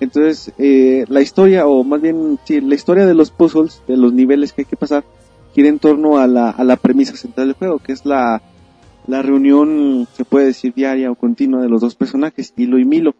Entonces, 0.01 0.53
eh, 0.59 1.05
la 1.09 1.21
historia, 1.21 1.67
o 1.67 1.85
más 1.85 2.01
bien, 2.01 2.39
sí, 2.45 2.61
la 2.61 2.75
historia 2.75 3.07
de 3.07 3.15
los 3.15 3.31
puzzles, 3.31 3.83
de 3.87 3.97
los 3.97 4.13
niveles 4.13 4.53
que 4.53 4.63
hay 4.63 4.67
que 4.67 4.77
pasar, 4.77 5.05
gira 5.55 5.69
en 5.69 5.79
torno 5.79 6.19
a 6.19 6.27
la, 6.27 6.51
a 6.51 6.65
la 6.65 6.77
premisa 6.77 7.17
central 7.17 7.49
del 7.49 7.57
juego, 7.57 7.79
que 7.79 7.93
es 7.93 8.05
la, 8.05 8.43
la 9.07 9.23
reunión, 9.23 10.09
se 10.15 10.25
puede 10.25 10.47
decir, 10.47 10.75
diaria 10.75 11.11
o 11.11 11.15
continua 11.15 11.63
de 11.63 11.69
los 11.69 11.81
dos 11.81 11.95
personajes, 11.95 12.53
Hilo 12.57 12.79
y 12.79 12.85
Milo. 12.85 13.15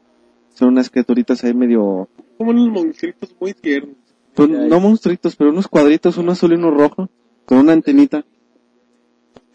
Son 0.53 0.69
unas 0.69 0.91
criaturitas 0.91 1.45
ahí 1.45 1.55
medio... 1.55 2.09
Como 2.39 2.51
unos 2.51 2.69
monstruitos 2.71 3.35
muy 3.41 3.55
tiernos. 3.55 3.97
pues, 4.35 4.49
no 4.51 4.81
monstruitos, 4.81 5.37
pero 5.37 5.51
unos 5.51 5.69
cuadritos, 5.69 6.19
uno 6.19 6.33
azul 6.33 6.53
y 6.53 6.57
uno 6.57 6.71
rojo, 6.71 7.09
con 7.45 7.59
una 7.59 7.73
antenita. 7.73 8.25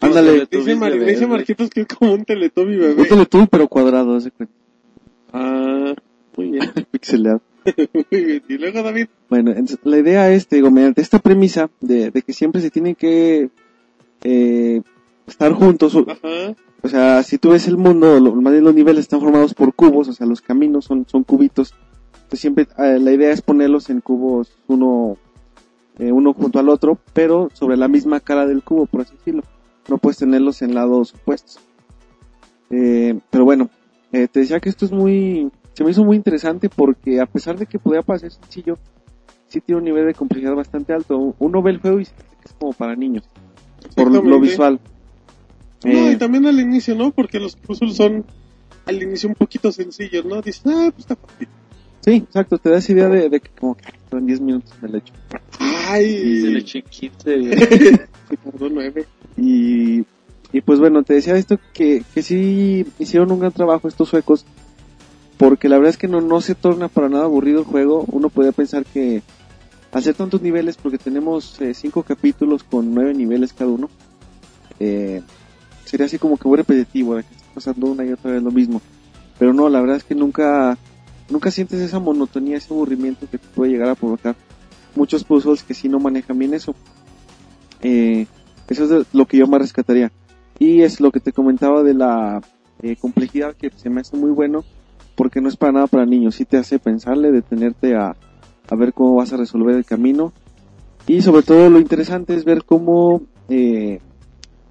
Ándale, 0.00 0.46
Dice, 0.50 0.76
Mar- 0.76 0.98
dice. 0.98 1.26
Marquitos 1.26 1.70
que 1.70 1.82
es 1.82 1.86
como 1.86 2.14
un 2.14 2.24
teletubby 2.24 2.76
bebé. 2.76 3.02
un 3.02 3.08
teletubby 3.08 3.46
pero 3.50 3.68
cuadrado, 3.68 4.16
haz 4.16 4.24
de 4.24 4.30
cuenta. 4.30 4.54
Ah, 5.32 5.94
muy 6.36 6.50
bien. 6.52 6.72
Pixeleado. 6.90 7.40
muy 8.10 8.24
bien. 8.24 8.42
Y 8.48 8.58
luego, 8.58 8.82
David, 8.82 9.06
Bueno, 9.28 9.50
entonces, 9.50 9.78
la 9.84 9.98
idea 9.98 10.30
es, 10.32 10.46
te 10.46 10.56
digo, 10.56 10.70
mediante 10.70 11.02
esta 11.02 11.18
premisa 11.18 11.68
de, 11.80 12.10
de 12.10 12.22
que 12.22 12.32
siempre 12.32 12.60
se 12.62 12.70
tienen 12.70 12.94
que 12.94 13.50
eh, 14.24 14.82
estar 15.26 15.52
juntos, 15.52 15.94
o, 15.94 16.06
ajá. 16.10 16.54
o 16.82 16.88
sea, 16.88 17.22
si 17.22 17.38
tú 17.38 17.50
ves 17.50 17.68
el 17.68 17.76
mundo, 17.76 18.18
lo, 18.20 18.34
más 18.36 18.52
bien 18.52 18.64
los 18.64 18.74
niveles 18.74 19.00
están 19.02 19.20
formados 19.20 19.54
por 19.54 19.74
cubos, 19.74 20.08
o 20.08 20.12
sea, 20.12 20.26
los 20.26 20.40
caminos 20.40 20.86
son, 20.86 21.06
son 21.08 21.24
cubitos, 21.24 21.74
entonces 22.14 22.40
siempre 22.40 22.66
eh, 22.78 22.98
la 23.00 23.12
idea 23.12 23.30
es 23.32 23.40
ponerlos 23.42 23.90
en 23.90 24.00
cubos 24.00 24.50
uno, 24.66 25.16
eh, 25.98 26.10
uno 26.12 26.32
junto 26.34 26.58
al 26.58 26.68
otro, 26.68 26.98
pero 27.12 27.50
sobre 27.52 27.76
la 27.76 27.88
misma 27.88 28.20
cara 28.20 28.46
del 28.46 28.62
cubo, 28.62 28.86
por 28.86 29.02
así 29.02 29.14
decirlo, 29.16 29.42
no 29.88 29.98
puedes 29.98 30.18
tenerlos 30.18 30.62
en 30.62 30.74
lados 30.74 31.14
opuestos. 31.14 31.58
Eh, 32.70 33.18
pero 33.30 33.44
bueno, 33.44 33.68
eh, 34.12 34.28
te 34.28 34.40
decía 34.40 34.60
que 34.60 34.68
esto 34.68 34.84
es 34.84 34.92
muy, 34.92 35.50
se 35.72 35.84
me 35.84 35.90
hizo 35.90 36.04
muy 36.04 36.16
interesante 36.16 36.68
porque 36.68 37.20
a 37.20 37.26
pesar 37.26 37.58
de 37.58 37.66
que 37.66 37.78
podía 37.78 38.02
parecer 38.02 38.32
sencillo, 38.32 38.78
sí 39.48 39.60
tiene 39.60 39.78
un 39.78 39.84
nivel 39.84 40.06
de 40.06 40.14
complejidad 40.14 40.54
bastante 40.54 40.92
alto. 40.92 41.34
Uno 41.38 41.62
ve 41.62 41.72
el 41.72 41.80
juego 41.80 42.00
y 42.00 42.04
siente 42.04 42.24
que 42.40 42.48
es 42.48 42.54
como 42.54 42.72
para 42.72 42.94
niños, 42.94 43.24
por 43.96 44.10
lo 44.10 44.40
visual. 44.40 44.80
No, 45.84 45.90
Eh, 45.90 46.12
y 46.12 46.16
también 46.16 46.46
al 46.46 46.60
inicio, 46.60 46.94
¿no? 46.94 47.10
Porque 47.10 47.40
los 47.40 47.56
puzzles 47.56 47.96
son 47.96 48.24
al 48.86 49.02
inicio 49.02 49.28
un 49.28 49.34
poquito 49.34 49.72
sencillos, 49.72 50.24
¿no? 50.24 50.40
Dices, 50.42 50.62
ah, 50.66 50.90
pues 50.94 50.98
está 51.00 51.16
fácil. 51.16 51.48
sí, 52.00 52.12
exacto, 52.16 52.58
te 52.58 52.70
da 52.70 52.78
esa 52.78 52.92
idea 52.92 53.08
de, 53.08 53.28
de 53.30 53.40
que 53.40 53.50
como 53.58 53.76
que 53.76 53.84
"Ay, 53.86 54.18
en 54.18 54.26
10 54.26 54.40
minutos 54.40 54.72
me 54.82 54.88
lo 54.88 54.98
echo. 54.98 55.12
Ay, 55.58 56.40
Se 56.42 56.46
le 56.48 56.58
eché 56.60 56.82
15, 56.82 57.38
güey. 57.38 57.56
se 57.58 58.36
tardó 58.44 58.68
nueve. 58.70 59.06
Y, 59.40 60.04
y 60.52 60.60
pues 60.60 60.78
bueno, 60.78 61.02
te 61.02 61.14
decía 61.14 61.36
esto 61.36 61.58
que, 61.72 62.04
que 62.12 62.22
sí 62.22 62.84
hicieron 62.98 63.32
un 63.32 63.40
gran 63.40 63.52
trabajo 63.52 63.88
estos 63.88 64.10
suecos, 64.10 64.44
porque 65.38 65.68
la 65.68 65.76
verdad 65.76 65.90
es 65.90 65.96
que 65.96 66.08
no, 66.08 66.20
no 66.20 66.40
se 66.42 66.54
torna 66.54 66.88
para 66.88 67.08
nada 67.08 67.24
aburrido 67.24 67.60
el 67.60 67.64
juego. 67.64 68.04
Uno 68.12 68.28
podría 68.28 68.52
pensar 68.52 68.84
que 68.84 69.22
hacer 69.92 70.14
tantos 70.14 70.42
niveles, 70.42 70.76
porque 70.76 70.98
tenemos 70.98 71.60
eh, 71.60 71.74
cinco 71.74 72.02
capítulos 72.02 72.62
con 72.62 72.94
nueve 72.94 73.14
niveles 73.14 73.52
cada 73.52 73.70
uno, 73.70 73.88
eh, 74.78 75.22
sería 75.84 76.06
así 76.06 76.18
como 76.18 76.36
que 76.36 76.46
muy 76.46 76.58
repetitivo, 76.58 77.14
que 77.14 77.20
estás 77.20 77.48
pasando 77.54 77.86
una 77.86 78.04
y 78.04 78.12
otra 78.12 78.32
vez 78.32 78.42
lo 78.42 78.50
mismo. 78.50 78.80
Pero 79.38 79.52
no, 79.54 79.68
la 79.68 79.80
verdad 79.80 79.96
es 79.96 80.04
que 80.04 80.14
nunca, 80.14 80.76
nunca 81.30 81.50
sientes 81.50 81.80
esa 81.80 81.98
monotonía, 81.98 82.58
ese 82.58 82.72
aburrimiento 82.72 83.26
que 83.30 83.38
te 83.38 83.48
puede 83.48 83.72
llegar 83.72 83.88
a 83.88 83.94
provocar. 83.94 84.36
Muchos 84.94 85.24
puzzles 85.24 85.62
que 85.62 85.74
sí 85.74 85.88
no 85.88 85.98
manejan 85.98 86.38
bien 86.38 86.52
eso. 86.52 86.74
Eh, 87.80 88.26
eso 88.70 89.00
es 89.00 89.06
lo 89.12 89.26
que 89.26 89.36
yo 89.36 89.46
más 89.46 89.60
rescataría. 89.60 90.12
Y 90.58 90.82
es 90.82 91.00
lo 91.00 91.10
que 91.10 91.20
te 91.20 91.32
comentaba 91.32 91.82
de 91.82 91.94
la 91.94 92.40
eh, 92.82 92.96
complejidad 92.96 93.54
que 93.54 93.70
se 93.70 93.90
me 93.90 94.00
hace 94.00 94.16
muy 94.16 94.30
bueno 94.30 94.64
porque 95.14 95.40
no 95.40 95.48
es 95.48 95.56
para 95.56 95.72
nada 95.72 95.86
para 95.86 96.06
niños. 96.06 96.36
Sí 96.36 96.44
te 96.44 96.56
hace 96.56 96.78
pensarle, 96.78 97.32
detenerte 97.32 97.94
a, 97.94 98.16
a 98.68 98.74
ver 98.76 98.92
cómo 98.94 99.16
vas 99.16 99.32
a 99.32 99.36
resolver 99.36 99.76
el 99.76 99.84
camino. 99.84 100.32
Y 101.06 101.22
sobre 101.22 101.42
todo 101.42 101.68
lo 101.68 101.78
interesante 101.78 102.34
es 102.34 102.44
ver 102.44 102.64
cómo 102.64 103.22
eh, 103.48 104.00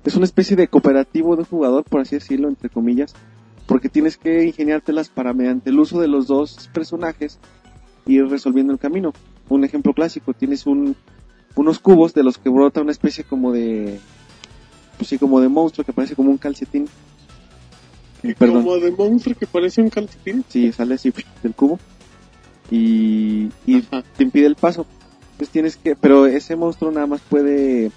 es 0.05 0.15
una 0.15 0.25
especie 0.25 0.55
de 0.55 0.67
cooperativo 0.67 1.35
de 1.35 1.43
jugador, 1.43 1.83
por 1.83 2.01
así 2.01 2.15
decirlo, 2.15 2.47
entre 2.47 2.69
comillas, 2.69 3.13
porque 3.67 3.89
tienes 3.89 4.17
que 4.17 4.45
ingeniártelas 4.45 5.09
para 5.09 5.33
mediante 5.33 5.69
el 5.69 5.79
uso 5.79 5.99
de 5.99 6.07
los 6.07 6.27
dos 6.27 6.69
personajes 6.73 7.39
ir 8.05 8.25
resolviendo 8.27 8.73
el 8.73 8.79
camino. 8.79 9.13
Un 9.49 9.63
ejemplo 9.65 9.93
clásico, 9.93 10.33
tienes 10.33 10.65
un, 10.65 10.95
unos 11.59 11.79
cubos 11.79 12.13
de 12.13 12.23
los 12.23 12.37
que 12.37 12.49
brota 12.49 12.81
una 12.81 12.91
especie 12.91 13.23
como 13.25 13.51
de, 13.51 13.99
pues 14.97 15.09
sí, 15.09 15.17
como 15.17 15.41
de 15.41 15.49
monstruo 15.49 15.85
que 15.85 15.91
parece 15.93 16.15
como 16.15 16.29
un 16.31 16.37
calcetín. 16.37 16.87
Y 18.23 18.33
Perdón. 18.33 18.63
Como 18.63 18.77
de 18.77 18.91
monstruo 18.91 19.35
que 19.37 19.45
parece 19.45 19.81
un 19.81 19.89
calcetín. 19.89 20.45
Sí, 20.47 20.71
sale 20.71 20.95
así 20.95 21.11
del 21.43 21.53
cubo 21.53 21.77
y, 22.71 23.49
y 23.65 23.81
te 24.15 24.23
impide 24.23 24.45
el 24.45 24.55
paso. 24.55 24.85
Entonces 25.31 25.49
tienes 25.49 25.77
que, 25.77 25.95
pero 25.95 26.25
ese 26.25 26.55
monstruo 26.55 26.91
nada 26.91 27.07
más 27.07 27.21
puede 27.21 27.91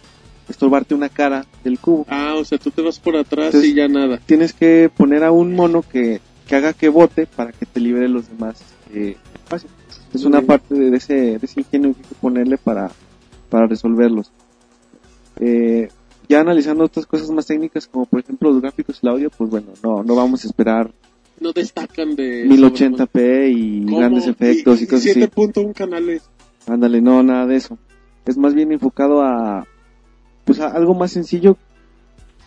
estorbarte 0.49 0.95
una 0.95 1.09
cara 1.09 1.45
del 1.63 1.79
cubo. 1.79 2.05
Ah, 2.09 2.35
o 2.37 2.45
sea, 2.45 2.59
tú 2.59 2.71
te 2.71 2.83
vas 2.83 2.99
por 2.99 3.17
atrás 3.17 3.47
Entonces- 3.47 3.71
y 3.71 3.75
ya 3.75 3.87
nada. 3.89 4.19
Tienes 4.27 4.53
que 4.53 4.91
poner 4.97 5.23
a 5.25 5.31
un 5.31 5.55
mono 5.55 5.83
que, 5.83 6.21
que 6.49 6.57
haga 6.57 6.73
que 6.73 6.89
bote 6.89 7.27
para 7.27 7.53
que 7.53 7.65
te 7.67 7.79
libere 7.81 8.09
los 8.09 8.29
demás 8.29 8.61
eh, 8.93 9.17
espacio. 9.35 9.69
Es 10.13 10.25
una 10.25 10.43
parte 10.43 10.75
de 10.75 10.97
ese, 10.97 11.15
de 11.15 11.41
ese 11.43 11.61
ingenio 11.61 11.93
que 11.95 12.01
hay 12.03 12.09
que 12.09 12.15
ponerle 12.17 12.59
para, 12.59 12.91
para 13.53 13.67
resolverlos. 13.67 14.33
Eh, 15.39 15.89
ya 16.27 16.41
analizando 16.41 16.85
otras 16.85 17.05
cosas 17.05 17.31
más 17.31 17.45
técnicas, 17.45 17.87
como 17.87 18.07
por 18.07 18.21
ejemplo 18.21 18.51
los 18.51 18.63
gráficos 18.63 18.99
y 19.03 19.07
el 19.07 19.13
audio, 19.13 19.31
pues 19.31 19.51
bueno, 19.51 19.69
no, 19.83 20.03
no 20.03 20.15
vamos 20.15 20.43
a 20.45 20.47
esperar 20.47 20.91
No 21.39 21.53
destacan 21.53 22.17
de... 22.17 22.47
1080p 22.47 23.53
y 23.55 23.85
¿Cómo? 23.85 23.99
grandes 23.99 24.27
efectos 24.27 24.81
y, 24.81 24.85
y 24.85 24.87
cosas 24.87 25.11
así. 25.11 25.21
7.1 25.21 25.75
canales. 25.75 26.23
Ándale, 26.67 27.03
no, 27.03 27.23
nada 27.23 27.47
de 27.47 27.57
eso. 27.57 27.77
Es 28.25 28.39
más 28.39 28.55
bien 28.55 28.73
enfocado 28.73 29.21
a, 29.21 29.67
pues 30.47 30.59
a 30.61 30.69
algo 30.69 30.95
más 30.95 31.11
sencillo. 31.11 31.59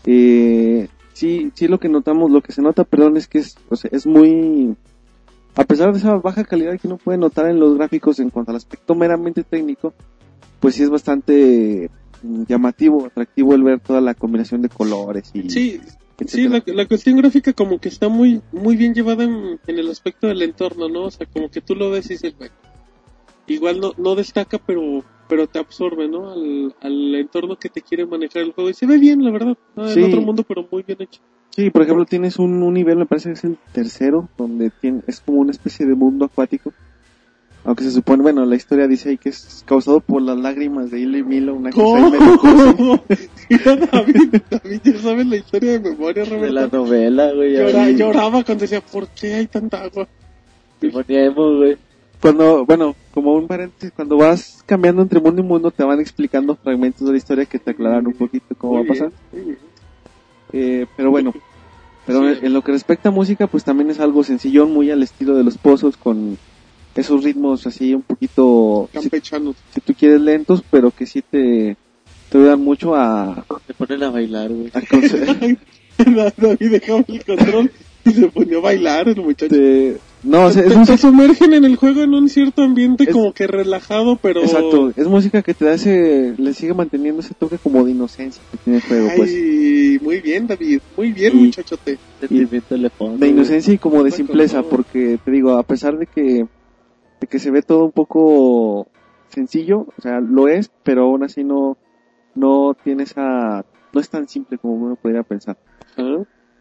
Eh, 0.08 0.88
sí, 1.14 1.52
sí 1.54 1.68
lo 1.68 1.80
que 1.80 1.90
notamos, 1.90 2.32
lo 2.32 2.42
que 2.42 2.52
se 2.52 2.64
nota, 2.64 2.84
perdón, 2.84 3.18
es 3.18 3.28
que 3.28 3.40
es, 3.40 3.58
o 3.70 3.76
sea, 3.76 3.92
es 3.94 4.08
muy, 4.08 4.76
a 5.56 5.64
pesar 5.66 5.92
de 5.92 6.00
esa 6.00 6.16
baja 6.16 6.44
calidad 6.44 6.80
que 6.80 6.88
uno 6.88 6.98
puede 6.98 7.20
notar 7.20 7.48
en 7.48 7.60
los 7.60 7.76
gráficos 7.78 8.20
en 8.20 8.32
cuanto 8.32 8.52
al 8.52 8.58
aspecto 8.58 8.96
meramente 8.96 9.44
técnico, 9.44 9.94
pues 10.60 10.76
sí 10.76 10.84
es 10.84 10.90
bastante 10.90 11.90
mm, 12.24 12.44
llamativo, 12.48 13.06
atractivo 13.06 13.56
el 13.56 13.64
ver 13.64 13.80
toda 13.80 14.02
la 14.02 14.14
combinación 14.14 14.62
de 14.62 14.70
colores 14.70 15.32
y 15.34 15.50
Sí, 15.50 15.82
sí, 16.26 16.48
la, 16.48 16.64
la 16.66 16.86
cuestión 16.86 17.18
gráfica 17.18 17.54
como 17.54 17.80
que 17.80 17.90
está 17.90 18.10
muy 18.10 18.42
muy 18.52 18.76
bien 18.76 18.94
llevada 18.94 19.24
en, 19.24 19.60
en 19.68 19.80
el 19.80 19.90
aspecto 19.90 20.28
del 20.28 20.42
entorno, 20.42 20.90
¿no? 20.90 21.06
O 21.06 21.12
sea, 21.12 21.28
como 21.32 21.50
que 21.50 21.62
tú 21.62 21.76
lo 21.76 21.92
ves 21.92 22.06
y 22.08 22.14
dices, 22.14 22.36
bueno, 22.38 22.54
igual 23.48 23.80
no, 23.80 23.94
no 23.98 24.16
destaca, 24.16 24.58
pero 24.58 25.04
pero 25.28 25.48
te 25.48 25.60
absorbe, 25.60 26.08
¿no? 26.08 26.32
Al, 26.32 26.76
al 26.82 27.16
entorno 27.16 27.58
que 27.58 27.70
te 27.70 27.82
quiere 27.82 28.06
manejar 28.06 28.44
el 28.44 28.54
juego. 28.54 28.70
Y 28.70 28.74
se 28.74 28.86
ve 28.86 28.98
bien, 28.98 29.24
la 29.24 29.32
verdad. 29.32 29.58
Sí. 29.88 30.00
En 30.00 30.06
otro 30.06 30.22
mundo, 30.22 30.44
pero 30.44 30.68
muy 30.72 30.84
bien 30.84 31.02
hecho. 31.02 31.20
Sí, 31.50 31.70
por 31.70 31.84
ejemplo, 31.84 32.06
tienes 32.06 32.38
un, 32.38 32.62
un 32.62 32.74
nivel, 32.74 32.98
me 32.98 33.06
parece 33.06 33.30
que 33.30 33.34
es 33.34 33.44
el 33.44 33.58
tercero, 33.72 34.30
donde 34.38 34.70
tiene, 34.70 35.02
es 35.08 35.22
como 35.22 35.40
una 35.40 35.52
especie 35.52 35.86
de 35.86 35.96
mundo 35.96 36.26
acuático. 36.26 36.74
Aunque 37.66 37.84
se 37.84 37.92
supone, 37.92 38.22
bueno, 38.22 38.46
la 38.46 38.56
historia 38.56 38.88
dice 38.88 39.10
ahí 39.10 39.18
que 39.18 39.30
es 39.30 39.64
causado 39.66 40.00
por 40.00 40.22
las 40.22 40.38
lágrimas 40.38 40.92
de 40.92 41.00
Hilo 41.00 41.18
y 41.18 41.24
Milo, 41.24 41.56
una 41.56 41.72
cosa. 41.72 42.12
¿Cómo? 42.40 43.04
David, 43.50 44.42
David 44.50 44.80
ya 44.84 44.98
sabes 45.00 45.26
la 45.28 45.36
historia 45.38 45.72
de 45.80 45.80
memoria, 45.92 46.24
De 46.26 46.30
la 46.52 46.62
Roberto. 46.68 46.78
novela, 46.78 47.32
güey. 47.34 47.54
Llora- 47.56 47.90
lloraba 47.92 48.44
cuando 48.44 48.62
decía, 48.62 48.82
¿por 48.82 49.08
qué 49.10 49.34
hay 49.34 49.48
tanta 49.48 49.84
agua? 49.84 50.08
Se 50.80 50.90
ponía 50.90 51.26
emo, 51.26 51.58
güey. 51.58 51.78
Cuando, 52.22 52.66
bueno, 52.66 52.96
como 53.14 53.34
un 53.36 53.48
paréntesis, 53.48 53.92
cuando 53.96 54.18
vas 54.18 54.64
cambiando 54.66 55.02
entre 55.02 55.20
mundo 55.20 55.42
y 55.42 55.46
mundo, 55.46 55.72
te 55.72 55.84
van 55.84 56.00
explicando 56.00 56.56
fragmentos 56.56 57.06
de 57.06 57.12
la 57.14 57.18
historia 57.18 57.46
que 57.46 57.60
te 57.60 57.72
aclaran 57.72 58.06
un 58.08 58.14
poquito 58.14 58.56
cómo 58.58 58.74
va 58.74 58.80
a 58.80 58.84
Muy 58.84 58.90
pasar. 58.90 59.12
muy. 59.32 59.58
Eh, 60.54 60.86
pero 60.96 61.12
bueno, 61.12 61.34
pero 62.06 62.34
Sí. 62.34 62.40
en 62.44 62.54
lo 62.54 62.62
que 62.64 62.72
respecta 62.72 63.10
a 63.10 63.12
música, 63.12 63.48
pues 63.48 63.64
también 63.64 63.90
es 63.90 64.00
algo 64.00 64.24
sencillón, 64.24 64.72
muy 64.72 64.90
al 64.92 65.04
estilo 65.04 65.36
de 65.36 65.44
los 65.44 65.58
pozos, 65.58 65.98
con 65.98 66.38
esos 66.96 67.24
ritmos 67.24 67.66
así 67.68 67.94
un 67.94 68.02
poquito, 68.02 68.90
si, 68.94 69.00
Campechanos. 69.00 69.56
si 69.74 69.82
tú 69.82 69.94
quieres 69.94 70.22
lentos, 70.22 70.64
pero 70.72 70.92
que 70.92 71.06
sí 71.06 71.22
te, 71.22 71.76
te 72.30 72.38
ayudan 72.38 72.62
mucho 72.62 72.96
a, 72.96 73.46
Se 73.68 73.74
ponen 73.74 74.04
a 74.04 74.10
bailar, 74.12 74.52
güey. 74.52 74.72
a 74.74 74.82
David 74.82 75.58
dejaba 76.72 77.04
el 77.08 77.24
control 77.26 77.72
y 78.06 78.12
se 78.12 78.28
ponía 78.28 78.58
a 78.58 78.62
bailar 78.62 79.08
el 79.10 79.16
muchacho. 79.22 79.56
te- 79.56 79.98
no, 80.24 80.46
o 80.46 80.52
sea, 80.52 80.64
es 80.64 80.70
Te, 80.70 80.76
un 80.76 80.86
te 80.86 80.98
sumergen 80.98 81.54
en 81.54 81.66
el 81.66 81.76
juego 81.76 82.02
en 82.02 82.14
un 82.16 82.30
cierto 82.30 82.64
ambiente 82.64 83.04
Es- 83.04 83.12
como 83.12 83.32
que 83.32 83.46
relajado, 83.46 84.16
pero... 84.16 84.42
Exacto, 84.42 84.92
es 84.96 85.08
música 85.08 85.44
que 85.44 85.54
te 85.54 85.66
da 85.66 85.74
ese, 85.76 86.34
le 86.38 86.54
sigue 86.56 86.74
manteniendo 86.74 87.22
ese 87.22 87.36
toque 87.36 87.58
como 87.60 87.84
de 87.86 87.92
inocencia 87.92 88.42
que 88.52 88.58
tiene 88.58 88.78
el 88.80 88.84
juego, 88.86 89.10
pues. 89.18 89.30
Ay, 89.32 90.00
muy 90.02 90.22
bien, 90.22 90.48
David. 90.48 90.80
Muy 90.98 91.12
bien, 91.12 91.34
Y- 91.38 91.42
muchachote. 91.46 92.00
De 93.20 93.28
inocencia 93.28 93.74
y 93.74 93.78
como 93.78 94.04
de 94.04 94.10
simpleza, 94.12 94.64
porque 94.64 95.20
te 95.24 95.32
digo, 95.32 95.52
a 95.58 95.64
pesar 95.64 95.98
de 96.00 96.08
que, 96.08 96.46
de 97.26 97.28
que 97.28 97.40
se 97.40 97.50
ve 97.50 97.64
todo 97.64 97.86
un 97.86 97.92
poco 97.92 98.88
sencillo, 99.30 99.88
o 99.98 100.02
sea, 100.02 100.20
lo 100.20 100.48
es, 100.48 100.70
pero 100.84 101.04
aún 101.04 101.24
así 101.24 101.44
no, 101.44 101.76
no 102.36 102.76
tiene 102.84 103.04
esa, 103.04 103.66
no 103.94 104.00
es 104.00 104.10
tan 104.10 104.28
simple 104.28 104.60
como 104.60 104.76
uno 104.76 104.96
podría 104.96 105.24
pensar. 105.24 105.58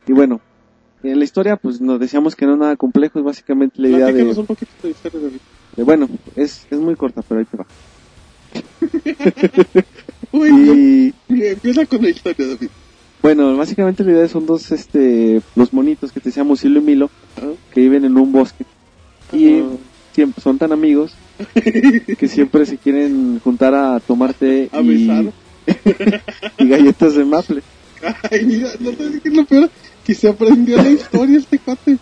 Y 0.07 0.13
bueno, 0.13 0.41
en 1.03 1.19
la 1.19 1.25
historia, 1.25 1.57
pues 1.57 1.83
nos 1.83 2.01
decíamos 2.01 2.35
que 2.35 2.47
no 2.47 2.55
es 2.55 2.59
nada 2.59 2.77
complejo, 2.77 3.19
es 3.19 3.25
básicamente 3.25 3.81
la 3.81 3.89
idea 3.91 4.07
de, 4.07 4.25
un 4.25 4.47
poquito 4.47 4.73
de 4.83 4.91
historia, 4.91 5.21
David. 5.21 5.41
de- 5.77 5.83
bueno, 5.83 6.09
es, 6.35 6.67
es 6.71 6.81
muy 6.81 6.97
corta, 6.97 7.23
pero 7.29 7.41
ahí 7.41 7.47
te 7.47 7.57
va. 7.59 7.67
Bien. 10.33 11.15
Y, 11.29 11.45
Empieza 11.47 11.85
con 11.87 12.03
la 12.03 12.09
historia, 12.09 12.47
David. 12.47 12.71
Bueno, 13.23 13.57
básicamente 13.57 14.03
la 14.03 14.13
idea 14.13 14.29
son 14.29 14.47
dos, 14.47 14.73
este, 14.73 15.43
los 15.55 15.73
monitos 15.73 16.11
que 16.11 16.21
te 16.21 16.31
decíamos 16.31 16.65
Hilo 16.65 16.81
y 16.81 16.85
Milo, 16.85 17.11
que 17.71 17.81
viven 17.81 18.05
en 18.05 18.17
un 18.17 18.33
bosque. 18.33 18.65
Son 20.43 20.59
tan 20.59 20.73
amigos 20.73 21.15
que 22.19 22.29
siempre 22.29 22.67
se 22.67 22.79
quieren 22.79 23.41
juntar 23.41 23.75
a 23.75 24.01
tomar 24.01 24.35
té 24.35 24.69
A 24.73 24.81
y, 24.81 25.31
galletas 26.59 27.15
de 27.15 27.25
maple. 27.25 27.63
Ay, 28.31 28.45
mira, 28.45 28.69
no 28.81 28.91
te 28.93 29.09
dije 29.11 29.31
lo 29.31 29.45
peor, 29.45 29.71
que 30.05 30.15
se 30.15 30.29
aprendió 30.29 30.77
la 30.77 30.91
historia 30.91 31.39
este 31.39 31.59
cuate. 31.59 31.97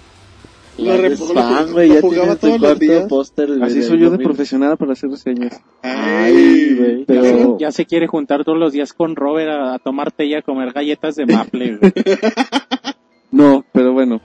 Lo, 0.79 1.17
fan, 1.35 1.73
lo- 1.73 1.83
ya 1.85 2.01
jugaba 2.01 2.35
todos 2.37 2.59
los 2.61 2.79
días. 2.79 3.05
póster. 3.07 3.51
Así 3.63 3.83
soy 3.83 3.99
yo 3.99 4.05
de 4.07 4.11
domingo. 4.13 4.25
profesional 4.31 4.77
para 4.79 4.95
hacer 4.95 5.11
reseñas. 5.11 5.61
Ay, 5.83 6.75
güey. 6.79 7.05
Pero 7.05 7.59
Ya 7.59 7.71
se 7.71 7.85
quiere 7.85 8.07
juntar 8.07 8.43
todos 8.45 8.59
los 8.59 8.73
días 8.73 8.93
con 8.95 9.15
Robert 9.15 9.51
a, 9.51 9.75
a 9.75 9.79
tomar 9.79 10.11
té 10.13 10.25
y 10.27 10.35
a 10.35 10.41
comer 10.43 10.73
galletas 10.73 11.15
de 11.17 11.27
maple, 11.27 11.77
güey. 11.77 11.93
no, 13.31 13.65
pero 13.73 13.93
bueno. 13.93 14.21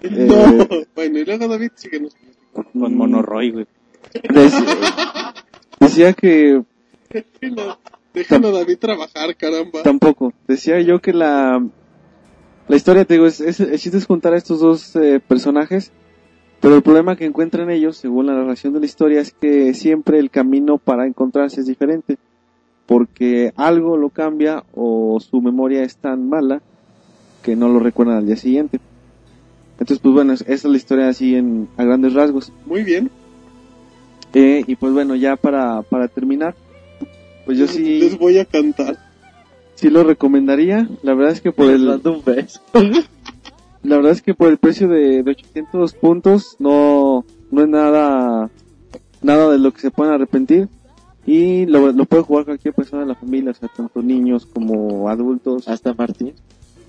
Eh, 0.00 0.08
No, 0.28 0.66
bueno, 0.94 1.18
y 1.18 1.24
luego 1.24 1.46
David, 1.46 1.70
síguenos. 1.76 2.16
Con 2.52 2.96
Monoroy, 2.96 3.50
güey. 3.50 3.66
dec- 4.12 5.34
decía 5.80 6.12
que 6.12 6.62
déjenlo 8.14 8.48
a 8.48 8.52
David 8.52 8.78
trabajar, 8.78 9.34
caramba. 9.36 9.82
Tampoco. 9.82 10.32
Decía 10.46 10.80
yo 10.80 11.00
que 11.00 11.12
la, 11.12 11.64
la 12.68 12.76
historia, 12.76 13.04
te 13.04 13.14
digo, 13.14 13.26
es, 13.26 13.40
es, 13.40 13.60
el 13.60 13.78
chiste 13.78 13.98
es 13.98 14.06
juntar 14.06 14.34
a 14.34 14.36
estos 14.36 14.60
dos 14.60 14.94
eh, 14.96 15.20
personajes, 15.26 15.92
pero 16.60 16.76
el 16.76 16.82
problema 16.82 17.16
que 17.16 17.24
encuentran 17.24 17.70
ellos, 17.70 17.96
según 17.96 18.26
la 18.26 18.34
narración 18.34 18.72
de 18.74 18.80
la 18.80 18.86
historia, 18.86 19.20
es 19.20 19.32
que 19.32 19.74
siempre 19.74 20.18
el 20.18 20.30
camino 20.30 20.78
para 20.78 21.06
encontrarse 21.06 21.60
es 21.60 21.66
diferente, 21.66 22.18
porque 22.86 23.52
algo 23.56 23.96
lo 23.96 24.10
cambia 24.10 24.64
o 24.74 25.18
su 25.20 25.40
memoria 25.40 25.82
es 25.82 25.96
tan 25.96 26.28
mala 26.28 26.62
que 27.42 27.56
no 27.56 27.68
lo 27.68 27.80
recuerdan 27.80 28.18
al 28.18 28.26
día 28.26 28.36
siguiente. 28.36 28.78
Entonces, 29.72 29.98
pues 30.00 30.14
bueno, 30.14 30.32
es- 30.32 30.42
esa 30.42 30.52
es 30.52 30.64
la 30.64 30.76
historia 30.76 31.08
así 31.08 31.34
en, 31.34 31.68
a 31.76 31.84
grandes 31.84 32.14
rasgos. 32.14 32.52
Muy 32.66 32.82
bien. 32.84 33.10
Eh, 34.34 34.64
y 34.66 34.76
pues 34.76 34.92
bueno, 34.92 35.14
ya 35.14 35.36
para, 35.36 35.82
para 35.82 36.08
terminar, 36.08 36.54
pues 37.44 37.58
yo 37.58 37.66
sí, 37.68 38.00
Les 38.00 38.18
voy 38.18 38.38
a 38.38 38.44
cantar. 38.44 38.98
sí 39.74 39.90
lo 39.90 40.04
recomendaría. 40.04 40.88
La 41.02 41.14
verdad 41.14 41.32
es 41.32 41.40
que 41.40 41.52
por 41.52 41.70
el. 41.70 41.86
La 43.84 43.96
verdad 43.96 44.12
es 44.12 44.22
que 44.22 44.32
por 44.34 44.48
el 44.48 44.58
precio 44.58 44.86
de, 44.88 45.24
de 45.24 45.30
800 45.32 45.94
puntos 45.94 46.54
no, 46.60 47.24
no 47.50 47.62
es 47.62 47.68
nada, 47.68 48.48
nada 49.22 49.50
de 49.50 49.58
lo 49.58 49.72
que 49.72 49.80
se 49.80 49.90
pueden 49.90 50.14
arrepentir. 50.14 50.68
Y 51.26 51.66
lo, 51.66 51.90
lo 51.92 52.04
puede 52.04 52.22
jugar 52.22 52.44
cualquier 52.44 52.74
persona 52.74 53.02
de 53.02 53.08
la 53.08 53.14
familia, 53.16 53.50
o 53.50 53.54
sea, 53.54 53.68
tanto 53.68 54.00
niños 54.00 54.46
como 54.46 55.08
adultos. 55.08 55.66
Hasta 55.66 55.94
Martín. 55.94 56.32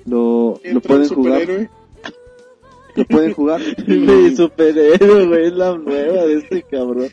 Lo, 0.05 0.59
lo 0.63 0.81
pueden 0.81 1.07
jugar, 1.09 1.41
superhéroe. 1.41 1.69
lo 2.95 3.05
pueden 3.05 3.33
jugar. 3.33 3.61
Mi 3.87 4.35
superhéroe, 4.35 5.27
güey, 5.27 5.45
es 5.47 5.53
la 5.53 5.77
nueva 5.77 6.25
de 6.25 6.35
este 6.35 6.63
cabrón. 6.63 7.09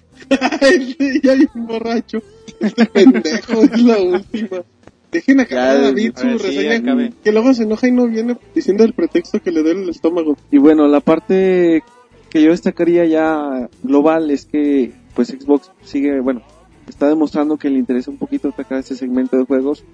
Sí, 0.60 1.20
ya 1.22 1.32
hay 1.32 1.46
un 1.54 1.66
borracho. 1.66 2.22
Este 2.60 2.86
pendejo 2.86 3.62
es 3.62 3.82
la 3.82 3.98
última. 3.98 4.62
Dejen 5.10 5.40
acabar 5.40 5.70
a 5.70 5.80
David 5.80 6.12
su 6.14 6.38
sí, 6.38 6.46
reseña. 6.46 6.76
acabe. 6.76 7.12
que 7.24 7.32
luego 7.32 7.52
se 7.52 7.64
enoja 7.64 7.88
y 7.88 7.92
no 7.92 8.06
viene 8.06 8.36
diciendo 8.54 8.84
el 8.84 8.92
pretexto 8.92 9.42
que 9.42 9.50
le 9.50 9.62
duele 9.62 9.82
el 9.82 9.88
estómago. 9.88 10.36
Y 10.50 10.58
bueno, 10.58 10.86
la 10.86 11.00
parte 11.00 11.82
que 12.28 12.42
yo 12.42 12.50
destacaría 12.50 13.04
ya 13.06 13.68
global 13.82 14.30
es 14.30 14.44
que 14.44 14.92
pues 15.14 15.28
Xbox 15.28 15.72
sigue, 15.82 16.20
bueno, 16.20 16.42
está 16.88 17.08
demostrando 17.08 17.56
que 17.56 17.70
le 17.70 17.78
interesa 17.78 18.10
un 18.10 18.18
poquito 18.18 18.48
atacar 18.48 18.78
este 18.78 18.94
segmento 18.94 19.36
de 19.36 19.44
juegos 19.44 19.84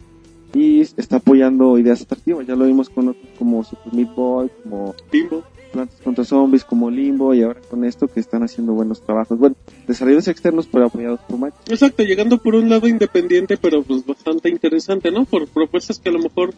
y 0.54 0.80
está 0.80 1.16
apoyando 1.16 1.78
ideas 1.78 2.02
atractivas. 2.02 2.46
Ya 2.46 2.56
lo 2.56 2.66
vimos 2.66 2.90
con 2.90 3.08
otros 3.08 3.26
como 3.38 3.64
Super 3.64 3.94
Meat 3.94 4.14
Boy, 4.14 4.50
como 4.62 4.94
Bimbo. 5.10 5.44
Plantas 5.76 6.00
contra 6.00 6.24
Zombies, 6.24 6.64
como 6.64 6.90
Limbo 6.90 7.34
y 7.34 7.42
ahora 7.42 7.60
con 7.68 7.84
esto 7.84 8.08
que 8.08 8.18
están 8.18 8.42
haciendo 8.42 8.72
buenos 8.72 9.02
trabajos. 9.02 9.38
Bueno, 9.38 9.56
desarrollos 9.86 10.26
externos 10.26 10.66
pero 10.72 10.86
apoyados 10.86 11.20
por 11.28 11.38
Microsoft. 11.38 11.70
Exacto, 11.70 12.02
llegando 12.02 12.38
por 12.38 12.54
un 12.54 12.70
lado 12.70 12.88
independiente, 12.88 13.58
pero 13.58 13.82
pues 13.82 14.06
bastante 14.06 14.48
interesante, 14.48 15.10
¿no? 15.10 15.26
Por 15.26 15.46
propuestas 15.48 15.98
que 15.98 16.08
a 16.08 16.12
lo 16.12 16.20
mejor 16.20 16.54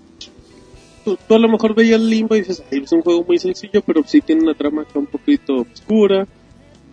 tú, 1.05 1.19
tú 1.27 1.35
a 1.35 1.39
lo 1.40 1.49
mejor 1.49 1.74
veías 1.74 2.01
Limbo 2.01 2.36
y 2.36 2.43
dices, 2.43 2.62
ay, 2.70 2.82
es 2.85 2.93
un 2.93 3.03
juego 3.03 3.24
muy 3.24 3.40
sencillo, 3.40 3.82
pero 3.85 4.05
sí 4.07 4.20
tiene 4.20 4.45
una 4.45 4.55
trama 4.55 4.82
acá 4.82 5.01
un 5.01 5.07
poquito 5.07 5.66
oscura, 5.73 6.28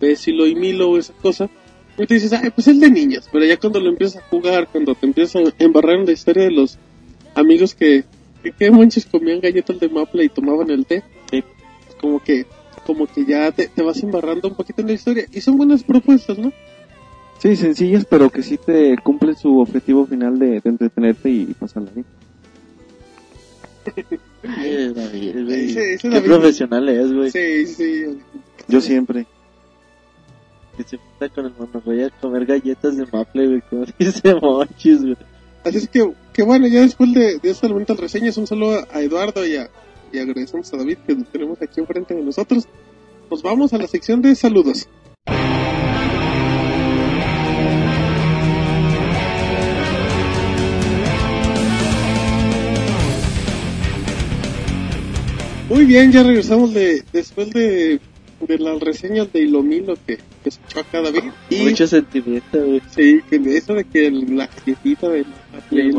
ves 0.00 0.18
Silo 0.18 0.48
y 0.48 0.56
Milo 0.56 0.98
esa 0.98 1.12
cosa. 1.12 1.48
Y 1.96 2.06
te 2.06 2.14
dices, 2.14 2.32
ay, 2.32 2.50
pues 2.50 2.66
es 2.66 2.80
de 2.80 2.90
niños, 2.90 3.28
pero 3.30 3.44
ya 3.44 3.56
cuando 3.56 3.78
lo 3.78 3.88
empiezas 3.88 4.20
a 4.20 4.26
jugar, 4.28 4.66
cuando 4.72 4.96
te 4.96 5.06
empiezas 5.06 5.36
a 5.36 5.54
embarrar 5.60 6.00
en 6.00 6.06
la 6.06 6.12
historia 6.12 6.42
de 6.42 6.50
los 6.50 6.76
amigos 7.36 7.72
que, 7.72 8.02
que, 8.42 8.50
que 8.50 8.70
manches 8.72 9.06
comían 9.06 9.38
galletas 9.38 9.78
de 9.78 9.88
maple 9.88 10.24
y 10.24 10.28
tomaban 10.28 10.70
el 10.70 10.84
té. 10.86 11.04
Como 12.00 12.20
que 12.22 12.46
como 12.86 13.06
que 13.06 13.24
ya 13.24 13.50
te, 13.50 13.66
te 13.68 13.82
vas 13.82 14.00
embarrando 14.02 14.48
un 14.48 14.54
poquito 14.54 14.80
en 14.80 14.86
la 14.88 14.92
historia 14.92 15.26
y 15.32 15.40
son 15.40 15.56
buenas 15.56 15.82
propuestas, 15.82 16.38
¿no? 16.38 16.52
Sí, 17.38 17.56
sencillas 17.56 18.06
pero 18.08 18.30
que 18.30 18.42
sí 18.42 18.56
te 18.58 18.96
cumplen 19.02 19.36
su 19.36 19.58
objetivo 19.58 20.06
final 20.06 20.38
de, 20.38 20.60
de 20.60 20.68
entretenerte 20.70 21.28
y, 21.30 21.46
pasarla 21.58 21.90
bien. 21.92 22.06
Ay, 24.42 24.92
David, 24.94 25.44
güey. 25.44 25.74
Qué 25.74 25.98
David- 26.08 26.24
profesional 26.26 26.88
es, 26.88 27.12
güey. 27.12 27.30
Sí, 27.30 27.66
sí. 27.66 28.04
Yo 28.68 28.80
siempre. 28.80 29.26
Que 30.76 30.82
se 30.84 30.98
junta 30.98 31.28
con 31.30 31.46
el 31.46 31.52
monorroy 31.58 32.02
a 32.02 32.10
comer 32.10 32.44
galletas 32.46 32.96
de 32.96 33.06
maple, 33.10 33.46
güey, 33.48 33.60
como 33.68 33.84
dice 33.98 34.34
Monchis, 34.34 35.02
güey. 35.02 35.16
Así 35.64 35.78
es 35.78 35.88
que, 35.88 36.12
que 36.32 36.42
bueno, 36.42 36.66
ya 36.68 36.80
después 36.82 37.12
de, 37.12 37.38
de 37.38 37.50
esta 37.50 37.66
bonita 37.68 37.94
reseña, 37.94 38.30
un 38.36 38.46
saludo 38.46 38.86
a 38.92 39.00
Eduardo 39.00 39.44
y, 39.46 39.56
a, 39.56 39.68
y 40.12 40.18
agradecemos 40.18 40.72
a 40.72 40.76
David 40.76 40.98
que 41.06 41.14
lo 41.14 41.24
tenemos 41.24 41.60
aquí 41.62 41.80
enfrente 41.80 42.14
de 42.14 42.22
nosotros. 42.22 42.66
Nos 43.30 43.42
vamos 43.42 43.72
a 43.72 43.78
la 43.78 43.86
sección 43.88 44.22
de 44.22 44.34
saludos. 44.34 44.88
Muy 55.68 55.84
bien, 55.84 56.12
ya 56.12 56.22
regresamos 56.22 56.72
de 56.72 57.02
después 57.12 57.50
de, 57.50 58.00
de 58.46 58.58
las 58.58 58.78
reseñas 58.80 59.32
de 59.32 59.42
Ilomilo 59.42 59.96
que, 60.06 60.18
echó 60.44 60.80
acá 60.80 61.02
David. 61.02 61.30
Y 61.50 61.64
Mucho 61.64 61.86
sentimiento, 61.88 62.64
güey. 62.64 62.80
Sí, 62.94 63.20
que 63.28 63.56
eso 63.56 63.74
de 63.74 63.84
que 63.84 64.06
el- 64.06 64.36
la 64.36 64.46
jetita 64.46 65.08
de 65.08 65.22
la 65.24 65.60
y 65.72 65.90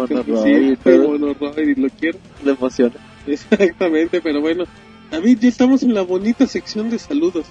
lo 1.75 1.89
quiero. 1.99 2.17
Le 2.45 2.51
emociona. 2.51 2.95
Exactamente, 3.52 4.22
pero 4.22 4.41
bueno. 4.41 4.66
David, 5.12 5.40
ya 5.40 5.49
estamos 5.49 5.84
en 5.84 5.94
la 5.94 6.02
bonita 6.02 6.48
sección 6.48 6.90
de 6.90 6.99
saludos. 6.99 7.45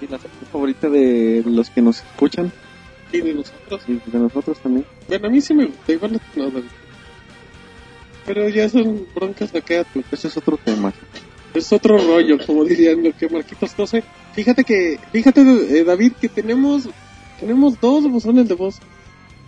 Y 0.00 0.06
la 0.06 0.18
sección 0.18 0.46
favorita 0.50 0.88
de 0.88 1.42
los 1.46 1.70
que 1.70 1.80
nos 1.82 1.98
escuchan 1.98 2.52
Y 3.12 3.20
de 3.20 3.34
nosotros. 3.34 3.82
y 3.88 4.10
de 4.10 4.18
nosotros 4.18 4.58
también. 4.60 4.86
Bueno, 5.08 5.28
a 5.28 5.30
mí 5.30 5.40
sí 5.40 5.54
me 5.54 5.66
gusta, 5.66 5.92
igual 5.92 6.20
no, 6.36 6.50
David. 6.50 6.68
Pero 8.26 8.48
ya 8.48 8.68
son 8.68 9.06
broncas 9.14 9.54
acá, 9.54 9.84
Ese 10.10 10.28
es 10.28 10.36
otro 10.36 10.56
tema. 10.56 10.92
es 11.52 11.72
otro 11.72 11.98
rollo, 11.98 12.38
como 12.46 12.64
dirían 12.64 13.02
lo 13.02 13.12
que 13.16 13.28
Marquitos 13.28 13.74
Tose. 13.74 14.02
Fíjate 14.34 14.64
que, 14.64 14.98
fíjate 15.12 15.42
eh, 15.42 15.84
David, 15.84 16.12
que 16.20 16.28
tenemos, 16.28 16.88
tenemos 17.38 17.78
dos 17.80 18.04
buzones 18.10 18.48
de 18.48 18.54
voz. 18.54 18.78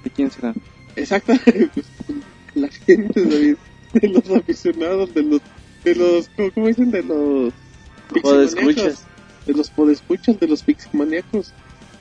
¿De 0.05 0.11
quién 0.11 0.31
será? 0.31 0.55
Exactamente, 0.95 1.71
pues, 1.75 1.87
la 2.55 2.69
gente, 2.69 3.25
David, 3.25 3.57
de 3.95 4.09
los 4.09 4.31
aficionados, 4.31 5.13
de 5.15 5.23
los, 5.23 5.41
de 5.87 5.95
los, 5.95 6.29
¿cómo, 6.37 6.51
cómo 6.51 6.67
dicen? 6.67 6.91
De 6.91 7.03
los 7.03 7.53
Podescuchas. 8.23 9.05
de 9.47 9.53
los 9.53 9.71
podescuchas, 9.71 10.39
de 10.41 10.49
los 10.49 10.63
pixelmaníacos. 10.63 11.53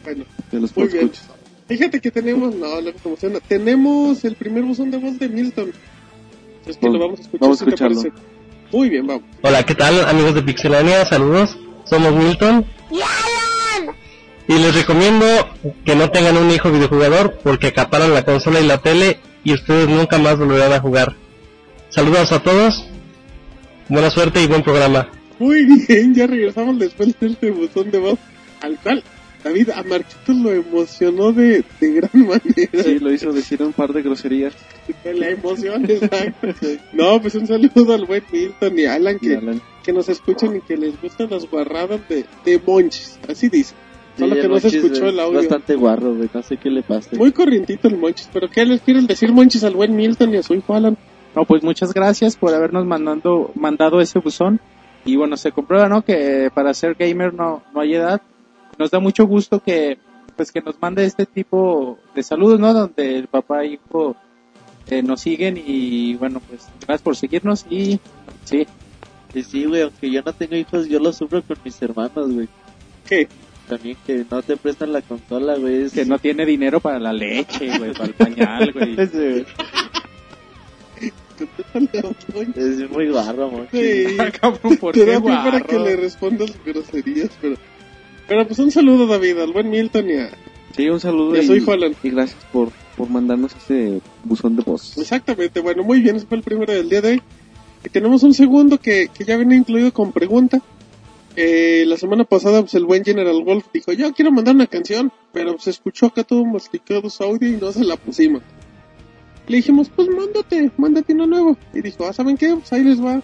Bueno, 0.04 0.26
De 0.52 0.60
los 0.60 0.72
podescuchas. 0.72 1.30
Fíjate 1.68 2.00
que 2.00 2.12
tenemos, 2.12 2.54
no, 2.56 2.82
lo 2.82 2.94
que 2.94 3.00
emociona, 3.06 3.40
tenemos 3.48 4.24
el 4.24 4.36
primer 4.36 4.64
buzón 4.64 4.92
de 4.92 4.98
voz 4.98 5.18
de 5.18 5.30
Milton. 5.30 5.72
Es 6.66 6.78
que 6.78 6.90
lo 6.90 7.00
vamos 7.00 7.20
a 7.20 7.22
escuchar, 7.24 7.42
vamos 7.42 7.62
a 7.62 7.66
¿sí 7.66 7.72
te 7.72 7.76
escucharlo. 7.76 8.14
Muy 8.72 8.90
bien, 8.90 9.08
vamos. 9.08 9.24
Hola, 9.42 9.64
¿qué 9.64 9.76
tal 9.76 10.00
amigos 10.06 10.36
de 10.36 10.44
Pixelania? 10.44 11.06
Saludos, 11.06 11.58
somos 11.86 12.14
Milton. 12.14 12.66
Y 14.48 14.54
les 14.54 14.76
recomiendo 14.76 15.26
que 15.86 15.96
no 15.96 16.12
tengan 16.12 16.38
un 16.38 16.52
hijo 16.52 16.72
videojugador 16.72 17.40
porque 17.44 17.68
acaparan 17.68 18.14
la 18.14 18.26
consola 18.26 18.60
y 18.60 18.68
la 18.68 18.80
tele 18.80 19.20
y 19.44 19.54
ustedes 19.54 19.90
nunca 19.90 20.20
más 20.20 20.38
volverán 20.38 20.74
a 20.74 20.80
jugar. 20.80 21.16
Saludos 21.90 22.32
a 22.32 22.44
todos, 22.44 22.86
buena 23.90 24.10
suerte 24.10 24.42
y 24.42 24.48
buen 24.48 24.64
programa. 24.64 25.10
Muy 25.40 25.66
bien, 25.66 26.14
ya 26.14 26.28
regresamos 26.28 26.80
después 26.80 27.18
de 27.20 27.28
este 27.28 27.52
buzón 27.52 27.92
de 27.92 28.00
voz, 28.00 28.20
al 28.62 28.78
cual 28.80 29.04
David 29.44 29.70
a 29.72 29.84
Marquitos 29.84 30.36
lo 30.36 30.52
emocionó 30.52 31.32
de, 31.34 31.64
de 31.80 31.92
gran 31.92 32.12
manera. 32.28 32.84
Sí, 32.84 33.00
lo 33.00 33.12
hizo 33.12 33.32
decir 33.34 33.62
un 33.62 33.74
par 33.74 33.92
de 33.94 34.02
groserías. 34.02 34.54
De 35.04 35.14
la 35.14 35.30
emoción, 35.30 35.86
exacto. 35.90 36.48
No, 36.94 37.22
pues 37.22 37.36
un 37.36 37.46
saludo 37.48 37.94
al 37.94 38.06
buen 38.06 38.24
Milton 38.32 38.80
y 38.80 38.86
Alan 38.86 39.18
Y 39.22 39.28
que, 39.28 39.36
Alan. 39.36 39.62
que 39.84 39.94
nos 39.94 40.08
escuchan 40.10 40.56
y 40.56 40.62
que 40.62 40.78
les 40.78 41.00
gustan 41.02 41.30
las 41.30 41.50
guarradas 41.50 42.00
de, 42.10 42.26
de 42.46 42.62
Monchis, 42.66 43.20
así 43.30 43.50
dice. 43.50 43.76
Solo 44.18 44.34
Sí, 44.36 44.42
que 44.42 44.48
no 44.48 44.60
se 44.62 44.68
escuchó 44.70 45.08
es 45.08 45.14
el 45.14 45.20
audio. 45.20 45.40
bastante 45.40 45.76
guarro, 45.76 46.16
güey. 46.16 46.30
No 46.34 46.42
sé 46.42 46.56
qué 46.56 46.70
le 46.70 46.82
pasa. 46.84 47.10
Muy 47.18 47.34
corrientito 47.34 47.90
el 47.90 47.98
Monchis, 47.98 48.30
pero 48.32 48.50
¿qué 48.50 48.66
les 48.66 48.80
quieren 48.82 49.06
decir 49.08 49.34
Monchis 49.34 49.66
al 49.66 49.74
buen 49.76 49.94
Milton 49.96 50.34
y 50.34 50.38
a 50.38 50.44
su 50.44 50.54
hijo 50.54 50.74
Alan? 50.74 50.98
No, 51.36 51.46
pues 51.46 51.64
muchas 51.64 51.94
gracias 51.94 52.38
por 52.38 52.54
habernos 52.54 52.86
mandando, 52.86 53.52
mandado 53.56 54.00
ese 54.00 54.20
buzón. 54.20 54.62
Y 55.04 55.18
bueno, 55.18 55.38
se 55.38 55.52
comprueba, 55.52 55.90
¿no? 55.90 56.04
Que 56.04 56.50
para 56.54 56.74
ser 56.74 56.96
gamer 56.96 57.34
no, 57.34 57.62
no 57.74 57.82
hay 57.82 57.96
edad. 57.96 58.22
Nos 58.78 58.90
da 58.90 59.00
mucho 59.00 59.26
gusto 59.28 59.60
que 59.60 60.00
pues 60.36 60.52
que 60.52 60.62
nos 60.62 60.82
mande 60.82 61.06
este 61.06 61.26
tipo 61.26 61.98
de 62.14 62.24
saludos, 62.24 62.60
¿no? 62.60 62.74
Donde 62.74 63.18
el 63.18 63.28
papá 63.28 63.64
e 63.64 63.74
hijo 63.74 64.16
eh, 64.88 65.02
nos 65.02 65.22
siguen 65.22 65.62
y 65.64 66.16
bueno, 66.16 66.42
pues 66.48 66.68
gracias 66.80 67.02
por 67.02 67.16
seguirnos 67.16 67.66
y 67.70 68.00
sí, 68.44 68.68
Que 69.32 69.44
sí, 69.44 69.66
güey, 69.66 69.84
aunque 69.84 70.12
yo 70.12 70.22
no 70.22 70.34
tengo 70.34 70.56
hijos, 70.56 70.88
yo 70.88 71.00
lo 71.00 71.14
sufro 71.14 71.42
con 71.44 71.58
mis 71.64 71.82
hermanos, 71.82 72.32
güey. 72.34 72.48
¿Qué? 73.08 73.28
También 73.68 73.98
que 74.06 74.26
no 74.30 74.42
te 74.44 74.58
prestan 74.58 74.94
la 74.94 75.02
consola, 75.02 75.56
güey. 75.58 75.84
Es... 75.84 75.94
que 75.94 76.06
no 76.06 76.20
tiene 76.20 76.46
dinero 76.46 76.80
para 76.80 77.00
la 77.00 77.14
leche, 77.14 77.78
güey, 77.78 77.94
para 77.94 78.06
el 78.06 78.14
pañal, 78.14 78.72
güey. 78.74 78.96
Es 82.56 82.90
muy 82.90 83.08
barro, 83.10 83.50
mochi. 83.52 83.68
Sí. 83.78 84.18
Cabrón, 84.42 84.78
¿por 84.78 84.94
Te 84.94 85.06
qué 85.06 85.12
da 85.12 85.20
pie 85.22 85.30
para 85.30 85.50
guarro? 85.60 85.68
que 85.68 85.80
le 85.80 85.96
respondas 85.98 86.54
groserías, 86.66 87.30
pero... 87.42 87.56
Pero 88.28 88.48
pues 88.48 88.58
un 88.60 88.72
saludo, 88.72 89.06
David, 89.06 89.38
al 89.40 89.54
buen 89.54 89.70
Milton 89.70 90.10
y 90.10 90.14
a... 90.16 90.30
Sí, 90.76 90.90
un 90.90 91.00
saludo 91.00 91.36
Y 91.36 91.40
a 91.40 91.44
y, 91.44 91.48
su 91.48 91.56
hijo 91.56 91.72
Alan. 91.72 91.96
y 92.04 92.10
gracias 92.10 92.44
por, 92.52 92.70
por 92.98 93.10
mandarnos 93.10 93.56
este 93.56 94.02
buzón 94.24 94.56
de 94.56 94.64
voz. 94.64 94.98
Exactamente, 94.98 95.60
bueno, 95.60 95.84
muy 95.84 96.02
bien, 96.02 96.16
ese 96.16 96.26
fue 96.26 96.38
el 96.38 96.44
primero 96.44 96.74
del 96.74 96.90
día 96.90 97.02
de 97.02 97.12
hoy. 97.12 97.22
Y 97.86 97.90
tenemos 97.90 98.24
un 98.24 98.34
segundo 98.34 98.80
que, 98.80 99.10
que 99.16 99.24
ya 99.26 99.38
viene 99.38 99.56
incluido 99.56 99.94
con 99.94 100.12
pregunta. 100.12 100.60
Eh, 101.38 101.84
la 101.86 101.98
semana 101.98 102.24
pasada, 102.24 102.62
pues 102.62 102.74
el 102.76 102.86
buen 102.86 103.04
General 103.04 103.44
Wolf 103.44 103.66
dijo, 103.74 103.92
yo 103.94 104.12
quiero 104.14 104.32
mandar 104.32 104.56
una 104.56 104.68
canción, 104.68 105.12
pero 105.34 105.60
se 105.60 105.70
escuchó 105.70 106.08
acá 106.08 106.24
todo 106.24 106.44
masticado 106.46 107.10
su 107.10 107.24
audio 107.24 107.48
y 107.50 107.58
no 107.58 107.72
se 107.72 107.84
la 107.84 107.98
pusimos. 107.98 108.42
Le 109.48 109.58
dijimos, 109.58 109.90
pues 109.96 110.08
mándate, 110.10 110.72
mándate 110.78 111.14
uno 111.14 111.28
nuevo. 111.28 111.58
Y 111.74 111.82
dijo, 111.82 112.06
ah, 112.08 112.14
¿saben 112.14 112.38
qué? 112.38 112.56
Pues 112.56 112.72
ahí 112.74 112.84
les 112.84 113.04
va 113.04 113.22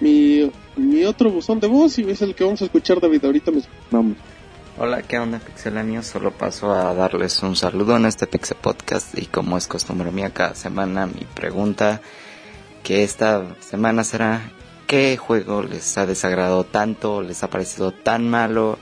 mi, 0.00 0.50
mi 0.76 1.04
otro 1.04 1.30
buzón 1.30 1.60
de 1.60 1.66
voz 1.66 1.98
y 1.98 2.10
es 2.10 2.22
el 2.22 2.34
que 2.34 2.44
vamos 2.44 2.60
a 2.62 2.66
escuchar, 2.66 3.00
David, 3.00 3.24
ahorita 3.24 3.50
mismo. 3.50 3.72
Vamos. 3.90 4.16
Hola, 4.78 5.00
¿qué 5.00 5.18
onda 5.18 5.38
pixelanios? 5.38 6.06
Solo 6.06 6.32
paso 6.32 6.70
a 6.70 6.92
darles 6.92 7.42
un 7.42 7.56
saludo 7.56 7.96
en 7.96 8.04
este 8.04 8.26
Pixel 8.26 8.58
Podcast 8.60 9.16
y 9.18 9.24
como 9.24 9.56
es 9.56 9.66
costumbre 9.66 10.10
mía 10.10 10.34
cada 10.34 10.54
semana 10.54 11.06
mi 11.06 11.24
pregunta 11.34 12.02
que 12.82 13.02
esta 13.02 13.56
semana 13.60 14.04
será 14.04 14.52
¿qué 14.86 15.16
juego 15.16 15.62
les 15.62 15.96
ha 15.96 16.04
desagradado 16.04 16.64
tanto, 16.64 17.22
les 17.22 17.42
ha 17.42 17.48
parecido 17.48 17.92
tan 17.92 18.28
malo 18.28 18.78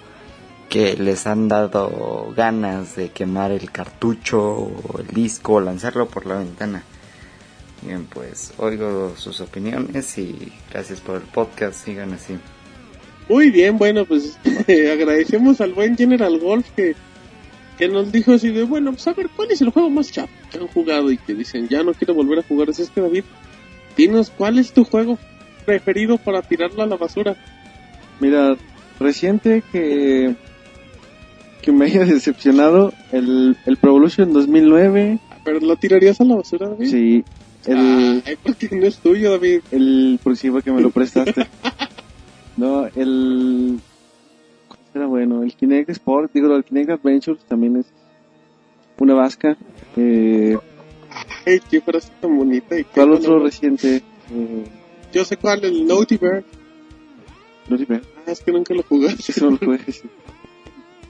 que 0.75 0.97
les 0.97 1.25
han 1.29 1.47
dado 1.47 2.35
ganas 2.37 2.97
de 2.97 3.11
quemar 3.11 3.53
el 3.53 3.71
cartucho 3.71 4.43
o 4.43 4.99
el 4.99 5.07
disco 5.07 5.53
o 5.53 5.61
lanzarlo 5.61 6.09
por 6.09 6.27
la 6.27 6.39
ventana? 6.39 6.83
Bien, 7.83 8.09
pues 8.13 8.53
oigo 8.59 9.15
sus 9.17 9.41
opiniones 9.41 10.19
y 10.19 10.53
gracias 10.73 11.01
por 11.01 11.15
el 11.15 11.29
podcast, 11.29 11.85
sigan 11.85 12.13
así. 12.13 12.39
Muy 13.29 13.53
bien, 13.53 13.79
bueno, 13.79 14.05
pues 14.05 14.37
agradecemos 14.93 15.61
al 15.61 15.75
buen 15.75 15.97
General 15.97 16.37
Wolf 16.41 16.69
que, 16.75 16.97
que 17.79 17.87
nos 17.87 18.11
dijo 18.11 18.33
así 18.33 18.51
de, 18.51 18.65
bueno, 18.65 18.91
pues 18.91 19.07
a 19.07 19.13
ver, 19.13 19.29
¿cuál 19.29 19.53
es 19.53 19.63
el 19.63 19.71
juego 19.71 19.91
más 19.91 20.11
chato 20.11 20.33
que 20.51 20.59
han 20.59 20.67
jugado? 20.67 21.09
Y 21.13 21.19
que 21.19 21.35
dicen, 21.35 21.69
ya 21.69 21.85
no 21.85 21.95
quiero 21.95 22.15
volver 22.15 22.41
a 22.41 22.49
jugar. 22.49 22.71
Es 22.71 22.81
este, 22.81 23.01
David, 23.01 23.23
dinos, 23.97 24.33
¿cuál 24.37 24.59
es 24.59 24.73
tu 24.73 24.83
juego 24.83 25.21
preferido 25.65 26.19
para 26.19 26.43
tirarlo 26.43 26.83
a 26.83 26.87
la 26.87 26.97
basura? 26.97 27.37
Mira, 28.19 28.57
reciente 28.99 29.63
que 29.71 30.35
que 31.65 31.73
me 31.73 31.86
haya 31.86 32.05
decepcionado 32.05 32.93
el, 33.11 33.57
el 33.65 33.77
Pro 33.78 33.91
Evolution 33.93 34.32
2009, 34.35 35.19
¿Pero 35.45 35.61
lo 35.61 35.77
tirarías 35.77 36.20
a 36.20 36.24
la 36.24 36.36
basura, 36.36 36.69
David? 36.69 36.91
sí, 36.91 37.24
el, 37.66 38.23
Ay, 38.27 38.36
porque 38.43 38.69
no 38.73 38.85
es 38.86 38.99
tuyo, 38.99 39.31
David. 39.31 39.61
el 39.70 40.20
por 40.23 40.36
fue 40.36 40.62
que 40.62 40.73
me 40.73 40.82
lo 40.82 40.91
prestaste. 40.91 41.47
no, 42.59 42.86
el 42.95 43.78
¿cuál 44.69 44.78
era 44.95 45.07
bueno, 45.07 45.43
el 45.43 45.55
Kinect 45.55 45.89
Sport, 45.91 46.32
digo, 46.35 46.55
el 46.55 46.65
Kinect 46.65 46.91
Adventures 46.91 47.43
también 47.47 47.77
es 47.77 47.86
una 48.99 49.15
vasca. 49.15 49.57
Eh, 49.97 50.57
Ay, 51.47 51.61
qué 51.70 51.81
frase 51.81 52.11
tan 52.20 52.36
bonita. 52.36 52.78
Y 52.78 52.85
¿Cuál 52.85 53.12
otro 53.12 53.39
reciente? 53.39 54.03
Eh, 54.32 54.65
Yo 55.12 55.24
sé 55.24 55.36
cuál, 55.39 55.65
el 55.65 55.86
Naughty 55.86 56.16
Bear. 56.19 56.45
no 57.69 57.78
sé, 57.78 57.86
Ah, 57.91 58.31
es 58.32 58.41
que 58.41 58.53
nunca 58.53 58.74
lo 58.74 58.82
jugaste. 58.82 59.32
eso 59.32 59.45
no 59.47 59.53
lo 59.53 59.59
jugué, 59.59 59.78
sí. 59.93 60.03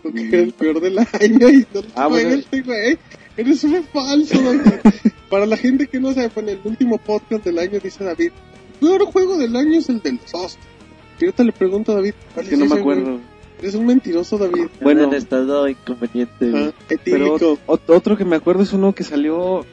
Porque 0.13 0.29
era 0.29 0.43
el 0.43 0.53
peor 0.53 0.81
del 0.81 0.99
año 0.99 1.49
y 1.51 1.67
no 1.73 1.81
lo 1.81 1.87
Ah, 1.95 2.07
bueno. 2.09 2.31
jugaste, 2.31 2.63
güey. 2.63 2.99
Eres 3.37 3.65
un 3.65 3.83
falso, 3.85 4.41
David. 4.43 5.13
Para 5.29 5.47
la 5.47 5.57
gente 5.57 5.87
que 5.89 5.99
no 5.99 6.13
sabe, 6.15 6.31
en 6.37 6.49
el 6.51 6.61
último 6.65 6.99
podcast 6.99 7.45
del 7.45 7.59
año 7.59 7.81
dice 7.83 8.05
David, 8.05 8.31
el 8.31 8.79
peor 8.89 9.05
juego 9.07 9.37
del 9.39 9.57
año 9.57 9.79
es 9.79 9.89
el 9.89 10.01
del 10.01 10.21
Sost. 10.25 10.59
Y 11.21 11.25
ahorita 11.25 11.43
le 11.45 11.53
pregunto 11.53 11.93
a 11.93 11.97
David, 11.97 12.15
¿cuál 12.35 12.45
Es 12.45 12.49
que 12.51 12.55
es 12.55 12.61
no 12.61 12.67
me 12.67 12.75
ese, 12.75 12.83
güey? 12.83 12.99
acuerdo. 12.99 13.21
Eres 13.61 13.75
un 13.77 13.87
mentiroso, 13.87 14.37
David. 14.39 14.53
Bueno. 14.57 14.71
Bueno, 14.83 15.05
en 15.05 15.15
estado 15.15 15.69
inconveniente. 15.69 16.53
Ah, 16.55 16.73
Pero 17.05 17.37
otro 17.67 18.17
que 18.17 18.25
me 18.25 18.37
acuerdo 18.37 18.63
es 18.63 18.73
uno 18.73 18.93
que 18.95 19.05
salió, 19.05 19.65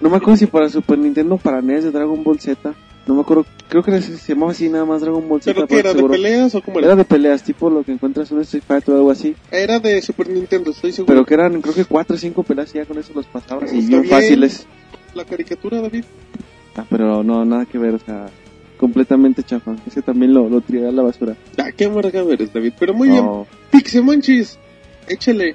no 0.00 0.10
me 0.10 0.16
acuerdo 0.16 0.36
si 0.38 0.46
para 0.46 0.68
Super 0.68 0.98
Nintendo 0.98 1.34
o 1.34 1.38
para 1.38 1.60
NES 1.60 1.84
de 1.84 1.90
Dragon 1.90 2.22
Ball 2.24 2.40
Z. 2.40 2.74
No 3.06 3.14
me 3.14 3.20
acuerdo, 3.20 3.46
creo 3.68 3.84
que 3.84 4.00
se 4.02 4.34
llamaba 4.34 4.50
así 4.50 4.68
nada 4.68 4.84
más 4.84 5.00
Dragon 5.00 5.28
Ball 5.28 5.40
Z. 5.40 5.54
¿Pero 5.54 5.66
qué 5.68 5.78
era? 5.78 5.94
¿De 5.94 6.02
peleas 6.02 6.54
o 6.56 6.60
cómo 6.60 6.78
era? 6.78 6.88
Era 6.88 6.96
de 6.96 7.04
peleas, 7.04 7.42
tipo 7.42 7.70
lo 7.70 7.84
que 7.84 7.92
encuentras 7.92 8.30
en 8.32 8.38
un 8.38 8.42
Street 8.42 8.64
Fighter 8.66 8.94
o 8.94 8.96
algo 8.98 9.10
así. 9.12 9.36
Era 9.52 9.78
de 9.78 10.02
Super 10.02 10.28
Nintendo, 10.28 10.72
estoy 10.72 10.90
seguro. 10.90 11.14
Pero 11.14 11.24
que 11.24 11.34
eran, 11.34 11.60
creo 11.62 11.74
que 11.74 11.84
cuatro 11.84 12.16
o 12.16 12.18
cinco 12.18 12.42
peleas 12.42 12.74
y 12.74 12.78
ya 12.78 12.84
con 12.84 12.98
eso 12.98 13.12
los 13.14 13.26
pasabas 13.26 13.72
y 13.72 13.78
bien 13.78 14.02
bien. 14.02 14.06
fáciles. 14.06 14.66
La 15.14 15.24
caricatura, 15.24 15.80
David. 15.80 16.04
Ah, 16.74 16.84
pero 16.90 17.22
no, 17.22 17.44
nada 17.44 17.64
que 17.64 17.78
ver, 17.78 17.94
o 17.94 17.98
sea, 17.98 18.26
completamente 18.76 19.44
chafa. 19.44 19.76
Ese 19.86 20.02
también 20.02 20.34
lo, 20.34 20.48
lo 20.48 20.60
tiré 20.60 20.88
a 20.88 20.92
la 20.92 21.02
basura. 21.02 21.36
Ah, 21.58 21.70
qué 21.76 21.84
amargado 21.84 22.32
eres, 22.32 22.52
David. 22.52 22.72
Pero 22.78 22.92
muy 22.92 23.08
bien. 23.08 23.24
No, 23.24 23.46
Pixemonchis, 23.70 24.58
échale. 25.08 25.54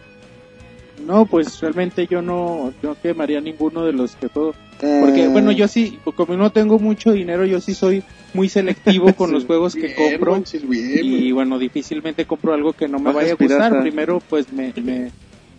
No, 1.05 1.25
pues 1.25 1.59
realmente 1.59 2.07
yo 2.07 2.21
no, 2.21 2.73
no 2.81 2.95
quemaría 3.01 3.41
ninguno 3.41 3.83
de 3.85 3.93
los 3.93 4.15
que 4.15 4.29
todo. 4.29 4.53
Porque, 4.81 5.27
bueno, 5.27 5.51
yo 5.51 5.67
sí, 5.67 5.99
como 6.15 6.35
no 6.35 6.51
tengo 6.51 6.79
mucho 6.79 7.11
dinero, 7.11 7.45
yo 7.45 7.61
sí 7.61 7.75
soy 7.75 8.03
muy 8.33 8.49
selectivo 8.49 9.13
con 9.13 9.31
los 9.33 9.45
juegos 9.45 9.75
que 9.75 9.93
Bien, 9.93 9.95
compro. 9.95 10.31
Monchis, 10.31 10.67
bien. 10.67 11.05
Y 11.05 11.31
bueno, 11.31 11.59
difícilmente 11.59 12.25
compro 12.25 12.53
algo 12.53 12.73
que 12.73 12.87
no 12.87 12.97
me 12.97 13.13
vaya 13.13 13.33
a 13.33 13.35
gustar. 13.35 13.57
pirata. 13.69 13.81
Primero, 13.81 14.21
pues 14.27 14.51
me, 14.51 14.73
me, 14.81 15.11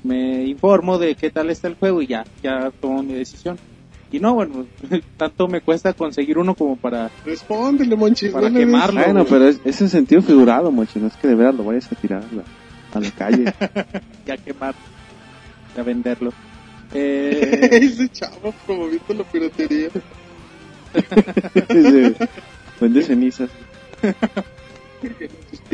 me 0.02 0.44
informo 0.44 0.98
de 0.98 1.14
qué 1.14 1.30
tal 1.30 1.50
está 1.50 1.68
el 1.68 1.74
juego 1.76 2.02
y 2.02 2.08
ya, 2.08 2.24
ya 2.42 2.72
tomo 2.80 3.02
mi 3.04 3.12
decisión. 3.12 3.58
Y 4.10 4.18
no, 4.18 4.34
bueno, 4.34 4.66
tanto 5.16 5.46
me 5.46 5.60
cuesta 5.60 5.92
conseguir 5.92 6.36
uno 6.36 6.54
como 6.54 6.76
para... 6.76 7.08
Respóndele, 7.24 7.94
Monchis. 7.94 8.32
Para 8.32 8.50
no 8.50 8.58
quemarlo. 8.58 9.00
bueno, 9.00 9.20
güey. 9.20 9.32
pero 9.32 9.48
es, 9.48 9.60
es 9.64 9.80
en 9.80 9.88
sentido 9.88 10.20
figurado, 10.20 10.70
mochi, 10.72 10.98
no 10.98 11.06
es 11.06 11.16
que 11.16 11.28
de 11.28 11.34
verdad 11.36 11.54
lo 11.54 11.64
vayas 11.64 11.90
a 11.90 11.94
tirar 11.94 12.22
a 12.22 12.34
la, 12.34 12.42
a 12.92 13.00
la 13.00 13.10
calle. 13.12 13.44
ya 14.26 14.36
quemar, 14.36 14.74
ya 15.76 15.82
venderlo. 15.84 16.32
Eh, 16.94 17.68
Ese 17.82 18.08
chavo 18.08 18.52
promoviendo 18.66 19.14
la 19.14 19.24
piratería. 19.24 19.88
Vende 22.80 23.02
cenizas. 23.02 23.50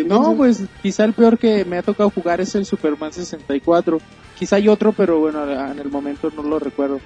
no, 0.04 0.36
pues 0.36 0.62
quizá 0.82 1.04
el 1.04 1.12
peor 1.12 1.38
que 1.38 1.64
me 1.64 1.78
ha 1.78 1.82
tocado 1.82 2.10
jugar 2.10 2.40
es 2.40 2.54
el 2.54 2.64
Superman 2.64 3.12
64. 3.12 3.98
Quizá 4.38 4.56
hay 4.56 4.68
otro, 4.68 4.92
pero 4.92 5.18
bueno, 5.18 5.42
en 5.50 5.78
el 5.78 5.88
momento 5.90 6.30
no 6.34 6.42
lo 6.42 6.58
recuerdo. 6.58 7.00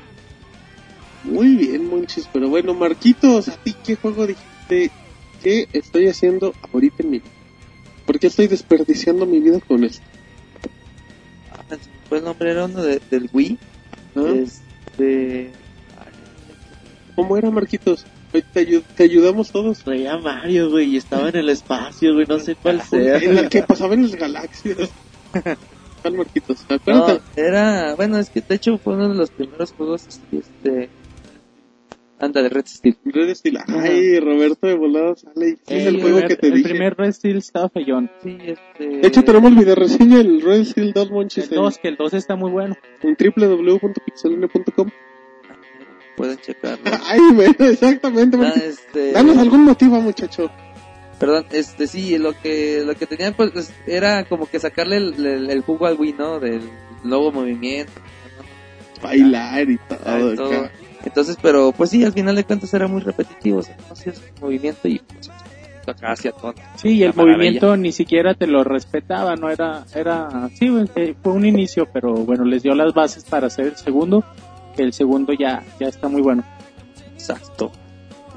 Muy 1.25 1.55
bien, 1.57 1.89
Monchis. 1.89 2.29
Pero 2.33 2.49
bueno, 2.49 2.75
Marquitos, 2.75 3.49
¿a 3.49 3.57
ti 3.57 3.75
qué 3.85 3.97
juego 3.97 4.27
dijiste? 4.27 4.91
¿Qué 5.43 5.67
estoy 5.73 6.09
haciendo 6.09 6.55
ahorita 6.73 7.03
en 7.03 7.11
mi 7.11 7.19
vida? 7.19 7.31
¿Por 8.05 8.19
qué 8.19 8.27
estoy 8.27 8.49
desperdiciando 8.49 9.25
mi 9.25 9.41
vida 9.41 9.61
con 9.61 9.85
esto? 9.85 10.05
Ah, 11.53 11.77
el 12.11 12.25
nombre, 12.25 12.51
era 12.51 12.65
uno 12.67 12.83
de- 12.83 13.01
del 13.11 13.31
Wii. 13.33 13.59
¿Ah? 14.17 14.35
Este. 14.35 15.51
¿Cómo 17.15 17.37
era, 17.37 17.51
Marquitos? 17.51 18.05
Te, 18.33 18.67
ayu- 18.67 18.83
te 18.97 19.05
ayudamos 19.05 19.51
todos. 19.53 19.81
Traía 19.81 20.17
Mario, 20.17 20.71
güey, 20.71 20.95
y 20.95 20.97
estaba 20.97 21.29
en 21.29 21.37
el 21.37 21.49
espacio, 21.51 22.15
güey, 22.15 22.27
no 22.27 22.39
sé 22.39 22.55
cuál 22.55 22.81
sea. 22.91 23.19
En 23.19 23.37
el 23.39 23.49
que 23.51 23.63
pasaba 23.63 23.95
en 23.95 24.03
las 24.05 24.15
galaxias. 24.15 24.91
¿Cuál, 26.03 26.15
Marquitos? 26.15 26.65
No, 26.87 27.21
era. 27.37 27.95
Bueno, 27.95 28.19
es 28.19 28.31
que 28.31 28.41
de 28.41 28.55
hecho 28.55 28.79
fue 28.79 28.95
uno 28.95 29.09
de 29.11 29.15
los 29.15 29.31
primeros 29.31 29.73
juegos. 29.73 30.07
Este. 30.33 30.91
Anda, 32.23 32.41
de 32.43 32.49
Red 32.49 32.67
Steel. 32.67 32.97
Red 33.05 33.35
Steel. 33.35 33.59
Ay, 33.67 34.21
Roberto 34.21 34.67
de 34.69 34.75
volada 34.75 35.17
sale. 35.17 35.57
Sí, 35.67 35.75
Eh, 35.75 35.89
el 35.89 36.01
juego 36.01 36.19
primer- 36.19 36.29
que 36.29 36.37
te 36.37 36.47
el 36.47 36.55
dije. 36.55 36.69
primer 36.71 36.97
Red 36.97 37.13
Steel 37.13 37.37
estaba 37.39 37.69
feyón. 37.69 38.11
Sí, 38.23 38.39
este. 38.41 38.87
De 38.87 39.09
hecho, 39.09 39.25
tenemos 39.25 39.55
video 39.57 39.75
reseña 39.75 40.19
del 40.19 40.41
Red 40.41 40.65
Steel 40.65 40.93
2 40.93 41.11
Monchis 41.11 41.51
El 41.51 41.57
2, 41.57 41.79
que 41.79 41.89
el 41.89 41.97
2 41.97 42.15
está 42.15 42.37
muy 42.37 42.51
bueno. 42.51 42.77
en, 43.03 43.17
www.pixelania.com. 43.19 44.91
Pueden 46.17 46.39
checarlo. 46.39 46.85
Ay, 47.09 47.21
bueno, 47.35 47.55
exactamente. 47.59 48.37
Ah, 48.41 48.53
este. 48.57 49.13
Danos 49.13 49.37
algún 49.39 49.65
motivo, 49.65 50.01
muchacho. 50.01 50.51
Perdón, 51.19 51.47
este 51.53 51.87
sí, 51.87 52.19
lo 52.19 52.33
que 52.41 52.83
lo 52.87 52.95
que 52.95 53.07
tenían 53.07 53.35
pues 53.35 53.55
es- 53.57 53.73
era 53.87 54.25
como 54.25 54.47
que 54.49 54.59
sacarle 54.61 54.97
el, 54.99 55.27
el- 55.27 55.51
el 55.51 55.63
jugo 55.63 55.87
al 55.87 55.99
Wii, 55.99 56.15
¿no? 56.19 56.39
Del 56.41 56.61
nuevo 57.05 57.33
movimiento. 57.33 57.93
Bailar 59.03 59.69
y 59.69 59.77
todo. 59.79 59.99
ah, 60.05 60.21
y 60.33 60.37
todo. 60.37 60.69
Entonces, 61.05 61.37
pero 61.41 61.73
pues 61.73 61.91
sí, 61.91 62.05
al 62.05 62.13
final 62.13 62.37
de 62.37 62.45
cuentas 62.45 62.73
era 62.75 62.87
muy 62.87 63.01
repetitivo, 63.01 63.59
o 63.59 63.63
sea, 63.63 63.77
no 63.77 63.93
hacías 63.93 64.21
movimiento 64.41 64.89
y 64.89 65.01
pues, 65.01 65.31
acá 65.87 66.13
hacia 66.13 66.33
todo. 66.33 66.55
Sí, 66.77 66.91
y 66.91 67.03
el 67.03 67.15
maravilla. 67.15 67.37
movimiento 67.37 67.77
ni 67.77 67.93
siquiera 67.93 68.35
te 68.35 68.47
lo 68.47 68.65
respetaba, 68.65 69.37
no 69.37 69.51
era, 69.51 69.85
era, 69.95 70.49
sí, 70.55 70.71
eh, 70.95 71.15
fue 71.23 71.33
un 71.33 71.45
inicio, 71.45 71.89
pero 71.93 72.15
bueno, 72.15 72.45
les 72.45 72.63
dio 72.63 72.75
las 72.75 72.95
bases 72.95 73.25
para 73.25 73.49
hacer 73.49 73.67
el 73.67 73.77
segundo, 73.77 74.25
que 74.77 74.83
el 74.83 74.93
segundo 74.93 75.33
ya, 75.33 75.65
ya 75.81 75.89
está 75.89 76.09
muy 76.09 76.23
bueno. 76.23 76.45
Exacto. 77.15 77.73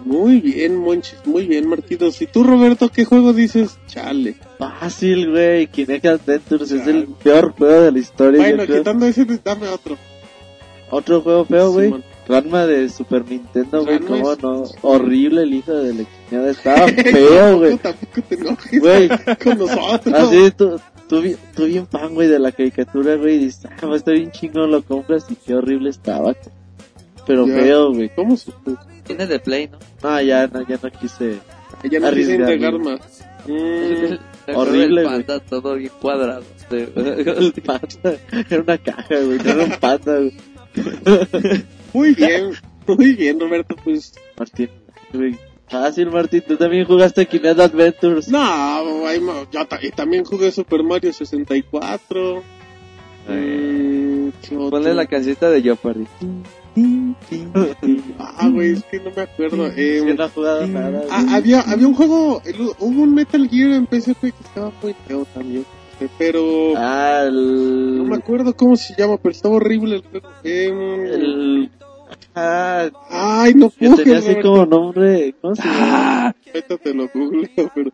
Muy 0.06 0.40
bien, 0.40 0.78
Monchis, 0.78 1.26
muy 1.26 1.48
bien, 1.48 1.68
Marquitos. 1.68 2.22
¿Y 2.22 2.28
tú, 2.28 2.44
Roberto, 2.44 2.90
qué 2.90 3.06
juego 3.06 3.34
dices? 3.34 3.80
Chale. 3.88 4.36
Fácil, 4.60 5.32
güey. 5.32 5.66
Kinect 5.66 6.06
Adventures 6.06 6.72
es 6.72 6.86
el 6.86 7.08
peor 7.08 7.54
juego 7.58 7.82
de 7.82 7.92
la 7.92 7.98
historia. 7.98 8.40
Bueno, 8.40 8.68
quitando 8.68 9.08
ese, 9.08 9.26
dame 9.44 9.68
otro. 9.68 9.98
Otro 10.92 11.22
juego 11.22 11.46
feo, 11.46 11.72
güey. 11.72 11.92
Ranma 12.28 12.66
de 12.66 12.90
Super 12.90 13.24
Nintendo, 13.30 13.84
güey. 13.86 14.00
¿Cómo 14.00 14.34
es- 14.34 14.42
no? 14.44 14.64
Horrible 14.82 15.44
el 15.44 15.54
hijo 15.54 15.74
de 15.74 15.94
la 15.94 16.04
chingada. 16.30 16.52
Estaba 16.52 16.88
feo, 17.12 17.58
güey. 17.60 17.78
Tampoco 17.78 18.22
te 18.28 18.36
enojes 18.36 18.80
Güey. 18.82 19.10
con 19.44 19.58
nosotros. 19.60 20.14
Así, 20.16 20.52
tú, 20.58 20.80
tú, 21.08 21.22
bien- 21.22 21.38
tú 21.56 21.66
bien 21.66 21.88
fan, 21.88 22.14
güey, 22.16 22.28
de 22.28 22.40
la 22.40 22.52
caricatura, 22.52 23.16
güey. 23.16 23.36
Y 23.36 23.40
dices, 23.46 23.68
ah, 23.82 23.96
estar 23.96 24.14
bien 24.16 24.32
chingón, 24.32 24.72
lo 24.72 24.82
compras 24.82 25.26
y 25.30 25.36
qué 25.36 25.54
horrible 25.56 25.90
estaba. 25.92 26.36
Pero 27.28 27.48
Ya. 27.48 27.54
feo, 27.56 27.94
güey. 27.94 28.10
¿Cómo 28.16 28.36
se 28.38 28.52
Tiene 29.06 29.28
de 29.28 29.40
Play, 29.40 29.68
¿no? 29.68 29.78
No, 30.04 30.22
ya 30.22 30.48
no, 30.48 30.68
ya 30.68 30.80
no 30.82 30.90
quise. 30.92 31.40
Ya 31.84 32.00
no 32.00 32.08
quise 32.12 32.36
arriesgarme. 32.36 32.54
integrar 32.54 32.80
más. 32.80 33.24
Mm, 33.48 34.16
Horrible, 34.56 35.02
El 35.02 35.08
güey. 35.08 35.24
panda 35.24 35.40
todo 35.42 35.76
bien 35.76 35.92
cuadrado. 36.02 36.44
El 36.72 37.54
panda. 37.64 38.18
Era 38.50 38.62
una 38.62 38.78
caja, 38.80 39.16
güey. 39.24 39.38
No 39.38 39.52
era 39.52 39.64
un 39.64 39.72
panda, 39.80 40.18
güey. 40.18 40.34
Muy 41.96 42.14
bien, 42.14 42.52
muy 42.88 43.14
bien, 43.16 43.40
Roberto. 43.40 43.76
Pues 43.84 44.14
Martín. 44.38 44.70
Fácil, 45.68 46.12
Martín. 46.12 46.44
Tú 46.48 46.56
también 46.58 46.86
jugaste 46.86 47.26
Kinect 47.26 47.60
Adventures. 47.60 48.28
No, 48.30 49.10
yo 49.52 49.62
y 49.82 49.90
también 49.92 50.24
jugué 50.24 50.52
Super 50.52 50.84
Mario 50.84 51.12
64. 51.14 52.44
Mm, 53.28 54.30
¿qué 54.48 54.56
otro? 54.56 54.70
Ponle 54.70 54.94
la 54.94 55.06
casita 55.08 55.50
de 55.50 55.62
Jeopardy. 55.64 56.06
Ah, 58.20 58.50
güey, 58.50 58.74
es 58.74 58.84
que 58.84 59.00
no 59.00 59.12
me 59.16 59.22
acuerdo. 59.22 59.68
Eh, 59.76 60.02
no 60.18 60.30
jugado 60.30 60.68
nada. 60.68 61.04
ah, 61.10 61.26
había, 61.32 61.62
había 61.62 61.88
un 61.88 61.94
juego, 61.96 62.42
el- 62.46 62.56
hubo 62.80 63.02
un 63.02 63.16
Metal 63.16 63.48
Gear 63.50 63.72
en 63.72 63.88
PSP 63.88 64.22
que 64.22 64.44
estaba 64.44 64.72
muy 64.82 64.94
feo 65.08 65.26
también. 65.34 65.66
eh, 66.02 66.08
Pero 66.18 66.74
Ah, 66.76 67.24
el... 67.28 67.98
no 67.98 68.04
me 68.04 68.18
acuerdo 68.18 68.56
cómo 68.56 68.76
se 68.76 68.94
llama, 68.98 69.18
pero 69.18 69.32
estaba 69.32 69.56
horrible 69.56 69.96
el 69.96 70.02
juego. 70.04 70.30
Eh, 70.44 71.10
El... 71.14 71.72
Ah, 72.36 72.90
Ay, 73.10 73.54
no 73.54 73.70
pude. 73.70 73.96
tenía 74.04 74.20
así 74.20 74.36
como 74.42 74.66
nombre... 74.66 75.34
¿Cómo 75.42 75.56
se 75.56 75.64
llama? 75.64 76.36
Ahorita 76.48 76.78
te 76.78 76.94
lo 76.94 77.08
googleo, 77.14 77.72
pero... 77.74 77.92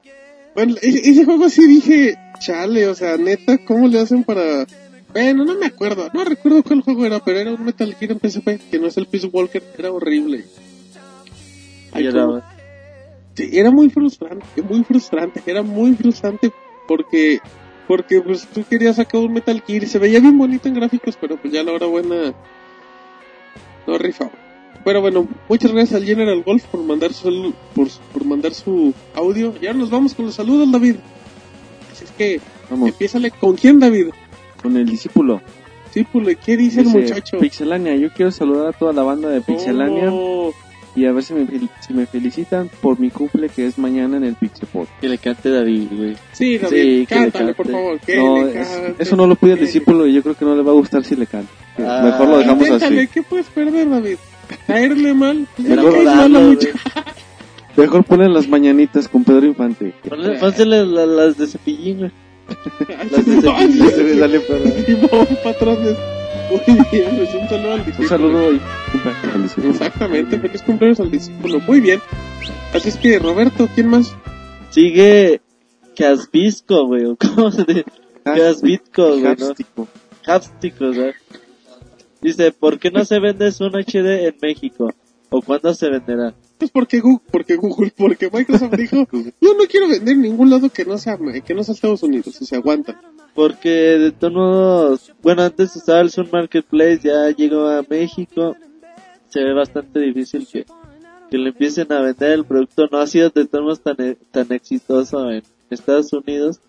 Bueno, 0.56 0.76
e- 0.82 1.10
ese 1.10 1.24
juego 1.26 1.50
sí 1.50 1.66
dije, 1.68 2.16
chale, 2.40 2.88
o 2.88 2.96
sea, 2.96 3.18
neta, 3.18 3.58
¿cómo 3.66 3.88
le 3.88 4.00
hacen 4.00 4.24
para...? 4.24 4.66
Bueno, 5.14 5.46
no 5.46 5.56
me 5.56 5.66
acuerdo, 5.68 6.10
no 6.14 6.24
recuerdo 6.24 6.64
cuál 6.64 6.82
juego 6.82 7.06
era, 7.06 7.20
pero 7.20 7.40
era 7.40 7.52
un 7.54 7.64
Metal 7.66 7.94
Gear 7.96 8.12
en 8.14 8.20
PSP, 8.20 8.60
que 8.72 8.80
no 8.80 8.88
es 8.88 8.98
el 8.98 9.08
Peace 9.08 9.28
Walker, 9.28 9.62
era 9.78 9.92
horrible. 9.92 10.46
Ay, 11.94 12.10
cómo- 12.12 12.42
Sí, 13.36 13.50
era 13.54 13.72
muy 13.72 13.90
frustrante, 13.90 14.62
muy 14.62 14.84
frustrante, 14.84 15.42
era 15.46 15.62
muy 15.64 15.94
frustrante 15.96 16.52
porque 16.88 17.40
porque 17.88 18.22
pues 18.22 18.46
tú 18.48 18.64
querías 18.70 18.98
sacar 18.98 19.22
un 19.22 19.34
Metal 19.34 19.62
Gear 19.66 19.84
y 19.84 19.88
se 19.88 20.00
veía 20.00 20.20
bien 20.20 20.38
bonito 20.38 20.68
en 20.68 20.76
gráficos, 20.76 21.18
pero 21.20 21.38
pues 21.38 21.54
ya 21.54 21.62
a 21.62 21.64
la 21.64 21.72
hora 21.72 21.88
buena 21.88 22.34
no 23.88 23.98
rifaba. 23.98 24.32
Pero 24.84 25.02
bueno, 25.02 25.28
muchas 25.48 25.72
gracias 25.72 26.02
al 26.02 26.08
General 26.08 26.41
Golf 26.44 26.66
por 26.66 26.82
mandar 26.84 27.14
su 27.14 27.53
por, 27.76 27.88
por 28.14 28.26
mandar 28.26 28.53
su 28.53 28.94
audio. 29.14 29.53
Y 29.62 29.68
ahora 29.68 29.80
nos 29.80 29.90
vamos 29.90 30.14
con 30.14 30.26
los 30.26 30.36
saludos, 30.36 30.72
David. 30.72 30.95
Así 31.91 32.06
es 32.06 32.12
que 32.12 32.40
Vamos, 32.70 32.90
empiézale 32.90 33.32
con 33.32 33.56
quién, 33.56 33.80
David. 33.80 34.08
con 34.62 34.76
el 34.78 34.88
discípulo. 34.88 35.41
Pues, 36.14 36.38
¿qué 36.38 36.56
dice 36.56 36.82
el 36.82 36.88
muchacho? 36.88 37.38
Pixelania, 37.38 37.95
yo 37.95 38.12
quiero 38.14 38.32
saludar 38.32 38.68
a 38.68 38.72
toda 38.72 38.94
la 38.94 39.03
banda 39.03 39.30
de 39.30 39.41
Pixelania 39.41 40.10
Oh, 40.10 40.53
y 40.96 41.06
a 41.06 41.12
ver 41.12 41.24
si 41.24 41.34
me, 41.34 41.48
si 41.80 41.94
me 41.94 42.06
felicitan 42.06 42.70
por 42.82 43.00
mi 43.00 43.10
cumple 43.10 43.48
que 43.50 43.66
es 43.66 43.78
mañana 43.78 44.18
en 44.18 44.24
el 44.26 44.36
Pixelpod. 44.36 44.88
Que 45.00 45.08
le 45.10 45.18
cante 45.18 45.50
David, 45.50 45.88
güey. 45.92 46.16
sí, 46.34 46.58
David, 46.58 46.70
Sí, 46.78 47.06
que 47.08 47.16
le 47.16 47.22
cántale, 47.32 47.54
por 47.54 47.66
cante. 47.68 47.72
favor. 47.82 48.00
Que 48.00 48.16
No, 48.18 48.44
le 48.46 48.62
es- 48.62 48.68
cante, 48.68 49.04
eso 49.04 49.16
no 49.16 49.28
lo 49.28 49.36
pide 49.36 49.54
el 49.54 49.60
que 49.60 49.66
discípulo 49.66 50.06
y 50.08 50.14
yo 50.14 50.22
creo 50.22 50.36
que 50.36 50.46
no 50.46 50.56
le 50.56 50.62
va 50.64 50.72
a 50.72 50.76
gustar 50.76 51.04
si 51.04 51.16
le 51.16 51.26
canta. 51.28 51.52
Que 51.78 51.84
Ah. 51.86 52.02
Mejor 52.04 52.28
lo 52.28 52.38
dejamos 52.40 52.66
Inténtale, 52.68 52.98
así. 53.04 53.08
¿qué 53.14 53.24
puedes 53.24 53.46
perder, 53.48 53.90
David? 53.90 54.18
Caerle 54.68 55.14
mal. 55.14 55.48
Pues 55.56 55.68
Mejor 55.70 55.92
caes 55.94 56.06
mal 56.06 56.18
a 56.18 56.22
dalo. 56.40 56.58
Mejor 57.78 58.04
ponen 58.04 58.34
las 58.34 58.50
mañanitas 58.50 59.08
con 59.08 59.24
Pedro 59.24 59.46
Infante. 59.46 59.94
Ponle- 60.10 60.38
Pónsele 60.40 60.86
la- 60.86 61.06
las 61.06 61.38
de 61.38 61.48
cepillín, 61.48 62.00
güey. 62.00 62.12
Las 63.10 63.26
de 63.26 63.42
cepillín. 63.42 63.90
Se 63.92 64.04
me 64.04 64.20
sale 64.20 64.40
perro. 64.42 64.66
Simón, 64.86 65.28
patrones. 65.42 65.96
Muy 66.52 66.86
bien, 66.91 67.15
pues 67.18 67.34
un 67.36 67.49
saludo 67.49 67.72
al 67.73 67.80
Un 67.80 67.86
discípulo. 67.86 68.10
saludo 68.10 68.53
y 68.53 68.60
cumpleaños 68.91 69.36
al 69.36 69.44
discípulo. 69.44 69.69
Exactamente, 69.72 70.40
feliz 70.40 70.61
cumpleaños 70.64 70.99
al 70.99 71.11
discípulo. 71.11 71.60
Muy 71.61 71.80
bien. 71.82 71.99
Así 72.73 72.90
es 72.90 72.98
que, 72.98 73.19
Roberto, 73.19 73.68
¿quién 73.73 73.88
más? 73.88 74.15
Sigue 74.69 75.41
Casbisco, 75.95 76.88
güey. 76.88 77.15
¿Cómo 77.36 77.52
se 77.52 77.64
dice? 77.65 77.86
Casbitco, 78.23 79.19
güey. 79.19 79.36
Capstico, 80.23 80.86
¿verdad? 80.90 81.14
Dice, 82.22 82.52
¿por 82.52 82.78
qué 82.80 82.91
no 82.91 83.03
se 83.03 83.19
vende 83.19 83.52
un 83.60 83.72
HD 83.76 84.28
en 84.28 84.36
México? 84.41 84.94
¿O 85.30 85.41
cuándo 85.41 85.73
se 85.73 85.90
venderá? 85.90 86.34
Pues 86.62 86.70
porque 86.70 87.00
Google, 87.00 87.26
porque 87.32 87.56
Google, 87.58 87.92
porque 87.98 88.30
Microsoft 88.32 88.76
dijo, 88.76 89.08
yo 89.42 89.56
no 89.56 89.66
quiero 89.68 89.88
vender 89.88 90.14
en 90.14 90.22
ningún 90.22 90.52
lado 90.52 90.70
que 90.70 90.86
no 90.86 90.96
sea, 91.00 91.18
que 91.44 91.56
no 91.56 91.64
sea 91.64 91.74
Estados 91.74 92.04
Unidos, 92.04 92.40
o 92.40 92.46
sea, 92.46 92.60
aguantan. 92.60 92.98
Porque 93.34 93.70
de 93.70 94.12
todos 94.12 94.34
modos, 94.34 95.14
bueno, 95.24 95.42
antes 95.42 95.76
usaba 95.76 96.02
el 96.02 96.12
Sun 96.12 96.30
Marketplace, 96.32 97.00
ya 97.04 97.32
llegó 97.32 97.68
a 97.68 97.84
México. 97.90 98.56
Se 99.30 99.44
ve 99.44 99.54
bastante 99.54 100.02
difícil 100.02 100.46
que, 100.46 100.68
que 101.32 101.38
le 101.40 101.50
empiecen 101.50 101.92
a 101.92 102.02
vender 102.02 102.32
el 102.34 102.46
producto. 102.46 102.88
No 102.92 103.00
ha 103.00 103.08
sido 103.08 103.32
de 103.32 103.48
todos 103.48 103.64
modos 103.64 103.82
tan, 103.82 103.96
tan 104.30 104.52
exitoso 104.52 105.32
en 105.32 105.42
Estados 105.72 106.14
Unidos. 106.14 106.62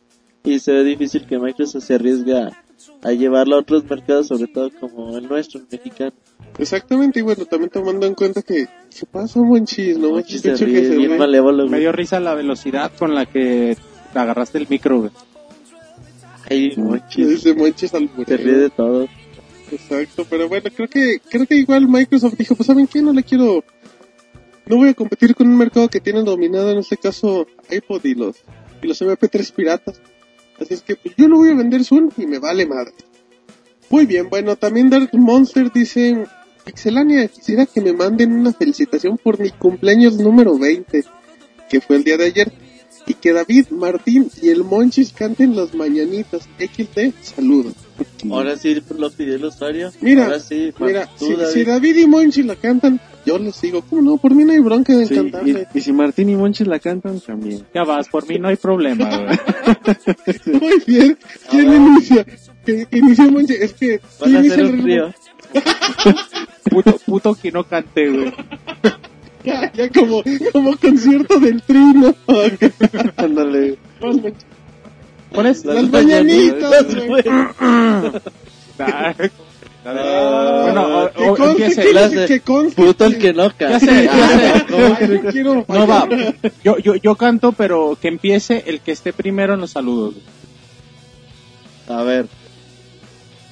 Y 0.42 0.58
se 0.58 0.72
ve 0.72 0.84
difícil 0.84 1.26
que 1.26 1.38
Microsoft 1.38 1.84
se 1.84 1.96
arriesgue 1.96 2.48
a, 3.02 3.12
llevarlo 3.12 3.56
a 3.56 3.60
otros 3.60 3.84
mercados, 3.84 4.28
sobre 4.28 4.46
todo 4.46 4.70
como 4.80 5.16
el 5.16 5.28
nuestro, 5.28 5.60
el 5.60 5.66
mexicano. 5.70 6.12
Exactamente, 6.58 7.20
y 7.20 7.22
bueno, 7.22 7.44
también 7.46 7.70
tomando 7.70 8.06
en 8.06 8.14
cuenta 8.14 8.42
que, 8.42 8.66
¿qué 8.66 9.06
pasa, 9.10 9.40
Monchis? 9.40 9.98
No, 9.98 10.10
Monchis 10.10 10.44
Monchis, 10.44 10.58
se 10.58 10.64
que 10.64 10.70
ríe 10.70 10.88
se 10.88 10.96
bien 10.96 11.18
malévolo, 11.18 11.68
Me 11.68 11.80
dio 11.80 11.92
risa 11.92 12.20
la 12.20 12.34
velocidad 12.34 12.92
con 12.98 13.14
la 13.14 13.26
que 13.26 13.76
agarraste 14.14 14.58
el 14.58 14.66
micro, 14.68 15.00
güey. 15.00 15.10
Ay, 16.50 16.74
Monchis, 16.76 17.28
Ese 17.28 17.54
Monchis 17.54 17.94
al 17.94 18.10
se 18.26 18.36
ríe 18.36 18.56
de 18.56 18.70
todo. 18.70 19.08
Exacto, 19.72 20.26
pero 20.28 20.48
bueno, 20.48 20.68
creo 20.74 20.88
que 20.88 21.18
creo 21.30 21.46
que 21.46 21.56
igual 21.56 21.88
Microsoft 21.88 22.36
dijo, 22.36 22.54
pues 22.54 22.66
saben 22.66 22.86
qué, 22.86 23.00
no 23.00 23.12
le 23.14 23.22
quiero, 23.22 23.64
no 24.66 24.76
voy 24.76 24.90
a 24.90 24.94
competir 24.94 25.34
con 25.34 25.48
un 25.48 25.56
mercado 25.56 25.88
que 25.88 26.00
tiene 26.00 26.22
dominado 26.22 26.70
en 26.70 26.78
este 26.78 26.98
caso 26.98 27.46
iPod 27.70 28.04
y 28.04 28.14
los 28.14 28.36
y 28.82 28.86
los 28.86 29.00
MP3 29.00 29.52
piratas, 29.52 30.00
así 30.60 30.74
es 30.74 30.82
que 30.82 30.96
pues 30.96 31.14
yo 31.16 31.28
no 31.28 31.36
voy 31.36 31.50
a 31.50 31.54
vender 31.54 31.84
Zoom 31.84 32.10
y 32.16 32.26
me 32.26 32.38
vale 32.38 32.66
madre. 32.66 32.92
Muy 33.90 34.06
bien, 34.06 34.28
bueno, 34.30 34.56
también 34.56 34.88
Dark 34.88 35.10
Monster 35.12 35.70
dice, 35.70 36.26
Pixelania, 36.64 37.28
quisiera 37.28 37.66
que 37.66 37.80
me 37.80 37.92
manden 37.92 38.32
una 38.32 38.52
felicitación 38.52 39.18
por 39.18 39.38
mi 39.38 39.50
cumpleaños 39.50 40.16
número 40.16 40.58
20, 40.58 41.04
que 41.68 41.80
fue 41.80 41.96
el 41.96 42.04
día 42.04 42.16
de 42.16 42.24
ayer, 42.26 42.52
y 43.06 43.14
que 43.14 43.32
David, 43.32 43.66
Martín 43.70 44.30
y 44.40 44.48
el 44.48 44.64
Monchis 44.64 45.12
canten 45.12 45.56
las 45.56 45.74
mañanitas. 45.74 46.48
XD, 46.58 47.12
saludos. 47.20 47.74
Ahora 48.30 48.56
sí 48.56 48.80
lo 48.96 49.10
pidió 49.10 49.34
el 49.34 49.44
usuario. 49.44 49.90
Mira, 50.00 50.24
Ahora 50.26 50.40
sí, 50.40 50.72
Mira, 50.78 51.08
tú, 51.18 51.26
si, 51.26 51.32
David. 51.34 51.52
si 51.52 51.64
David 51.64 51.96
y 51.96 52.06
Monchi 52.06 52.42
la 52.44 52.56
cantan, 52.56 53.00
yo 53.24 53.38
les 53.38 53.60
digo, 53.60 53.82
¿cómo 53.88 54.02
no? 54.02 54.16
Por 54.16 54.34
mí 54.34 54.44
no 54.44 54.52
hay 54.52 54.58
bronca 54.60 54.94
de 54.96 55.06
Sí, 55.06 55.14
cantarle. 55.14 55.66
y, 55.74 55.78
y 55.78 55.80
si 55.80 55.92
Martín 55.92 56.28
y 56.30 56.36
Monchis 56.36 56.66
la 56.66 56.78
cantan, 56.78 57.20
también. 57.20 57.64
Ya 57.74 57.84
vas, 57.84 58.08
por 58.08 58.26
mí 58.28 58.38
no 58.38 58.48
hay 58.48 58.56
problema, 58.56 59.08
güey. 59.24 59.38
Muy 60.60 60.82
bien. 60.86 61.18
¿Quién 61.50 61.72
inicia? 61.72 62.26
Que 62.64 62.86
inicia 62.90 63.26
Monchi. 63.30 63.54
Es 63.54 63.72
que 63.74 64.00
Van 64.20 64.36
a 64.36 64.38
inicia 64.40 64.54
hacer 64.54 64.66
un 64.74 64.82
trío. 64.82 65.14
Puto, 66.70 66.96
puto 67.04 67.34
que 67.34 67.52
no 67.52 67.64
cante, 67.64 68.08
güey. 68.08 68.32
Ya, 69.44 69.72
ya 69.72 69.88
como, 69.90 70.22
como 70.52 70.76
concierto 70.76 71.40
del 71.40 71.60
trino. 71.62 72.14
Ándale. 73.16 73.76
Pones 75.32 75.64
Las 75.64 75.90
mañanitas, 75.90 76.86
güey. 77.08 77.24
Bueno, 79.84 80.86
o- 81.16 81.32
o 81.32 81.36
conste, 81.36 81.64
empiece. 81.64 82.26
que 82.26 82.40
conste. 82.40 82.80
Puto 82.82 83.04
el 83.04 83.18
que 83.18 83.32
no 83.32 83.48
Ya 83.48 83.56
canta. 83.56 83.80
sé, 83.80 84.04
ya 84.04 84.66
sé. 85.32 85.42
No 85.68 85.86
va. 85.86 86.08
Yo, 86.62 86.78
yo, 86.78 86.94
yo 86.96 87.16
canto, 87.16 87.52
pero 87.52 87.98
que 88.00 88.08
empiece 88.08 88.62
el 88.66 88.80
que 88.80 88.92
esté 88.92 89.12
primero 89.12 89.54
en 89.54 89.60
los 89.60 89.70
saludos. 89.72 90.14
A 91.88 92.02
ver, 92.04 92.26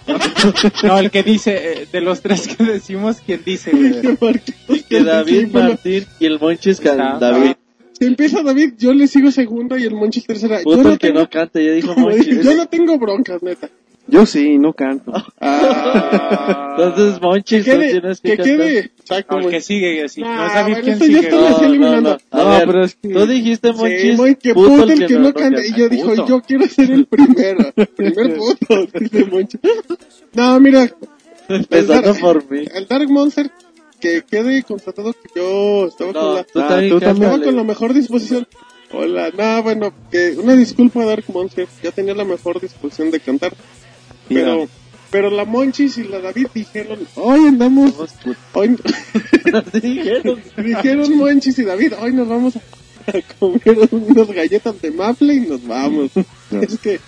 No, 0.82 0.98
el 0.98 1.10
que 1.10 1.22
dice, 1.22 1.82
eh, 1.82 1.88
de 1.92 2.00
los 2.00 2.20
tres 2.20 2.48
que 2.48 2.64
decimos, 2.64 3.18
¿quién 3.24 3.42
dice? 3.44 3.70
güey? 3.72 3.92
Que 4.00 4.16
Marquitos 4.20 4.82
que 4.88 4.96
cante, 4.98 5.04
David. 5.04 5.48
Martín 5.52 6.06
y 6.20 6.26
el 6.26 6.38
Monchis 6.40 6.80
can. 6.80 7.18
David. 7.20 7.52
Si 7.98 8.06
empieza 8.06 8.42
David, 8.42 8.74
yo 8.78 8.94
le 8.94 9.06
sigo 9.08 9.30
segunda 9.30 9.78
y 9.78 9.82
el 9.84 9.94
Monchis 9.94 10.24
tercera. 10.26 10.58
Yo 10.58 10.64
Puto 10.64 10.82
no 10.84 10.92
el 10.92 10.98
que 10.98 11.08
tengo, 11.08 11.20
no 11.20 11.28
canta, 11.30 11.60
ya 11.60 11.72
dijo 11.72 11.94
Monchis. 11.94 12.42
yo 12.42 12.54
no 12.54 12.66
tengo 12.66 12.98
broncas, 12.98 13.42
neta. 13.42 13.68
Yo 14.10 14.26
sí, 14.26 14.58
no 14.58 14.72
canto. 14.72 15.12
Ah, 15.40 16.76
Entonces, 16.78 17.20
Monchis, 17.20 17.64
que 17.64 17.72
no 17.74 17.78
quede, 17.80 17.90
tienes 17.92 18.20
que, 18.20 18.36
que 18.36 18.42
quede. 18.42 18.78
Exacto, 18.78 19.28
Porque 19.30 19.46
Monchis. 19.46 19.64
sigue 19.64 20.04
así. 20.04 20.20
Nah, 20.20 20.36
no 20.36 20.46
es 20.46 20.54
David 20.54 20.72
bueno, 20.72 20.86
ya 20.88 20.96
sigue. 20.98 21.30
lo 21.30 21.48
estoy 21.48 21.66
eliminando. 21.66 22.18
A 22.30 22.38
No, 22.42 22.48
ver, 22.50 22.66
pero 22.66 22.84
es 22.84 22.94
que- 22.94 23.08
tú 23.08 23.26
dijiste, 23.26 23.72
Monchis, 23.72 24.16
Sí, 24.20 24.34
que 24.36 24.54
puto 24.54 24.68
puto 24.70 24.92
el 24.92 25.06
que 25.06 25.18
no 25.18 25.34
canta. 25.34 25.64
Y 25.66 25.72
yo 25.74 25.88
dijo, 25.88 26.26
yo 26.26 26.40
quiero 26.42 26.66
ser 26.68 26.90
el 26.90 27.06
primero. 27.06 27.72
El 27.76 27.86
primer 27.96 28.36
puto, 28.36 28.86
dice 28.98 29.24
Monchis. 29.26 29.60
No, 30.32 30.60
mira, 30.60 30.90
Empezando 31.48 31.94
el 31.94 32.04
Dark- 32.14 32.20
por 32.20 32.50
mí. 32.50 32.64
el 32.74 32.86
Dark 32.86 33.08
Monster, 33.10 33.50
que 34.00 34.22
quede 34.30 34.62
constatado 34.62 35.12
que 35.12 35.28
yo 35.34 35.86
estaba 35.86 36.12
con 36.12 36.22
No, 36.22 36.34
la... 36.34 36.44
tú 36.44 36.60
Ah, 36.60 36.80
tú 36.88 37.00
también. 37.00 37.30
Estaba 37.30 37.42
con 37.44 37.56
la 37.56 37.64
mejor 37.64 37.92
disposición. 37.94 38.46
Hola, 38.92 39.30
no, 39.36 39.62
bueno, 39.62 39.92
que 40.10 40.30
una 40.36 40.54
disculpa 40.56 41.04
Dark 41.04 41.24
Monster, 41.32 41.68
ya 41.82 41.90
tenía 41.92 42.14
la 42.14 42.24
mejor 42.24 42.60
disposición 42.60 43.10
de 43.10 43.20
cantar. 43.20 43.52
Pero, 44.34 44.68
pero 45.10 45.30
la 45.30 45.44
Monchis 45.44 45.98
y 45.98 46.04
la 46.04 46.20
David 46.20 46.46
dijeron, 46.54 47.00
hoy 47.16 47.48
andamos, 47.48 47.94
hoy, 48.52 48.76
Dijeron. 49.82 50.40
dijeron 50.56 51.16
Monchis 51.16 51.58
y 51.58 51.64
David, 51.64 51.94
hoy 52.00 52.12
nos 52.12 52.28
vamos 52.28 52.56
a 52.56 52.60
comer 53.38 53.88
unas 53.90 54.28
galletas 54.28 54.80
de 54.80 54.90
maple 54.92 55.34
y 55.34 55.40
nos 55.40 55.66
vamos. 55.66 56.12
es 56.52 56.78
que, 56.78 57.00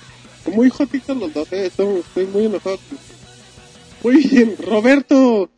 muy 0.53 0.69
jotitos 0.69 1.17
los 1.17 1.33
dos, 1.33 1.53
eh, 1.53 1.67
estoy, 1.67 2.01
estoy 2.01 2.27
muy 2.27 2.47
enojado. 2.47 2.79
Muy 4.03 4.17
bien, 4.17 4.57
Roberto, 4.59 5.49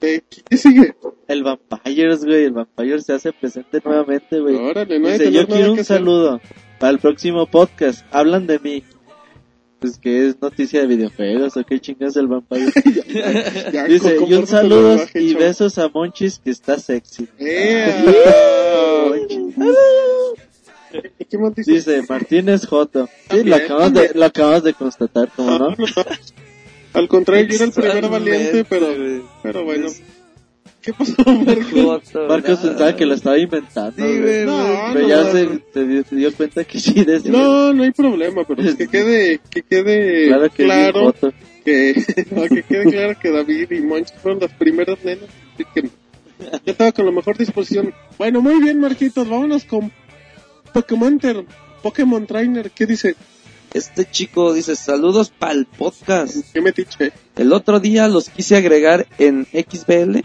¿qué, 0.00 0.22
sigue? 0.56 0.94
El 1.28 1.42
Vampires, 1.42 2.24
güey, 2.24 2.44
el 2.44 2.52
Vampires 2.52 3.04
se 3.04 3.12
hace 3.12 3.32
presente 3.32 3.82
nuevamente, 3.84 4.40
güey. 4.40 4.56
Órale, 4.56 4.98
no 4.98 5.08
Dice, 5.10 5.30
yo 5.30 5.46
quiero 5.46 5.72
un 5.72 5.78
hacer". 5.78 5.98
saludo 5.98 6.40
para 6.78 6.92
el 6.92 6.98
próximo 6.98 7.46
podcast. 7.46 8.04
Hablan 8.10 8.46
de 8.46 8.58
mí. 8.58 8.82
Pues 9.82 9.98
que 9.98 10.28
es 10.28 10.40
noticia 10.40 10.80
de 10.82 10.86
videojuegos 10.86 11.56
o 11.56 11.64
qué 11.64 11.80
chingas 11.80 12.16
el 12.16 12.28
Vampire. 12.28 12.72
Ya, 13.72 13.84
Dice, 13.84 14.16
y 14.26 14.34
un 14.34 14.46
salvaje, 14.46 15.20
y 15.20 15.34
besos 15.34 15.76
a 15.76 15.88
Monchis 15.88 16.38
que 16.38 16.50
está 16.50 16.78
sexy. 16.78 17.28
¡Eh! 17.38 18.06
¿Y 21.18 21.24
qué 21.24 21.38
dice? 21.66 22.02
Martínez 22.08 22.64
Joto. 22.66 23.08
Sí, 23.28 23.42
lo 23.42 23.56
acabas, 23.56 23.92
de, 23.92 24.12
lo 24.14 24.24
acabas 24.24 24.62
de 24.62 24.74
constatar, 24.74 25.30
¿cómo 25.34 25.58
no? 25.58 25.74
Al 26.92 27.08
contrario, 27.08 27.48
yo 27.48 27.56
era 27.56 27.64
el 27.64 27.72
primer 27.72 28.08
valiente, 28.08 28.64
pero, 28.64 28.86
pero 29.42 29.64
bueno. 29.64 29.88
¿Qué 30.82 30.92
pasó, 30.92 31.14
Marcos 31.24 32.12
nada. 32.14 32.42
pensaba 32.42 32.96
que 32.96 33.06
lo 33.06 33.14
estaba 33.14 33.38
inventando. 33.38 33.92
Sí, 34.04 34.20
güey. 34.20 34.44
No, 34.44 34.66
güey. 34.66 34.92
Pero 34.94 35.00
no, 35.02 35.08
ya 35.08 35.16
no, 35.24 35.32
se, 35.32 35.44
no. 35.46 35.60
se 35.72 35.84
dio, 35.86 36.04
se 36.04 36.16
dio 36.16 36.32
cuenta 36.34 36.64
que 36.64 36.80
sí 36.80 37.04
decía. 37.04 37.30
No, 37.30 37.72
no 37.72 37.82
hay 37.84 37.92
problema, 37.92 38.42
pero 38.46 38.62
pues 38.62 38.74
que 38.74 38.88
quede, 38.88 39.40
que 39.48 39.62
quede 39.62 40.26
claro 40.28 40.50
que 40.50 40.64
claro, 40.64 41.14
que, 41.64 42.26
no, 42.32 42.42
que 42.48 42.62
quede 42.64 42.90
claro 42.90 43.18
que 43.20 43.30
David 43.30 43.70
y 43.70 43.80
Monch 43.80 44.08
fueron 44.20 44.40
las 44.40 44.52
primeras 44.54 44.98
nenas, 45.04 45.28
así 45.54 45.64
que 45.72 45.82
yo 45.82 46.72
estaba 46.72 46.90
con 46.90 47.06
la 47.06 47.12
mejor 47.12 47.38
disposición. 47.38 47.94
Bueno, 48.18 48.40
muy 48.40 48.60
bien, 48.60 48.80
Marquitos, 48.80 49.28
vámonos 49.28 49.64
con 49.64 49.92
Pokémon, 50.72 51.18
Ter- 51.20 51.44
Pokémon 51.82 52.26
Trainer, 52.26 52.70
¿qué 52.72 52.86
dice? 52.86 53.14
Este 53.72 54.04
chico 54.10 54.52
dice, 54.52 54.76
saludos 54.76 55.30
para 55.30 55.52
el 55.52 55.64
podcast. 55.66 56.36
¿Qué 56.52 56.60
metiche? 56.60 57.12
El 57.36 57.52
otro 57.52 57.80
día 57.80 58.06
los 58.08 58.28
quise 58.28 58.56
agregar 58.56 59.06
en 59.18 59.46
XBL. 59.46 60.18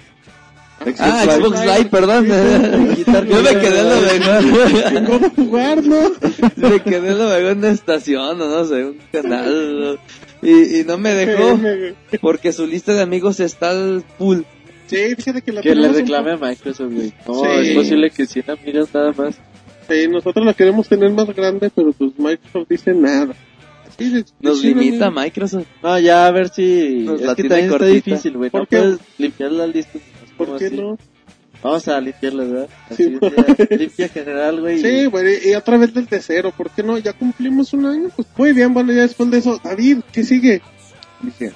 Ah, 1.00 1.26
Xbox 1.26 1.60
Live, 1.62 1.86
perdón. 1.90 2.28
Yo 2.28 3.42
me 3.42 3.60
quedé 3.60 3.80
en 3.80 3.90
lo 3.90 4.02
mejor. 4.02 5.06
¿Cómo 5.06 5.30
jugar, 5.32 5.84
no? 5.84 6.12
Me 6.56 6.80
quedé 6.82 7.12
en 7.12 7.18
lo 7.18 7.26
mejor 7.26 7.42
en 7.52 7.58
una 7.58 7.70
estación, 7.70 8.42
o 8.42 8.48
no 8.48 8.66
sé, 8.66 8.86
un 8.86 8.98
canal. 9.12 10.00
Y, 10.42 10.80
y 10.80 10.84
no 10.86 10.98
me 11.00 11.14
dejó 11.14 11.60
porque 12.22 12.54
su 12.54 12.68
lista 12.68 12.94
de 12.94 13.02
amigos 13.02 13.40
está 13.40 13.72
al 13.72 14.04
full. 14.18 14.42
Sí, 14.86 15.16
fíjate 15.18 15.42
que 15.42 15.52
la 15.52 15.62
Que 15.62 15.76
le 15.76 15.90
reclame 15.90 16.32
a 16.34 16.38
Microsoft, 16.38 16.94
güey. 16.94 17.12
No, 17.28 17.34
Sí. 17.42 17.70
es 17.70 17.76
posible 17.76 18.10
que 18.12 18.26
100 18.28 18.46
amigas 18.52 18.88
nada 18.94 19.12
más. 19.18 19.36
Sí, 19.90 20.08
nosotros 20.08 20.46
la 20.46 20.54
queremos 20.54 20.88
tener 20.88 21.10
más 21.12 21.28
grande, 21.36 21.70
pero 21.76 21.92
pues 21.92 22.12
Microsoft 22.18 22.68
dice 22.70 22.94
nada. 22.94 23.34
De- 23.98 24.24
Nos 24.42 24.62
sí, 24.62 24.68
limita. 24.74 25.10
Microsoft. 25.10 25.66
No, 25.82 26.00
ya 26.00 26.28
a 26.28 26.32
ver 26.32 26.50
si... 26.50 27.00
Nos 27.04 27.20
es 27.20 27.26
la 27.28 27.36
que 27.36 27.42
tiene 27.44 27.56
también 27.56 27.66
está 27.74 27.78
cortita. 27.80 28.10
difícil, 28.12 28.38
güey. 28.38 28.50
No 28.54 28.66
puedes 28.66 29.00
limpiar 29.18 29.52
la 29.52 29.66
lista. 29.68 29.98
¿Por 30.38 30.48
¿Cómo 30.48 30.60
qué 30.60 30.68
así? 30.68 30.78
no? 30.78 30.98
Vamos 31.64 31.88
a 31.88 32.00
limpiarla, 32.00 32.44
¿verdad? 32.44 32.70
Sí. 32.96 33.18
Así, 33.20 33.36
ya, 33.70 33.76
limpia 33.78 34.10
general, 34.10 34.62
güey. 34.62 34.80
Sí, 34.80 35.06
güey, 35.06 35.50
y 35.50 35.56
otra 35.56 35.78
vez 35.78 35.94
desde 35.94 36.22
cero, 36.22 36.54
¿por 36.56 36.70
qué 36.70 36.84
no? 36.84 36.98
Ya 36.98 37.14
cumplimos 37.14 37.74
un 37.74 37.86
año, 37.86 38.10
pues 38.16 38.28
muy 38.38 38.54
bien, 38.54 38.74
bueno, 38.74 38.94
ya 38.94 39.02
después 39.02 39.32
de 39.32 39.40
eso, 39.40 39.60
David, 39.64 40.00
¿qué 40.12 40.24
sigue? 40.24 40.62
Dice, 41.22 41.54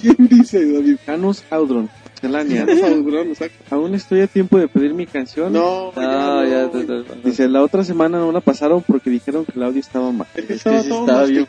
¿Quién 0.00 0.16
dice, 0.28 0.72
David? 0.72 0.96
Janus 1.06 1.44
Audron, 1.50 1.88
Exacto. 2.28 3.56
Aún 3.70 3.94
estoy 3.94 4.20
a 4.20 4.26
tiempo 4.26 4.58
de 4.58 4.68
pedir 4.68 4.94
mi 4.94 5.06
canción. 5.06 5.52
No, 5.52 5.92
No, 5.94 6.44
ya, 6.46 6.70
te- 6.70 6.84
te- 6.84 7.04
Dice, 7.24 7.48
la 7.48 7.62
otra 7.62 7.84
semana 7.84 8.18
no 8.18 8.32
la 8.32 8.40
pasaron 8.40 8.82
porque 8.82 9.10
dijeron 9.10 9.44
que 9.44 9.52
el 9.56 9.62
audio 9.62 9.80
estaba 9.80 10.10
mal. 10.12 10.26
Es 10.34 10.44
que 10.46 10.54
Es 10.54 10.62
que 10.64 10.76
estaba 10.78 10.82
sí 10.82 10.88
todo 10.88 11.00
estaba 11.06 11.24
bien. 11.26 11.46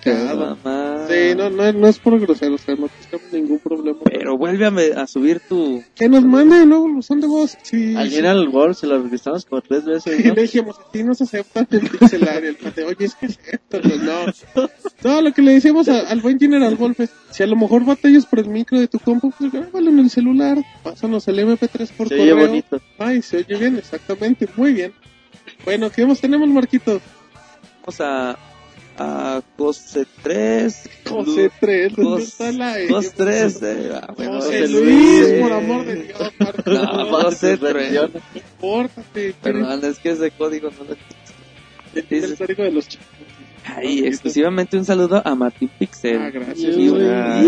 Sí, 1.07 1.35
no, 1.37 1.49
no, 1.49 1.71
no 1.73 1.87
es 1.87 1.99
por 1.99 2.19
grosero, 2.19 2.55
o 2.55 2.57
sea, 2.57 2.75
no 2.75 2.87
tenemos 3.09 3.33
ningún 3.33 3.59
problema. 3.59 3.99
Pero 4.05 4.37
vuelve 4.37 4.65
a, 4.65 4.71
me- 4.71 4.91
a 4.93 5.05
subir 5.07 5.39
tu... 5.47 5.83
Que 5.95 6.09
nos 6.09 6.23
manden, 6.23 6.69
¿no? 6.69 6.87
Los 6.87 7.05
son 7.05 7.21
de 7.21 7.27
voz. 7.27 7.57
Sí, 7.61 7.95
Alguien 7.95 8.25
al 8.25 8.47
Word 8.49 8.73
se 8.75 8.87
lo 8.87 9.01
registramos 9.01 9.45
como 9.45 9.61
tres 9.61 9.85
veces, 9.85 10.19
Y 10.19 10.27
¿no? 10.29 10.33
le 10.33 10.41
dijimos, 10.43 10.75
así 10.89 11.03
no 11.03 11.13
se 11.13 11.23
acepta 11.25 11.67
el 11.69 11.89
pixelario. 11.89 12.49
El 12.49 12.55
pate, 12.55 12.83
oye, 12.83 13.05
es 13.05 13.15
que 13.15 13.25
acéptalo, 13.27 13.95
no. 13.97 14.65
No, 15.03 15.21
lo 15.21 15.31
que 15.33 15.41
le 15.43 15.51
decimos 15.53 15.87
a- 15.87 16.09
al 16.09 16.21
buen 16.21 16.39
General 16.39 16.75
Wolf 16.75 16.99
es, 17.01 17.11
si 17.35 17.43
a 17.43 17.47
lo 17.47 17.57
mejor 17.57 17.83
batallas 17.83 18.25
por 18.25 18.39
el 18.39 18.47
micro 18.47 18.79
de 18.79 18.87
tu 18.87 18.97
compu, 18.97 19.29
pues 19.37 19.51
grábalo 19.51 19.89
en 19.89 19.99
el 19.99 20.09
celular, 20.09 20.57
pásanos 20.83 21.27
el 21.27 21.39
MP3 21.39 21.91
por 21.91 22.07
Se 22.07 22.15
oye 22.15 22.31
correo. 22.31 22.47
bonito. 22.47 22.81
Ay, 22.97 23.21
se 23.21 23.37
oye 23.39 23.57
bien, 23.57 23.75
exactamente, 23.77 24.47
muy 24.55 24.71
bien. 24.71 24.93
Bueno, 25.65 25.89
¿qué 25.91 26.05
más 26.05 26.21
tenemos, 26.21 26.47
Marquitos? 26.47 27.01
Vamos 27.81 27.99
a... 27.99 28.37
A 28.97 29.41
Cose 29.57 30.05
3. 30.23 30.89
José 31.09 31.51
3, 31.59 31.95
¿dónde 31.97 32.23
está 32.23 32.53
la 32.53 32.79
E? 32.79 32.87
Cos 32.87 33.11
3. 33.11 33.61
eh, 33.63 33.91
ah, 33.93 34.13
bueno, 34.15 34.35
José 34.35 34.69
Luis, 34.69 35.41
por 35.41 35.51
amor 35.51 35.85
de 35.85 35.95
Dios, 36.03 36.31
Marquitos. 36.39 36.73
No, 36.73 37.05
José 37.21 37.57
3. 37.57 37.99
Compórtate. 38.61 39.35
Perdón, 39.41 39.83
es 39.83 39.99
que 39.99 40.11
ese 40.11 40.31
código 40.31 40.69
no 40.71 40.85
lo... 40.85 40.95
Es 41.93 42.23
el 42.23 42.37
código 42.37 42.63
de 42.63 42.71
los 42.71 42.87
chicos. 42.87 43.05
Ay, 43.65 44.05
exclusivamente 44.05 44.77
un 44.77 44.85
saludo 44.85 45.21
a 45.25 45.35
Martín 45.35 45.69
Pixel. 45.79 46.17
Ah, 46.21 46.29
gracias. 46.29 46.75
Ah, 46.77 47.43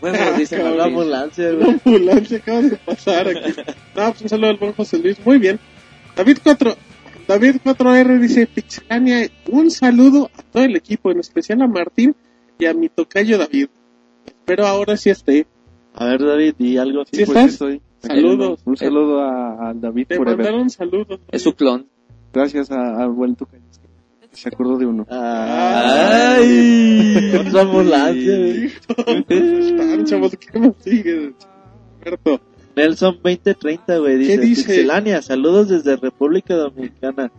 Huevos, 0.00 0.36
dice 0.38 0.58
La 0.58 0.64
Martín. 0.64 0.80
ambulancia, 0.82 1.48
ambulancia 1.50 2.38
acaba 2.38 2.62
de 2.62 2.76
pasar 2.84 3.28
aquí. 3.28 3.52
No, 3.96 4.10
pues 4.10 4.22
un 4.22 4.28
saludo 4.28 4.50
al 4.50 4.56
buen 4.56 4.72
José 4.72 4.98
Luis. 4.98 5.16
Muy 5.24 5.38
bien. 5.38 5.58
David 6.16 6.38
4. 6.42 6.76
David 7.26 7.56
4R 7.64 8.18
dice, 8.20 8.46
Pixelania, 8.46 9.28
un 9.48 9.70
saludo 9.70 10.30
a 10.36 10.42
todo 10.42 10.62
el 10.64 10.76
equipo, 10.76 11.10
en 11.10 11.20
especial 11.20 11.62
a 11.62 11.66
Martín 11.66 12.14
y 12.58 12.66
a 12.66 12.74
mi 12.74 12.88
tocayo 12.90 13.38
David. 13.38 13.68
Espero 14.26 14.66
ahora 14.66 14.96
sí 14.96 15.08
esté. 15.10 15.46
A 15.94 16.04
ver, 16.06 16.22
David, 16.22 16.54
y 16.58 16.76
algo. 16.76 17.04
¿Sí 17.04 17.10
pues 17.24 17.28
estás? 17.28 17.52
estoy. 17.52 17.80
Saludos. 18.02 18.60
Un 18.66 18.76
saludo 18.76 19.20
a, 19.22 19.70
a 19.70 19.74
David 19.74 20.06
Te 20.08 20.18
mandaron 20.20 20.68
saludos. 20.68 21.20
Es 21.30 21.42
su 21.42 21.54
clon. 21.54 21.86
Gracias 22.32 22.70
a- 22.70 23.02
al 23.02 23.10
buen 23.10 23.36
Tucayo. 23.36 23.62
Se 24.34 24.48
acordó 24.48 24.76
de 24.78 24.86
uno. 24.86 25.06
Ay, 26.34 27.32
otra 27.40 27.62
ambulancia, 27.62 28.36
güey. 28.38 28.72
Están, 29.28 30.04
chavos, 30.04 30.36
¿qué 30.36 30.58
más 30.58 30.72
sigue? 30.82 31.34
Alberto. 32.04 32.40
Nelson 32.76 33.14
2030, 33.22 33.98
güey, 33.98 34.16
dice, 34.18 34.34
¿Qué 34.34 34.38
dice? 34.46 34.64
Pixelania, 34.64 35.22
saludos 35.22 35.68
desde 35.68 35.96
República 35.96 36.54
Dominicana. 36.56 37.30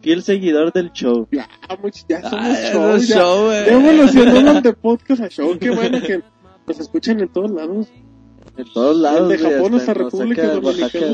Fiel 0.00 0.22
seguidor 0.22 0.72
del 0.72 0.90
show. 0.92 1.28
Ya, 1.30 1.48
much- 1.82 2.04
ya 2.08 2.22
somos 2.22 2.46
Ay, 2.46 2.72
show. 2.72 2.96
ya, 2.98 3.14
show, 3.16 3.44
güey. 3.44 3.66
ya 3.66 3.72
evolucionamos 3.72 4.62
de 4.62 4.72
podcast 4.72 5.22
a 5.22 5.28
show. 5.28 5.58
Qué 5.58 5.70
bueno 5.70 6.00
que 6.00 6.22
nos 6.66 6.80
escuchan 6.80 7.20
en 7.20 7.28
todos 7.28 7.50
lados. 7.50 7.88
En 8.56 8.64
todos 8.72 8.96
lados, 8.96 9.32
El 9.32 9.38
de 9.42 9.50
Japón 9.50 9.74
hasta 9.74 9.94
República 9.94 10.46
Dominicana. 10.48 11.06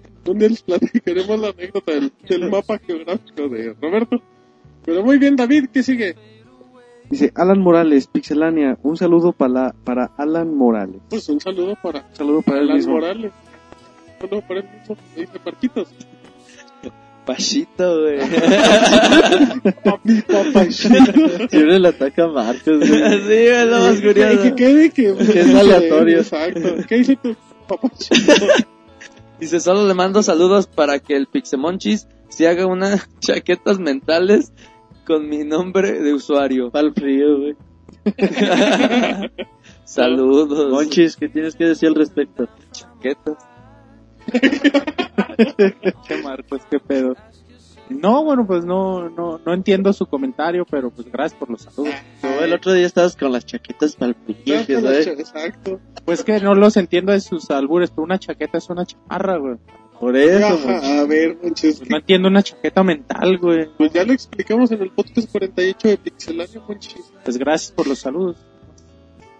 día 0.24 0.48
les 0.48 0.62
platicaremos 0.62 1.38
la 1.40 1.48
anécdota 1.48 1.92
del, 1.92 2.12
del 2.28 2.50
mapa 2.50 2.78
geográfico 2.78 3.48
de 3.48 3.74
Roberto. 3.80 4.20
Pero 4.84 5.02
muy 5.04 5.18
bien, 5.18 5.36
David, 5.36 5.66
¿qué 5.72 5.82
sigue? 5.82 6.14
Dice 7.08 7.32
Alan 7.34 7.60
Morales, 7.60 8.06
Pixelania. 8.06 8.78
Un 8.82 8.96
saludo 8.96 9.32
para, 9.32 9.74
para 9.84 10.12
Alan 10.16 10.54
Morales. 10.54 11.00
Pues 11.10 11.28
un 11.28 11.40
saludo 11.40 11.76
para 11.82 12.06
Un 12.08 12.14
saludo 12.16 12.42
para 12.42 12.58
él 12.58 12.64
Alan 12.64 12.76
mismo. 12.76 12.92
Morales. 12.94 13.32
Un 14.22 14.28
saludo 14.28 14.46
para 14.46 14.60
él 14.60 14.66
mismo, 14.78 14.96
me 15.16 15.20
dice 15.22 15.38
Parquitos. 15.40 15.88
Pachito, 17.26 18.00
güey. 18.00 18.18
Papi, 19.84 20.22
papachito. 20.22 21.48
Siempre 21.48 21.78
le 21.78 21.88
ataca 21.88 22.24
a 22.24 22.28
Marcos, 22.28 22.78
güey. 22.78 22.88
sí, 23.26 23.32
es 23.32 23.66
lo 23.66 23.78
más 23.80 24.00
Que, 24.00 24.06
curioso. 24.06 24.42
que 24.42 24.54
quede 24.54 24.90
que, 24.90 25.14
Que 25.14 25.40
es 25.40 25.54
aleatorio. 25.54 26.18
Exacto. 26.20 26.76
¿Qué 26.88 26.94
dice 26.96 27.16
tu 27.16 27.36
papachito? 27.68 28.32
Dice, 29.40 29.58
solo 29.58 29.88
le 29.88 29.94
mando 29.94 30.22
saludos 30.22 30.66
para 30.66 30.98
que 30.98 31.16
el 31.16 31.26
Pixemonchis 31.26 32.06
se 32.28 32.46
haga 32.46 32.66
unas 32.66 33.08
chaquetas 33.20 33.78
mentales 33.78 34.52
con 35.06 35.28
mi 35.28 35.44
nombre 35.44 36.00
de 36.00 36.12
usuario. 36.12 36.70
Pal 36.70 36.92
frío, 36.94 37.38
güey. 37.38 37.56
Saludos. 39.84 40.70
Monchis, 40.70 41.16
¿qué 41.16 41.28
tienes 41.28 41.56
que 41.56 41.64
decir 41.64 41.88
al 41.88 41.94
respecto? 41.96 42.46
Chaquetas. 42.70 43.38
Qué 46.06 46.22
Marcos, 46.22 46.60
qué 46.70 46.78
pedo. 46.78 47.14
No, 47.90 48.24
bueno, 48.24 48.46
pues 48.46 48.64
no, 48.64 49.08
no, 49.10 49.40
no 49.44 49.52
entiendo 49.52 49.92
su 49.92 50.06
comentario, 50.06 50.64
pero 50.70 50.90
pues 50.90 51.10
gracias 51.10 51.38
por 51.38 51.50
los 51.50 51.62
saludos. 51.62 51.94
No, 52.22 52.40
el 52.44 52.52
otro 52.52 52.72
día 52.72 52.86
estabas 52.86 53.16
con 53.16 53.32
las 53.32 53.44
chaquetas 53.44 53.96
frío, 53.96 54.14
Exacto, 54.46 54.80
güey. 54.80 55.08
Exacto. 55.20 55.80
Pues 56.04 56.22
que 56.24 56.40
no 56.40 56.54
los 56.54 56.76
entiendo 56.76 57.12
de 57.12 57.20
sus 57.20 57.50
albures, 57.50 57.90
pero 57.90 58.04
una 58.04 58.18
chaqueta 58.18 58.58
es 58.58 58.70
una 58.70 58.86
chamarra, 58.86 59.36
güey. 59.38 59.56
Por 59.98 60.16
eso, 60.16 60.46
Ajá, 60.46 60.56
Monchis. 60.66 60.90
a 60.98 61.04
ver, 61.04 61.38
Pues 61.38 61.90
no 61.90 61.96
entiendo 61.98 62.28
una 62.28 62.42
chaqueta 62.42 62.82
mental, 62.82 63.36
güey. 63.38 63.68
pues 63.76 63.92
ya 63.92 64.04
lo 64.04 64.12
explicamos 64.14 64.70
en 64.70 64.80
el 64.80 64.90
podcast 64.90 65.30
48 65.30 65.88
de 65.88 65.96
Pixelania, 65.98 66.60
Monchis. 66.66 67.12
Pues 67.22 67.36
gracias 67.36 67.72
por 67.72 67.86
los 67.86 67.98
saludos. 67.98 68.36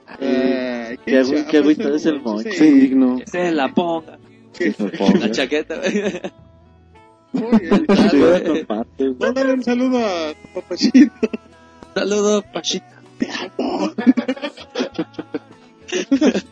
Ay, 0.07 0.19
Eh, 0.21 0.99
Qué 1.07 1.57
agüita 1.59 1.89
es 1.95 2.05
el 2.05 2.21
Monchis, 2.21 2.61
eh. 2.61 2.67
indigno. 2.69 3.17
Que 3.21 3.27
se 3.27 3.53
la 3.53 3.73
ponga. 3.73 4.19
Que- 4.53 4.75
La 5.21 5.31
chaqueta. 5.31 5.81
Muy 7.33 7.59
bien. 7.59 7.87
Mándale 9.19 9.53
un 9.55 9.63
saludo 9.63 9.99
a 9.99 10.35
tu 10.35 10.49
papachito. 10.61 11.13
Saludos, 11.95 12.45
Pachita. 12.53 13.01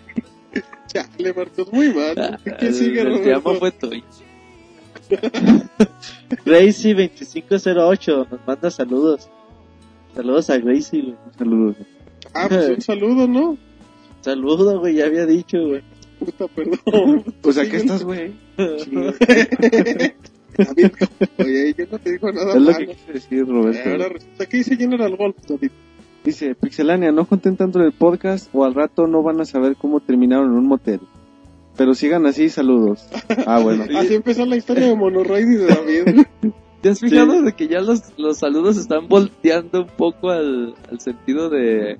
Chale, 0.89 1.33
Marcos, 1.35 1.73
muy 1.73 1.93
mal. 1.93 2.39
¿Qué 2.59 2.73
sigue, 2.73 3.03
El 3.03 3.23
te 3.23 3.35
amo 3.35 3.55
Roberto? 3.55 3.89
fue 3.89 4.03
tuyo. 4.03 4.03
Gracie2508 6.45 8.29
nos 8.31 8.47
manda 8.47 8.71
saludos. 8.71 9.29
Saludos 10.15 10.51
a 10.51 10.59
Gracie. 10.59 11.15
Saludos. 11.37 11.77
Ah, 12.35 12.47
pues 12.49 12.69
un 12.71 12.81
saludo, 12.81 13.29
¿no? 13.29 13.57
Saludos, 14.21 14.79
güey, 14.81 14.97
ya 14.97 15.07
había 15.07 15.27
dicho, 15.27 15.59
güey. 15.67 15.83
Puta, 16.19 16.49
perdón. 16.49 17.25
Pues 17.41 17.57
aquí 17.59 17.77
estás, 17.77 18.03
güey. 18.03 18.33
David, 20.59 20.91
oye, 21.39 21.75
yo 21.79 21.85
no 21.91 21.99
te 21.99 22.11
digo 22.13 22.33
nada 22.33 22.51
Es 22.51 22.55
lo 22.61 22.73
malo. 22.73 22.79
que 22.79 22.87
quise 22.95 23.13
decir, 23.13 23.47
Roberto. 23.47 23.89
Ahora 23.91 24.09
resulta 24.09 24.47
que 24.47 24.57
dice 24.59 24.77
General 24.77 25.17
Wolf, 25.17 25.37
David. 25.49 25.71
Dice, 26.25 26.55
Pixelania, 26.55 27.13
no 27.13 27.25
cuenten 27.27 27.57
tanto 27.57 27.79
del 27.79 27.93
podcast 27.93 28.51
o 28.53 28.65
al 28.65 28.75
rato 28.75 29.07
no 29.07 29.23
van 29.23 29.41
a 29.41 29.45
saber 29.45 29.77
cómo 29.77 30.01
terminaron 30.01 30.51
en 30.51 30.59
un 30.59 30.67
motel. 30.67 31.01
Pero 31.77 31.95
sigan 31.95 32.27
así, 32.27 32.49
saludos. 32.49 33.07
Ah, 33.47 33.61
bueno. 33.63 33.85
Así 33.97 34.15
empezó 34.15 34.45
la 34.45 34.57
historia 34.57 34.89
de 34.89 34.97
Monoraid 34.97 35.47
y 35.47 35.55
de 35.55 35.67
David. 35.67 36.23
¿Te 36.83 36.89
has 36.91 37.01
fijado 37.01 37.41
de 37.43 37.53
que 37.53 37.69
ya 37.69 37.81
los, 37.81 38.03
los 38.19 38.39
saludos 38.39 38.77
están 38.77 39.09
volteando 39.09 39.83
un 39.83 39.89
poco 39.97 40.31
al, 40.31 40.75
al 40.91 41.01
sentido 41.01 41.49
de, 41.49 41.99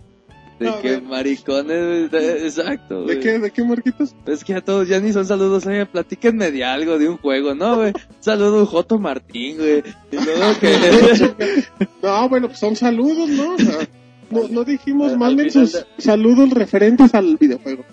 de 0.59 0.81
que 0.83 0.91
ver. 0.91 1.03
maricones, 1.03 2.11
de- 2.11 2.47
exacto. 2.47 3.01
¿De 3.05 3.15
güey. 3.15 3.21
qué, 3.21 3.39
de 3.39 3.51
qué, 3.51 3.65
Marquitos? 3.65 4.15
Es 4.27 4.45
que 4.45 4.55
a 4.55 4.61
todos 4.61 4.89
ya 4.89 5.01
ni 5.01 5.13
son 5.13 5.25
saludos, 5.27 5.67
oye, 5.67 5.87
platíquenme 5.87 6.51
de 6.51 6.65
algo, 6.65 6.99
de 6.99 7.09
un 7.09 7.17
juego, 7.19 7.55
¿no, 7.55 7.77
güey? 7.77 7.89
Un 8.09 8.23
saludo 8.23 8.63
a 8.63 8.67
Joto 8.67 8.99
Martín, 8.99 9.57
güey. 9.59 9.83
Y 10.13 10.17
luego 10.17 10.59
que... 10.61 11.65
No, 12.03 12.29
bueno, 12.29 12.49
pues 12.49 12.59
son 12.59 12.77
saludos, 12.77 13.29
¿no? 13.29 13.55
O 13.55 13.59
sea, 13.59 13.89
no, 14.31 14.49
no 14.49 14.65
dijimos, 14.65 15.17
manden 15.17 15.51
sus 15.51 15.85
saludos 15.99 16.51
referentes 16.51 17.15
al 17.15 17.37
videojuego. 17.37 17.85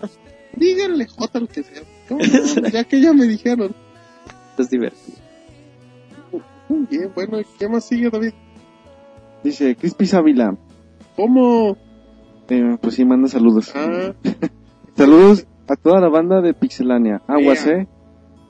Díganle 0.56 1.06
J 1.08 1.40
lo 1.40 1.48
que 1.48 1.64
sea. 1.64 1.82
¿Cómo 2.08 2.22
no? 2.24 2.68
Ya 2.70 2.84
que 2.84 3.02
ya 3.02 3.14
me 3.14 3.26
dijeron. 3.26 3.74
es 4.58 4.70
divertido. 4.70 5.18
Muy 6.70 6.86
bien, 6.90 7.12
bueno, 7.14 7.40
¿qué 7.60 7.68
más 7.68 7.86
sigue, 7.86 8.10
David? 8.10 8.34
Dice, 9.44 9.76
Crispy 9.76 10.10
Ávila. 10.16 10.58
¿Cómo? 11.16 11.78
Eh, 12.50 12.78
pues 12.82 12.96
sí, 12.96 13.06
manda 13.06 13.28
saludos. 13.28 13.72
Ah, 13.76 14.14
Saludos 14.98 15.46
a 15.68 15.76
toda 15.76 16.00
la 16.00 16.10
banda 16.10 16.42
de 16.42 16.54
Pixelania. 16.54 17.22
Aguas, 17.28 17.66
eh. 17.68 17.88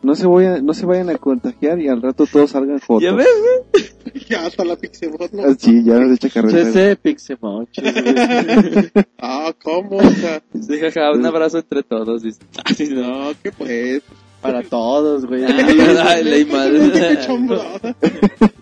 No 0.03 0.13
se, 0.13 0.27
vayan, 0.27 0.63
no 0.63 0.75
se 0.75 0.85
vayan 0.85 1.09
a 1.09 1.17
contagiar 1.17 1.79
y 1.79 1.87
al 1.87 1.99
rato 1.99 2.27
todos 2.27 2.51
salgan 2.51 2.79
fotos. 2.79 3.01
¿Ya 3.01 3.11
ves, 3.11 3.27
güey? 3.41 4.23
ya 4.29 4.45
hasta 4.45 4.63
la 4.63 4.75
Pixebot, 4.75 5.31
¿no? 5.31 5.43
Ah, 5.43 5.55
sí, 5.57 5.83
ya 5.83 5.95
de. 5.95 6.17
CC 6.17 6.95
Pixemonchis, 6.95 7.83
güey. 7.83 9.05
Ah, 9.17 9.51
¿cómo? 9.63 9.97
O 9.97 10.11
sea, 10.11 10.43
Sí, 10.53 10.79
jaja, 10.79 11.11
un 11.11 11.25
abrazo 11.25 11.57
entre 11.57 11.81
todos. 11.81 12.21
Ay, 12.23 12.89
no. 12.89 13.29
no, 13.29 13.33
¿qué 13.41 13.51
pues? 13.51 14.03
Para 14.41 14.61
todos, 14.61 15.25
güey. 15.25 15.43
Ay, 15.43 16.45
mal. 16.45 16.91
Qué 16.93 17.17
chombrada. 17.25 17.95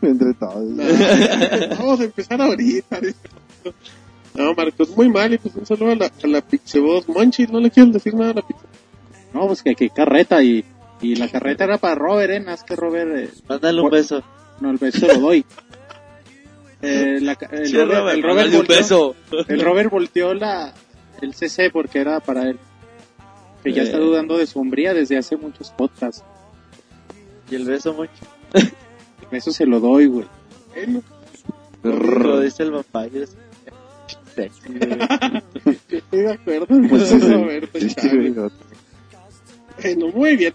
Entre 0.02 0.34
todos. 0.36 0.78
Vamos 1.78 2.00
a 2.00 2.04
empezar 2.06 2.42
ahorita. 2.42 3.02
No, 4.36 4.54
Marcos, 4.54 4.90
muy 4.98 5.10
mal. 5.10 5.34
Y 5.34 5.38
pues 5.38 5.56
un 5.56 5.66
saludo 5.66 5.92
a 5.92 5.96
la, 5.96 6.06
a 6.08 6.28
la. 6.28 6.44
Monchi, 7.08 7.48
¿no 7.48 7.60
le 7.60 7.70
quieren 7.72 7.92
decir 7.92 8.14
nada 8.16 8.32
a 8.32 8.34
la 8.36 8.42
Pixebot? 8.42 8.70
No, 9.34 9.48
pues 9.48 9.62
que, 9.64 9.76
que 9.76 9.90
carreta 9.90 10.42
y, 10.44 10.64
y 11.02 11.16
la 11.16 11.28
carreta 11.28 11.64
era 11.66 11.78
para 11.78 11.96
Robert, 11.96 12.32
¿eh? 12.34 12.40
Más 12.40 12.64
que 12.64 12.76
Robert, 12.76 13.12
eh, 13.16 13.30
Mándale 13.48 13.82
un 13.82 13.90
beso. 13.90 14.24
no, 14.60 14.72
el 14.72 14.78
beso 14.78 15.08
lo 15.08 15.20
doy. 15.20 15.46
Eh, 16.86 17.20
la 17.22 17.38
el, 17.52 17.68
Sí, 17.68 17.78
Robert, 17.78 17.94
Robert, 17.98 18.16
el 18.18 18.24
Robert 18.24 18.36
mándale 18.36 18.58
un 18.60 18.66
volteó- 18.66 18.76
beso. 18.76 19.16
el 19.48 19.62
Robert 19.62 19.90
volteó 19.90 20.34
la, 20.34 20.74
el 21.22 21.34
CC 21.34 21.70
porque 21.72 22.00
era 22.00 22.20
para 22.20 22.50
él. 22.50 22.60
Que 23.64 23.72
ya 23.72 23.84
está 23.84 23.96
Eh. 23.96 24.02
dudando 24.02 24.38
de 24.38 24.46
su 24.46 24.60
hombría 24.60 24.94
desde 24.94 25.18
hace 25.18 25.38
muchos 25.38 25.70
podcasts. 25.72 26.26
Y 27.50 27.56
el 27.56 27.64
beso, 27.64 27.94
Monchis. 27.94 28.20
Eso 29.32 29.52
se 29.54 29.66
lo 29.66 29.80
doy, 29.80 30.08
güey. 30.08 30.26
Bueno, 30.76 31.02
Lo 31.84 32.42
dice 32.42 32.64
el 32.64 32.72
vampiro. 32.72 33.28
Estoy 34.42 36.20
de 36.22 36.32
acuerdo. 36.34 36.68
Pues 36.68 36.90
Pues 36.90 37.10
sí, 37.10 37.20
Roberto, 37.20 37.80
sí, 37.80 38.10
güey. 38.10 38.34
Bueno, 39.82 40.08
muy 40.14 40.36
bien. 40.38 40.54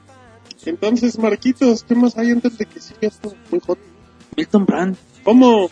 Entonces, 0.65 1.19
Marquitos, 1.19 1.85
¿qué 1.85 1.95
más 1.95 2.17
hay 2.19 2.31
antes 2.31 2.59
de 2.59 2.67
que 2.67 2.81
siga 2.81 2.99
esto 3.09 3.35
muy 3.51 3.61
hot? 3.67 3.79
Milton 4.37 4.67
Brand. 4.67 4.97
¿Cómo? 5.25 5.71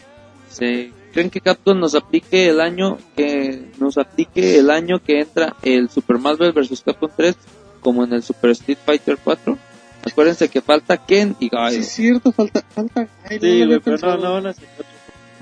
¿Se 0.48 0.92
creen 1.12 1.30
que 1.30 1.40
Capcom 1.40 1.78
nos 1.78 1.94
aplique 1.94 2.48
el 2.48 2.60
año 2.60 2.98
que 3.16 3.70
nos 3.78 3.98
aplique 3.98 4.58
el 4.58 4.70
año 4.70 5.02
que 5.02 5.20
entra 5.20 5.56
el 5.62 5.88
Super 5.90 6.18
Marvel 6.18 6.52
vs 6.52 6.82
Capcom 6.84 7.10
3 7.16 7.34
como 7.80 8.04
en 8.04 8.12
el 8.12 8.22
Super 8.22 8.50
Street 8.50 8.78
Fighter 8.84 9.18
4? 9.22 9.58
Acuérdense 10.04 10.48
que 10.48 10.60
falta 10.60 10.96
Ken 11.04 11.34
y 11.40 11.46
Sí, 11.46 11.50
Gaio. 11.52 11.80
es 11.80 11.88
cierto, 11.88 12.32
falta. 12.32 12.62
falta 12.70 13.02
no 13.02 13.08
Sí, 13.28 13.38
güey, 13.38 13.80
pero 13.80 13.96
no, 13.96 14.00
pensado. 14.02 14.16
no 14.18 14.32
van 14.34 14.46
a 14.46 14.50
otro. 14.50 14.64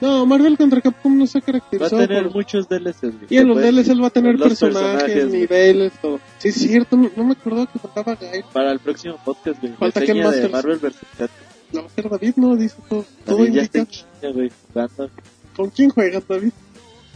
No, 0.05 0.27
Marvel 0.27 0.57
contra 0.59 0.81
Capcom 0.81 1.17
no 1.17 1.27
se 1.27 1.39
Va 1.39 1.43
a 1.43 1.47
caracterizó. 1.47 1.97
tener 1.97 2.25
por- 2.25 2.35
muchos 2.35 2.69
DLCs, 2.69 3.01
güey. 3.01 3.27
Y 3.31 3.37
en 3.39 3.49
los 3.49 3.57
DLCs 3.59 3.89
él 3.89 4.03
va 4.03 4.09
a 4.09 4.11
tener 4.11 4.39
personajes, 4.39 5.03
personajes, 5.03 5.33
niveles, 5.33 5.93
todo. 6.01 6.21
Sí, 6.39 6.49
es 6.49 6.55
cierto, 6.57 6.97
no, 6.97 7.11
no 7.17 7.25
me 7.25 7.33
acordaba 7.33 7.67
que 7.73 7.79
faltaba 7.79 8.15
Gail. 8.17 8.45
Para 8.53 8.73
el 8.73 8.81
próximo 8.81 9.17
podcast, 9.25 9.61
güey. 9.61 9.73
Falta 9.75 10.01
de 10.01 10.15
Masters. 10.15 10.53
Marvel 10.53 10.79
vs. 10.79 10.97
Capcom. 11.19 11.45
No, 11.73 11.81
va 11.83 11.87
a 11.87 11.91
ser 11.91 12.09
David, 12.11 12.33
no, 12.37 12.57
dice 12.57 12.77
todo. 12.89 13.05
Todo 13.25 13.39
David 13.39 13.53
ya 13.55 13.63
está 13.63 13.87
güey, 14.33 14.51
jugando. 14.73 15.11
¿Con 15.57 15.71
quién 15.71 15.91
juegas, 15.91 16.23
David? 16.29 16.53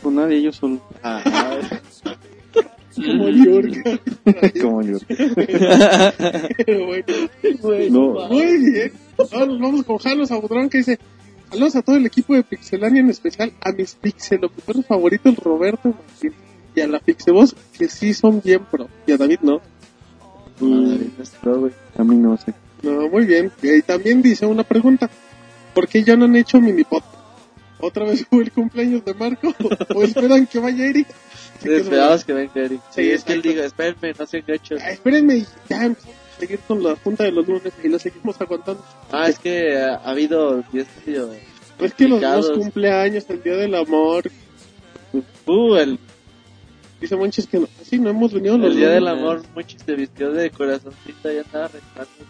Con 0.02 0.14
nadie, 0.14 0.42
yo 0.42 0.52
solo. 0.52 0.80
Ah, 1.02 1.22
Como 2.96 3.28
York. 3.28 4.00
Como 4.60 4.82
yo. 4.82 4.98
Pero 5.06 6.86
bueno. 6.86 7.04
No. 7.90 8.28
Muy 8.28 8.70
bien. 8.70 8.92
Ahora 9.32 9.46
nos 9.46 9.60
vamos 9.60 9.84
con 9.84 9.98
Jalos 9.98 10.30
Abudrón 10.32 10.68
que 10.68 10.78
dice: 10.78 10.98
Saludos 11.50 11.76
a 11.76 11.82
todo 11.82 11.96
el 11.96 12.06
equipo 12.06 12.34
de 12.34 12.42
Pixelania, 12.42 13.00
en 13.00 13.10
especial 13.10 13.52
a 13.60 13.72
mis 13.72 13.94
pixeloputores 13.94 14.86
favoritos, 14.86 15.36
Roberto 15.36 15.88
Martín. 15.88 16.34
Y 16.74 16.80
a 16.80 16.86
la 16.86 17.00
Pixeboss, 17.00 17.56
que 17.76 17.88
sí 17.88 18.12
son 18.12 18.42
bien 18.42 18.64
pro. 18.64 18.88
Y 19.06 19.12
a 19.12 19.16
David 19.16 19.40
no. 19.42 19.60
Güey. 20.60 21.72
A 21.96 22.04
mí 22.04 22.16
no 22.16 22.36
sé. 22.36 22.54
No, 22.82 23.08
muy 23.08 23.24
bien. 23.24 23.50
Y 23.62 23.82
también 23.82 24.22
dice 24.22 24.46
una 24.46 24.62
pregunta: 24.62 25.08
¿Por 25.74 25.88
qué 25.88 26.04
ya 26.04 26.16
no 26.16 26.26
han 26.26 26.36
hecho 26.36 26.60
mini 26.60 26.84
podcast? 26.84 27.14
¿Otra 27.80 28.04
vez 28.04 28.26
fue 28.30 28.42
el 28.42 28.52
cumpleaños 28.52 29.04
de 29.04 29.14
Marco? 29.14 29.54
¿O 29.94 30.02
esperan 30.02 30.46
que 30.46 30.58
vaya 30.58 30.86
Eric? 30.86 31.08
Sí, 31.62 31.68
que 32.26 32.32
venga 32.32 32.52
Eric. 32.54 32.80
Sí, 32.90 33.02
Sí, 33.02 33.10
es 33.10 33.24
que 33.24 33.32
él 33.32 33.42
diga, 33.42 33.64
espérenme, 33.64 34.12
no 34.18 34.26
se 34.26 34.40
gachos. 34.42 34.80
Ah, 34.82 34.90
espérenme 34.90 35.44
ya 35.68 35.94
seguir 36.38 36.60
con 36.60 36.82
la 36.82 36.96
junta 36.96 37.24
de 37.24 37.32
los 37.32 37.46
lunes 37.46 37.72
y 37.82 37.88
la 37.88 37.98
seguimos 37.98 38.40
aguantando. 38.40 38.84
Ah, 39.12 39.28
es 39.28 39.38
que 39.38 39.76
ha, 39.76 39.96
ha 39.96 40.10
habido 40.10 40.62
10 40.72 40.86
medio... 41.06 41.30
Es 41.80 41.94
que 41.94 42.08
los 42.08 42.20
dos 42.20 42.50
cumpleaños, 42.50 43.24
el 43.28 43.42
día 43.42 43.54
del 43.56 43.74
amor, 43.74 44.30
Uh, 45.46 45.76
el, 45.76 45.98
dice 47.00 47.16
Monchis 47.16 47.46
que 47.46 47.60
no, 47.60 47.68
sí, 47.82 47.98
no 47.98 48.10
hemos 48.10 48.32
venido 48.32 48.58
los 48.58 48.70
el 48.72 48.76
día 48.76 48.90
del 48.90 49.04
lunes. 49.04 49.18
amor, 49.18 49.42
Monchis 49.54 49.80
se 49.84 49.94
vistió 49.94 50.32
de 50.32 50.50
corazoncita 50.50 51.32
y 51.32 51.38
andaba 51.38 51.68
rentando. 51.68 52.26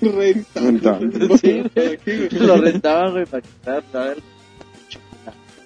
Rentando. 0.00 0.98
Rentando. 0.98 1.36
Sí, 1.38 1.62
güey. 1.74 2.28
Lo 2.30 2.56
rentaba, 2.56 3.10
güey, 3.10 3.26
para 3.26 3.42
quitar, 3.42 3.84
¿sabes? 3.92 4.18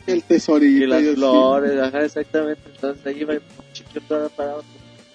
El 0.06 0.22
tesorito. 0.24 0.84
Y 0.84 0.86
las 0.86 1.02
así. 1.02 1.14
flores, 1.14 1.80
ajá, 1.80 2.04
exactamente. 2.04 2.62
Entonces 2.74 3.06
ahí 3.06 3.20
iba 3.20 3.34
el 3.34 3.42
chiquito 3.72 4.00
todo 4.08 4.28
parado. 4.30 4.64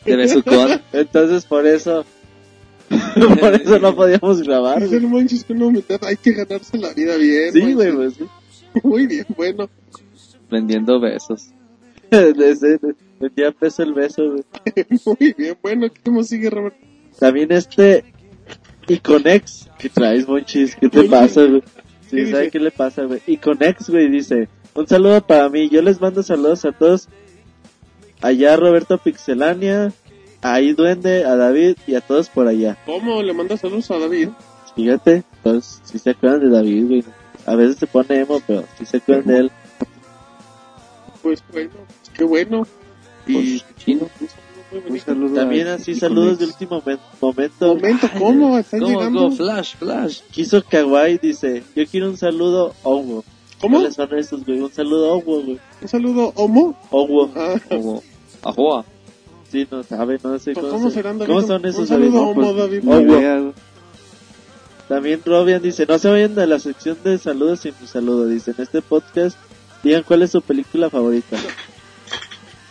De 0.05 0.15
Besucón. 0.15 0.81
Entonces 0.93 1.45
por 1.45 1.65
eso 1.65 2.05
Por 3.39 3.53
eso 3.55 3.79
no 3.79 3.95
podíamos 3.95 4.41
grabar. 4.41 4.83
Es 4.83 4.91
el 4.91 5.09
con 5.09 5.57
una 5.57 5.65
humildad, 5.67 5.99
hay 6.03 6.17
que 6.17 6.33
ganarse 6.33 6.77
la 6.77 6.93
vida 6.93 7.15
bien. 7.17 7.53
Sí, 7.53 7.73
güey, 7.73 7.93
pues. 7.93 8.15
Muy 8.83 9.07
bien, 9.07 9.25
bueno. 9.35 9.69
Vendiendo 10.49 10.99
besos. 10.99 11.49
Desde, 12.09 12.79
vendía 13.19 13.51
peso 13.51 13.83
el 13.83 13.93
beso, 13.93 14.23
güey. 14.29 14.43
Muy 15.05 15.33
bien, 15.37 15.57
bueno, 15.61 15.87
¿cómo 16.03 16.23
sigue, 16.23 16.49
Robert? 16.49 16.75
También 17.17 17.51
este 17.51 18.03
Iconex. 18.87 19.69
¿Qué 19.77 19.89
traes, 19.89 20.27
Monchis? 20.27 20.75
¿Qué 20.75 20.89
te 20.89 21.03
pasa, 21.03 21.45
güey? 21.45 21.61
¿qué 22.09 22.25
Sí, 22.25 22.31
¿sabe 22.31 22.51
qué 22.51 22.59
le 22.59 22.71
pasa, 22.71 23.03
güey? 23.03 23.21
Iconex, 23.27 23.89
güey, 23.89 24.09
dice. 24.09 24.49
Un 24.73 24.87
saludo 24.87 25.25
para 25.25 25.49
mí. 25.49 25.69
Yo 25.69 25.81
les 25.81 26.01
mando 26.01 26.23
saludos 26.23 26.65
a 26.65 26.71
todos. 26.71 27.07
Allá 28.21 28.55
Roberto 28.55 28.97
Pixelania, 28.97 29.93
ahí 30.41 30.73
Duende, 30.73 31.25
a 31.25 31.35
David 31.35 31.77
y 31.87 31.95
a 31.95 32.01
todos 32.01 32.29
por 32.29 32.47
allá. 32.47 32.77
¿Cómo 32.85 33.21
le 33.21 33.33
manda 33.33 33.57
saludos 33.57 33.89
a 33.91 33.99
David? 33.99 34.29
Fíjate, 34.75 35.23
todos 35.43 35.79
si 35.83 35.99
se 35.99 36.11
acuerdan 36.11 36.41
de 36.41 36.49
David, 36.49 36.85
güey. 36.87 37.03
A 37.45 37.55
veces 37.55 37.77
se 37.77 37.87
pone 37.87 38.19
emo, 38.19 38.41
pero 38.45 38.63
si 38.77 38.85
se 38.85 38.97
acuerdan 38.97 39.25
de 39.27 39.37
él. 39.39 39.51
Pues 41.21 41.43
bueno, 41.51 41.71
qué 42.13 42.23
bueno. 42.23 42.65
Y 43.27 43.61
chino. 43.77 44.07
un 44.89 44.99
saludo 44.99 45.35
También 45.35 45.67
así 45.67 45.93
saludos 45.95 46.39
de 46.39 46.45
último 46.45 46.81
momen- 46.81 46.99
momento. 47.19 47.75
Momento, 47.75 48.07
¿cómo? 48.17 48.57
¿Está 48.57 48.79
¿Cómo? 48.79 48.89
llegando? 48.89 49.21
¿Cómo? 49.23 49.35
Flash, 49.35 49.75
flash. 49.75 50.21
Quiso 50.31 50.63
Kawaii, 50.63 51.17
dice, 51.19 51.63
yo 51.75 51.85
quiero 51.85 52.07
un 52.09 52.17
saludo 52.17 52.73
Owo. 52.83 53.23
¿Cómo? 53.59 53.77
¿Cuáles 53.77 53.95
son 53.95 54.17
esos, 54.17 54.43
güey? 54.45 54.59
Un 54.61 54.71
saludo 54.71 55.13
Owo, 55.13 55.41
güey. 55.43 55.59
Un 55.81 55.87
saludo, 55.87 56.31
Homo. 56.35 56.75
Owo. 56.89 57.29
Ah, 57.35 57.59
Como 57.69 58.01
Ajoa. 58.41 58.85
Sí, 59.51 59.67
no 59.69 59.83
sabe, 59.83 60.17
no 60.23 60.39
sé 60.39 60.53
pues, 60.53 60.65
cómo, 60.65 60.77
¿Cómo 60.77 60.89
se- 60.89 60.95
serán, 60.95 61.19
David? 61.19 61.33
¿Cómo 61.33 61.45
son 61.45 61.65
esos, 61.65 61.89
saludo, 61.89 62.53
David? 62.53 62.81
Pues. 62.85 63.53
También 64.87 65.21
Robian 65.25 65.61
dice, 65.61 65.85
no 65.85 65.99
se 65.99 66.09
vayan 66.09 66.35
de 66.35 66.47
la 66.47 66.57
sección 66.59 66.97
de 67.03 67.17
saludos 67.17 67.59
sin 67.59 67.73
mi 67.81 67.87
saludo. 67.87 68.27
Dice, 68.27 68.51
en 68.51 68.61
este 68.63 68.81
podcast, 68.81 69.37
digan 69.83 70.03
cuál 70.03 70.21
es 70.21 70.31
su 70.31 70.41
película 70.41 70.89
favorita. 70.89 71.35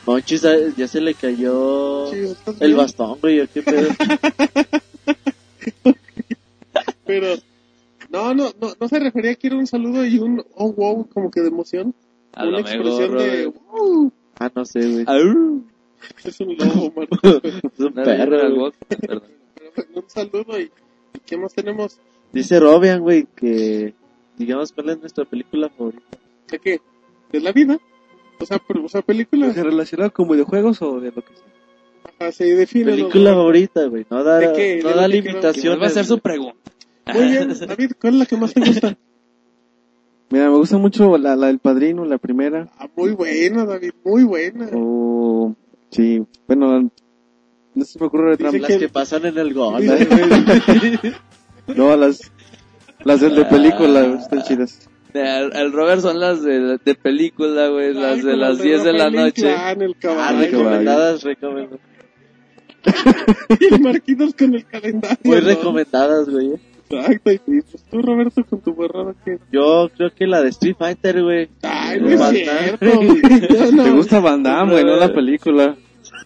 Monchi, 0.07 0.39
¿sabes? 0.39 0.75
ya 0.77 0.89
se 0.89 1.03
le 1.03 1.13
cayó 1.15 2.07
Sí, 2.11 2.21
¿estás 2.21 2.57
el 2.61 2.75
bastón, 2.75 3.19
güey, 3.21 3.41
¿o 3.41 3.47
qué 3.53 3.61
pedo? 3.63 3.91
Pero, 7.05 7.35
no, 8.11 8.35
no, 8.35 8.51
no, 8.61 8.73
no 8.81 8.89
se 8.89 8.99
refería 8.99 9.33
a 9.33 9.35
que 9.35 9.49
era 9.49 9.57
un 9.57 9.67
saludo 9.67 10.07
y 10.07 10.19
un 10.19 10.43
oh 10.55 10.73
wow, 10.73 11.07
como 11.13 11.31
que 11.31 11.41
de 11.43 11.49
emoción. 11.49 11.95
A 12.33 12.45
Una 12.45 12.51
lo 12.59 12.65
mejor, 12.65 12.73
expresión 12.73 13.19
de 13.19 13.47
wow. 13.47 14.13
ah, 14.39 14.51
no 14.55 14.65
sé, 14.65 14.89
güey. 14.91 15.05
Es 16.25 16.41
un 16.41 16.57
lobo, 16.57 16.93
Marcos. 16.97 17.21
Es 17.45 17.81
un 17.81 17.95
No, 17.95 18.03
perro. 18.05 18.73
Pero 18.89 19.23
un 19.95 20.05
saludo 20.09 20.59
y, 20.59 20.65
y 21.15 21.19
¿qué 21.27 21.37
más 21.37 21.55
tenemos? 21.55 21.99
Dice 22.33 22.61
Robian, 22.61 23.01
güey, 23.01 23.27
que 23.35 23.95
digamos 24.37 24.73
cuál 24.73 24.91
es 24.91 25.01
nuestra 25.01 25.25
película 25.25 25.69
favorita. 25.69 26.19
¿De 26.51 26.59
qué? 26.59 26.81
¿De 27.33 27.41
la 27.41 27.53
vida? 27.53 27.79
O 28.39 28.47
sea, 28.47 28.61
pero, 28.67 28.85
o 28.85 28.89
sea 28.89 29.03
película. 29.03 29.53
¿Se 29.53 29.63
relaciona 29.63 30.11
con 30.11 30.29
videojuegos 30.29 30.81
o 30.83 31.01
de 31.01 31.13
lo 31.13 31.23
que 31.23 31.35
sea? 31.35 31.47
Ajá, 32.19 32.33
se 32.33 32.45
define. 32.55 32.93
Película 32.93 33.33
favorita, 33.35 33.85
güey. 33.87 34.07
No 34.11 34.25
da, 34.25 34.39
¿De 34.39 34.53
qué? 34.53 34.81
no 34.83 34.89
¿De 34.91 34.95
da 34.95 35.03
que 35.03 35.09
limitaciones. 35.09 35.65
Vuelve 35.65 35.85
a 35.85 35.89
hacer 35.89 36.05
su 36.07 36.19
pregunta. 36.19 36.59
Muy 37.13 37.29
bien, 37.29 37.49
David, 37.67 37.93
¿cuál 38.01 38.15
es 38.15 38.19
la 38.21 38.27
que 38.27 38.37
más 38.37 38.55
te 38.55 38.61
gusta? 38.61 38.97
Mira, 40.31 40.49
me 40.49 40.57
gusta 40.57 40.79
mucho 40.79 41.19
la, 41.19 41.35
la 41.35 41.49
del 41.49 41.59
padrino, 41.59 42.05
la 42.05 42.19
primera. 42.19 42.69
Ah, 42.79 42.89
muy 42.95 43.11
buena, 43.13 43.65
David, 43.67 43.91
muy 44.05 44.23
buena. 44.23 44.69
O, 44.73 45.55
sí, 45.91 46.23
bueno, 46.47 46.91
no 47.75 47.85
se 47.85 47.99
me 47.99 48.07
ocurre 48.07 48.35
otra. 48.35 48.51
Las 48.53 48.77
que 48.77 48.89
pasan 48.89 49.27
en 49.27 49.39
el 49.39 49.55
gol. 49.55 49.83
No, 51.77 51.97
las, 51.97 52.33
las 53.05 53.21
del 53.21 53.37
de 53.37 53.45
película, 53.45 54.03
güey, 54.03 54.19
están 54.19 54.43
chidas. 54.43 54.89
El, 55.15 55.55
el 55.55 55.73
Robert 55.73 56.01
son 56.01 56.19
las 56.19 56.43
de, 56.43 56.79
de 56.85 56.95
película, 56.97 57.69
güey. 57.69 57.95
Las 57.95 58.19
Ay, 58.19 58.23
de 58.23 58.37
las 58.37 58.59
el 58.59 58.65
10 58.65 58.85
de 58.85 58.93
la 58.93 59.11
noche. 59.11 59.51
El 59.53 59.97
Ah, 60.09 60.33
recomendadas, 60.33 61.23
recomendadas. 61.23 61.79
y 63.61 63.79
Marquitos 63.79 64.35
con 64.35 64.55
el 64.55 64.65
calendario. 64.67 65.19
Muy 65.23 65.41
¿no? 65.41 65.47
recomendadas, 65.47 66.29
güey. 66.29 66.55
Exacto, 66.97 67.31
y 67.33 67.39
pues 67.39 67.85
tú, 67.91 68.03
Roberto, 68.03 68.45
con 68.45 68.61
tu 68.61 68.75
borrada 68.75 69.15
que... 69.25 69.39
Yo 69.53 69.89
creo 69.97 70.11
que 70.15 70.27
la 70.27 70.43
de 70.43 70.49
Street 70.51 70.77
Fighter, 70.79 71.23
güey. 71.23 71.49
Ay, 71.63 72.01
no 72.01 72.09
es 72.09 72.21
cierto. 72.31 72.87
No. 73.73 73.85
Te 73.85 73.91
gusta 73.91 74.21
Van 74.21 74.43
Damme, 74.43 74.73
güey, 74.73 74.85
no 74.85 74.97
la 74.97 75.13
película. 75.13 75.77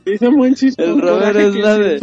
Dice 0.07 0.29
Monchis 0.31 0.79
El 0.79 1.01
Robert 1.01 1.37
es 1.37 1.55
que 1.55 1.63
la 1.63 1.79
de-. 1.79 1.99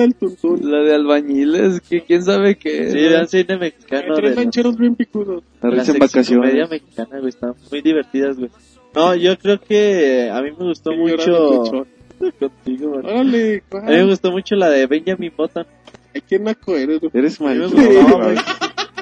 La 0.61 0.77
de 0.83 0.95
albañiles, 0.95 1.81
que 1.81 2.01
quién 2.01 2.23
sabe 2.23 2.55
qué. 2.55 2.89
Sí, 2.89 2.97
vean 2.97 3.27
cine 3.27 3.45
Hay 3.53 3.59
mexicano. 3.59 4.15
tres 4.15 4.35
rancheros 4.35 4.77
bien 4.77 4.95
picudos. 4.95 5.43
La 5.61 5.69
La 5.69 5.75
risa 5.75 5.91
en 5.93 5.99
vacaciones. 5.99 6.69
mexicana, 6.69 7.17
güey, 7.19 7.29
están 7.29 7.53
muy 7.69 7.81
divertidas, 7.81 8.37
güey. 8.37 8.49
No, 8.95 9.15
yo 9.15 9.37
creo 9.37 9.59
que 9.61 10.29
a 10.31 10.41
mí 10.41 10.49
me 10.51 10.65
gustó 10.65 10.91
Sí, 10.91 10.97
mucho 10.97 11.87
contigo, 12.39 12.89
güey. 12.89 13.05
Órale, 13.05 13.63
A 13.71 13.75
mí 13.89 13.95
me 13.95 14.05
gustó 14.05 14.31
mucho 14.31 14.55
la 14.55 14.69
de 14.69 14.85
Benjamin 14.87 15.31
Button. 15.37 15.65
Ay, 16.13 16.21
qué 16.27 16.39
naco 16.39 16.75
eres. 16.75 16.99
güey. 17.01 17.11
Eres 17.13 17.39
me 17.41 17.47
maricón. 17.55 18.37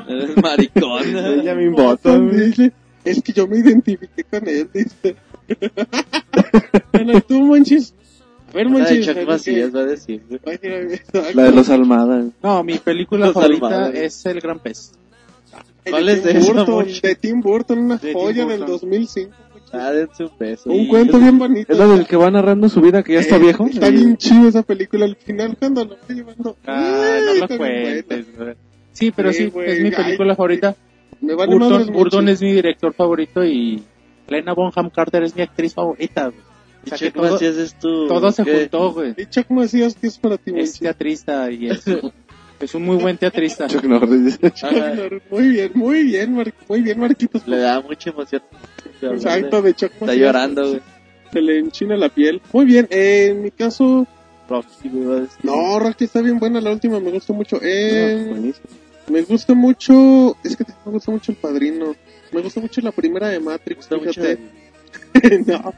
Eres 0.07 0.37
maricón. 0.37 1.75
Button, 1.75 2.29
güey. 2.29 2.47
Dice, 2.49 2.71
Es 3.03 3.21
que 3.21 3.33
yo 3.33 3.47
me 3.47 3.57
identifiqué 3.57 4.23
con 4.23 4.47
él, 4.47 4.69
dice. 4.73 5.15
bueno, 6.93 7.17
¿y 7.17 7.21
tú, 7.21 7.41
Monchis? 7.41 7.93
A 8.49 8.53
ver, 8.53 8.67
de 8.67 8.71
Monchis. 8.71 9.05
Chuck 9.05 9.15
¿qué? 9.15 9.25
Macías 9.25 9.75
va 9.75 9.79
a 9.81 9.85
decir. 9.85 10.21
La 11.33 11.43
de 11.43 11.51
los 11.51 11.69
Almada. 11.69 12.25
No, 12.41 12.63
mi 12.63 12.77
película 12.79 13.27
Los 13.27 13.33
favorita 13.33 13.65
Almada. 13.67 13.89
es 13.91 14.25
El 14.25 14.39
Gran 14.41 14.59
Pez. 14.59 14.91
¿Cuál 15.89 16.05
de 16.05 16.13
es 16.13 16.23
Tim 16.23 16.37
esa, 16.37 16.53
Burton, 16.53 16.87
de 17.01 17.15
Tim 17.15 17.41
Burton, 17.41 17.79
una 17.79 17.97
De 17.97 18.09
Tim 18.09 18.13
joya 18.13 18.45
del 18.45 18.59
Burton. 18.59 18.77
2005. 18.79 19.31
Ah, 19.73 19.91
dense 19.91 20.23
un 20.23 20.31
beso. 20.39 20.69
Un 20.71 20.87
cuento 20.87 21.13
yo- 21.13 21.19
bien 21.19 21.37
bonito. 21.39 21.71
Es 21.71 21.77
la 21.79 21.87
del 21.87 22.07
que 22.07 22.15
va 22.15 22.29
narrando 22.31 22.69
su 22.69 22.81
vida 22.81 23.03
que 23.03 23.13
ya 23.13 23.19
está 23.19 23.35
Eh, 23.37 23.39
viejo. 23.39 23.65
Está 23.67 23.89
bien 23.89 24.17
chido 24.17 24.47
esa 24.49 24.63
película. 24.63 25.05
Al 25.05 25.15
final, 25.15 25.55
cuando 25.57 25.85
lo 25.85 25.91
va 25.91 26.13
llevando. 26.15 26.57
Ah, 26.65 27.15
ay, 27.17 27.21
no 27.25 27.31
está 27.33 27.53
lo 27.53 27.57
cuentes. 27.57 28.25
Sí, 28.93 29.11
pero 29.15 29.31
Sí, 29.31 29.37
sí, 29.45 29.49
güey, 29.49 29.71
es 29.71 29.81
mi 29.83 29.91
película 29.91 30.31
ay, 30.33 30.35
favorita. 30.35 30.75
Me 31.21 31.35
vale 31.35 31.53
Burton, 31.53 31.93
Burton 31.93 32.29
es 32.29 32.41
mi 32.41 32.53
director 32.53 32.93
favorito 32.93 33.43
y 33.45 33.83
Lena 34.27 34.53
Bonham 34.53 34.89
Carter 34.89 35.23
es 35.23 35.35
mi 35.35 35.41
actriz 35.41 35.73
favorita. 35.73 36.25
güey. 36.27 36.39
O 36.39 36.85
Y 36.85 36.89
sea, 36.89 36.97
que 36.97 37.11
todo, 37.11 37.37
es 37.39 37.73
tu... 37.79 38.07
todo 38.07 38.31
se 38.31 38.43
¿qué? 38.45 38.59
juntó, 38.61 38.93
güey. 38.93 39.13
Y 39.17 39.25
Chuck 39.25 39.49
Macías, 39.49 39.95
¿qué 39.99 40.07
es 40.07 40.17
para 40.17 40.37
ti, 40.37 40.51
Es 40.55 40.79
teatrista 40.79 41.51
y 41.51 41.67
es, 41.69 41.83
es 42.59 42.73
un 42.75 42.83
muy 42.83 42.97
buen 42.97 43.17
teatrista. 43.17 43.67
Chuck 43.67 43.83
Norris. 43.85 44.39
Muy 45.29 45.47
bien, 45.49 45.71
muy 45.75 46.03
bien, 46.03 46.33
Mar- 46.33 46.53
muy 46.67 46.81
bien, 46.81 46.99
Marquitos. 46.99 47.47
Le 47.47 47.57
da 47.57 47.81
mucha 47.81 48.09
emoción. 48.09 48.41
Exacto, 49.01 49.61
de 49.61 49.73
Chuck 49.73 49.91
Está 49.99 50.13
llorando, 50.15 50.67
güey. 50.67 50.81
Se 51.31 51.41
le 51.41 51.59
enchina 51.59 51.95
la 51.95 52.09
piel. 52.09 52.41
Muy 52.53 52.65
bien, 52.65 52.87
eh, 52.89 53.27
en 53.31 53.43
mi 53.43 53.51
caso, 53.51 54.07
Rocky, 54.49 54.89
güey, 54.89 55.05
va 55.05 55.15
a 55.17 55.19
decir. 55.21 55.37
no, 55.43 55.79
Rocky 55.79 56.05
está 56.05 56.21
bien 56.21 56.39
buena, 56.39 56.59
la 56.59 56.71
última 56.71 56.99
me 56.99 57.11
gustó 57.11 57.33
mucho. 57.33 57.59
Eh, 57.61 58.23
No, 58.25 58.31
buenísimo. 58.31 58.65
me 59.09 59.21
gusta 59.21 59.53
mucho, 59.53 60.35
es 60.43 60.55
que 60.57 60.63
me 60.85 60.91
gusta 60.91 61.11
mucho 61.11 61.31
el 61.31 61.37
padrino. 61.37 61.95
Me 62.31 62.41
gusta 62.41 62.59
mucho 62.59 62.81
la 62.81 62.91
primera 62.91 63.27
de 63.29 63.39
Matrix, 63.39 63.89
Me 63.91 63.97
gusta 63.97 64.21
mucho 64.21 64.21
fíjate. 64.21 65.43
no. 65.51 65.73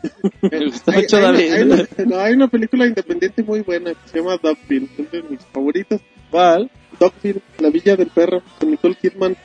Me 0.50 0.66
gusta 0.66 0.92
Hay- 0.94 1.02
mucho 1.02 1.18
hay 1.18 1.24
David. 1.24 1.52
hay 1.52 1.62
una- 1.64 1.88
no, 2.06 2.20
hay 2.20 2.34
una 2.34 2.48
película 2.48 2.88
independiente 2.88 3.44
muy 3.44 3.60
buena 3.62 3.92
que 3.92 4.10
se 4.10 4.18
llama 4.20 4.38
Dogville, 4.42 4.88
es 4.98 5.12
de 5.12 5.24
mis 5.24 5.42
favoritas. 5.52 6.00
¿Cuál? 6.32 6.72
Dogville, 7.00 7.42
La 7.60 7.70
Villa 7.70 7.96
del 7.96 8.08
Perro, 8.08 8.42
con 8.60 8.72
Nicole 8.72 8.96
Kidman. 8.96 9.36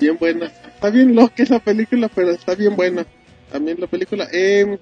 Bien 0.00 0.16
buena. 0.18 0.46
Está 0.46 0.90
bien 0.90 1.14
loca 1.14 1.42
esa 1.42 1.58
película, 1.58 2.08
pero 2.14 2.30
está 2.30 2.54
bien 2.54 2.76
buena. 2.76 3.06
También 3.50 3.78
la 3.80 3.86
película. 3.86 4.26
Eh, 4.32 4.78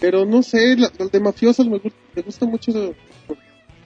pero 0.00 0.24
no 0.24 0.42
sé, 0.42 0.76
la, 0.76 0.90
la 0.98 1.06
de 1.06 1.20
mafiosos 1.20 1.66
me, 1.68 1.78
gusta 1.78 1.98
me 2.14 2.22
gusta 2.22 2.46
mucho. 2.46 2.72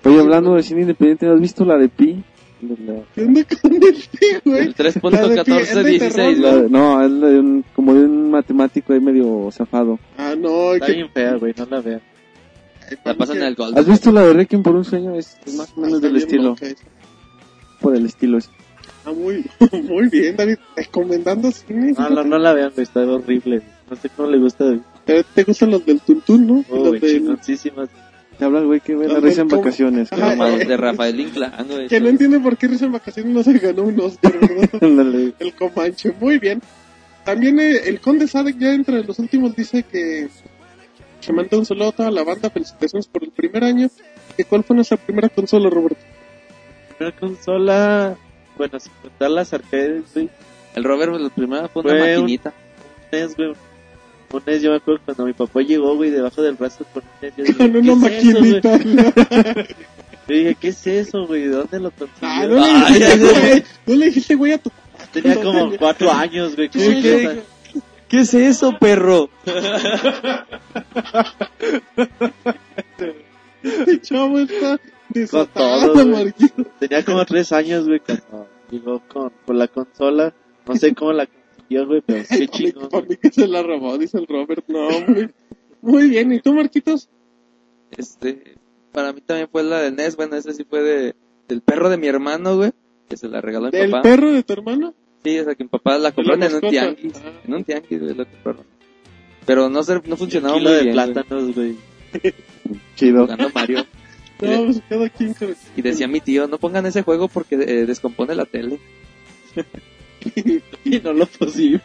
Oye, 0.05 0.20
hablando 0.20 0.55
de 0.55 0.62
cine 0.62 0.82
independiente, 0.82 1.27
¿has 1.28 1.40
visto 1.40 1.65
la 1.65 1.77
de 1.77 1.89
Pi? 1.89 2.23
De 2.61 2.77
la- 2.86 3.03
¿Qué 3.15 3.23
onda 3.23 3.43
con 3.61 3.74
el 3.74 3.81
tío, 3.81 4.40
güey? 4.44 4.61
El 4.62 4.74
La 4.78 5.28
de 5.28 5.44
pie, 5.44 5.61
es 5.61 5.74
de 5.74 5.82
3.1416, 5.82 5.98
terror, 5.98 6.39
la 6.39 6.51
güey. 6.51 6.62
de- 6.62 6.69
no, 6.70 7.05
es 7.05 7.11
de 7.20 7.39
un, 7.40 7.65
como 7.74 7.93
de 7.94 8.05
un 8.05 8.31
matemático 8.31 8.93
ahí 8.93 9.01
medio 9.01 9.51
zafado. 9.53 9.98
Ah, 10.16 10.35
no, 10.39 10.73
Está 10.74 10.86
que- 10.86 10.93
bien 10.94 11.11
fea, 11.12 11.35
güey, 11.35 11.53
no 11.57 11.66
la 11.66 11.81
vean. 11.81 12.01
La 13.04 13.14
pasan 13.14 13.38
en 13.38 13.42
el 13.44 13.54
gol. 13.54 13.72
¿Has 13.76 13.86
visto 13.86 14.12
la 14.12 14.22
de 14.22 14.32
Requiem 14.32 14.62
por 14.62 14.74
un 14.74 14.84
sueño? 14.84 15.14
Es, 15.14 15.36
es 15.44 15.54
más 15.54 15.72
o 15.76 15.80
menos 15.80 16.00
del 16.00 16.16
estilo. 16.16 16.56
Por 17.80 17.94
el 17.96 18.06
estilo. 18.06 18.38
ese. 18.38 18.50
Ah, 19.04 19.12
muy, 19.12 19.44
muy 19.84 20.08
bien, 20.08 20.36
David. 20.36 20.58
Recomendando 20.74 21.50
cine. 21.52 21.92
No, 21.92 22.10
no, 22.10 22.24
no 22.24 22.38
la 22.38 22.52
vean, 22.52 22.72
está 22.76 23.00
horrible. 23.00 23.62
No 23.88 23.96
sé 23.96 24.08
cómo 24.10 24.28
le 24.28 24.38
gusta. 24.38 24.76
Eh, 25.06 25.24
¿Te 25.34 25.44
gustan 25.44 25.70
los 25.70 25.86
del 25.86 26.00
Tuntún, 26.00 26.46
no? 26.46 26.64
Oh, 26.68 26.92
los 26.92 27.00
del... 27.00 27.38
Te 28.38 28.44
habla 28.44 28.58
el 28.58 28.66
güey 28.66 28.80
que 28.80 28.94
ve 28.94 29.08
la 29.08 29.20
risa 29.20 29.42
en 29.42 29.48
vacaciones. 29.48 30.12
Ajá, 30.12 30.30
Como 30.30 30.46
eh, 30.46 30.64
de 30.64 30.76
Rafael 30.76 31.18
Inclán. 31.18 31.52
Que 31.88 32.00
no 32.00 32.08
entiende 32.08 32.38
por 32.38 32.56
qué 32.58 32.68
Risa 32.68 32.84
en 32.84 32.92
Vacaciones 32.92 33.32
no 33.32 33.42
se 33.42 33.58
ganó 33.58 33.84
un 33.84 33.98
Oscar, 33.98 34.34
el 34.82 35.54
Comanche, 35.58 36.12
muy 36.20 36.38
bien. 36.38 36.60
También 37.24 37.58
eh, 37.58 37.76
el 37.86 38.00
Conde 38.00 38.28
Sadek 38.28 38.58
ya 38.58 38.74
entre 38.74 39.02
los 39.04 39.18
últimos 39.18 39.56
dice 39.56 39.84
que 39.84 40.28
que 41.27 41.32
manda 41.32 41.57
un 41.59 41.66
saludo 41.66 41.89
a 41.89 41.93
toda 41.93 42.11
la 42.11 42.23
banda, 42.24 42.48
felicitaciones 42.51 43.07
por 43.07 43.24
el 43.24 43.31
primer 43.31 43.65
año. 43.65 43.89
¿Y 44.39 44.44
cuál 44.44 44.65
fue 44.65 44.77
nuestra 44.77 44.97
primera 44.97 45.28
consola, 45.28 45.69
Roberto? 45.70 45.97
primera 46.97 47.16
consola, 47.19 48.16
bueno, 48.57 48.81
sin 48.81 48.93
contar 49.03 49.31
las 49.31 49.53
arcades, 49.53 50.05
güey. 50.15 50.31
El 50.74 50.85
Robert, 50.85 51.12
la 51.15 51.28
primera 51.31 51.69
fue 51.69 51.82
una 51.82 51.90
Fue 51.93 52.16
un- 52.16 52.23
maquinita. 52.23 52.53
NES, 53.12 53.36
güey. 53.36 53.48
Un 54.32 54.43
NES, 54.47 54.62
yo 54.62 54.70
me 54.70 54.77
acuerdo 54.77 55.01
cuando 55.05 55.27
mi 55.27 55.32
papá 55.32 55.61
llegó, 55.61 55.94
güey, 55.97 56.11
debajo 56.11 56.43
del 56.43 56.55
brazo 56.55 56.85
con 56.93 57.03
un 57.03 57.11
NES. 57.20 57.32
yo 57.36 57.44
dije, 57.44 57.59
Con 57.59 57.77
una 57.77 58.09
¿qué 58.09 58.19
es 58.19 58.24
eso, 58.24 58.40
maquinita. 58.40 58.78
Yo 60.28 60.35
dije, 60.35 60.57
¿qué 60.61 60.69
es 60.69 60.86
eso, 60.89 61.24
güey? 61.27 61.43
¿De 61.43 61.51
dónde 61.51 61.78
lo 61.78 61.90
consiguió? 61.93 62.28
Ah, 62.28 62.47
no 62.48 62.57
le 62.57 62.66
dijiste, 62.74 63.16
güey. 63.19 63.32
güey. 63.51 63.65
No 63.86 63.94
le 63.94 64.07
dijiste, 64.07 64.35
güey, 64.35 64.53
a 64.55 64.59
tu 64.59 64.70
Tenía 65.12 65.36
como 65.40 65.77
cuatro 65.77 66.11
años, 66.11 66.57
güey. 66.57 66.69
¿qué 66.69 66.78
¿Qué, 66.81 67.01
qué? 67.03 67.43
Qué 68.09 68.20
es 68.20 68.35
eso, 68.35 68.77
perro? 68.78 69.28
Este 73.62 74.01
chavo 74.01 74.39
está 74.39 74.78
Con 74.78 74.91
desatado, 75.12 75.93
todo. 75.93 76.07
Marquito. 76.07 76.65
Tenía 76.78 77.05
como 77.05 77.24
tres 77.24 77.51
años, 77.53 77.87
güey, 77.87 78.01
cuando 78.01 78.49
llegó 78.70 79.03
con, 79.09 79.33
con 79.45 79.59
la 79.59 79.69
consola. 79.69 80.35
No 80.66 80.77
sé 80.77 80.95
cómo 80.95 81.12
la 81.12 81.27
consiguió, 81.27 81.87
güey, 81.87 82.03
pero 82.05 82.24
qué 82.28 82.49
chingón. 82.49 82.89
Para 82.89 83.07
mí 83.07 83.16
que 83.16 83.31
se 83.31 83.47
la 83.49 83.62
robó, 83.62 83.99
dice 83.99 84.19
el 84.19 84.27
Robert. 84.27 84.65
No, 84.69 84.87
hombre. 84.89 85.31
Muy 85.81 86.09
bien. 86.11 86.33
¿Y 86.33 86.41
tú, 86.41 86.53
Marquitos? 86.55 87.09
Este, 87.97 88.55
para 88.93 89.12
mí 89.12 89.20
también 89.20 89.49
fue 89.51 89.62
la 89.62 89.81
de 89.81 89.91
NES, 89.93 90.16
bueno, 90.16 90.37
ese 90.37 90.53
sí 90.55 90.65
fue 90.65 90.83
de, 90.83 91.15
del 91.49 91.61
perro 91.62 91.89
de 91.89 91.97
mi 91.97 92.07
hermano, 92.09 92.57
güey, 92.57 92.73
que 93.09 93.16
se 93.16 93.28
la 93.28 93.41
regaló 93.41 93.66
a 93.66 93.70
mi 93.70 93.78
¿Del 93.78 93.91
papá. 93.91 94.03
perro 94.03 94.33
de 94.33 94.43
tu 94.43 94.53
hermano? 94.53 94.95
Sí, 95.27 95.39
o 95.40 95.44
sea, 95.44 95.55
que 95.57 95.65
mi 95.65 95.69
papá 95.69 95.98
la 95.98 96.12
compró 96.12 96.36
la 96.36 96.47
en 96.47 96.55
un 96.55 96.61
tianguis, 96.61 97.12
Ah. 97.16 97.32
en 97.47 97.55
un 97.55 97.65
tianguis, 97.65 98.01
güey, 98.01 98.15
la 98.15 98.24
compraron. 98.24 98.65
Pero 99.44 99.69
no, 99.69 99.82
se, 99.82 100.01
no 100.07 100.16
funcionaba 100.16 100.57
muy 100.57 100.65
de 100.73 100.82
bien, 100.82 100.93
plátanos, 100.94 101.55
güey. 101.55 101.74
Chido. 102.97 103.23
jugando 103.24 103.51
Mario. 103.55 103.85
No, 104.40 104.65
pues 104.66 104.82
cada 104.86 105.09
quien 105.09 105.32
con- 105.32 105.57
Y 105.77 105.81
decía 105.82 106.07
mi 106.09 106.20
tío, 106.20 106.47
no 106.47 106.59
pongan 106.59 106.85
ese 106.85 107.01
juego 107.03 107.27
porque 107.27 107.55
eh, 107.55 107.86
descompone 107.86 108.35
la 108.35 108.44
tele. 108.44 108.78
Y 110.85 110.98
no 111.01 111.12
lo 111.12 111.24
pusimos. 111.27 111.81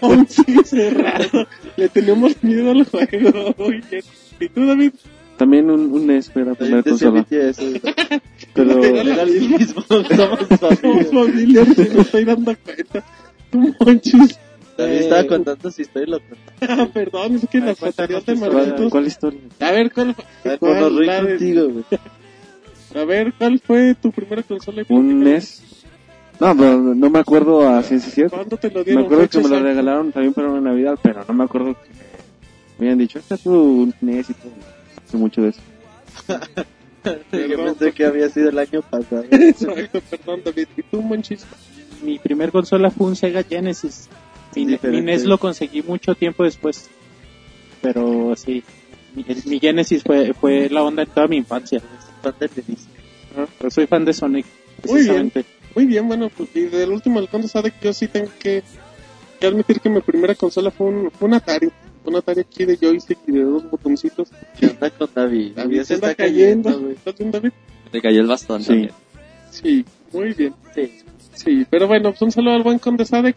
Aún 0.00 0.26
sigue 0.28 0.62
cerrado. 0.64 1.48
Le 1.76 1.88
tenemos 1.88 2.40
miedo 2.44 2.70
al 2.70 2.84
juego. 2.84 3.54
¿Y 4.40 4.48
tú, 4.48 4.66
David? 4.66 4.92
También 5.36 5.68
un, 5.70 5.92
un 5.92 6.06
NES 6.06 6.30
fue 6.30 6.44
la 6.44 6.54
primera 6.54 6.82
consola. 6.84 7.26
Pero 8.54 8.82
Era 8.84 9.22
el 9.22 9.30
mismo, 9.50 9.80
somos 9.82 10.06
familia. 10.08 11.04
familia, 11.10 11.64
se 11.64 11.88
me 11.90 12.00
estoy 12.02 12.24
dando 12.24 12.54
cuenta. 12.64 13.04
Tú, 13.50 13.74
Monchis. 13.80 14.38
También 14.76 15.02
estaba 15.02 15.26
contando 15.26 15.70
su 15.70 15.82
historia 15.82 16.16
y. 16.18 16.64
Ah, 16.68 16.88
perdón, 16.92 17.36
es 17.36 17.46
que 17.50 17.58
la 17.60 17.74
pasaría 17.74 18.20
de 18.20 18.36
¿cuál, 18.36 18.50
Marquitos. 18.52 18.90
cuál 18.90 19.06
historia? 19.06 19.40
A 19.60 19.70
ver, 19.70 19.92
¿cuál 19.92 20.14
fue? 20.14 21.06
La 21.06 21.22
de- 21.22 21.28
contigo, 21.30 21.68
güey. 21.68 21.84
A 22.94 23.04
ver, 23.04 23.32
¿cuál 23.38 23.58
fue 23.60 23.94
tu 23.94 24.10
primera 24.12 24.42
consola? 24.42 24.82
y 24.82 24.92
Un? 24.92 25.20
NES. 25.24 25.62
No, 26.40 26.56
pero 26.56 26.78
no 26.78 27.10
me 27.10 27.18
acuerdo 27.20 27.68
a 27.68 27.82
ciencia 27.82 28.10
cierta. 28.10 28.36
¿Cuándo 28.36 28.56
te 28.56 28.70
lo 28.70 28.78
Me 28.80 28.84
dieron? 28.84 29.04
acuerdo 29.04 29.28
que 29.28 29.38
me 29.40 29.48
lo 29.48 29.60
regalaron 29.60 30.12
también 30.12 30.34
para 30.34 30.48
una 30.50 30.60
Navidad, 30.60 30.98
pero 31.02 31.24
no 31.26 31.34
me 31.34 31.44
acuerdo 31.44 31.74
que 31.74 31.88
me 32.78 32.86
habían 32.86 32.98
dicho, 32.98 33.18
esta 33.18 33.34
es 33.36 33.42
tu 33.42 33.92
NES 34.00 34.30
y 34.30 34.34
todo. 34.34 34.52
Hace 35.06 35.16
mucho 35.18 35.42
de 35.42 35.48
eso. 35.50 35.60
Yo 37.04 37.64
pensé 37.64 37.92
que 37.92 38.04
había 38.04 38.28
sido 38.28 38.50
el 38.50 38.58
año 38.58 38.82
pasado. 38.82 39.24
Exacto, 39.30 40.00
perdón, 40.08 40.42
David. 40.44 40.68
¿Y 40.76 40.82
tú, 40.82 41.02
Monchis? 41.02 41.44
Mi 42.02 42.18
primer 42.18 42.50
consola 42.52 42.90
fue 42.90 43.06
un 43.06 43.16
Sega 43.16 43.42
Genesis. 43.42 44.08
Mi, 44.54 44.66
mi 44.66 45.00
NES 45.00 45.24
lo 45.24 45.38
conseguí 45.38 45.82
mucho 45.82 46.14
tiempo 46.14 46.44
después. 46.44 46.88
Pero 47.80 48.34
sí, 48.36 48.62
mi, 49.14 49.24
mi 49.46 49.58
Genesis 49.58 50.02
fue, 50.02 50.34
fue 50.34 50.68
la 50.68 50.82
onda 50.82 51.02
en 51.02 51.08
toda 51.08 51.26
mi 51.26 51.36
infancia. 51.38 51.80
Fan 52.22 52.34
de 52.38 52.48
Feliz. 52.48 52.86
Yo 53.60 53.70
soy 53.70 53.86
fan 53.86 54.04
de 54.04 54.12
Sonic, 54.12 54.46
Muy 54.86 55.02
bien. 55.02 55.30
precisamente. 55.30 55.44
Muy 55.74 55.86
bien, 55.86 56.06
bueno, 56.06 56.30
pues 56.36 56.50
y 56.54 56.62
del 56.66 56.90
último 56.90 57.26
Conde 57.28 57.48
sabe 57.48 57.70
que 57.70 57.86
yo 57.86 57.92
sí 57.94 58.06
tengo 58.06 58.30
que, 58.38 58.62
que 59.40 59.46
admitir 59.46 59.80
que 59.80 59.88
mi 59.88 60.00
primera 60.02 60.34
consola 60.34 60.70
fue 60.70 60.88
un, 60.88 61.10
fue 61.10 61.28
un 61.28 61.34
Atari. 61.34 61.70
Un 62.04 62.16
Atari 62.16 62.40
aquí 62.40 62.64
de 62.64 62.76
joystick 62.76 63.18
y 63.28 63.32
de 63.32 63.42
dos 63.44 63.70
botoncitos. 63.70 64.28
¿Qué 64.58 64.66
onda 64.66 64.90
con 64.90 65.08
David? 65.14 65.52
David 65.54 65.76
Ya 65.76 65.84
se 65.84 65.94
está 65.94 66.14
cayendo. 66.14 66.90
¿Estás 66.90 67.16
bien, 67.16 67.30
David? 67.30 67.50
Le 67.92 68.00
cayó 68.02 68.20
el 68.22 68.26
bastón 68.26 68.62
Sí. 68.62 68.68
también. 68.68 68.90
Sí, 69.50 69.84
muy 70.12 70.32
bien. 70.32 70.54
Sí. 70.74 70.90
Sí, 71.34 71.66
pero 71.70 71.86
bueno, 71.86 72.10
pues 72.10 72.22
un 72.22 72.32
saludo 72.32 72.54
al 72.54 72.62
buen 72.62 72.78
Conde 72.78 73.04
Sadek 73.04 73.36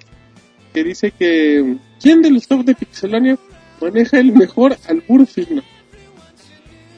que 0.74 0.84
dice 0.84 1.12
que 1.12 1.78
¿quién 2.02 2.22
del 2.22 2.36
staff 2.38 2.66
de 2.66 2.76
Pixelania 2.76 3.38
maneja 3.82 4.20
el 4.20 4.34
mejor 4.34 4.76
albur 4.90 5.26
fino? 5.26 5.62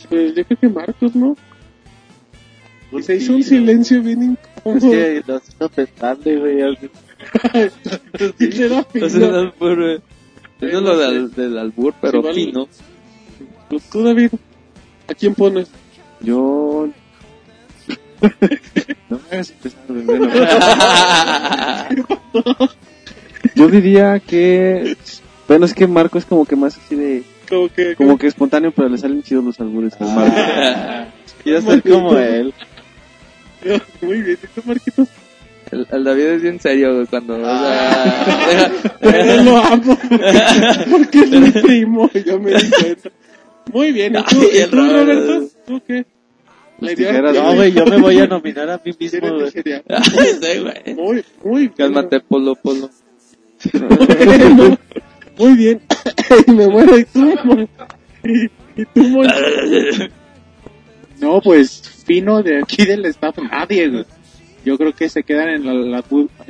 Pues 0.10 0.34
yo 0.36 0.46
creo 0.46 0.60
que 0.60 0.70
Marcos, 0.70 1.16
¿no? 1.16 1.36
Y 2.94 3.04
se 3.04 3.18
hizo 3.18 3.34
un 3.36 3.44
silencio 3.44 4.02
bien 4.02 4.38
Es 4.64 4.66
incómodo. 4.74 4.92
que 4.92 5.24
lo 5.28 5.38
hizo 5.38 5.70
pensando, 5.70 6.40
güey. 6.40 6.62
Entonces, 7.54 8.86
fino. 8.90 9.40
el 9.40 9.54
es 10.62 10.74
lo 10.74 10.98
del, 10.98 11.32
del 11.32 11.58
albur, 11.58 11.94
pero 12.02 12.20
Igual- 12.20 12.36
fino. 12.36 12.68
Pues 13.70 13.84
tú, 13.90 14.04
David, 14.04 14.32
¿a 15.08 15.14
quién 15.14 15.36
pones? 15.36 15.70
Yo... 16.22 16.90
no 19.10 19.20
me 19.20 19.36
hagas 19.36 19.52
empezar, 19.52 19.82
güey, 19.88 20.04
bueno. 20.04 20.30
Yo 23.56 23.68
diría 23.68 24.20
que... 24.20 24.96
Bueno, 25.48 25.66
es 25.66 25.74
que 25.74 25.88
Marco 25.88 26.18
es 26.18 26.26
como 26.26 26.46
que 26.46 26.56
más 26.56 26.78
así 26.78 26.96
de... 26.96 27.24
Como 27.50 27.70
que... 27.70 27.96
Como 27.96 28.18
que 28.18 28.28
espontáneo, 28.28 28.72
pero 28.72 28.90
le 28.90 28.98
salen 28.98 29.24
chidos 29.24 29.44
los 29.44 29.60
albures 29.60 29.94
al 30.00 30.16
Marco. 30.16 30.36
Quiero 31.44 31.62
ser 31.62 31.82
como 31.84 32.18
él. 32.18 32.54
Muy 34.02 34.22
bien, 34.22 34.38
¿y 34.42 34.48
tú, 34.48 34.62
Marquitos? 34.66 35.08
El, 35.72 35.88
el 35.92 36.04
David 36.04 36.24
es 36.24 36.42
bien 36.42 36.60
serio, 36.60 36.94
güey, 36.96 37.08
cuando... 37.08 37.36
o 37.36 37.42
Ah. 37.46 38.40
sea, 38.50 38.72
Pero 39.02 39.44
lo 39.44 39.58
amo. 39.58 39.98
Porque 40.92 41.20
es 41.20 41.30
mi 41.32 41.52
primo, 41.52 42.10
ya 42.14 42.38
me 42.38 42.52
di 42.54 42.70
cuenta. 42.72 43.10
Muy 43.74 43.92
bien, 43.92 44.16
¿y 44.16 44.24
tú, 44.24 44.40
Ay, 44.42 44.60
¿y 44.64 44.70
tú, 44.70 44.76
Robert. 44.78 45.08
Roberto? 45.08 45.48
¿Tú 45.66 45.82
qué? 45.86 46.06
La 46.80 46.92
idea 46.94 47.08
tijeras, 47.10 47.34
que- 47.34 47.40
No, 47.42 47.56
güey, 47.56 47.72
yo 47.74 47.86
me 47.86 47.98
voy 47.98 48.20
a 48.20 48.28
nominar 48.28 48.70
a 48.70 48.82
mí 48.86 48.92
mismo, 49.00 49.30
güey. 49.34 49.52
sí, 49.52 49.62
güey. 49.64 50.96
Muy, 50.96 51.26
muy 51.44 51.70
Cálmate, 51.70 52.20
polo, 52.22 52.56
polo. 52.56 52.90
bien. 53.74 54.78
Muy 55.38 55.54
bien. 55.56 55.82
Y 56.48 56.52
me 56.54 56.68
muero, 56.68 56.98
¿y 56.98 57.04
tú? 57.06 57.32
¿Y, 58.24 58.46
y 58.82 58.86
tú, 58.94 59.04
Mon? 59.10 59.28
No, 61.20 61.42
pues 61.42 61.82
fino 62.06 62.42
de 62.44 62.60
aquí 62.62 62.86
del 62.86 63.06
staff, 63.08 63.38
nadie, 63.52 63.90
güey. 63.90 64.06
Yo 64.68 64.78
creo 64.78 64.94
que 64.94 65.08
se 65.10 65.24
quedan 65.24 65.48
en, 65.50 65.66
la- 65.66 65.74
la- 65.74 66.04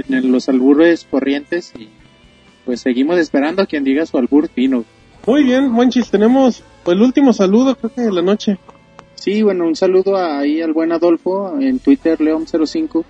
en 0.09 0.31
los 0.31 0.49
albures 0.49 1.05
corrientes 1.09 1.71
y 1.77 1.89
pues 2.65 2.81
seguimos 2.81 3.17
esperando 3.19 3.61
a 3.61 3.65
quien 3.65 3.83
diga 3.83 4.05
su 4.05 4.17
albur 4.17 4.49
fino. 4.49 4.83
Muy 5.25 5.43
bien, 5.43 5.69
Monchis, 5.69 6.09
tenemos 6.09 6.63
el 6.85 7.01
último 7.01 7.31
saludo, 7.33 7.75
creo 7.75 7.93
que 7.93 8.01
de 8.01 8.11
la 8.11 8.21
noche. 8.21 8.57
Sí, 9.15 9.41
bueno, 9.43 9.65
un 9.67 9.75
saludo 9.75 10.17
ahí 10.17 10.61
al 10.61 10.73
buen 10.73 10.91
Adolfo 10.91 11.59
en 11.59 11.79
Twitter, 11.79 12.17
León05. 12.19 13.03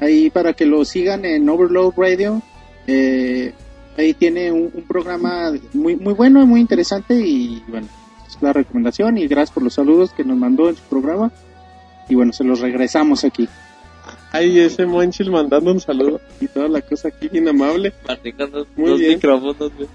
Ahí 0.00 0.30
para 0.30 0.54
que 0.54 0.66
lo 0.66 0.84
sigan 0.84 1.24
en 1.24 1.48
Overload 1.48 1.92
Radio. 1.96 2.42
Eh, 2.86 3.52
ahí 3.96 4.14
tiene 4.14 4.50
un, 4.50 4.70
un 4.74 4.82
programa 4.82 5.52
muy, 5.72 5.94
muy 5.96 6.14
bueno, 6.14 6.44
muy 6.46 6.60
interesante 6.60 7.14
y 7.14 7.62
bueno, 7.68 7.86
es 8.26 8.36
la 8.42 8.52
recomendación 8.52 9.18
y 9.18 9.26
gracias 9.28 9.52
por 9.52 9.62
los 9.62 9.74
saludos 9.74 10.12
que 10.12 10.24
nos 10.24 10.36
mandó 10.36 10.68
en 10.68 10.76
su 10.76 10.82
programa. 10.82 11.30
Y 12.08 12.14
bueno, 12.14 12.32
se 12.32 12.44
los 12.44 12.60
regresamos 12.60 13.24
aquí. 13.24 13.48
Ahí 14.32 14.58
ese 14.58 14.86
Monchis 14.86 15.28
mandando 15.28 15.70
un 15.72 15.80
saludo 15.80 16.20
y 16.40 16.46
toda 16.48 16.68
la 16.68 16.80
cosa 16.80 17.08
aquí 17.08 17.28
bien 17.28 17.48
amable. 17.48 17.92
Dos, 18.38 18.66
Muy 18.76 18.90
dos 18.90 18.98
bien. 19.00 19.14
micrófonos, 19.14 19.56
güey. 19.76 19.88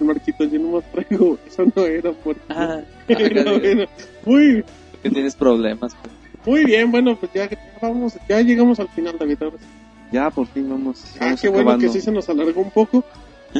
Marquitos, 0.00 0.50
yo 0.50 0.58
no 0.58 0.68
más 0.72 0.84
traigo, 0.90 1.38
eso 1.46 1.64
no 1.76 1.86
era 1.86 2.10
por... 2.10 2.34
Ah, 2.48 2.80
No 3.08 3.16
era. 3.18 3.88
Muy, 4.26 4.64
que 5.02 5.10
tienes 5.10 5.36
problemas, 5.36 5.94
güey. 6.02 6.12
muy 6.44 6.64
bien, 6.64 6.90
bueno, 6.90 7.14
pues 7.16 7.30
ya, 7.32 7.48
ya 7.48 7.56
vamos, 7.80 8.14
ya 8.28 8.40
llegamos 8.40 8.80
al 8.80 8.88
final, 8.88 9.16
David. 9.16 9.36
ahora 9.42 9.56
sí. 9.60 9.64
Ya, 10.10 10.28
por 10.30 10.46
fin 10.48 10.68
vamos, 10.68 11.04
Ah, 11.20 11.26
vamos 11.26 11.40
qué 11.40 11.48
bueno 11.48 11.70
acabando. 11.70 11.86
que 11.86 11.92
sí 11.92 12.00
se 12.00 12.10
nos 12.10 12.28
alargó 12.28 12.60
un 12.62 12.70
poco. 12.72 13.04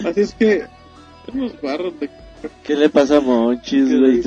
Así 0.04 0.20
es 0.22 0.34
que, 0.34 0.64
nos 1.32 1.60
barros 1.62 1.92
de... 2.00 2.10
¿Qué 2.64 2.74
le 2.74 2.88
pasa 2.88 3.18
a 3.18 3.20
Monchis, 3.20 3.96
güey? 3.96 4.20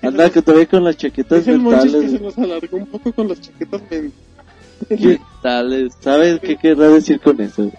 Anda, 0.00 0.30
que 0.30 0.40
te 0.40 0.52
ve 0.52 0.66
con 0.66 0.82
las 0.82 0.96
chaquetas 0.96 1.40
Dice 1.40 1.50
el 1.50 1.58
Monchis 1.58 1.92
que 1.92 1.98
mentales. 1.98 2.18
se 2.18 2.24
nos 2.24 2.38
alargó 2.38 2.76
un 2.78 2.86
poco 2.86 3.12
con 3.12 3.28
las 3.28 3.38
chaquetas 3.38 3.82
men- 3.90 4.12
¿Qué- 4.88 5.20
Tales. 5.42 5.92
¿Sabes 6.00 6.38
qué 6.40 6.56
querrá 6.56 6.88
decir 6.88 7.20
con 7.20 7.40
eso? 7.40 7.70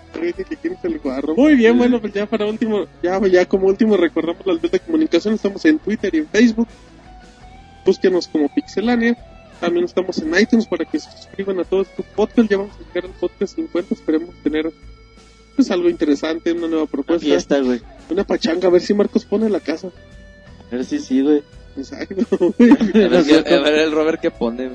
Muy 1.35 1.55
bien, 1.55 1.77
bueno, 1.77 1.99
pues 2.01 2.13
ya 2.13 2.25
para 2.25 2.45
último, 2.45 2.85
ya, 3.03 3.19
ya 3.27 3.45
como 3.45 3.67
último 3.67 3.97
recordamos 3.97 4.45
las 4.45 4.59
vías 4.61 4.71
de 4.71 4.79
comunicación, 4.79 5.33
estamos 5.35 5.63
en 5.65 5.79
Twitter 5.79 6.13
y 6.15 6.17
en 6.19 6.27
Facebook. 6.27 6.67
Búsquenos 7.85 8.27
como 8.27 8.47
Pixelania. 8.53 9.17
También 9.59 9.85
estamos 9.85 10.17
en 10.19 10.33
iTunes 10.39 10.65
para 10.65 10.85
que 10.85 10.99
se 10.99 11.11
suscriban 11.11 11.59
a 11.59 11.63
todos 11.63 11.87
estos 11.89 12.05
podcasts. 12.15 12.49
Ya 12.49 12.57
vamos 12.57 12.75
a 12.75 12.79
llegar 12.87 13.05
al 13.05 13.19
podcast 13.19 13.55
50. 13.55 13.93
Esperemos 13.93 14.29
tener 14.43 14.71
pues 15.55 15.69
algo 15.69 15.89
interesante, 15.89 16.51
una 16.51 16.61
nueva 16.67 16.83
Una 16.83 16.91
propuesta. 16.91 17.25
fiesta, 17.25 17.59
güey. 17.59 17.79
Una 18.09 18.23
pachanga, 18.23 18.67
a 18.67 18.71
ver 18.71 18.81
si 18.81 18.93
Marcos 18.95 19.25
pone 19.25 19.49
la 19.49 19.59
casa. 19.59 19.89
A 20.71 20.75
ver 20.75 20.85
si 20.85 20.97
sí, 20.99 21.21
güey. 21.21 21.43
Exacto. 21.77 22.15
A 22.59 22.63
ver, 22.63 23.23
qué- 23.43 23.53
a 23.55 23.59
ver 23.61 23.73
el 23.79 23.91
Robert 23.91 24.19
que 24.19 24.31
pone. 24.31 24.71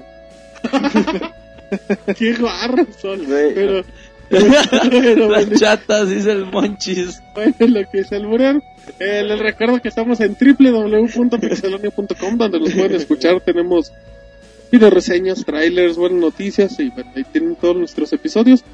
Qué 2.19 2.35
guarros 2.35 2.89
son, 3.01 3.25
Güey. 3.25 3.55
pero... 3.55 3.85
pero 4.29 5.29
Las 5.29 5.47
bueno, 5.47 5.57
chatas, 5.59 6.09
dice 6.11 6.33
el 6.33 6.47
Monchis. 6.47 7.23
bueno, 7.35 7.55
lo 7.61 7.89
que 7.91 8.01
es 8.01 8.11
el 8.13 8.23
alburear. 8.23 8.61
Eh, 8.99 9.23
les 9.25 9.39
recuerdo 9.39 9.81
que 9.81 9.89
estamos 9.89 10.21
en 10.21 10.37
www.pixelania.com 10.41 12.37
donde 12.37 12.61
nos 12.61 12.73
pueden 12.73 12.95
escuchar. 12.95 13.41
Tenemos 13.41 13.93
video 14.71 14.91
reseñas, 14.91 15.45
trailers, 15.45 15.97
buenas 15.97 16.21
noticias 16.21 16.79
y 16.81 16.89
bueno, 16.91 17.11
ahí 17.15 17.25
tienen 17.25 17.57
todos 17.57 17.77
nuestros 17.77 18.13
episodios. 18.13 18.65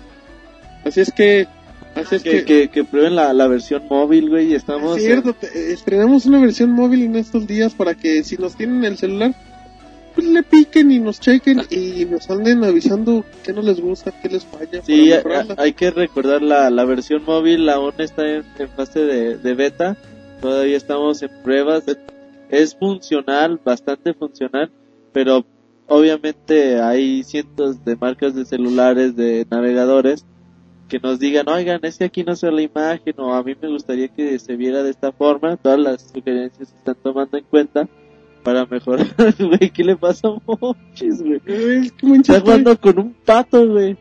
Así 0.85 1.01
es 1.01 1.13
que, 1.13 1.47
así 1.95 2.17
es 2.17 2.23
Que, 2.23 2.31
que, 2.31 2.45
que, 2.45 2.69
que 2.69 2.85
prueben 2.85 3.15
la, 3.17 3.33
la 3.33 3.47
versión 3.47 3.83
móvil, 3.89 4.31
güey. 4.31 4.55
Estamos. 4.55 4.97
es 4.99 5.05
cierto, 5.05 5.35
te- 5.35 5.73
estrenamos 5.73 6.25
una 6.27 6.41
versión 6.41 6.71
móvil 6.71 7.03
en 7.03 7.17
estos 7.17 7.47
días 7.47 7.75
para 7.75 7.95
que 7.95 8.25
si 8.25 8.37
nos 8.37 8.57
tienen 8.57 8.85
el 8.85 8.97
celular, 8.99 9.35
pues 10.15 10.27
le 10.27 10.43
piquen 10.43 10.91
y 10.93 10.99
nos 10.99 11.21
chequen 11.21 11.63
y 11.71 12.05
nos 12.05 12.31
anden 12.31 12.63
avisando 12.65 13.25
qué 13.43 13.53
no 13.53 13.63
les 13.63 13.81
gusta, 13.81 14.13
qué 14.23 14.29
les 14.29 14.45
falla. 14.45 14.83
Sí, 14.83 15.13
hay 15.57 15.73
que 15.73 15.91
recordar 15.91 16.43
la, 16.43 16.71
la 16.71 16.85
versión 16.85 17.25
móvil 17.25 17.69
aún 17.69 17.95
está 17.99 18.29
en, 18.29 18.45
en 18.59 18.69
fase 18.71 19.01
de, 19.01 19.39
de 19.39 19.55
beta. 19.55 19.97
Todavía 20.41 20.77
estamos 20.77 21.23
en 21.23 21.31
pruebas. 21.43 21.85
Es 22.51 22.77
funcional, 22.77 23.61
bastante 23.65 24.15
funcional, 24.15 24.71
pero 25.13 25.45
obviamente 25.89 26.81
hay 26.81 27.23
cientos 27.25 27.85
de 27.85 27.97
marcas 27.97 28.35
de 28.35 28.45
celulares, 28.45 29.17
de 29.17 29.47
navegadores 29.51 30.27
que 30.89 30.99
nos 30.99 31.19
digan, 31.19 31.49
oigan, 31.49 31.81
es 31.85 31.97
que 31.97 32.05
aquí 32.05 32.23
no 32.23 32.37
se 32.37 32.47
ve 32.47 32.53
la 32.53 32.63
imagen 32.63 33.15
o 33.17 33.33
a 33.33 33.43
mí 33.43 33.55
me 33.61 33.69
gustaría 33.69 34.09
que 34.09 34.39
se 34.39 34.57
viera 34.57 34.83
de 34.83 34.91
esta 34.91 35.11
forma. 35.11 35.57
Todas 35.57 35.79
las 35.79 36.03
sugerencias 36.13 36.69
se 36.69 36.77
están 36.77 36.97
tomando 37.03 37.39
en 37.39 37.45
cuenta 37.45 37.89
para 38.43 38.67
mejorar. 38.67 39.07
Güey, 39.39 39.71
¿qué 39.71 39.85
le 39.85 39.97
pasa 39.97 40.29
a 40.29 40.37
Monchis, 40.47 41.23
güey? 41.23 41.41
Está 42.17 42.41
jugando 42.41 42.79
con 42.79 42.99
un 42.99 43.15
pato, 43.25 43.67
güey. 43.67 43.97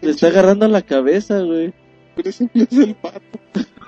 Le 0.00 0.10
está 0.10 0.28
agarrando 0.28 0.68
la 0.68 0.82
cabeza, 0.82 1.40
güey. 1.40 1.72
Pero 2.14 2.30
ese 2.30 2.48
no 2.52 2.62
es 2.62 2.72
el 2.72 2.94
pato. 2.94 3.38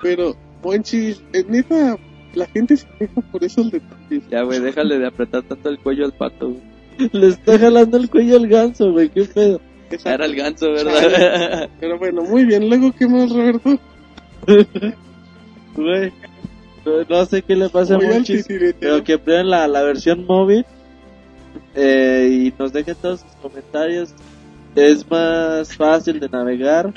Pero, 0.02 0.36
Monchis, 0.62 1.22
eh, 1.32 1.44
neta, 1.48 1.96
la 2.34 2.46
gente 2.46 2.76
se 2.76 2.86
queja 2.98 3.20
por 3.32 3.44
eso 3.44 3.60
el 3.60 3.70
detalle. 3.70 4.22
Ya, 4.30 4.42
güey, 4.42 4.60
déjale 4.60 4.98
de 4.98 5.06
apretar 5.06 5.42
tanto 5.42 5.68
el 5.68 5.78
cuello 5.78 6.04
al 6.04 6.12
pato, 6.12 6.50
güey. 6.50 7.10
Le 7.12 7.28
está 7.28 7.58
jalando 7.58 7.96
el 7.96 8.10
cuello 8.10 8.36
al 8.36 8.48
ganso, 8.48 8.92
güey. 8.92 9.08
¿Qué 9.08 9.24
pedo? 9.24 9.60
Era 10.04 10.24
el 10.24 10.36
ganso, 10.36 10.70
¿verdad? 10.70 11.68
Pero 11.80 11.98
bueno, 11.98 12.22
muy 12.22 12.44
bien. 12.44 12.68
Luego, 12.68 12.92
¿qué 12.92 13.08
más, 13.08 13.30
Roberto? 13.30 13.78
Güey. 15.76 16.12
No, 16.84 17.04
no 17.08 17.24
sé 17.26 17.42
qué 17.42 17.56
le 17.56 17.68
pasa 17.68 17.94
a 17.94 17.98
Monchis, 18.14 18.46
pero 18.80 19.04
que 19.04 19.18
prueben 19.18 19.50
la, 19.50 19.68
la 19.68 19.82
versión 19.82 20.24
móvil 20.26 20.64
eh, 21.74 22.28
y 22.30 22.54
nos 22.58 22.72
dejen 22.72 22.96
todos 23.00 23.20
sus 23.20 23.32
comentarios. 23.42 24.14
Es 24.74 25.08
más 25.10 25.74
fácil 25.76 26.20
de 26.20 26.28
navegar 26.28 26.92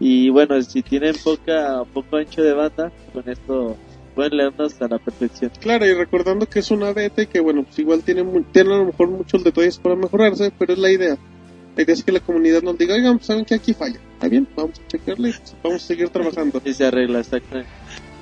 y 0.00 0.30
bueno, 0.30 0.60
si 0.62 0.82
tienen 0.82 1.14
poca 1.22 1.82
poco 1.92 2.16
ancho 2.16 2.42
de 2.42 2.52
banda, 2.54 2.90
con 3.12 3.28
esto 3.28 3.76
pueden 4.14 4.36
leernos 4.38 4.80
a 4.80 4.88
la 4.88 4.98
perfección. 4.98 5.50
Claro, 5.60 5.86
y 5.86 5.92
recordando 5.92 6.46
que 6.46 6.58
es 6.60 6.70
una 6.70 6.92
beta 6.92 7.22
y 7.22 7.26
que, 7.26 7.40
bueno, 7.40 7.62
pues 7.64 7.78
igual 7.78 8.02
tiene, 8.02 8.22
mu- 8.22 8.42
tiene 8.42 8.74
a 8.74 8.78
lo 8.78 8.86
mejor 8.86 9.08
muchos 9.10 9.44
detalles 9.44 9.78
para 9.78 9.94
mejorarse, 9.94 10.50
pero 10.58 10.72
es 10.72 10.78
la 10.78 10.90
idea. 10.90 11.16
La 11.76 11.82
idea 11.82 11.94
es 11.94 12.02
que 12.02 12.12
la 12.12 12.20
comunidad 12.20 12.62
nos 12.62 12.76
diga, 12.76 12.94
oigan, 12.94 13.16
pues 13.18 13.26
saben 13.26 13.44
que 13.44 13.54
aquí 13.54 13.72
falla. 13.74 13.98
Está 14.14 14.28
bien, 14.28 14.46
vamos 14.56 14.78
a 14.80 14.88
checarle 14.88 15.30
y 15.30 15.34
vamos 15.62 15.82
a 15.82 15.86
seguir 15.86 16.08
trabajando. 16.10 16.60
Y 16.64 16.72
se 16.74 16.84
arregla, 16.86 17.20
exactamente. 17.20 17.70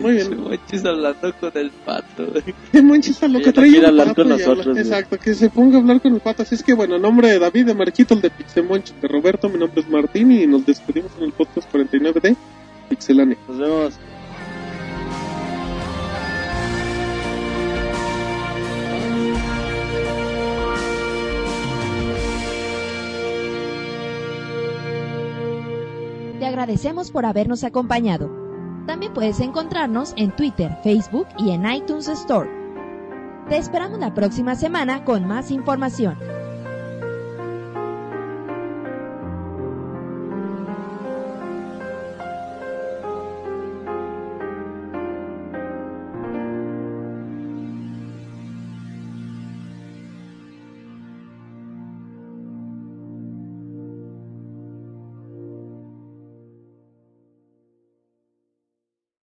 Muy 0.01 0.13
bien. 0.13 0.41
Monchis 0.43 0.85
hablando 0.85 1.35
con 1.39 1.53
el 1.55 1.71
pato. 1.71 2.27
Que 2.73 2.83
Monchis 2.83 3.23
a 3.23 3.29
lo 3.29 3.41
que 3.41 3.51
un 3.51 3.85
hablar 3.85 4.09
pato 4.09 4.23
con 4.23 4.27
y 4.27 4.31
nosotros, 4.31 4.67
habla-. 4.67 4.81
Exacto, 4.81 5.19
que 5.19 5.35
se 5.35 5.51
ponga 5.51 5.77
a 5.77 5.81
hablar 5.81 6.01
con 6.01 6.15
el 6.15 6.21
pato. 6.21 6.43
Así 6.43 6.55
es 6.55 6.63
que 6.63 6.75
bueno, 6.75 6.97
en 6.97 7.03
nombre 7.03 7.29
de 7.29 7.39
David, 7.39 7.67
de 7.67 7.75
Marquito, 7.75 8.15
el 8.15 8.23
de 8.23 8.31
Pixemonch, 8.31 8.93
de 8.95 9.09
Roberto, 9.09 9.49
mi 9.49 9.59
nombre 9.59 9.81
es 9.81 9.89
Martín 9.89 10.33
y 10.33 10.47
nos 10.47 10.65
despedimos 10.65 11.13
en 11.19 11.25
el 11.25 11.33
podcast 11.33 11.71
49 11.71 12.21
de 12.21 12.37
Pixelania. 12.89 13.37
Nos 13.49 13.59
vemos. 13.59 13.95
Te 26.39 26.47
agradecemos 26.47 27.11
por 27.11 27.27
habernos 27.27 27.65
acompañado. 27.65 28.50
También 28.91 29.15
puedes 29.15 29.39
encontrarnos 29.39 30.15
en 30.17 30.35
Twitter, 30.35 30.77
Facebook 30.83 31.29
y 31.39 31.53
en 31.53 31.65
iTunes 31.65 32.09
Store. 32.09 32.51
Te 33.49 33.57
esperamos 33.57 34.01
la 34.01 34.12
próxima 34.12 34.57
semana 34.57 35.05
con 35.05 35.29
más 35.29 35.53
información. 35.53 36.19